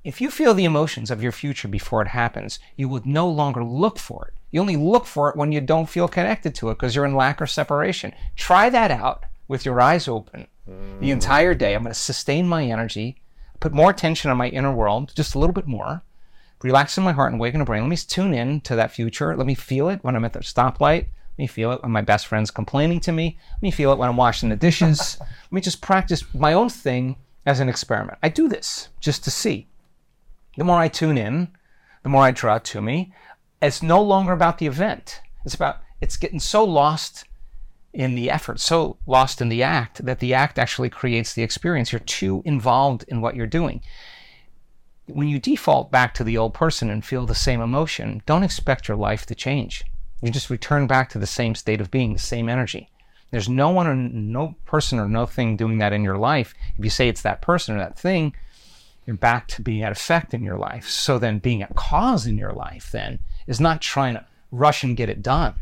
If 0.03 0.19
you 0.19 0.29
feel 0.29 0.53
the 0.53 0.65
emotions 0.65 1.09
of 1.09 1.23
your 1.23 1.31
future 1.31 1.69
before 1.69 2.01
it 2.01 2.09
happens, 2.09 2.59
you 2.75 2.89
would 2.89 3.05
no 3.05 3.29
longer 3.29 3.63
look 3.63 3.97
for 3.97 4.27
it. 4.27 4.33
You 4.51 4.59
only 4.59 4.75
look 4.75 5.05
for 5.05 5.29
it 5.29 5.37
when 5.37 5.53
you 5.53 5.61
don't 5.61 5.89
feel 5.89 6.09
connected 6.09 6.53
to 6.55 6.69
it 6.69 6.73
because 6.73 6.93
you're 6.93 7.05
in 7.05 7.15
lack 7.15 7.41
or 7.41 7.47
separation. 7.47 8.13
Try 8.35 8.69
that 8.69 8.91
out 8.91 9.23
with 9.47 9.65
your 9.65 9.79
eyes 9.79 10.09
open 10.09 10.47
the 10.99 11.11
entire 11.11 11.53
day. 11.53 11.73
I'm 11.73 11.83
going 11.83 11.93
to 11.93 11.99
sustain 11.99 12.49
my 12.49 12.65
energy, 12.65 13.21
put 13.61 13.71
more 13.71 13.89
attention 13.89 14.29
on 14.29 14.35
my 14.35 14.49
inner 14.49 14.73
world, 14.73 15.13
just 15.15 15.35
a 15.35 15.39
little 15.39 15.53
bit 15.53 15.67
more, 15.67 16.03
relaxing 16.61 17.05
my 17.05 17.13
heart 17.13 17.31
and 17.31 17.39
waking 17.39 17.59
the 17.59 17.65
brain. 17.65 17.83
Let 17.83 17.89
me 17.89 17.95
tune 17.95 18.33
in 18.33 18.59
to 18.61 18.75
that 18.75 18.91
future. 18.91 19.37
Let 19.37 19.47
me 19.47 19.55
feel 19.55 19.87
it 19.87 20.03
when 20.03 20.17
I'm 20.17 20.25
at 20.25 20.33
the 20.33 20.39
stoplight. 20.39 21.05
Let 21.05 21.37
me 21.37 21.47
feel 21.47 21.71
it 21.71 21.81
when 21.81 21.91
my 21.93 22.01
best 22.01 22.27
friend's 22.27 22.51
complaining 22.51 22.99
to 23.01 23.13
me. 23.13 23.37
Let 23.53 23.61
me 23.61 23.71
feel 23.71 23.93
it 23.93 23.97
when 23.97 24.09
I'm 24.09 24.17
washing 24.17 24.49
the 24.49 24.57
dishes. 24.57 25.17
Let 25.19 25.51
me 25.51 25.61
just 25.61 25.81
practice 25.81 26.25
my 26.33 26.51
own 26.51 26.67
thing 26.67 27.15
as 27.45 27.61
an 27.61 27.69
experiment. 27.69 28.17
I 28.21 28.27
do 28.27 28.49
this 28.49 28.89
just 28.99 29.23
to 29.23 29.31
see. 29.31 29.67
The 30.57 30.63
more 30.63 30.77
I 30.77 30.87
tune 30.87 31.17
in, 31.17 31.49
the 32.03 32.09
more 32.09 32.23
I 32.23 32.31
draw 32.31 32.59
to 32.59 32.81
me. 32.81 33.13
It's 33.61 33.81
no 33.81 34.01
longer 34.01 34.33
about 34.33 34.57
the 34.57 34.67
event. 34.67 35.21
It's 35.45 35.55
about 35.55 35.77
it's 36.01 36.17
getting 36.17 36.39
so 36.39 36.63
lost 36.63 37.25
in 37.93 38.15
the 38.15 38.29
effort, 38.29 38.59
so 38.59 38.97
lost 39.05 39.41
in 39.41 39.49
the 39.49 39.63
act 39.63 40.05
that 40.05 40.19
the 40.19 40.33
act 40.33 40.59
actually 40.59 40.89
creates 40.89 41.33
the 41.33 41.43
experience. 41.43 41.91
You're 41.91 41.99
too 41.99 42.41
involved 42.45 43.05
in 43.07 43.21
what 43.21 43.35
you're 43.35 43.47
doing. 43.47 43.81
When 45.05 45.27
you 45.27 45.39
default 45.39 45.91
back 45.91 46.13
to 46.15 46.23
the 46.23 46.37
old 46.37 46.53
person 46.53 46.89
and 46.89 47.05
feel 47.05 47.25
the 47.25 47.35
same 47.35 47.61
emotion, 47.61 48.21
don't 48.25 48.43
expect 48.43 48.87
your 48.87 48.97
life 48.97 49.25
to 49.27 49.35
change. 49.35 49.83
You 50.21 50.31
just 50.31 50.49
return 50.49 50.87
back 50.87 51.09
to 51.09 51.19
the 51.19 51.27
same 51.27 51.55
state 51.55 51.81
of 51.81 51.91
being, 51.91 52.13
the 52.13 52.19
same 52.19 52.49
energy. 52.49 52.89
There's 53.31 53.49
no 53.49 53.69
one 53.69 53.87
or 53.87 53.95
no 53.95 54.55
person 54.65 54.99
or 54.99 55.07
no 55.07 55.25
thing 55.25 55.57
doing 55.57 55.77
that 55.79 55.93
in 55.93 56.03
your 56.03 56.17
life. 56.17 56.53
If 56.77 56.83
you 56.83 56.89
say 56.89 57.09
it's 57.09 57.23
that 57.23 57.41
person 57.41 57.75
or 57.75 57.79
that 57.79 57.97
thing, 57.97 58.33
you're 59.05 59.15
back 59.15 59.47
to 59.49 59.61
being 59.61 59.83
at 59.83 59.91
effect 59.91 60.33
in 60.33 60.43
your 60.43 60.57
life. 60.57 60.87
So 60.87 61.19
then 61.19 61.39
being 61.39 61.61
a 61.61 61.73
cause 61.73 62.25
in 62.25 62.37
your 62.37 62.53
life 62.53 62.89
then 62.91 63.19
is 63.47 63.59
not 63.59 63.81
trying 63.81 64.15
to 64.15 64.25
rush 64.51 64.83
and 64.83 64.95
get 64.95 65.09
it 65.09 65.21
done. 65.21 65.55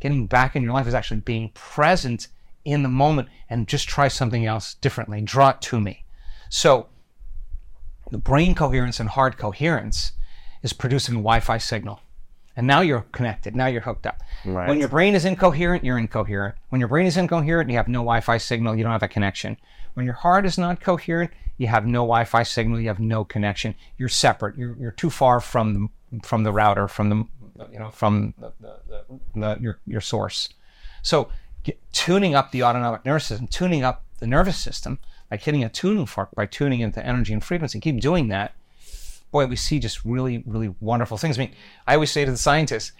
Getting 0.00 0.26
back 0.26 0.54
in 0.54 0.62
your 0.62 0.72
life 0.72 0.86
is 0.86 0.94
actually 0.94 1.20
being 1.20 1.50
present 1.54 2.28
in 2.64 2.82
the 2.82 2.88
moment 2.88 3.28
and 3.48 3.68
just 3.68 3.88
try 3.88 4.08
something 4.08 4.46
else 4.46 4.74
differently. 4.74 5.20
Draw 5.20 5.50
it 5.50 5.60
to 5.62 5.80
me. 5.80 6.04
So 6.48 6.88
the 8.10 8.18
brain 8.18 8.54
coherence 8.54 9.00
and 9.00 9.08
heart 9.08 9.38
coherence 9.38 10.12
is 10.62 10.72
producing 10.72 11.16
a 11.16 11.18
Wi-Fi 11.18 11.58
signal. 11.58 12.00
And 12.56 12.66
now 12.66 12.82
you're 12.82 13.06
connected. 13.10 13.56
Now 13.56 13.66
you're 13.66 13.80
hooked 13.80 14.06
up. 14.06 14.22
Right. 14.44 14.68
When 14.68 14.78
your 14.78 14.88
brain 14.88 15.14
is 15.16 15.24
incoherent, 15.24 15.82
you're 15.82 15.98
incoherent. 15.98 16.54
When 16.68 16.80
your 16.80 16.88
brain 16.88 17.06
is 17.06 17.16
incoherent, 17.16 17.68
you 17.68 17.76
have 17.76 17.88
no 17.88 17.98
Wi-Fi 18.00 18.38
signal. 18.38 18.76
You 18.76 18.84
don't 18.84 18.92
have 18.92 19.02
a 19.02 19.08
connection. 19.08 19.56
When 19.94 20.06
your 20.06 20.14
heart 20.14 20.46
is 20.46 20.56
not 20.56 20.80
coherent, 20.80 21.32
you 21.56 21.66
have 21.68 21.86
no 21.86 22.00
Wi-Fi 22.00 22.42
signal. 22.42 22.80
You 22.80 22.88
have 22.88 23.00
no 23.00 23.24
connection. 23.24 23.74
You're 23.96 24.08
separate. 24.08 24.56
You're, 24.56 24.76
you're 24.78 24.90
too 24.90 25.10
far 25.10 25.40
from 25.40 25.90
the, 26.12 26.20
from 26.26 26.42
the 26.42 26.52
router, 26.52 26.88
from 26.88 27.08
the 27.08 27.26
you 27.70 27.78
know 27.78 27.90
from 27.90 28.34
the, 28.38 28.52
the, 28.60 29.20
the, 29.34 29.58
your 29.60 29.78
your 29.86 30.00
source. 30.00 30.48
So 31.02 31.28
get, 31.62 31.80
tuning 31.92 32.34
up 32.34 32.50
the 32.50 32.62
autonomic 32.62 33.04
nervous 33.04 33.26
system, 33.26 33.46
tuning 33.46 33.84
up 33.84 34.04
the 34.18 34.26
nervous 34.26 34.58
system, 34.58 34.98
like 35.30 35.42
hitting 35.42 35.62
a 35.62 35.68
tuning 35.68 36.06
fork 36.06 36.30
by 36.34 36.46
tuning 36.46 36.80
into 36.80 37.04
energy 37.04 37.32
and 37.32 37.44
frequency. 37.44 37.80
Keep 37.80 38.00
doing 38.00 38.28
that. 38.28 38.54
Boy, 39.30 39.46
we 39.46 39.56
see 39.56 39.78
just 39.78 40.04
really, 40.04 40.42
really 40.46 40.74
wonderful 40.80 41.16
things. 41.16 41.38
I 41.38 41.42
mean, 41.42 41.54
I 41.86 41.94
always 41.94 42.10
say 42.10 42.24
to 42.24 42.30
the 42.30 42.38
scientists, 42.38 42.92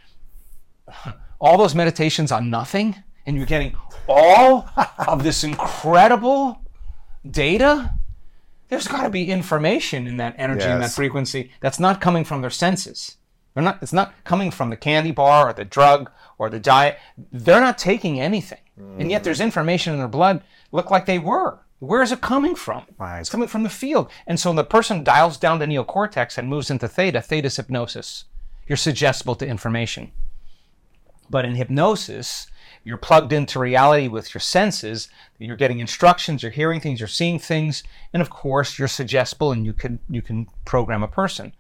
all 1.41 1.59
those 1.59 1.75
meditations 1.75 2.33
on 2.33 2.51
nothing, 2.51 2.97
and 3.27 3.37
you're 3.37 3.47
getting 3.47 3.75
all 4.09 4.69
of 5.07 5.23
this 5.23 5.45
incredible 5.45 6.61
data. 7.29 7.95
There's 8.69 8.89
got 8.89 9.03
to 9.03 9.11
be 9.11 9.31
information 9.31 10.07
in 10.07 10.17
that 10.17 10.35
energy 10.39 10.65
and 10.65 10.81
that 10.81 10.87
Yes. 10.87 10.97
frequency 10.97 11.51
that's 11.61 11.79
not 11.79 12.01
coming 12.01 12.25
from 12.25 12.41
their 12.41 12.51
senses. 12.51 13.17
They're 13.55 13.63
not. 13.63 13.79
It's 13.83 13.93
not 13.93 14.13
coming 14.25 14.51
from 14.51 14.71
the 14.71 14.77
candy 14.77 15.13
bar 15.13 15.49
or 15.49 15.53
the 15.53 15.65
drug 15.65 16.11
or 16.39 16.51
the 16.51 16.59
diet. 16.59 16.99
They're 17.31 17.61
not 17.61 17.79
taking 17.79 18.21
anything, 18.21 18.59
and 18.99 19.11
yet 19.11 19.23
there's 19.23 19.41
information 19.41 19.93
in 19.93 20.01
their 20.01 20.09
blood. 20.09 20.43
Look 20.73 20.91
like 20.91 21.07
they 21.07 21.21
were. 21.21 21.61
Where 21.79 22.03
is 22.03 22.11
it 22.11 22.21
coming 22.21 22.55
from? 22.57 22.85
Right. 22.99 23.21
It's 23.21 23.29
coming 23.29 23.47
from 23.47 23.63
the 23.63 23.69
field. 23.69 24.11
And 24.27 24.41
so 24.41 24.53
the 24.53 24.65
person 24.65 25.05
dials 25.05 25.37
down 25.37 25.59
the 25.59 25.67
neocortex 25.67 26.39
and 26.39 26.49
moves 26.49 26.71
into 26.71 26.89
theta. 26.89 27.21
Theta 27.21 27.47
is 27.47 27.57
hypnosis. 27.57 28.25
You're 28.67 28.77
suggestible 28.79 29.35
to 29.37 29.47
information. 29.47 30.11
But 31.29 31.45
in 31.45 31.55
hypnosis, 31.57 32.47
you're 32.85 32.99
plugged 32.99 33.33
into 33.33 33.59
reality 33.59 34.09
with 34.09 34.35
your 34.35 34.41
senses. 34.41 35.09
You're 35.39 35.57
getting 35.57 35.81
instructions, 35.81 36.43
you're 36.43 36.53
hearing 36.53 36.81
things, 36.81 37.01
you're 37.01 37.09
seeing 37.09 37.39
things, 37.39 37.83
and 38.13 38.21
of 38.21 38.31
course, 38.31 38.79
you're 38.79 38.89
suggestible 38.89 39.53
and 39.53 39.65
you 39.65 39.73
can 39.73 39.99
you 40.09 40.23
can 40.23 40.47
program 40.65 41.03
a 41.03 41.09
person. 41.09 41.55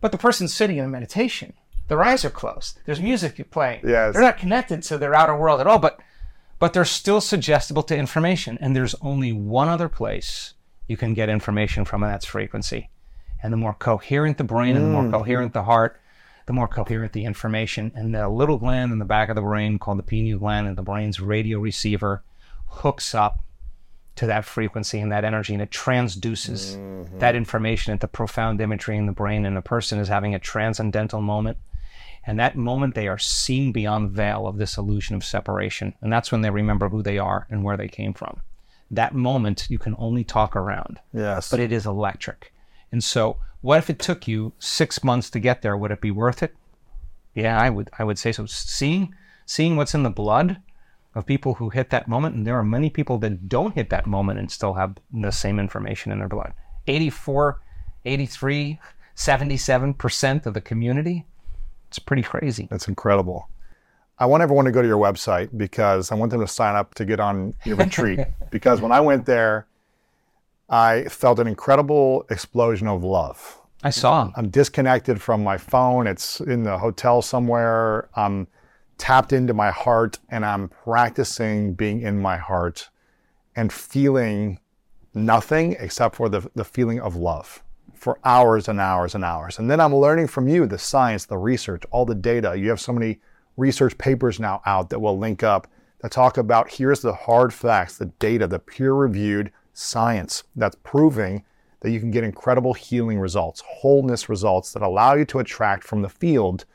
But 0.00 0.12
the 0.12 0.18
person's 0.18 0.54
sitting 0.54 0.78
in 0.78 0.84
a 0.84 0.88
meditation. 0.88 1.52
Their 1.88 2.02
eyes 2.04 2.24
are 2.24 2.30
closed. 2.30 2.78
There's 2.86 3.00
music 3.00 3.50
playing. 3.50 3.80
Yes. 3.84 4.14
They're 4.14 4.22
not 4.22 4.38
connected 4.38 4.82
to 4.84 4.96
their 4.96 5.14
outer 5.14 5.36
world 5.36 5.60
at 5.60 5.66
all, 5.66 5.80
but 5.80 6.00
but 6.60 6.72
they're 6.72 6.84
still 6.84 7.20
suggestible 7.20 7.82
to 7.84 7.96
information. 7.96 8.56
And 8.60 8.76
there's 8.76 8.94
only 9.02 9.32
one 9.32 9.68
other 9.68 9.88
place 9.88 10.54
you 10.86 10.96
can 10.96 11.14
get 11.14 11.28
information 11.28 11.84
from, 11.84 12.02
and 12.02 12.12
that's 12.12 12.26
frequency. 12.26 12.90
And 13.42 13.52
the 13.52 13.56
more 13.56 13.74
coherent 13.74 14.38
the 14.38 14.44
brain 14.44 14.76
and 14.76 14.84
the 14.84 14.90
more 14.90 15.02
mm-hmm. 15.02 15.12
coherent 15.12 15.52
the 15.52 15.64
heart, 15.64 15.99
the 16.50 16.54
more 16.54 16.66
coherent 16.66 17.12
the 17.12 17.26
information. 17.26 17.92
And 17.94 18.12
the 18.12 18.28
little 18.28 18.58
gland 18.58 18.90
in 18.90 18.98
the 18.98 19.04
back 19.04 19.28
of 19.28 19.36
the 19.36 19.40
brain 19.40 19.78
called 19.78 20.00
the 20.00 20.02
pineal 20.02 20.40
gland 20.40 20.66
and 20.66 20.76
the 20.76 20.82
brain's 20.82 21.20
radio 21.20 21.60
receiver 21.60 22.24
hooks 22.66 23.14
up 23.14 23.44
to 24.16 24.26
that 24.26 24.44
frequency 24.44 24.98
and 24.98 25.12
that 25.12 25.24
energy 25.24 25.52
and 25.52 25.62
it 25.62 25.70
transduces 25.70 26.76
mm-hmm. 26.76 27.20
that 27.20 27.36
information 27.36 27.92
into 27.92 28.08
profound 28.08 28.60
imagery 28.60 28.96
in 28.96 29.06
the 29.06 29.12
brain 29.12 29.46
and 29.46 29.56
the 29.56 29.62
person 29.62 30.00
is 30.00 30.08
having 30.08 30.34
a 30.34 30.40
transcendental 30.40 31.20
moment 31.20 31.56
and 32.26 32.40
that 32.40 32.56
moment 32.56 32.96
they 32.96 33.06
are 33.06 33.16
seeing 33.16 33.70
beyond 33.70 34.06
the 34.06 34.12
veil 34.12 34.48
of 34.48 34.58
this 34.58 34.76
illusion 34.76 35.14
of 35.14 35.24
separation 35.24 35.94
and 36.00 36.12
that's 36.12 36.32
when 36.32 36.40
they 36.40 36.50
remember 36.50 36.88
who 36.88 37.00
they 37.00 37.16
are 37.16 37.46
and 37.48 37.62
where 37.62 37.76
they 37.76 37.88
came 37.88 38.12
from 38.12 38.40
that 38.90 39.14
moment 39.14 39.68
you 39.70 39.78
can 39.78 39.94
only 39.98 40.24
talk 40.24 40.56
around 40.56 40.98
Yes. 41.12 41.48
but 41.48 41.60
it 41.60 41.70
is 41.70 41.86
electric 41.86 42.52
and 42.92 43.02
so 43.02 43.38
what 43.60 43.78
if 43.78 43.90
it 43.90 43.98
took 43.98 44.26
you 44.26 44.52
six 44.58 45.04
months 45.04 45.28
to 45.30 45.40
get 45.40 45.62
there? 45.62 45.76
Would 45.76 45.90
it 45.90 46.00
be 46.00 46.10
worth 46.10 46.42
it? 46.42 46.54
Yeah 47.34 47.60
i 47.60 47.70
would 47.70 47.90
i 47.98 48.04
would 48.04 48.18
say 48.18 48.32
so. 48.32 48.46
Seeing 48.46 49.14
seeing 49.46 49.76
what's 49.76 49.94
in 49.94 50.02
the 50.02 50.10
blood 50.10 50.58
of 51.14 51.26
people 51.26 51.54
who 51.54 51.70
hit 51.70 51.90
that 51.90 52.08
moment 52.08 52.36
and 52.36 52.46
there 52.46 52.58
are 52.58 52.64
many 52.64 52.88
people 52.90 53.18
that 53.18 53.48
don't 53.48 53.74
hit 53.74 53.90
that 53.90 54.06
moment 54.06 54.38
and 54.38 54.50
still 54.50 54.74
have 54.74 54.96
the 55.12 55.30
same 55.32 55.58
information 55.58 56.12
in 56.12 56.18
their 56.18 56.28
blood. 56.28 56.52
84 56.86 57.60
83 58.04 58.78
77% 59.16 60.46
of 60.46 60.54
the 60.54 60.60
community 60.60 61.26
it's 61.90 61.98
pretty 61.98 62.22
crazy. 62.22 62.68
That's 62.70 62.86
incredible. 62.86 63.48
I 64.16 64.26
want 64.26 64.44
everyone 64.44 64.64
to 64.66 64.70
go 64.70 64.80
to 64.80 64.86
your 64.86 64.98
website 64.98 65.48
because 65.56 66.12
I 66.12 66.14
want 66.14 66.30
them 66.30 66.40
to 66.40 66.46
sign 66.46 66.76
up 66.76 66.94
to 66.94 67.04
get 67.04 67.18
on 67.18 67.54
your 67.64 67.76
retreat. 67.84 68.20
because 68.52 68.80
when 68.80 68.92
I 68.92 69.00
went 69.00 69.26
there, 69.26 69.66
I 70.70 71.04
felt 71.04 71.40
an 71.40 71.48
incredible 71.48 72.24
explosion 72.30 72.86
of 72.86 73.02
love. 73.02 73.60
i 73.82 73.90
saw 73.90 74.30
I'm 74.36 74.50
disconnected 74.50 75.20
from 75.20 75.42
my 75.42 75.58
phone. 75.58 76.06
It's 76.06 76.40
in 76.40 76.62
the 76.62 76.78
hotel 76.78 77.22
somewhere. 77.22 78.08
I'm 78.14 78.46
tapped 78.96 79.32
into 79.32 79.52
my 79.52 79.70
heart 79.70 80.20
and 80.28 80.46
I'm 80.46 80.68
practicing 80.68 81.74
being 81.74 82.02
in 82.02 82.22
my 82.22 82.36
heart 82.36 82.88
and 83.56 83.72
feeling 83.72 84.60
nothing 85.12 85.74
except 85.80 86.14
for 86.14 86.28
the, 86.28 86.48
the 86.54 86.64
feeling 86.64 87.00
of 87.00 87.16
love 87.16 87.64
for 87.94 88.20
hours 88.24 88.68
and 88.68 88.80
hours 88.80 89.14
and 89.14 89.24
hours. 89.24 89.58
And 89.58 89.68
then 89.68 89.80
I'm 89.80 89.94
learning 89.94 90.28
from 90.28 90.48
you 90.48 90.66
the 90.66 90.78
science, 90.78 91.26
the 91.26 91.36
research, 91.36 91.82
all 91.90 92.06
the 92.06 92.14
data. 92.14 92.56
You 92.56 92.70
have 92.70 92.80
so 92.80 92.92
many 92.92 93.18
research 93.56 93.98
papers 93.98 94.38
now 94.38 94.62
out 94.64 94.88
that 94.90 95.00
will 95.00 95.18
link 95.18 95.42
up 95.42 95.66
that 96.00 96.12
talk 96.12 96.38
about 96.38 96.70
here's 96.70 97.00
the 97.00 97.12
hard 97.12 97.52
facts, 97.52 97.98
the 97.98 98.06
data, 98.06 98.46
the 98.46 98.58
peer 98.58 98.94
reviewed 98.94 99.50
science 99.80 100.44
that's 100.56 100.76
proving 100.82 101.44
that 101.80 101.90
you 101.90 102.00
can 102.00 102.10
get 102.10 102.22
incredible 102.22 102.74
healing 102.74 103.18
results, 103.18 103.62
wholeness 103.66 104.28
results 104.28 104.72
that 104.72 104.82
allow 104.82 105.14
you 105.14 105.24
to 105.24 105.38
attract 105.38 105.82
from 105.84 106.02
the 106.02 106.08
field 106.08 106.66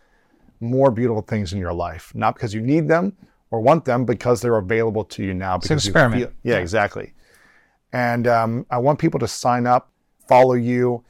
more 0.60 0.90
beautiful 0.90 1.22
things 1.22 1.54
in 1.54 1.60
your 1.60 1.74
life. 1.74 2.12
Not 2.16 2.36
because 2.36 2.54
you 2.54 2.62
need 2.62 2.88
them 2.88 3.16
or 3.52 3.62
want 3.62 3.86
them, 3.86 4.06
because 4.06 4.42
they're 4.42 4.58
available 4.58 5.04
to 5.06 5.24
you 5.24 5.34
now. 5.34 5.58
Because 5.60 5.86
you 5.86 5.92
experiment. 5.92 6.22
feel- 6.24 6.32
yeah, 6.44 6.58
exactly. 6.58 7.14
And 7.94 8.28
um, 8.28 8.66
I 8.72 8.80
want 8.80 8.98
people 9.00 9.20
to 9.20 9.28
sign 9.28 9.68
up, 9.68 9.92
follow 10.28 10.54
you, 10.54 11.04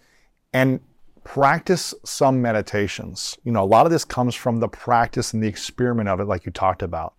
and 0.54 0.82
practice 1.24 1.94
some 2.04 2.42
meditations. 2.42 3.38
You 3.44 3.52
know, 3.52 3.64
a 3.64 3.66
lot 3.66 3.86
of 3.86 3.92
this 3.92 4.06
comes 4.06 4.36
from 4.36 4.60
the 4.60 4.68
practice 4.68 5.34
and 5.34 5.42
the 5.42 5.48
experiment 5.48 6.10
of 6.10 6.20
it, 6.20 6.26
like 6.26 6.46
you 6.46 6.52
talked 6.52 6.84
about. 6.84 7.14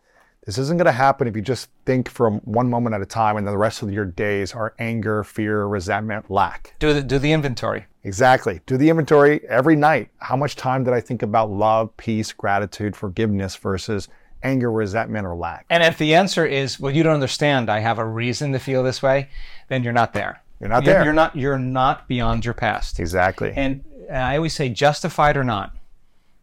This 0.47 0.59
isn't 0.59 0.77
going 0.77 0.87
to 0.87 0.93
happen 0.93 1.27
if 1.27 1.35
you 1.35 1.43
just 1.43 1.69
think 1.85 2.09
for 2.09 2.31
one 2.31 2.71
moment 2.71 2.95
at 2.95 3.03
a 3.03 3.07
time 3.07 3.37
and 3.37 3.45
then 3.45 3.53
the 3.53 3.59
rest 3.59 3.83
of 3.83 3.91
your 3.91 4.05
days 4.05 4.55
are 4.55 4.75
anger, 4.79 5.25
fear, 5.25 5.67
resentment, 5.67 6.31
lack. 6.31 6.77
Do 6.79 6.95
the, 6.95 7.03
do 7.03 7.19
the 7.19 7.33
inventory. 7.33 7.87
Exactly. 8.05 8.61
Do 8.65 8.77
the 8.77 8.89
inventory 8.89 9.45
every 9.49 9.75
night. 9.75 10.11
How 10.19 10.37
much 10.37 10.55
time 10.55 10.85
did 10.85 10.95
I 10.95 11.01
think 11.01 11.23
about 11.23 11.51
love, 11.51 11.97
peace, 11.97 12.33
gratitude, 12.33 12.95
forgiveness 12.95 13.57
versus 13.57 14.07
anger, 14.45 14.71
resentment, 14.71 15.27
or 15.27 15.35
lack? 15.35 15.67
And 15.69 15.83
if 15.83 15.99
the 15.99 16.15
answer 16.15 16.47
is, 16.47 16.79
well, 16.79 16.95
you 16.95 17.03
don't 17.03 17.15
understand, 17.15 17.69
I 17.69 17.81
have 17.81 17.99
a 17.99 18.07
reason 18.07 18.53
to 18.53 18.61
feel 18.61 18.85
this 18.85 19.03
way, 19.03 19.29
then 19.67 19.83
you're 19.83 19.93
not 19.93 20.13
there. 20.13 20.45
You're 20.61 20.71
not 20.71 20.85
there. 20.85 21.03
You're 21.03 21.13
not. 21.13 21.35
You're 21.35 21.59
not 21.59 22.07
beyond 22.07 22.45
your 22.45 22.55
past. 22.55 23.01
Exactly. 23.01 23.53
And 23.57 23.85
I 24.11 24.37
always 24.37 24.55
say, 24.55 24.69
justified 24.69 25.37
or 25.37 25.45
not, 25.45 25.77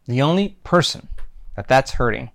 the 0.04 0.20
only 0.20 0.58
person 0.62 1.08
that 1.56 1.68
that's 1.68 1.92
hurting 1.92 2.30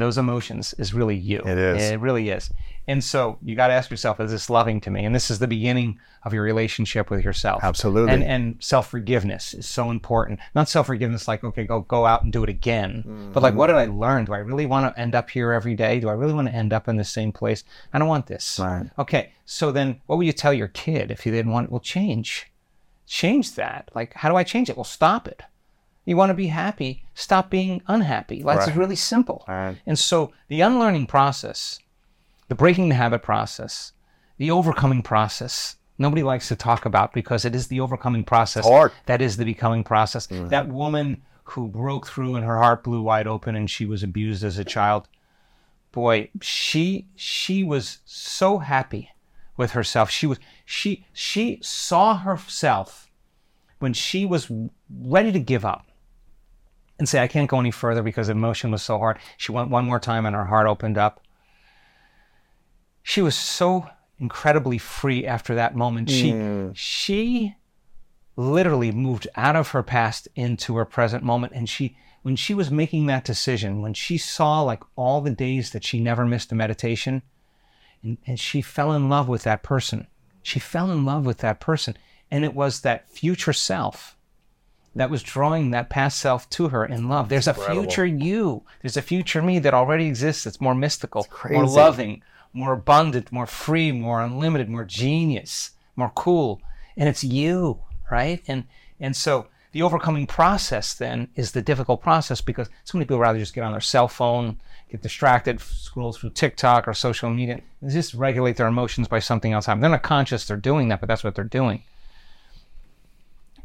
those 0.00 0.18
emotions 0.18 0.74
is 0.78 0.94
really 0.94 1.16
you. 1.16 1.38
It 1.40 1.58
is. 1.58 1.90
It 1.90 2.00
really 2.00 2.30
is. 2.30 2.50
And 2.88 3.02
so 3.02 3.38
you 3.42 3.56
got 3.56 3.68
to 3.68 3.74
ask 3.74 3.90
yourself, 3.90 4.20
is 4.20 4.30
this 4.30 4.48
loving 4.48 4.80
to 4.82 4.90
me? 4.90 5.04
And 5.04 5.14
this 5.14 5.30
is 5.30 5.40
the 5.40 5.48
beginning 5.48 5.98
of 6.22 6.32
your 6.32 6.42
relationship 6.42 7.10
with 7.10 7.24
yourself. 7.24 7.64
Absolutely. 7.64 8.12
And, 8.12 8.22
and 8.22 8.56
self 8.62 8.88
forgiveness 8.88 9.54
is 9.54 9.66
so 9.66 9.90
important. 9.90 10.38
Not 10.54 10.68
self 10.68 10.86
forgiveness 10.86 11.26
like, 11.26 11.42
okay, 11.42 11.64
go 11.64 11.80
go 11.80 12.06
out 12.06 12.22
and 12.22 12.32
do 12.32 12.44
it 12.44 12.48
again, 12.48 13.04
mm-hmm. 13.06 13.32
but 13.32 13.42
like, 13.42 13.54
what 13.54 13.66
did 13.68 13.76
I 13.76 13.86
learn? 13.86 14.24
Do 14.24 14.34
I 14.34 14.38
really 14.38 14.66
want 14.66 14.94
to 14.94 15.00
end 15.00 15.14
up 15.14 15.30
here 15.30 15.52
every 15.52 15.74
day? 15.74 15.98
Do 16.00 16.08
I 16.08 16.12
really 16.12 16.34
want 16.34 16.48
to 16.48 16.54
end 16.54 16.72
up 16.72 16.88
in 16.88 16.96
the 16.96 17.04
same 17.04 17.32
place? 17.32 17.64
I 17.92 17.98
don't 17.98 18.08
want 18.08 18.26
this. 18.26 18.58
Right. 18.60 18.88
Okay. 18.98 19.32
So 19.44 19.72
then, 19.72 20.00
what 20.06 20.16
would 20.16 20.26
you 20.26 20.32
tell 20.32 20.52
your 20.52 20.68
kid 20.68 21.10
if 21.10 21.26
you 21.26 21.32
didn't 21.32 21.52
want 21.52 21.66
it? 21.66 21.70
Well, 21.70 21.80
change. 21.80 22.52
Change 23.06 23.54
that. 23.54 23.90
Like, 23.94 24.14
how 24.14 24.28
do 24.28 24.36
I 24.36 24.44
change 24.44 24.68
it? 24.68 24.76
Well, 24.76 24.84
stop 24.84 25.28
it. 25.28 25.42
You 26.06 26.16
want 26.16 26.30
to 26.30 26.34
be 26.34 26.46
happy, 26.46 27.02
stop 27.14 27.50
being 27.50 27.82
unhappy. 27.88 28.42
Life 28.42 28.60
right. 28.60 28.76
really 28.76 28.96
simple. 28.96 29.44
Right. 29.48 29.76
And 29.86 29.98
so 29.98 30.32
the 30.46 30.60
unlearning 30.60 31.06
process, 31.06 31.80
the 32.48 32.54
breaking 32.54 32.88
the 32.88 32.94
habit 32.94 33.22
process, 33.22 33.92
the 34.38 34.52
overcoming 34.52 35.02
process, 35.02 35.76
nobody 35.98 36.22
likes 36.22 36.46
to 36.48 36.56
talk 36.56 36.86
about 36.86 37.12
because 37.12 37.44
it 37.44 37.56
is 37.56 37.66
the 37.66 37.80
overcoming 37.80 38.22
process 38.22 38.64
that 39.06 39.20
is 39.20 39.36
the 39.36 39.44
becoming 39.44 39.82
process. 39.82 40.28
Mm. 40.28 40.48
That 40.48 40.68
woman 40.68 41.22
who 41.42 41.66
broke 41.66 42.06
through 42.06 42.36
and 42.36 42.44
her 42.44 42.58
heart 42.58 42.84
blew 42.84 43.02
wide 43.02 43.26
open 43.26 43.56
and 43.56 43.68
she 43.68 43.84
was 43.84 44.04
abused 44.04 44.44
as 44.44 44.58
a 44.58 44.64
child. 44.64 45.08
Boy, 45.90 46.30
she 46.40 47.08
she 47.16 47.64
was 47.64 47.98
so 48.04 48.58
happy 48.58 49.10
with 49.56 49.72
herself. 49.72 50.08
She 50.08 50.26
was 50.28 50.38
she 50.64 51.04
she 51.12 51.58
saw 51.62 52.16
herself 52.16 53.10
when 53.80 53.92
she 53.92 54.24
was 54.24 54.48
ready 54.88 55.32
to 55.32 55.40
give 55.40 55.64
up 55.64 55.86
and 56.98 57.08
say, 57.08 57.22
I 57.22 57.28
can't 57.28 57.48
go 57.48 57.60
any 57.60 57.70
further 57.70 58.02
because 58.02 58.28
the 58.28 58.32
emotion 58.32 58.70
was 58.70 58.82
so 58.82 58.98
hard. 58.98 59.18
She 59.36 59.52
went 59.52 59.70
one 59.70 59.84
more 59.84 60.00
time 60.00 60.26
and 60.26 60.34
her 60.34 60.46
heart 60.46 60.66
opened 60.66 60.98
up. 60.98 61.20
She 63.02 63.22
was 63.22 63.34
so 63.34 63.88
incredibly 64.18 64.78
free 64.78 65.26
after 65.26 65.54
that 65.54 65.76
moment. 65.76 66.10
She 66.10 66.32
mm. 66.32 66.72
she 66.74 67.54
literally 68.36 68.92
moved 68.92 69.28
out 69.36 69.56
of 69.56 69.70
her 69.70 69.82
past 69.82 70.28
into 70.34 70.76
her 70.76 70.84
present 70.84 71.22
moment 71.22 71.52
and 71.54 71.68
she 71.68 71.96
when 72.22 72.34
she 72.34 72.54
was 72.54 72.72
making 72.72 73.06
that 73.06 73.24
decision, 73.24 73.80
when 73.80 73.94
she 73.94 74.18
saw 74.18 74.60
like 74.60 74.82
all 74.96 75.20
the 75.20 75.30
days 75.30 75.70
that 75.70 75.84
she 75.84 76.00
never 76.00 76.26
missed 76.26 76.50
a 76.50 76.56
meditation, 76.56 77.22
and, 78.02 78.18
and 78.26 78.40
she 78.40 78.60
fell 78.60 78.92
in 78.92 79.08
love 79.08 79.28
with 79.28 79.44
that 79.44 79.62
person. 79.62 80.08
She 80.42 80.58
fell 80.58 80.90
in 80.90 81.04
love 81.04 81.24
with 81.24 81.38
that 81.38 81.60
person. 81.60 81.96
And 82.28 82.44
it 82.44 82.52
was 82.52 82.80
that 82.80 83.08
future 83.08 83.52
self 83.52 84.15
that 84.96 85.10
was 85.10 85.22
drawing 85.22 85.70
that 85.70 85.90
past 85.90 86.18
self 86.18 86.48
to 86.50 86.68
her 86.68 86.84
in 86.84 87.08
love. 87.08 87.28
There's 87.28 87.46
Incredible. 87.46 87.78
a 87.78 87.82
future 87.82 88.06
you. 88.06 88.62
There's 88.80 88.96
a 88.96 89.02
future 89.02 89.42
me 89.42 89.58
that 89.60 89.74
already 89.74 90.06
exists. 90.06 90.44
That's 90.44 90.60
more 90.60 90.74
mystical, 90.74 91.26
more 91.50 91.66
loving, 91.66 92.22
more 92.52 92.72
abundant, 92.72 93.30
more 93.30 93.46
free, 93.46 93.92
more 93.92 94.22
unlimited, 94.22 94.68
more 94.68 94.84
genius, 94.84 95.72
more 95.96 96.10
cool. 96.14 96.60
And 96.96 97.08
it's 97.08 97.22
you, 97.22 97.80
right? 98.10 98.42
And 98.48 98.64
and 98.98 99.14
so 99.14 99.48
the 99.72 99.82
overcoming 99.82 100.26
process 100.26 100.94
then 100.94 101.28
is 101.34 101.52
the 101.52 101.60
difficult 101.60 102.00
process 102.00 102.40
because 102.40 102.70
so 102.84 102.96
many 102.96 103.04
people 103.04 103.18
rather 103.18 103.38
just 103.38 103.54
get 103.54 103.64
on 103.64 103.72
their 103.72 103.80
cell 103.82 104.08
phone, 104.08 104.58
get 104.90 105.02
distracted, 105.02 105.60
scroll 105.60 106.14
through 106.14 106.30
TikTok 106.30 106.88
or 106.88 106.94
social 106.94 107.28
media, 107.28 107.60
and 107.82 107.90
just 107.90 108.14
regulate 108.14 108.56
their 108.56 108.68
emotions 108.68 109.08
by 109.08 109.18
something 109.18 109.52
else. 109.52 109.66
They're 109.66 109.76
not 109.76 110.02
conscious 110.02 110.46
they're 110.46 110.56
doing 110.56 110.88
that, 110.88 111.00
but 111.00 111.08
that's 111.08 111.22
what 111.22 111.34
they're 111.34 111.44
doing. 111.44 111.82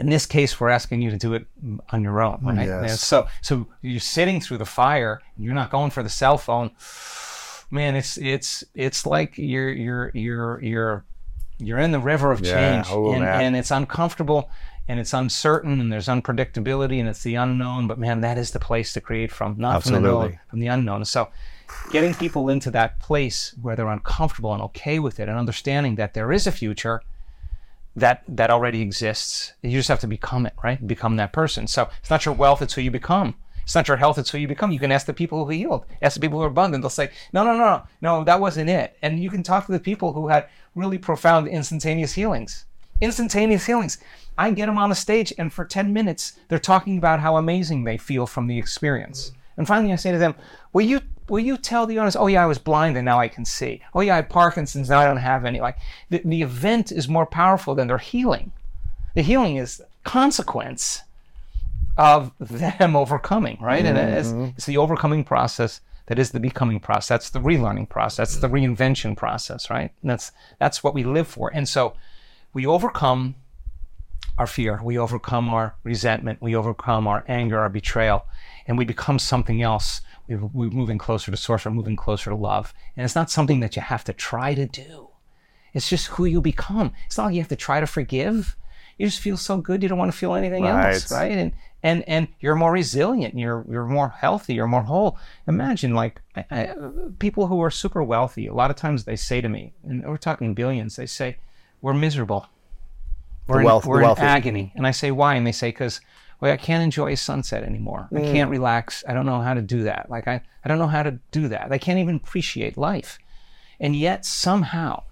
In 0.01 0.09
this 0.09 0.25
case, 0.25 0.59
we're 0.59 0.69
asking 0.69 1.01
you 1.01 1.11
to 1.11 1.17
do 1.17 1.33
it 1.33 1.45
on 1.89 2.03
your 2.03 2.21
own, 2.21 2.39
right? 2.43 2.67
Yes. 2.67 3.01
So, 3.01 3.27
so 3.41 3.67
you're 3.81 3.99
sitting 3.99 4.41
through 4.41 4.57
the 4.57 4.65
fire. 4.65 5.21
You're 5.37 5.53
not 5.53 5.69
going 5.69 5.91
for 5.91 6.03
the 6.03 6.09
cell 6.09 6.37
phone. 6.37 6.71
Man, 7.69 7.95
it's 7.95 8.17
it's 8.17 8.63
it's 8.75 9.05
like 9.05 9.37
you're 9.37 9.69
you're 9.69 10.11
you're 10.13 10.61
you're 10.61 11.05
you're 11.59 11.79
in 11.79 11.91
the 11.91 11.99
river 11.99 12.31
of 12.31 12.39
change, 12.39 12.87
yeah. 12.87 12.93
oh, 12.93 13.13
and, 13.13 13.23
and 13.23 13.55
it's 13.55 13.71
uncomfortable 13.71 14.49
and 14.87 14.99
it's 14.99 15.13
uncertain 15.13 15.79
and 15.79 15.93
there's 15.93 16.07
unpredictability 16.07 16.99
and 16.99 17.07
it's 17.07 17.23
the 17.23 17.35
unknown. 17.35 17.87
But 17.87 17.97
man, 17.97 18.21
that 18.21 18.37
is 18.37 18.51
the 18.51 18.59
place 18.59 18.91
to 18.93 19.01
create 19.01 19.31
from, 19.31 19.55
not 19.57 19.75
Absolutely. 19.75 20.01
from 20.01 20.11
the 20.11 20.27
known, 20.29 20.39
from 20.49 20.59
the 20.59 20.67
unknown. 20.67 21.05
So, 21.05 21.29
getting 21.91 22.13
people 22.13 22.49
into 22.49 22.71
that 22.71 22.99
place 22.99 23.55
where 23.61 23.75
they're 23.75 23.87
uncomfortable 23.87 24.53
and 24.53 24.61
okay 24.63 24.99
with 24.99 25.19
it, 25.19 25.29
and 25.29 25.37
understanding 25.37 25.95
that 25.95 26.13
there 26.13 26.31
is 26.31 26.47
a 26.47 26.51
future 26.51 27.01
that 27.95 28.23
that 28.27 28.49
already 28.49 28.81
exists. 28.81 29.53
You 29.61 29.71
just 29.71 29.89
have 29.89 29.99
to 29.99 30.07
become 30.07 30.45
it, 30.45 30.53
right? 30.63 30.85
Become 30.85 31.17
that 31.17 31.33
person. 31.33 31.67
So 31.67 31.89
it's 31.99 32.09
not 32.09 32.25
your 32.25 32.35
wealth; 32.35 32.61
it's 32.61 32.73
who 32.73 32.81
you 32.81 32.91
become. 32.91 33.35
It's 33.63 33.75
not 33.75 33.87
your 33.87 33.97
health; 33.97 34.17
it's 34.17 34.29
who 34.29 34.37
you 34.37 34.47
become. 34.47 34.71
You 34.71 34.79
can 34.79 34.91
ask 34.91 35.05
the 35.05 35.13
people 35.13 35.45
who 35.45 35.51
healed, 35.51 35.85
ask 36.01 36.15
the 36.15 36.21
people 36.21 36.39
who 36.39 36.45
are 36.45 36.49
abundant. 36.49 36.81
They'll 36.81 36.89
say, 36.89 37.11
"No, 37.33 37.43
no, 37.43 37.53
no, 37.53 37.65
no, 37.65 37.83
no, 38.01 38.23
that 38.23 38.39
wasn't 38.39 38.69
it." 38.69 38.97
And 39.01 39.21
you 39.21 39.29
can 39.29 39.43
talk 39.43 39.65
to 39.65 39.71
the 39.71 39.79
people 39.79 40.13
who 40.13 40.29
had 40.29 40.47
really 40.75 40.97
profound 40.97 41.47
instantaneous 41.47 42.13
healings. 42.13 42.65
Instantaneous 43.01 43.65
healings. 43.65 43.97
I 44.37 44.51
get 44.51 44.67
them 44.67 44.77
on 44.77 44.91
a 44.91 44.95
stage, 44.95 45.33
and 45.37 45.51
for 45.51 45.65
ten 45.65 45.91
minutes, 45.91 46.33
they're 46.47 46.59
talking 46.59 46.97
about 46.97 47.19
how 47.19 47.37
amazing 47.37 47.83
they 47.83 47.97
feel 47.97 48.25
from 48.25 48.47
the 48.47 48.57
experience. 48.57 49.31
And 49.57 49.67
finally, 49.67 49.91
I 49.91 49.97
say 49.97 50.11
to 50.11 50.17
them, 50.17 50.35
"Will 50.71 50.85
you 50.85 51.01
will 51.31 51.39
you 51.39 51.57
tell 51.57 51.87
the 51.87 51.97
audience, 51.97 52.17
oh 52.17 52.27
yeah, 52.27 52.43
I 52.43 52.45
was 52.45 52.57
blind 52.57 52.97
and 52.97 53.05
now 53.05 53.17
I 53.17 53.29
can 53.29 53.45
see. 53.45 53.81
Oh 53.95 54.01
yeah, 54.01 54.13
I 54.13 54.15
had 54.17 54.29
Parkinson's, 54.29 54.89
now 54.89 54.99
I 54.99 55.05
don't 55.05 55.17
have 55.17 55.45
any. 55.45 55.61
Like 55.61 55.77
the, 56.09 56.21
the 56.25 56.41
event 56.41 56.91
is 56.91 57.07
more 57.07 57.25
powerful 57.25 57.73
than 57.73 57.87
their 57.87 57.97
healing. 57.97 58.51
The 59.15 59.21
healing 59.21 59.55
is 59.55 59.81
consequence 60.03 61.03
of 61.97 62.33
them 62.37 62.95
overcoming, 63.03 63.57
right? 63.61 63.85
Mm-hmm. 63.85 63.97
And 63.97 64.13
it's, 64.13 64.27
mm-hmm. 64.27 64.49
it's 64.57 64.65
the 64.65 64.77
overcoming 64.77 65.23
process 65.23 65.79
that 66.07 66.19
is 66.19 66.31
the 66.31 66.39
becoming 66.41 66.81
process. 66.81 67.07
That's 67.07 67.29
the 67.29 67.39
relearning 67.39 67.87
process. 67.87 68.31
That's 68.31 68.41
the 68.41 68.49
reinvention 68.49 69.15
process, 69.15 69.69
right? 69.69 69.91
And 70.01 70.11
that's 70.11 70.33
that's 70.59 70.83
what 70.83 70.93
we 70.93 71.05
live 71.05 71.29
for. 71.29 71.49
And 71.53 71.67
so 71.67 71.93
we 72.53 72.65
overcome 72.65 73.35
our 74.37 74.47
fear, 74.47 74.81
we 74.83 74.97
overcome 74.97 75.49
our 75.49 75.75
resentment, 75.83 76.41
we 76.41 76.55
overcome 76.55 77.07
our 77.07 77.23
anger, 77.29 77.59
our 77.59 77.69
betrayal, 77.69 78.25
and 78.67 78.77
we 78.77 78.83
become 78.83 79.19
something 79.19 79.61
else 79.61 80.01
we're 80.37 80.69
moving 80.69 80.97
closer 80.97 81.31
to 81.31 81.37
source, 81.37 81.65
we're 81.65 81.71
moving 81.71 81.95
closer 81.95 82.29
to 82.29 82.35
love. 82.35 82.73
And 82.95 83.03
it's 83.03 83.15
not 83.15 83.31
something 83.31 83.59
that 83.61 83.75
you 83.75 83.81
have 83.81 84.03
to 84.05 84.13
try 84.13 84.53
to 84.53 84.65
do. 84.65 85.09
It's 85.73 85.89
just 85.89 86.07
who 86.07 86.25
you 86.25 86.41
become. 86.41 86.91
It's 87.05 87.17
not 87.17 87.25
like 87.25 87.35
you 87.35 87.41
have 87.41 87.49
to 87.49 87.55
try 87.55 87.79
to 87.79 87.87
forgive. 87.87 88.55
You 88.97 89.07
just 89.07 89.21
feel 89.21 89.37
so 89.37 89.57
good 89.57 89.81
you 89.81 89.89
don't 89.89 89.97
want 89.97 90.11
to 90.11 90.17
feel 90.17 90.35
anything 90.35 90.63
right. 90.63 90.93
else, 90.93 91.11
right? 91.11 91.31
And 91.31 91.53
and 91.81 92.03
and 92.07 92.27
you're 92.39 92.55
more 92.55 92.71
resilient. 92.71 93.37
You're 93.37 93.65
you're 93.69 93.85
more 93.85 94.09
healthy. 94.09 94.53
You're 94.53 94.67
more 94.67 94.83
whole. 94.83 95.17
Imagine 95.47 95.95
like 95.95 96.21
I, 96.35 96.45
I, 96.51 96.75
people 97.19 97.47
who 97.47 97.61
are 97.63 97.71
super 97.71 98.03
wealthy. 98.03 98.47
A 98.47 98.53
lot 98.53 98.69
of 98.69 98.75
times 98.75 99.05
they 99.05 99.15
say 99.15 99.41
to 99.41 99.49
me, 99.49 99.73
and 99.83 100.03
we're 100.05 100.17
talking 100.17 100.53
billions. 100.53 100.97
They 100.97 101.05
say, 101.05 101.37
"We're 101.81 101.93
miserable. 101.93 102.47
We're 103.47 103.63
wealth, 103.63 103.85
in, 103.85 103.89
we're 103.89 104.03
in 104.03 104.17
agony." 104.19 104.71
And 104.75 104.85
I 104.85 104.91
say, 104.91 105.11
"Why?" 105.11 105.35
And 105.35 105.47
they 105.47 105.51
say, 105.51 105.69
"Because." 105.69 106.01
Well, 106.41 106.51
I 106.51 106.57
can't 106.57 106.83
enjoy 106.83 107.13
a 107.13 107.17
sunset 107.17 107.63
anymore. 107.63 108.09
Mm. 108.11 108.17
I 108.17 108.31
can't 108.33 108.49
relax. 108.49 109.03
I 109.07 109.13
don't 109.13 109.27
know 109.27 109.41
how 109.41 109.53
to 109.53 109.61
do 109.61 109.83
that. 109.83 110.09
Like 110.09 110.27
I, 110.27 110.41
I 110.65 110.67
don't 110.67 110.79
know 110.79 110.87
how 110.87 111.03
to 111.03 111.19
do 111.31 111.47
that. 111.49 111.71
I 111.71 111.77
can't 111.77 111.99
even 111.99 112.15
appreciate 112.15 112.77
life. 112.77 113.19
And 113.79 113.95
yet 113.95 114.25
somehow, 114.25 115.03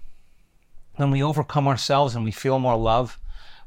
when 0.96 1.12
we 1.12 1.24
overcome 1.24 1.68
ourselves 1.68 2.16
and 2.16 2.26
we 2.26 2.32
feel 2.32 2.60
more 2.60 2.76
love, 2.76 3.20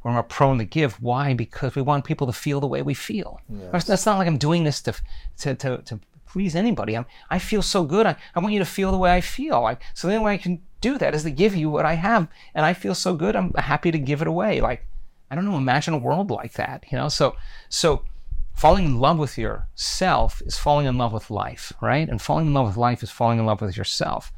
we're 0.02 0.12
more 0.12 0.24
prone 0.24 0.58
to 0.58 0.64
give. 0.64 1.00
Why? 1.00 1.34
Because 1.34 1.76
we 1.76 1.82
want 1.82 2.04
people 2.04 2.26
to 2.26 2.32
feel 2.32 2.60
the 2.60 2.66
way 2.66 2.82
we 2.82 2.94
feel. 2.94 3.40
Yes. 3.48 3.84
That's 3.84 4.04
not 4.04 4.18
like 4.18 4.26
I'm 4.26 4.38
doing 4.38 4.64
this 4.64 4.82
to, 4.82 4.94
to, 5.38 5.54
to, 5.54 5.78
to 5.78 6.00
please 6.26 6.56
anybody. 6.56 6.96
I'm, 6.96 7.06
I 7.30 7.38
feel 7.38 7.62
so 7.62 7.84
good. 7.84 8.06
I, 8.06 8.16
I 8.34 8.40
want 8.40 8.52
you 8.52 8.58
to 8.58 8.64
feel 8.64 8.90
the 8.90 8.98
way 8.98 9.14
I 9.14 9.20
feel. 9.20 9.60
Like, 9.62 9.80
so 9.94 10.08
the 10.08 10.14
only 10.14 10.24
way 10.24 10.34
I 10.34 10.38
can 10.38 10.60
do 10.80 10.98
that 10.98 11.14
is 11.14 11.22
to 11.22 11.30
give 11.30 11.54
you 11.54 11.70
what 11.70 11.84
I 11.84 11.94
have. 11.94 12.26
And 12.54 12.66
I 12.66 12.74
feel 12.74 12.96
so 12.96 13.14
good. 13.14 13.36
I'm 13.36 13.52
happy 13.54 13.92
to 13.92 13.98
give 13.98 14.20
it 14.20 14.26
away. 14.26 14.60
Like, 14.60 14.84
I 15.32 15.34
don't 15.34 15.46
know, 15.46 15.56
imagine 15.56 15.94
a 15.94 15.98
world 15.98 16.30
like 16.30 16.52
that, 16.52 16.84
you 16.92 16.98
know? 16.98 17.08
So, 17.08 17.36
so 17.70 18.04
falling 18.52 18.84
in 18.84 18.98
love 18.98 19.18
with 19.18 19.38
yourself 19.38 20.42
is 20.44 20.58
falling 20.58 20.84
in 20.84 20.98
love 20.98 21.14
with 21.14 21.30
life, 21.30 21.72
right? 21.80 22.06
And 22.06 22.20
falling 22.20 22.48
in 22.48 22.52
love 22.52 22.66
with 22.66 22.76
life 22.76 23.02
is 23.02 23.10
falling 23.10 23.38
in 23.38 23.46
love 23.46 23.62
with 23.62 23.74
yourself. 23.74 24.30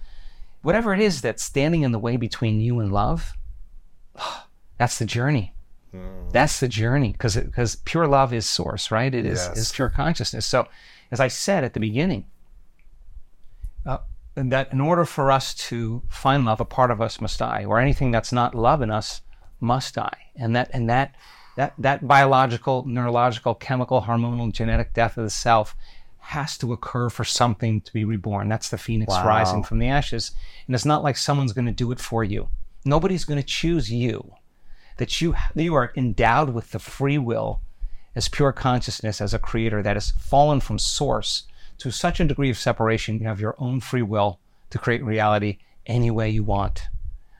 whatever 0.62 0.94
it 0.94 1.00
is 1.00 1.20
that's 1.20 1.42
standing 1.42 1.82
in 1.82 1.90
the 1.90 1.98
way 1.98 2.16
between 2.16 2.60
you 2.60 2.78
and 2.78 2.92
love, 2.92 3.32
that's 4.78 5.00
the 5.00 5.04
journey. 5.04 5.52
Mm. 5.92 6.30
That's 6.30 6.60
the 6.60 6.68
journey 6.68 7.10
because 7.10 7.36
because 7.36 7.74
pure 7.74 8.06
love 8.06 8.32
is 8.32 8.46
source, 8.46 8.92
right? 8.92 9.12
It 9.12 9.26
is 9.26 9.48
yes. 9.48 9.58
is 9.58 9.72
pure 9.72 9.90
consciousness. 9.90 10.46
So, 10.46 10.68
as 11.10 11.18
I 11.18 11.26
said 11.26 11.64
at 11.64 11.74
the 11.74 11.80
beginning, 11.80 12.26
uh, 13.84 13.98
that 14.36 14.72
in 14.72 14.80
order 14.80 15.04
for 15.04 15.32
us 15.32 15.54
to 15.54 16.02
find 16.08 16.44
love, 16.44 16.60
a 16.60 16.64
part 16.64 16.92
of 16.92 17.00
us 17.00 17.20
must 17.20 17.40
die, 17.40 17.64
or 17.64 17.80
anything 17.80 18.12
that's 18.12 18.32
not 18.32 18.54
love 18.54 18.80
in 18.80 18.92
us 18.92 19.20
must 19.64 19.94
die, 19.94 20.30
and 20.36 20.54
that 20.54 20.70
and 20.72 20.88
that 20.88 21.14
that 21.56 21.74
that 21.78 22.06
biological, 22.06 22.84
neurological, 22.86 23.54
chemical, 23.54 24.02
hormonal, 24.02 24.52
genetic 24.52 24.92
death 24.92 25.16
of 25.16 25.24
the 25.24 25.30
self 25.30 25.74
has 26.18 26.56
to 26.58 26.72
occur 26.72 27.10
for 27.10 27.24
something 27.24 27.80
to 27.82 27.92
be 27.92 28.04
reborn. 28.04 28.48
That's 28.48 28.70
the 28.70 28.78
phoenix 28.78 29.10
wow. 29.10 29.26
rising 29.26 29.62
from 29.62 29.78
the 29.78 29.88
ashes, 29.88 30.32
and 30.66 30.74
it's 30.74 30.84
not 30.84 31.02
like 31.02 31.16
someone's 31.16 31.52
going 31.52 31.66
to 31.66 31.72
do 31.72 31.92
it 31.92 32.00
for 32.00 32.24
you. 32.24 32.48
Nobody's 32.84 33.24
going 33.24 33.40
to 33.40 33.46
choose 33.46 33.90
you 33.90 34.34
that 34.96 35.20
you, 35.20 35.34
you 35.54 35.74
are 35.74 35.92
endowed 35.96 36.50
with 36.50 36.70
the 36.70 36.78
free 36.78 37.18
will 37.18 37.60
as 38.14 38.28
pure 38.28 38.52
consciousness, 38.52 39.20
as 39.20 39.34
a 39.34 39.38
creator 39.38 39.82
that 39.82 39.96
has 39.96 40.12
fallen 40.12 40.60
from 40.60 40.78
source 40.78 41.44
to 41.78 41.90
such 41.90 42.20
a 42.20 42.24
degree 42.24 42.50
of 42.50 42.58
separation, 42.58 43.18
you 43.18 43.26
have 43.26 43.40
your 43.40 43.56
own 43.58 43.80
free 43.80 44.02
will 44.02 44.38
to 44.70 44.78
create 44.78 45.04
reality 45.04 45.58
any 45.86 46.10
way 46.10 46.30
you 46.30 46.44
want. 46.44 46.82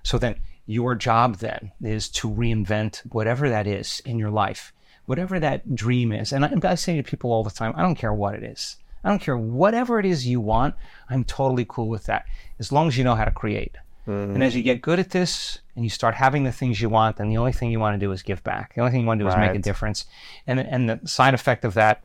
So 0.02 0.18
then 0.18 0.40
your 0.66 0.95
job 0.95 1.36
then 1.36 1.73
is 1.82 2.09
to 2.09 2.31
reinvent 2.31 2.99
whatever 3.12 3.49
that 3.51 3.66
is 3.66 4.01
in 4.05 4.19
your 4.19 4.31
life, 4.31 4.73
whatever 5.07 5.39
that 5.41 5.74
dream 5.74 6.12
is. 6.12 6.32
And 6.32 6.45
I, 6.45 6.53
I 6.62 6.74
say 6.74 6.97
to 6.97 7.03
people 7.03 7.32
all 7.32 7.45
the 7.45 7.51
time, 7.51 7.74
I 7.77 7.82
don't 7.82 7.97
care 7.97 8.12
what 8.12 8.35
it 8.35 8.43
is. 8.43 8.77
I 9.03 9.11
don't 9.11 9.20
care 9.20 9.36
whatever 9.36 10.01
it 10.01 10.07
is 10.07 10.27
you 10.27 10.41
want. 10.41 10.74
I'm 11.11 11.24
totally 11.24 11.66
cool 11.69 11.89
with 11.89 12.05
that 12.05 12.24
as 12.59 12.73
long 12.73 12.89
as 12.89 12.97
you 12.97 13.05
know 13.05 13.15
how 13.15 13.27
to 13.27 13.31
create. 13.31 13.77
Mm-hmm. 14.09 14.35
And 14.35 14.45
as 14.45 14.55
you 14.55 14.62
get 14.62 14.82
good 14.82 14.99
at 14.99 15.11
this 15.11 15.59
and 15.77 15.85
you 15.85 15.91
start 15.91 16.15
having 16.15 16.45
the 16.45 16.53
things 16.53 16.81
you 16.81 16.89
want, 16.89 17.16
then 17.16 17.28
the 17.28 17.39
only 17.39 17.53
thing 17.53 17.70
you 17.70 17.81
want 17.81 17.99
to 17.99 18.05
do 18.05 18.12
is 18.12 18.23
give 18.23 18.43
back. 18.45 18.74
The 18.74 18.81
only 18.81 18.93
thing 18.93 19.03
you 19.03 19.07
want 19.07 19.19
to 19.20 19.24
do 19.24 19.28
right. 19.28 19.45
is 19.45 19.49
make 19.49 19.59
a 19.59 19.62
difference. 19.62 20.07
And, 20.47 20.61
and 20.61 20.89
the 20.89 21.01
side 21.07 21.35
effect 21.35 21.65
of 21.65 21.74
that 21.74 22.03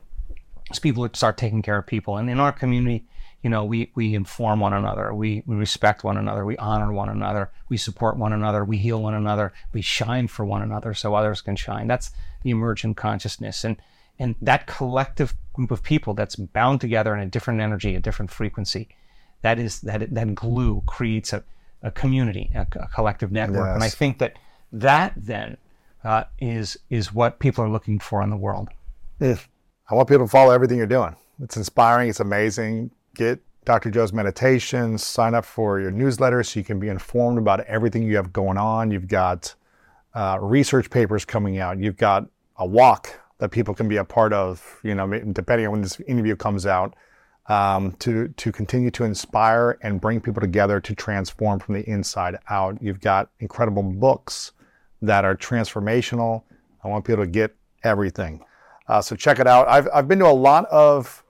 is 0.70 0.78
people 0.78 1.08
start 1.12 1.36
taking 1.36 1.62
care 1.62 1.78
of 1.78 1.86
people. 1.86 2.16
And 2.16 2.28
in 2.28 2.40
our 2.40 2.52
community, 2.52 3.04
you 3.42 3.50
know, 3.50 3.64
we, 3.64 3.90
we 3.94 4.14
inform 4.14 4.60
one 4.60 4.72
another, 4.72 5.14
we, 5.14 5.42
we 5.46 5.56
respect 5.56 6.04
one 6.04 6.16
another, 6.16 6.44
we 6.44 6.56
honor 6.58 6.92
one 6.92 7.08
another, 7.08 7.50
we 7.68 7.76
support 7.76 8.16
one 8.16 8.32
another, 8.32 8.64
we 8.64 8.76
heal 8.76 9.02
one 9.02 9.14
another, 9.14 9.52
we 9.72 9.80
shine 9.80 10.28
for 10.28 10.44
one 10.44 10.62
another 10.62 10.92
so 10.92 11.14
others 11.14 11.40
can 11.40 11.56
shine. 11.56 11.86
That's 11.86 12.10
the 12.42 12.50
emergent 12.50 12.96
consciousness. 12.96 13.64
And, 13.64 13.76
and 14.18 14.34
that 14.42 14.66
collective 14.66 15.34
group 15.54 15.70
of 15.70 15.82
people 15.82 16.12
that's 16.12 16.36
bound 16.36 16.80
together 16.80 17.14
in 17.14 17.20
a 17.20 17.26
different 17.26 17.60
energy, 17.60 17.94
a 17.94 18.00
different 18.00 18.30
frequency, 18.30 18.88
that 19.42 19.58
is 19.58 19.80
that 19.80 20.14
that 20.14 20.34
glue 20.34 20.82
creates 20.86 21.32
a, 21.32 21.42
a 21.82 21.90
community, 21.90 22.50
a, 22.54 22.66
a 22.78 22.88
collective 22.88 23.32
network. 23.32 23.66
Yes. 23.66 23.74
And 23.74 23.82
I 23.82 23.88
think 23.88 24.18
that 24.18 24.36
that 24.70 25.14
then 25.16 25.56
uh, 26.04 26.24
is 26.38 26.78
is 26.90 27.14
what 27.14 27.38
people 27.38 27.64
are 27.64 27.70
looking 27.70 27.98
for 27.98 28.22
in 28.22 28.28
the 28.28 28.36
world. 28.36 28.68
If 29.18 29.48
I 29.90 29.94
want 29.94 30.08
people 30.08 30.26
to 30.26 30.30
follow 30.30 30.52
everything 30.52 30.78
you're 30.78 30.86
doing. 30.86 31.16
It's 31.42 31.56
inspiring. 31.56 32.10
It's 32.10 32.20
amazing. 32.20 32.90
Get 33.14 33.40
Dr. 33.64 33.90
Joe's 33.90 34.12
meditations. 34.12 35.04
Sign 35.04 35.34
up 35.34 35.44
for 35.44 35.80
your 35.80 35.90
newsletter 35.90 36.42
so 36.42 36.58
you 36.58 36.64
can 36.64 36.80
be 36.80 36.88
informed 36.88 37.38
about 37.38 37.60
everything 37.66 38.02
you 38.02 38.16
have 38.16 38.32
going 38.32 38.58
on. 38.58 38.90
You've 38.90 39.08
got 39.08 39.54
uh, 40.14 40.38
research 40.40 40.90
papers 40.90 41.24
coming 41.24 41.58
out. 41.58 41.78
You've 41.78 41.96
got 41.96 42.26
a 42.56 42.66
walk 42.66 43.20
that 43.38 43.50
people 43.50 43.74
can 43.74 43.88
be 43.88 43.96
a 43.96 44.04
part 44.04 44.32
of. 44.32 44.80
You 44.82 44.94
know, 44.94 45.06
depending 45.32 45.66
on 45.66 45.72
when 45.72 45.82
this 45.82 46.00
interview 46.00 46.36
comes 46.36 46.66
out 46.66 46.94
um, 47.50 47.92
to 47.98 48.28
to 48.28 48.52
continue 48.52 48.90
to 48.92 49.04
inspire 49.04 49.78
and 49.82 50.00
bring 50.00 50.20
people 50.20 50.40
together 50.40 50.80
to 50.80 50.94
transform 50.94 51.58
from 51.58 51.74
the 51.74 51.88
inside 51.88 52.36
out. 52.48 52.80
You've 52.80 53.00
got 53.00 53.30
incredible 53.40 53.82
books 53.82 54.52
that 55.02 55.24
are 55.24 55.36
transformational. 55.36 56.44
I 56.84 56.88
want 56.88 57.04
people 57.04 57.24
to 57.24 57.30
get 57.30 57.54
everything. 57.82 58.44
Uh, 58.86 59.00
so 59.00 59.16
check 59.16 59.38
it 59.38 59.46
out. 59.46 59.68
I've 59.68 59.88
I've 59.92 60.08
been 60.08 60.20
to 60.20 60.26
a 60.26 60.32
lot 60.32 60.66
of 60.66 61.24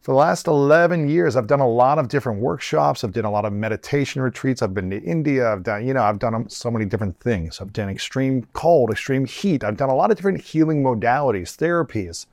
for 0.00 0.12
the 0.12 0.18
last 0.18 0.46
11 0.46 1.08
years 1.08 1.36
i've 1.36 1.46
done 1.46 1.60
a 1.60 1.68
lot 1.68 1.98
of 1.98 2.08
different 2.08 2.40
workshops. 2.40 3.04
I've 3.04 3.12
done 3.12 3.24
a 3.24 3.30
lot 3.30 3.44
of 3.44 3.52
meditation 3.52 4.22
retreats. 4.22 4.62
I've 4.62 4.74
been 4.74 4.90
to 4.90 5.02
india. 5.02 5.52
I've 5.52 5.62
done 5.62 5.86
you 5.86 5.94
know 5.94 6.02
i've 6.02 6.18
done 6.18 6.48
so 6.48 6.70
many 6.70 6.84
different 6.84 7.18
things. 7.20 7.60
I've 7.60 7.72
done 7.72 7.88
extreme 7.88 8.46
cold 8.52 8.90
extreme 8.90 9.26
heat. 9.26 9.64
I've 9.64 9.76
done 9.76 9.90
a 9.90 9.94
lot 9.94 10.10
of 10.10 10.16
different 10.16 10.40
healing 10.40 10.82
modalities 10.82 11.56
therapies. 11.56 12.26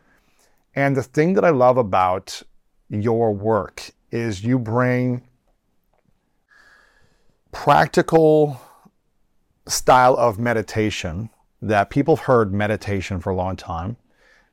And 0.75 0.95
the 0.95 1.03
thing 1.03 1.33
that 1.33 1.43
i 1.43 1.49
love 1.49 1.77
about 1.77 2.41
your 2.89 3.33
work 3.33 3.91
is 4.11 4.43
you 4.43 4.57
bring 4.57 5.27
practical 7.51 8.61
style 9.67 10.15
of 10.15 10.39
meditation 10.39 11.29
that 11.61 11.89
people 11.89 12.15
have 12.15 12.25
heard 12.25 12.53
meditation 12.53 13.19
for 13.19 13.31
a 13.31 13.35
long 13.35 13.55
time, 13.55 13.97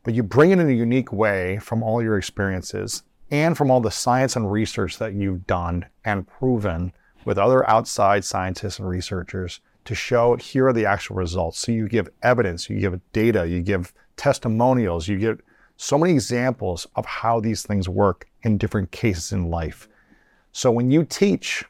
but 0.04 0.14
you 0.14 0.22
bring 0.22 0.50
it 0.50 0.58
in 0.58 0.68
a 0.68 0.72
unique 0.72 1.12
way 1.12 1.58
from 1.58 1.82
all 1.82 2.02
your 2.02 2.16
experiences 2.16 3.02
and 3.30 3.56
from 3.56 3.70
all 3.70 3.80
the 3.80 3.90
science 3.90 4.36
and 4.36 4.52
research 4.52 4.98
that 4.98 5.14
you've 5.14 5.46
done 5.46 5.86
and 6.04 6.28
proven 6.28 6.92
with 7.24 7.38
other 7.38 7.68
outside 7.68 8.24
scientists 8.24 8.78
and 8.78 8.88
researchers 8.88 9.60
to 9.84 9.94
show 9.94 10.36
here 10.36 10.68
are 10.68 10.72
the 10.72 10.86
actual 10.86 11.16
results. 11.16 11.58
So 11.58 11.72
you 11.72 11.88
give 11.88 12.08
evidence, 12.22 12.70
you 12.70 12.78
give 12.78 13.00
data, 13.12 13.46
you 13.46 13.60
give 13.60 13.92
testimonials, 14.16 15.08
you 15.08 15.18
give 15.18 15.40
so 15.76 15.98
many 15.98 16.12
examples 16.12 16.86
of 16.96 17.04
how 17.04 17.40
these 17.40 17.62
things 17.62 17.88
work 17.88 18.28
in 18.42 18.58
different 18.58 18.90
cases 18.90 19.32
in 19.32 19.50
life. 19.50 19.88
So 20.52 20.70
when 20.70 20.90
you 20.90 21.04
teach, 21.04 21.64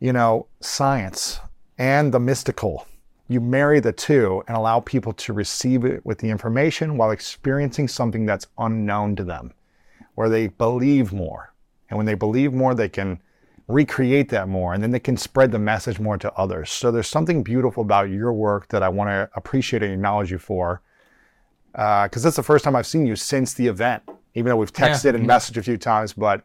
you 0.00 0.12
know, 0.12 0.46
science 0.60 1.40
and 1.76 2.12
the 2.12 2.20
mystical, 2.20 2.86
you 3.28 3.40
marry 3.40 3.78
the 3.78 3.92
two 3.92 4.42
and 4.48 4.56
allow 4.56 4.80
people 4.80 5.12
to 5.12 5.32
receive 5.32 5.84
it 5.84 6.04
with 6.04 6.18
the 6.18 6.30
information 6.30 6.96
while 6.96 7.10
experiencing 7.10 7.86
something 7.86 8.24
that's 8.24 8.46
unknown 8.56 9.14
to 9.16 9.24
them, 9.24 9.52
where 10.14 10.30
they 10.30 10.48
believe 10.48 11.12
more. 11.12 11.52
And 11.90 11.96
when 11.96 12.06
they 12.06 12.14
believe 12.14 12.52
more, 12.52 12.74
they 12.74 12.88
can 12.88 13.20
recreate 13.68 14.30
that 14.30 14.48
more 14.48 14.72
and 14.72 14.82
then 14.82 14.90
they 14.90 14.98
can 14.98 15.16
spread 15.16 15.52
the 15.52 15.58
message 15.58 16.00
more 16.00 16.16
to 16.16 16.32
others. 16.32 16.70
So 16.70 16.90
there's 16.90 17.06
something 17.06 17.42
beautiful 17.42 17.82
about 17.82 18.08
your 18.08 18.32
work 18.32 18.68
that 18.68 18.82
I 18.82 18.88
want 18.88 19.10
to 19.10 19.28
appreciate 19.34 19.82
and 19.82 19.92
acknowledge 19.92 20.30
you 20.30 20.38
for 20.38 20.80
because 21.72 22.08
uh, 22.16 22.20
that's 22.20 22.36
the 22.36 22.42
first 22.42 22.64
time 22.64 22.74
I've 22.74 22.86
seen 22.86 23.06
you 23.06 23.14
since 23.14 23.52
the 23.54 23.66
event, 23.66 24.02
even 24.34 24.48
though 24.50 24.56
we've 24.56 24.72
texted 24.72 25.12
yeah. 25.12 25.18
and 25.18 25.28
messaged 25.28 25.58
a 25.58 25.62
few 25.62 25.76
times. 25.76 26.14
But 26.14 26.44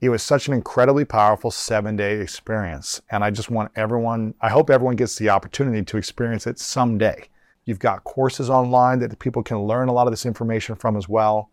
it 0.00 0.08
was 0.08 0.22
such 0.22 0.48
an 0.48 0.54
incredibly 0.54 1.04
powerful 1.04 1.50
seven 1.50 1.96
day 1.96 2.20
experience. 2.20 3.02
And 3.10 3.22
I 3.22 3.30
just 3.30 3.50
want 3.50 3.70
everyone, 3.76 4.34
I 4.40 4.48
hope 4.48 4.70
everyone 4.70 4.96
gets 4.96 5.16
the 5.16 5.28
opportunity 5.28 5.84
to 5.84 5.96
experience 5.98 6.46
it 6.46 6.58
someday. 6.58 7.28
You've 7.66 7.78
got 7.78 8.04
courses 8.04 8.48
online 8.48 9.00
that 9.00 9.18
people 9.18 9.42
can 9.42 9.58
learn 9.58 9.88
a 9.88 9.92
lot 9.92 10.06
of 10.06 10.12
this 10.12 10.24
information 10.24 10.74
from 10.74 10.96
as 10.96 11.08
well. 11.08 11.50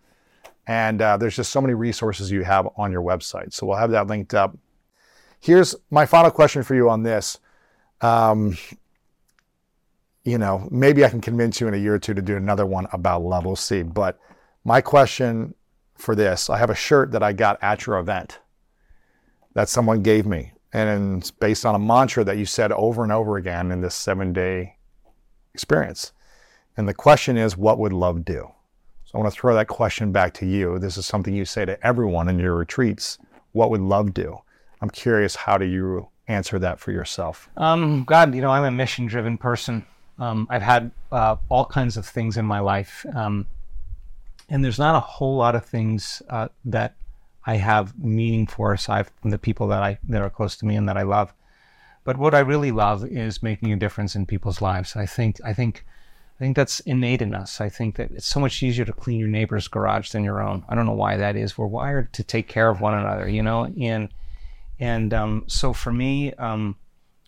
And 0.66 1.02
uh, 1.02 1.18
there's 1.18 1.36
just 1.36 1.52
so 1.52 1.62
many 1.62 1.74
resources 1.74 2.32
you 2.32 2.44
have 2.44 2.68
on 2.78 2.92
your 2.92 3.02
website. 3.02 3.54
So 3.54 3.68
we'll 3.68 3.78
have 3.78 3.92
that 3.92 4.08
linked 4.08 4.34
up. 4.34 4.58
Here's 5.40 5.76
my 5.92 6.06
final 6.06 6.32
question 6.32 6.64
for 6.64 6.76
you 6.76 6.90
on 6.90 7.04
this. 7.04 7.40
Um, 8.02 8.58
you 10.24 10.38
know, 10.38 10.68
maybe 10.72 11.06
I 11.06 11.10
can 11.10 11.22
convince 11.22 11.62
you 11.62 11.68
in 11.68 11.74
a 11.74 11.78
year 11.78 11.96
or 11.96 12.00
two 12.00 12.14
to 12.14 12.22
do 12.22 12.36
another 12.36 12.66
one 12.66 12.88
about 12.92 13.24
level 13.24 13.56
C. 13.56 13.84
But 13.84 14.20
my 14.66 14.82
question 14.82 15.54
for 15.98 16.16
this, 16.16 16.50
I 16.50 16.58
have 16.58 16.70
a 16.70 16.76
shirt 16.76 17.12
that 17.12 17.24
I 17.24 17.34
got 17.34 17.58
at 17.62 17.86
your 17.86 17.98
event 17.98 18.40
that 19.54 19.70
someone 19.70 20.04
gave 20.04 20.26
me. 20.26 20.52
And 20.74 21.20
it's 21.20 21.32
based 21.32 21.66
on 21.66 21.76
a 21.76 21.80
mantra 21.80 22.24
that 22.26 22.38
you 22.38 22.46
said 22.46 22.72
over 22.72 23.04
and 23.04 23.12
over 23.12 23.38
again 23.38 23.72
in 23.72 23.82
this 23.82 23.96
seven 23.96 24.34
day 24.34 24.78
experience. 25.54 26.14
And 26.76 26.88
the 26.88 26.94
question 26.94 27.38
is, 27.38 27.58
what 27.58 27.80
would 27.80 27.94
love 27.94 28.24
do? 28.24 28.52
So 29.06 29.18
I 29.18 29.22
want 29.22 29.34
to 29.34 29.40
throw 29.40 29.56
that 29.56 29.68
question 29.68 30.12
back 30.12 30.34
to 30.36 30.46
you. 30.46 30.78
This 30.78 30.98
is 30.98 31.06
something 31.06 31.34
you 31.34 31.46
say 31.46 31.66
to 31.66 31.84
everyone 31.86 32.28
in 32.28 32.38
your 32.38 32.56
retreats. 32.56 33.18
What 33.54 33.72
would 33.72 33.82
love 33.82 34.14
do? 34.14 34.38
I'm 34.82 34.90
curious, 34.90 35.36
how 35.36 35.58
do 35.58 35.66
you 35.66 36.10
answer 36.28 36.60
that 36.60 36.80
for 36.80 36.92
yourself? 36.92 37.50
Um, 37.58 38.04
God, 38.04 38.36
you 38.36 38.42
know, 38.42 38.52
I'm 38.52 38.66
a 38.66 38.72
mission 38.72 39.08
driven 39.08 39.38
person. 39.38 39.86
Um, 40.20 40.46
I've 40.50 40.62
had 40.62 40.92
uh, 41.12 41.38
all 41.50 41.66
kinds 41.66 41.98
of 41.98 42.06
things 42.06 42.38
in 42.38 42.46
my 42.46 42.60
life, 42.60 43.06
um, 43.16 43.48
and 44.50 44.64
there's 44.64 44.80
not 44.80 44.96
a 44.96 45.00
whole 45.00 45.38
lot 45.38 45.56
of 45.56 45.66
things 45.66 46.22
uh, 46.30 46.48
that 46.66 46.96
I 47.46 47.56
have 47.56 47.98
meaning 47.98 48.48
for 48.48 48.74
aside 48.74 49.08
from 49.22 49.32
the 49.32 49.38
people 49.38 49.68
that 49.68 49.82
I 49.82 50.00
that 50.10 50.22
are 50.22 50.30
close 50.30 50.58
to 50.58 50.66
me 50.66 50.76
and 50.76 50.88
that 50.90 50.98
I 50.98 51.04
love. 51.04 51.34
But 52.04 52.18
what 52.18 52.34
I 52.34 52.40
really 52.40 52.72
love 52.72 53.06
is 53.06 53.44
making 53.44 53.72
a 53.72 53.78
difference 53.78 54.16
in 54.16 54.26
people's 54.26 54.62
lives. 54.62 54.96
I 54.96 55.06
think 55.06 55.40
I 55.44 55.54
think 55.54 55.86
I 56.40 56.44
think 56.44 56.56
that's 56.56 56.80
innate 56.82 57.22
in 57.22 57.34
us. 57.34 57.60
I 57.60 57.70
think 57.70 57.96
that 57.96 58.12
it's 58.12 58.28
so 58.28 58.40
much 58.40 58.62
easier 58.62 58.86
to 58.86 58.94
clean 58.94 59.20
your 59.20 59.28
neighbor's 59.28 59.68
garage 59.68 60.12
than 60.12 60.24
your 60.24 60.42
own. 60.42 60.64
I 60.70 60.76
don't 60.76 60.86
know 60.86 60.94
why 60.94 61.18
that 61.18 61.36
is. 61.36 61.58
We're 61.58 61.68
wired 61.68 62.14
to 62.14 62.24
take 62.24 62.48
care 62.48 62.70
of 62.70 62.80
one 62.80 62.94
another, 62.94 63.28
you 63.28 63.42
know, 63.42 63.74
and 63.80 64.10
and 64.80 65.14
um, 65.14 65.44
so 65.48 65.74
for 65.74 65.92
me, 65.92 66.34
um, 66.34 66.76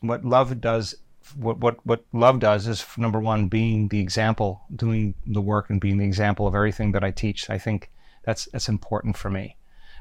what 0.01 0.23
love 0.23 0.61
does 0.61 0.95
what 1.35 1.59
what 1.59 1.85
what 1.85 2.03
love 2.13 2.39
does 2.39 2.67
is 2.67 2.85
number 2.97 3.19
one 3.19 3.47
being 3.47 3.87
the 3.87 3.99
example, 3.99 4.61
doing 4.75 5.13
the 5.25 5.41
work 5.41 5.69
and 5.69 5.79
being 5.81 5.97
the 5.97 6.05
example 6.05 6.47
of 6.47 6.55
everything 6.55 6.91
that 6.93 7.03
I 7.03 7.11
teach. 7.11 7.49
I 7.49 7.57
think 7.57 7.89
that's 8.23 8.45
that's 8.51 8.69
important 8.69 9.17
for 9.17 9.29
me. 9.29 9.55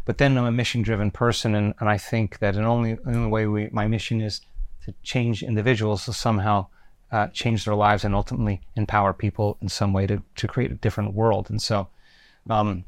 But 0.08 0.16
then 0.16 0.38
I'm 0.38 0.46
a 0.46 0.50
mission 0.50 0.80
driven 0.80 1.10
person, 1.10 1.54
and, 1.54 1.74
and 1.80 1.88
I 1.88 1.98
think 1.98 2.38
that 2.38 2.54
the 2.54 2.62
only, 2.62 2.94
the 2.94 3.10
only 3.10 3.28
way 3.28 3.46
we, 3.46 3.68
my 3.72 3.86
mission 3.86 4.22
is 4.22 4.40
to 4.86 4.94
change 5.02 5.42
individuals 5.42 6.06
to 6.06 6.14
somehow 6.14 6.68
uh, 7.12 7.26
change 7.28 7.66
their 7.66 7.74
lives 7.74 8.06
and 8.06 8.14
ultimately 8.14 8.62
empower 8.74 9.12
people 9.12 9.58
in 9.60 9.68
some 9.68 9.92
way 9.92 10.06
to, 10.06 10.22
to 10.36 10.48
create 10.48 10.70
a 10.70 10.76
different 10.76 11.12
world. 11.12 11.50
And 11.50 11.60
so 11.60 11.88
um, 12.48 12.84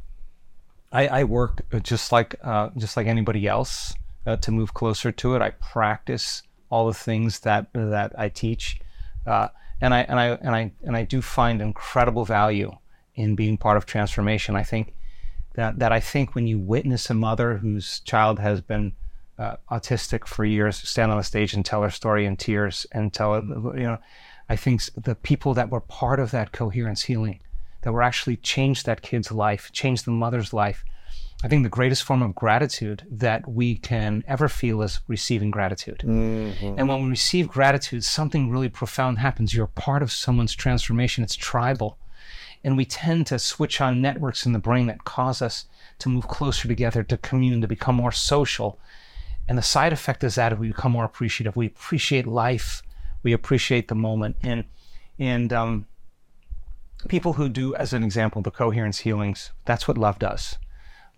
I, 0.92 1.08
I, 1.08 1.24
work 1.24 1.60
just 1.82 2.10
like, 2.10 2.36
uh, 2.42 2.70
just 2.78 2.96
like 2.96 3.06
anybody 3.06 3.46
else 3.46 3.92
uh, 4.26 4.36
to 4.36 4.50
move 4.50 4.72
closer 4.72 5.12
to 5.12 5.34
it. 5.34 5.42
I 5.42 5.50
practice 5.50 6.42
all 6.70 6.86
the 6.86 6.94
things 6.94 7.40
that, 7.40 7.66
that 7.74 8.12
I 8.18 8.28
teach. 8.28 8.80
Uh, 9.26 9.48
and 9.80 9.92
I, 9.92 10.00
and 10.00 10.20
I, 10.20 10.26
and 10.26 10.54
I, 10.54 10.72
and 10.82 10.96
I 10.96 11.04
do 11.04 11.20
find 11.20 11.60
incredible 11.60 12.24
value 12.24 12.72
in 13.14 13.34
being 13.34 13.56
part 13.56 13.76
of 13.76 13.86
transformation. 13.86 14.56
I 14.56 14.62
think 14.62 14.94
that, 15.54 15.78
that 15.78 15.92
I 15.92 16.00
think 16.00 16.34
when 16.34 16.46
you 16.46 16.58
witness 16.58 17.10
a 17.10 17.14
mother 17.14 17.58
whose 17.58 18.00
child 18.00 18.38
has 18.38 18.60
been 18.60 18.92
uh, 19.38 19.56
autistic 19.70 20.26
for 20.26 20.44
years 20.44 20.76
stand 20.76 21.10
on 21.10 21.16
the 21.16 21.24
stage 21.24 21.54
and 21.54 21.64
tell 21.64 21.82
her 21.82 21.90
story 21.90 22.26
in 22.26 22.36
tears 22.36 22.86
and 22.92 23.12
tell 23.12 23.34
it, 23.34 23.44
you 23.44 23.84
know, 23.84 23.98
I 24.50 24.56
think 24.56 24.82
the 24.96 25.14
people 25.14 25.54
that 25.54 25.70
were 25.70 25.80
part 25.80 26.20
of 26.20 26.30
that 26.32 26.52
coherence 26.52 27.04
healing, 27.04 27.40
that 27.82 27.92
were 27.92 28.02
actually 28.02 28.36
changed 28.36 28.84
that 28.86 29.00
kid's 29.00 29.32
life, 29.32 29.70
changed 29.72 30.04
the 30.04 30.10
mother's 30.10 30.52
life. 30.52 30.84
I 31.42 31.48
think 31.48 31.62
the 31.62 31.70
greatest 31.70 32.02
form 32.02 32.22
of 32.22 32.34
gratitude 32.34 33.06
that 33.10 33.48
we 33.48 33.76
can 33.76 34.22
ever 34.26 34.46
feel 34.46 34.82
is 34.82 35.00
receiving 35.08 35.50
gratitude. 35.50 36.02
Mm-hmm. 36.04 36.78
And 36.78 36.86
when 36.86 37.02
we 37.02 37.08
receive 37.08 37.48
gratitude, 37.48 38.04
something 38.04 38.50
really 38.50 38.68
profound 38.68 39.18
happens. 39.18 39.54
You're 39.54 39.66
part 39.66 40.02
of 40.02 40.12
someone's 40.12 40.54
transformation. 40.54 41.24
It's 41.24 41.36
tribal. 41.36 41.98
And 42.62 42.76
we 42.76 42.84
tend 42.84 43.26
to 43.28 43.38
switch 43.38 43.80
on 43.80 44.02
networks 44.02 44.44
in 44.44 44.52
the 44.52 44.58
brain 44.58 44.86
that 44.88 45.04
cause 45.04 45.40
us 45.40 45.64
to 46.00 46.10
move 46.10 46.28
closer 46.28 46.68
together, 46.68 47.02
to 47.04 47.16
commune, 47.16 47.62
to 47.62 47.68
become 47.68 47.94
more 47.94 48.12
social. 48.12 48.78
And 49.48 49.56
the 49.56 49.62
side 49.62 49.94
effect 49.94 50.22
is 50.22 50.34
that 50.34 50.58
we 50.58 50.68
become 50.68 50.92
more 50.92 51.06
appreciative. 51.06 51.56
We 51.56 51.66
appreciate 51.66 52.26
life. 52.26 52.82
We 53.22 53.32
appreciate 53.32 53.88
the 53.88 53.94
moment. 53.94 54.36
And 54.42 54.64
and 55.18 55.52
um, 55.52 55.86
people 57.08 57.34
who 57.34 57.48
do, 57.48 57.74
as 57.74 57.92
an 57.94 58.02
example, 58.02 58.42
the 58.42 58.50
coherence 58.50 59.00
healings, 59.00 59.52
that's 59.64 59.88
what 59.88 59.96
love 59.96 60.18
does. 60.18 60.56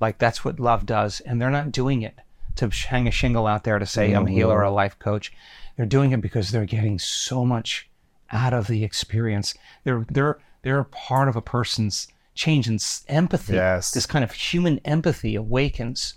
Like 0.02 0.18
that's 0.18 0.44
what 0.44 0.60
love 0.60 0.84
does. 0.84 1.20
And 1.20 1.40
they're 1.40 1.50
not 1.50 1.72
doing 1.72 2.02
it 2.02 2.14
to 2.56 2.68
hang 2.68 3.08
a 3.08 3.10
shingle 3.10 3.46
out 3.46 3.64
there 3.64 3.78
to 3.78 3.86
say 3.86 4.08
mm-hmm. 4.08 4.18
I'm 4.18 4.26
a 4.26 4.30
healer 4.30 4.58
or 4.58 4.64
a 4.64 4.70
life 4.70 4.98
coach. 4.98 5.32
They're 5.76 5.86
doing 5.86 6.12
it 6.12 6.20
because 6.20 6.50
they're 6.50 6.66
getting 6.66 6.98
so 6.98 7.46
much 7.46 7.88
out 8.30 8.52
of 8.52 8.66
the 8.66 8.84
experience. 8.84 9.54
They're 9.84 10.04
they're 10.10 10.38
they're 10.62 10.84
part 10.84 11.28
of 11.28 11.36
a 11.36 11.40
person's 11.40 12.08
change 12.34 12.68
in 12.68 12.78
empathy. 13.08 13.54
Yes. 13.54 13.92
This 13.92 14.06
kind 14.06 14.24
of 14.24 14.32
human 14.32 14.78
empathy 14.84 15.34
awakens 15.34 16.14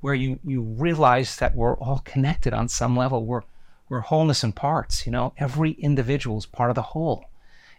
where 0.00 0.14
you, 0.14 0.38
you 0.44 0.60
realize 0.60 1.36
that 1.36 1.56
we're 1.56 1.78
all 1.78 2.00
connected 2.04 2.52
on 2.52 2.68
some 2.68 2.96
level. 2.96 3.24
We're, 3.24 3.42
we're 3.88 4.00
wholeness 4.00 4.44
in 4.44 4.52
parts, 4.52 5.06
you 5.06 5.12
know, 5.12 5.32
every 5.38 5.72
individual 5.72 6.36
is 6.36 6.46
part 6.46 6.70
of 6.70 6.74
the 6.74 6.82
whole. 6.82 7.24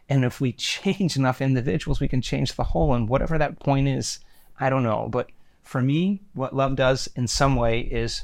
And 0.09 0.25
if 0.25 0.41
we 0.41 0.51
change 0.73 1.15
enough 1.15 1.41
individuals, 1.41 1.99
we 1.99 2.07
can 2.07 2.21
change 2.21 2.55
the 2.55 2.63
whole. 2.63 2.93
And 2.93 3.07
whatever 3.07 3.37
that 3.37 3.59
point 3.59 3.87
is, 3.87 4.19
I 4.59 4.69
don't 4.69 4.83
know. 4.83 5.07
But 5.11 5.29
for 5.65 5.81
me, 5.81 6.21
what 6.33 6.55
love 6.55 6.75
does 6.75 7.09
in 7.15 7.27
some 7.27 7.55
way 7.55 7.81
is 7.81 8.23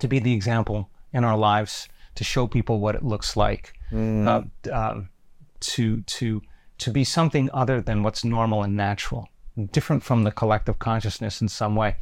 to 0.00 0.08
be 0.08 0.18
the 0.18 0.32
example 0.32 0.90
in 1.12 1.22
our 1.22 1.36
lives, 1.36 1.88
to 2.14 2.24
show 2.24 2.46
people 2.46 2.80
what 2.80 2.94
it 2.94 3.04
looks 3.04 3.36
like, 3.36 3.74
mm. 3.92 4.26
uh, 4.26 4.74
um, 4.74 5.08
to, 5.60 6.02
to, 6.02 6.42
to 6.78 6.90
be 6.90 7.04
something 7.04 7.50
other 7.52 7.80
than 7.80 8.02
what's 8.02 8.24
normal 8.24 8.62
and 8.62 8.76
natural, 8.76 9.28
different 9.72 10.02
from 10.02 10.24
the 10.24 10.32
collective 10.32 10.78
consciousness 10.78 11.40
in 11.40 11.48
some 11.48 11.76
way, 11.76 11.96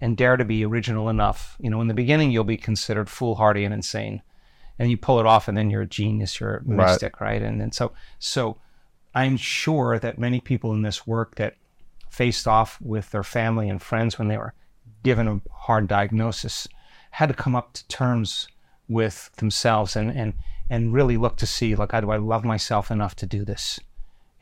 and 0.00 0.16
dare 0.16 0.36
to 0.36 0.44
be 0.44 0.64
original 0.64 1.08
enough. 1.08 1.56
You 1.60 1.70
know, 1.70 1.80
in 1.80 1.86
the 1.86 1.94
beginning, 1.94 2.32
you'll 2.32 2.44
be 2.44 2.56
considered 2.56 3.08
foolhardy 3.08 3.64
and 3.64 3.72
insane, 3.72 4.22
and 4.78 4.90
you 4.90 4.96
pull 4.96 5.20
it 5.20 5.26
off, 5.26 5.46
and 5.46 5.56
then 5.56 5.70
you're 5.70 5.82
a 5.82 5.86
genius, 5.86 6.40
you're 6.40 6.56
a 6.56 6.64
mystic, 6.64 7.20
right? 7.20 7.34
right? 7.34 7.42
And 7.42 7.62
and 7.62 7.72
so 7.72 7.92
so, 8.18 8.58
I'm 9.14 9.36
sure 9.36 9.98
that 9.98 10.18
many 10.18 10.40
people 10.40 10.72
in 10.72 10.82
this 10.82 11.06
work 11.06 11.36
that 11.36 11.54
faced 12.12 12.46
off 12.46 12.78
with 12.82 13.10
their 13.10 13.22
family 13.22 13.70
and 13.70 13.80
friends 13.80 14.18
when 14.18 14.28
they 14.28 14.36
were 14.36 14.52
given 15.02 15.26
a 15.26 15.40
hard 15.50 15.88
diagnosis 15.88 16.68
had 17.12 17.30
to 17.30 17.34
come 17.34 17.56
up 17.56 17.72
to 17.72 17.88
terms 17.88 18.46
with 18.86 19.30
themselves 19.36 19.96
and 19.96 20.10
and 20.10 20.34
and 20.68 20.92
really 20.92 21.16
look 21.16 21.36
to 21.36 21.46
see 21.46 21.74
like 21.74 21.92
how 21.92 22.00
do 22.00 22.10
I 22.10 22.18
love 22.18 22.44
myself 22.44 22.90
enough 22.90 23.16
to 23.16 23.26
do 23.26 23.46
this 23.46 23.80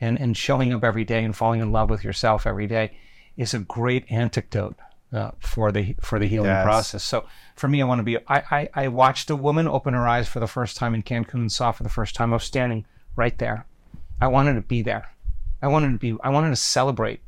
and, 0.01 0.19
and 0.19 0.35
showing 0.35 0.73
up 0.73 0.83
every 0.83 1.05
day 1.05 1.23
and 1.23 1.33
falling 1.33 1.61
in 1.61 1.71
love 1.71 1.89
with 1.89 2.03
yourself 2.03 2.45
every 2.45 2.67
day 2.67 2.91
is 3.37 3.53
a 3.53 3.59
great 3.59 4.05
antidote 4.11 4.75
uh, 5.13 5.31
for 5.39 5.71
the 5.71 5.95
for 6.01 6.19
the 6.19 6.27
healing 6.27 6.49
yes. 6.49 6.63
process. 6.63 7.03
So 7.03 7.25
for 7.55 7.67
me, 7.67 7.81
I 7.81 7.85
want 7.85 7.99
to 7.99 8.03
be. 8.03 8.17
I, 8.27 8.43
I, 8.51 8.69
I 8.73 8.87
watched 8.87 9.29
a 9.29 9.35
woman 9.35 9.67
open 9.67 9.93
her 9.93 10.07
eyes 10.07 10.27
for 10.27 10.39
the 10.39 10.47
first 10.47 10.77
time 10.77 10.93
in 10.95 11.03
Cancun 11.03 11.35
and 11.35 11.51
saw 11.51 11.71
for 11.71 11.83
the 11.83 11.89
first 11.89 12.15
time. 12.15 12.31
I 12.31 12.37
was 12.37 12.43
standing 12.43 12.85
right 13.15 13.37
there. 13.37 13.65
I 14.21 14.27
wanted 14.27 14.53
to 14.55 14.61
be 14.61 14.81
there. 14.81 15.11
I 15.61 15.67
wanted 15.67 15.91
to 15.91 15.97
be. 15.97 16.17
I 16.23 16.29
wanted 16.29 16.49
to 16.49 16.55
celebrate 16.55 17.21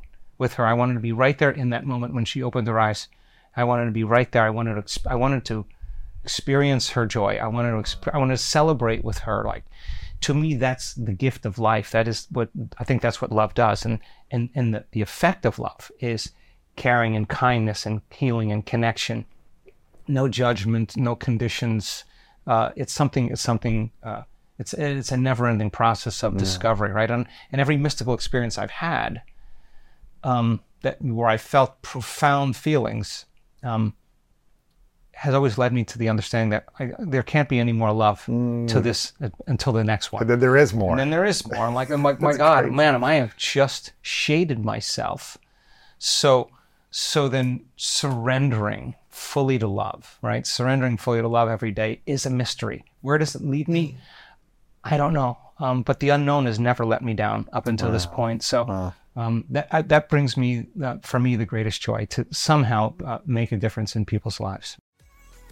with 0.44 0.54
her. 0.56 0.66
I 0.66 0.74
wanted 0.74 0.96
to 0.96 1.00
be 1.00 1.12
right 1.26 1.38
there 1.38 1.50
in 1.52 1.70
that 1.72 1.86
moment 1.86 2.14
when 2.14 2.26
she 2.26 2.44
opened 2.44 2.68
her 2.68 2.80
eyes. 2.80 3.08
I 3.56 3.64
wanted 3.64 3.86
to 3.86 3.92
be 3.92 4.04
right 4.04 4.32
there. 4.32 4.44
I 4.44 4.50
wanted 4.50 4.76
to. 4.86 5.10
I 5.10 5.16
wanted 5.16 5.46
to 5.46 5.66
experience 6.24 6.90
her 6.92 7.06
joy. 7.06 7.40
I 7.42 7.48
wanted 7.48 7.86
to. 7.86 8.16
I 8.16 8.18
wanted 8.18 8.38
to 8.38 8.44
celebrate 8.44 9.04
with 9.04 9.20
her. 9.20 9.44
Like 9.46 9.64
to 10.24 10.34
me, 10.34 10.56
that's 10.56 10.94
the 10.94 11.12
gift 11.12 11.46
of 11.46 11.60
life. 11.60 11.92
That 11.92 12.08
is 12.08 12.28
what 12.32 12.50
I 12.78 12.86
think 12.86 13.02
that's 13.02 13.22
what 13.22 13.32
love 13.32 13.54
does. 13.54 13.86
And, 13.86 14.00
and, 14.32 14.50
and 14.56 14.74
the, 14.74 14.86
the 14.92 15.02
effect 15.02 15.46
of 15.46 15.60
love 15.60 15.92
is 16.00 16.32
caring 16.78 17.16
and 17.18 17.28
kindness 17.28 17.86
and 17.86 18.02
healing 18.10 18.50
and 18.52 18.66
connection. 18.66 19.26
No 20.08 20.30
judgment, 20.30 20.96
no 20.96 21.16
conditions. 21.16 22.06
Uh, 22.48 22.72
it's 22.78 22.94
something, 22.94 23.32
it's 23.32 23.42
something, 23.42 23.92
uh, 24.02 24.24
it's, 24.58 24.74
it's 24.74 25.12
a 25.12 25.18
never 25.18 25.46
ending 25.46 25.70
process 25.70 26.24
of 26.24 26.34
yeah. 26.34 26.40
discovery, 26.40 26.94
right? 26.94 27.12
And, 27.12 27.28
and 27.52 27.60
every 27.60 27.76
mystical 27.76 28.14
experience 28.14 28.58
I've 28.58 28.72
had, 28.72 29.22
um, 30.24 30.62
that 30.82 31.02
where 31.02 31.28
I 31.28 31.38
felt 31.38 31.82
profound 31.82 32.56
feelings, 32.56 33.26
um, 33.64 33.94
has 35.14 35.34
always 35.34 35.58
led 35.58 35.72
me 35.72 35.84
to 35.86 35.98
the 35.98 36.10
understanding 36.10 36.50
that 36.50 36.66
I, 36.80 36.92
there 37.00 37.24
can't 37.24 37.48
be 37.48 37.60
any 37.60 37.72
more 37.72 37.92
love 37.92 38.26
mm. 38.26 38.68
to 38.68 38.82
this 38.82 39.14
uh, 39.22 39.30
until 39.48 39.72
the 39.72 39.84
next 39.84 40.12
one. 40.12 40.20
But 40.22 40.28
then 40.28 40.40
there 40.40 40.58
is 40.58 40.74
more. 40.74 40.92
And 40.92 41.00
then 41.00 41.12
there 41.12 41.24
is 41.24 41.48
more. 41.48 41.66
I'm 41.66 41.74
like, 41.74 41.90
I'm 41.90 42.04
like 42.04 42.20
my 42.22 42.34
God, 42.34 42.64
great. 42.64 42.74
man, 42.74 43.04
I 43.04 43.16
have 43.16 43.38
just 43.38 43.94
shaded 44.02 44.66
myself. 44.66 45.38
So, 46.00 46.50
so 46.92 47.30
then 47.30 47.66
surrendering 47.78 48.96
fully 49.10 49.60
to 49.60 49.68
love, 49.68 50.18
right? 50.22 50.46
Surrendering 50.46 50.98
fully 50.98 51.22
to 51.22 51.28
love 51.28 51.48
every 51.48 51.72
day 51.72 52.02
is 52.06 52.26
a 52.26 52.30
mystery. 52.30 52.84
Where 53.02 53.18
does 53.18 53.36
it 53.36 53.44
lead 53.44 53.68
me? 53.68 53.98
I 54.84 54.98
don't 54.98 55.14
know. 55.14 55.38
Um, 55.60 55.84
but 55.84 56.00
the 56.00 56.10
unknown 56.10 56.48
has 56.48 56.60
never 56.60 56.84
let 56.84 57.04
me 57.04 57.14
down 57.14 57.48
up 57.54 57.68
until 57.68 57.90
wow. 57.90 57.94
this 57.94 58.06
point. 58.06 58.44
So. 58.44 58.64
Wow. 58.64 58.94
Um, 59.16 59.46
that 59.50 59.90
that 59.90 60.10
brings 60.10 60.36
me, 60.36 60.68
uh, 60.84 60.98
for 61.04 61.20
me, 61.20 61.36
the 61.36 61.46
greatest 61.46 61.82
joy 61.82 62.06
to 62.12 62.26
somehow 62.32 62.96
uh, 63.06 63.20
make 63.26 63.52
a 63.52 63.58
difference 63.58 63.96
in 63.96 64.06
people's 64.06 64.40
lives. 64.40 64.78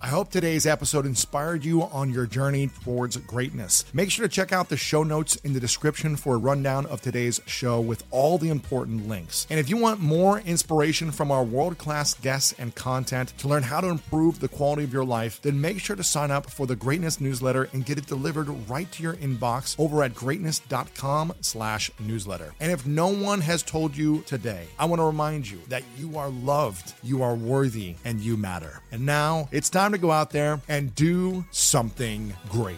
I 0.04 0.08
hope 0.08 0.32
today's 0.32 0.66
episode 0.66 1.06
inspired 1.06 1.64
you 1.64 1.84
on 1.84 2.12
your 2.12 2.26
journey 2.26 2.72
towards 2.84 3.18
greatness. 3.18 3.86
Make 3.94 4.10
sure 4.10 4.28
to 4.28 4.34
check 4.34 4.52
out 4.52 4.68
the 4.68 4.76
show 4.76 5.04
notes 5.04 5.36
in 5.36 5.54
the 5.54 5.60
description 5.60 6.16
for 6.16 6.34
a 6.34 6.40
rundown 6.40 6.88
of 6.88 7.02
today's 7.02 7.40
show 7.46 7.80
with 7.80 8.04
all 8.10 8.40
the 8.40 8.50
important 8.50 9.08
links. 9.08 9.46
And 9.52 9.60
if 9.60 9.70
you 9.70 9.78
want 9.78 10.00
more 10.00 10.40
inspiration 10.40 11.12
from 11.12 11.30
our 11.30 11.44
world 11.44 11.78
class 11.78 12.16
guests 12.16 12.56
and 12.58 12.74
content 12.74 13.38
to 13.38 13.48
learn 13.48 13.62
how 13.62 13.80
to 13.80 13.90
improve 13.90 14.40
the 14.40 14.48
quality 14.48 14.84
of 14.84 14.92
your 14.92 15.06
life, 15.06 15.40
then 15.44 15.62
make 15.62 15.80
sure 15.80 15.96
to 15.96 16.04
sign 16.04 16.32
up 16.32 16.50
for 16.50 16.66
the 16.66 16.76
Greatness 16.76 17.22
newsletter 17.22 17.70
and 17.72 17.86
get 17.86 18.00
it 18.00 18.08
delivered 18.08 18.50
right 18.68 18.92
to 18.94 19.04
your 19.04 19.14
inbox 19.18 19.76
over 19.78 20.02
at 20.02 20.16
greatness.com 20.16 21.32
slash 21.42 21.92
newsletter. 22.00 22.56
And 22.60 22.72
if 22.72 22.88
no 22.88 23.10
one 23.10 23.42
has 23.42 23.62
told 23.62 23.96
you 23.96 24.24
today, 24.26 24.66
I 24.80 24.86
want 24.86 25.00
to 25.00 25.06
remind 25.06 25.48
you 25.48 25.60
that 25.70 25.84
you 25.96 26.18
are 26.18 26.30
loved, 26.30 26.96
you 27.04 27.22
are 27.22 27.36
worthy, 27.36 27.98
and 28.04 28.20
you 28.20 28.36
matter. 28.36 28.82
And 28.92 29.06
now 29.06 29.48
it's 29.52 29.70
time 29.70 29.91
time 29.92 30.00
to 30.00 30.02
go 30.02 30.12
out 30.12 30.32
there 30.32 30.62
and 30.68 30.96
do 30.96 31.44
something 31.52 32.34
great. 32.50 32.78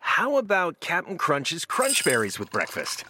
How 0.00 0.36
about 0.36 0.80
Cap'n 0.80 1.16
Crunch's 1.18 1.64
Crunch 1.64 2.04
Berries 2.04 2.38
with 2.38 2.50
breakfast? 2.50 3.02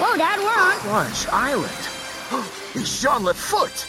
Whoa, 0.00 0.16
Dad, 0.16 0.38
we're 0.38 0.46
on 0.48 0.78
Crunch 0.78 1.28
Island. 1.28 1.88
It's 2.74 3.00
Jean 3.00 3.22
LaFoote. 3.22 3.86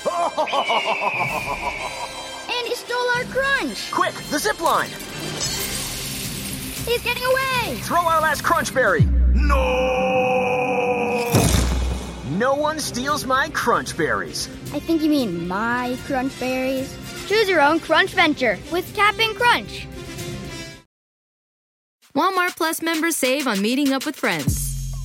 and 2.50 2.68
he 2.68 2.74
stole 2.74 3.10
our 3.18 3.24
crunch. 3.26 3.92
Quick, 3.92 4.14
the 4.32 4.40
zip 4.40 4.62
line. 4.62 4.90
He's 6.90 7.04
getting 7.04 7.24
away. 7.24 7.76
Throw 7.82 8.00
our 8.00 8.20
last 8.20 8.44
crunch 8.44 8.74
berry. 8.74 9.04
No! 9.36 11.32
No 12.32 12.56
one 12.56 12.80
steals 12.80 13.28
my 13.28 13.50
crunch 13.50 13.96
berries. 13.96 14.50
I 14.74 14.80
think 14.80 15.04
you 15.04 15.10
mean 15.12 15.48
my 15.48 15.96
crunch 16.08 16.40
berries. 16.40 16.92
Choose 17.28 17.48
your 17.48 17.62
own 17.62 17.80
crunch 17.80 18.10
venture 18.16 18.58
with 18.72 18.92
Cap'n 18.96 19.36
Crunch. 19.36 19.86
Walmart 22.16 22.58
Plus 22.58 22.82
members 22.82 23.16
save 23.16 23.46
on 23.46 23.62
meeting 23.62 23.94
up 23.94 24.08
with 24.08 24.16
friends. 24.16 24.69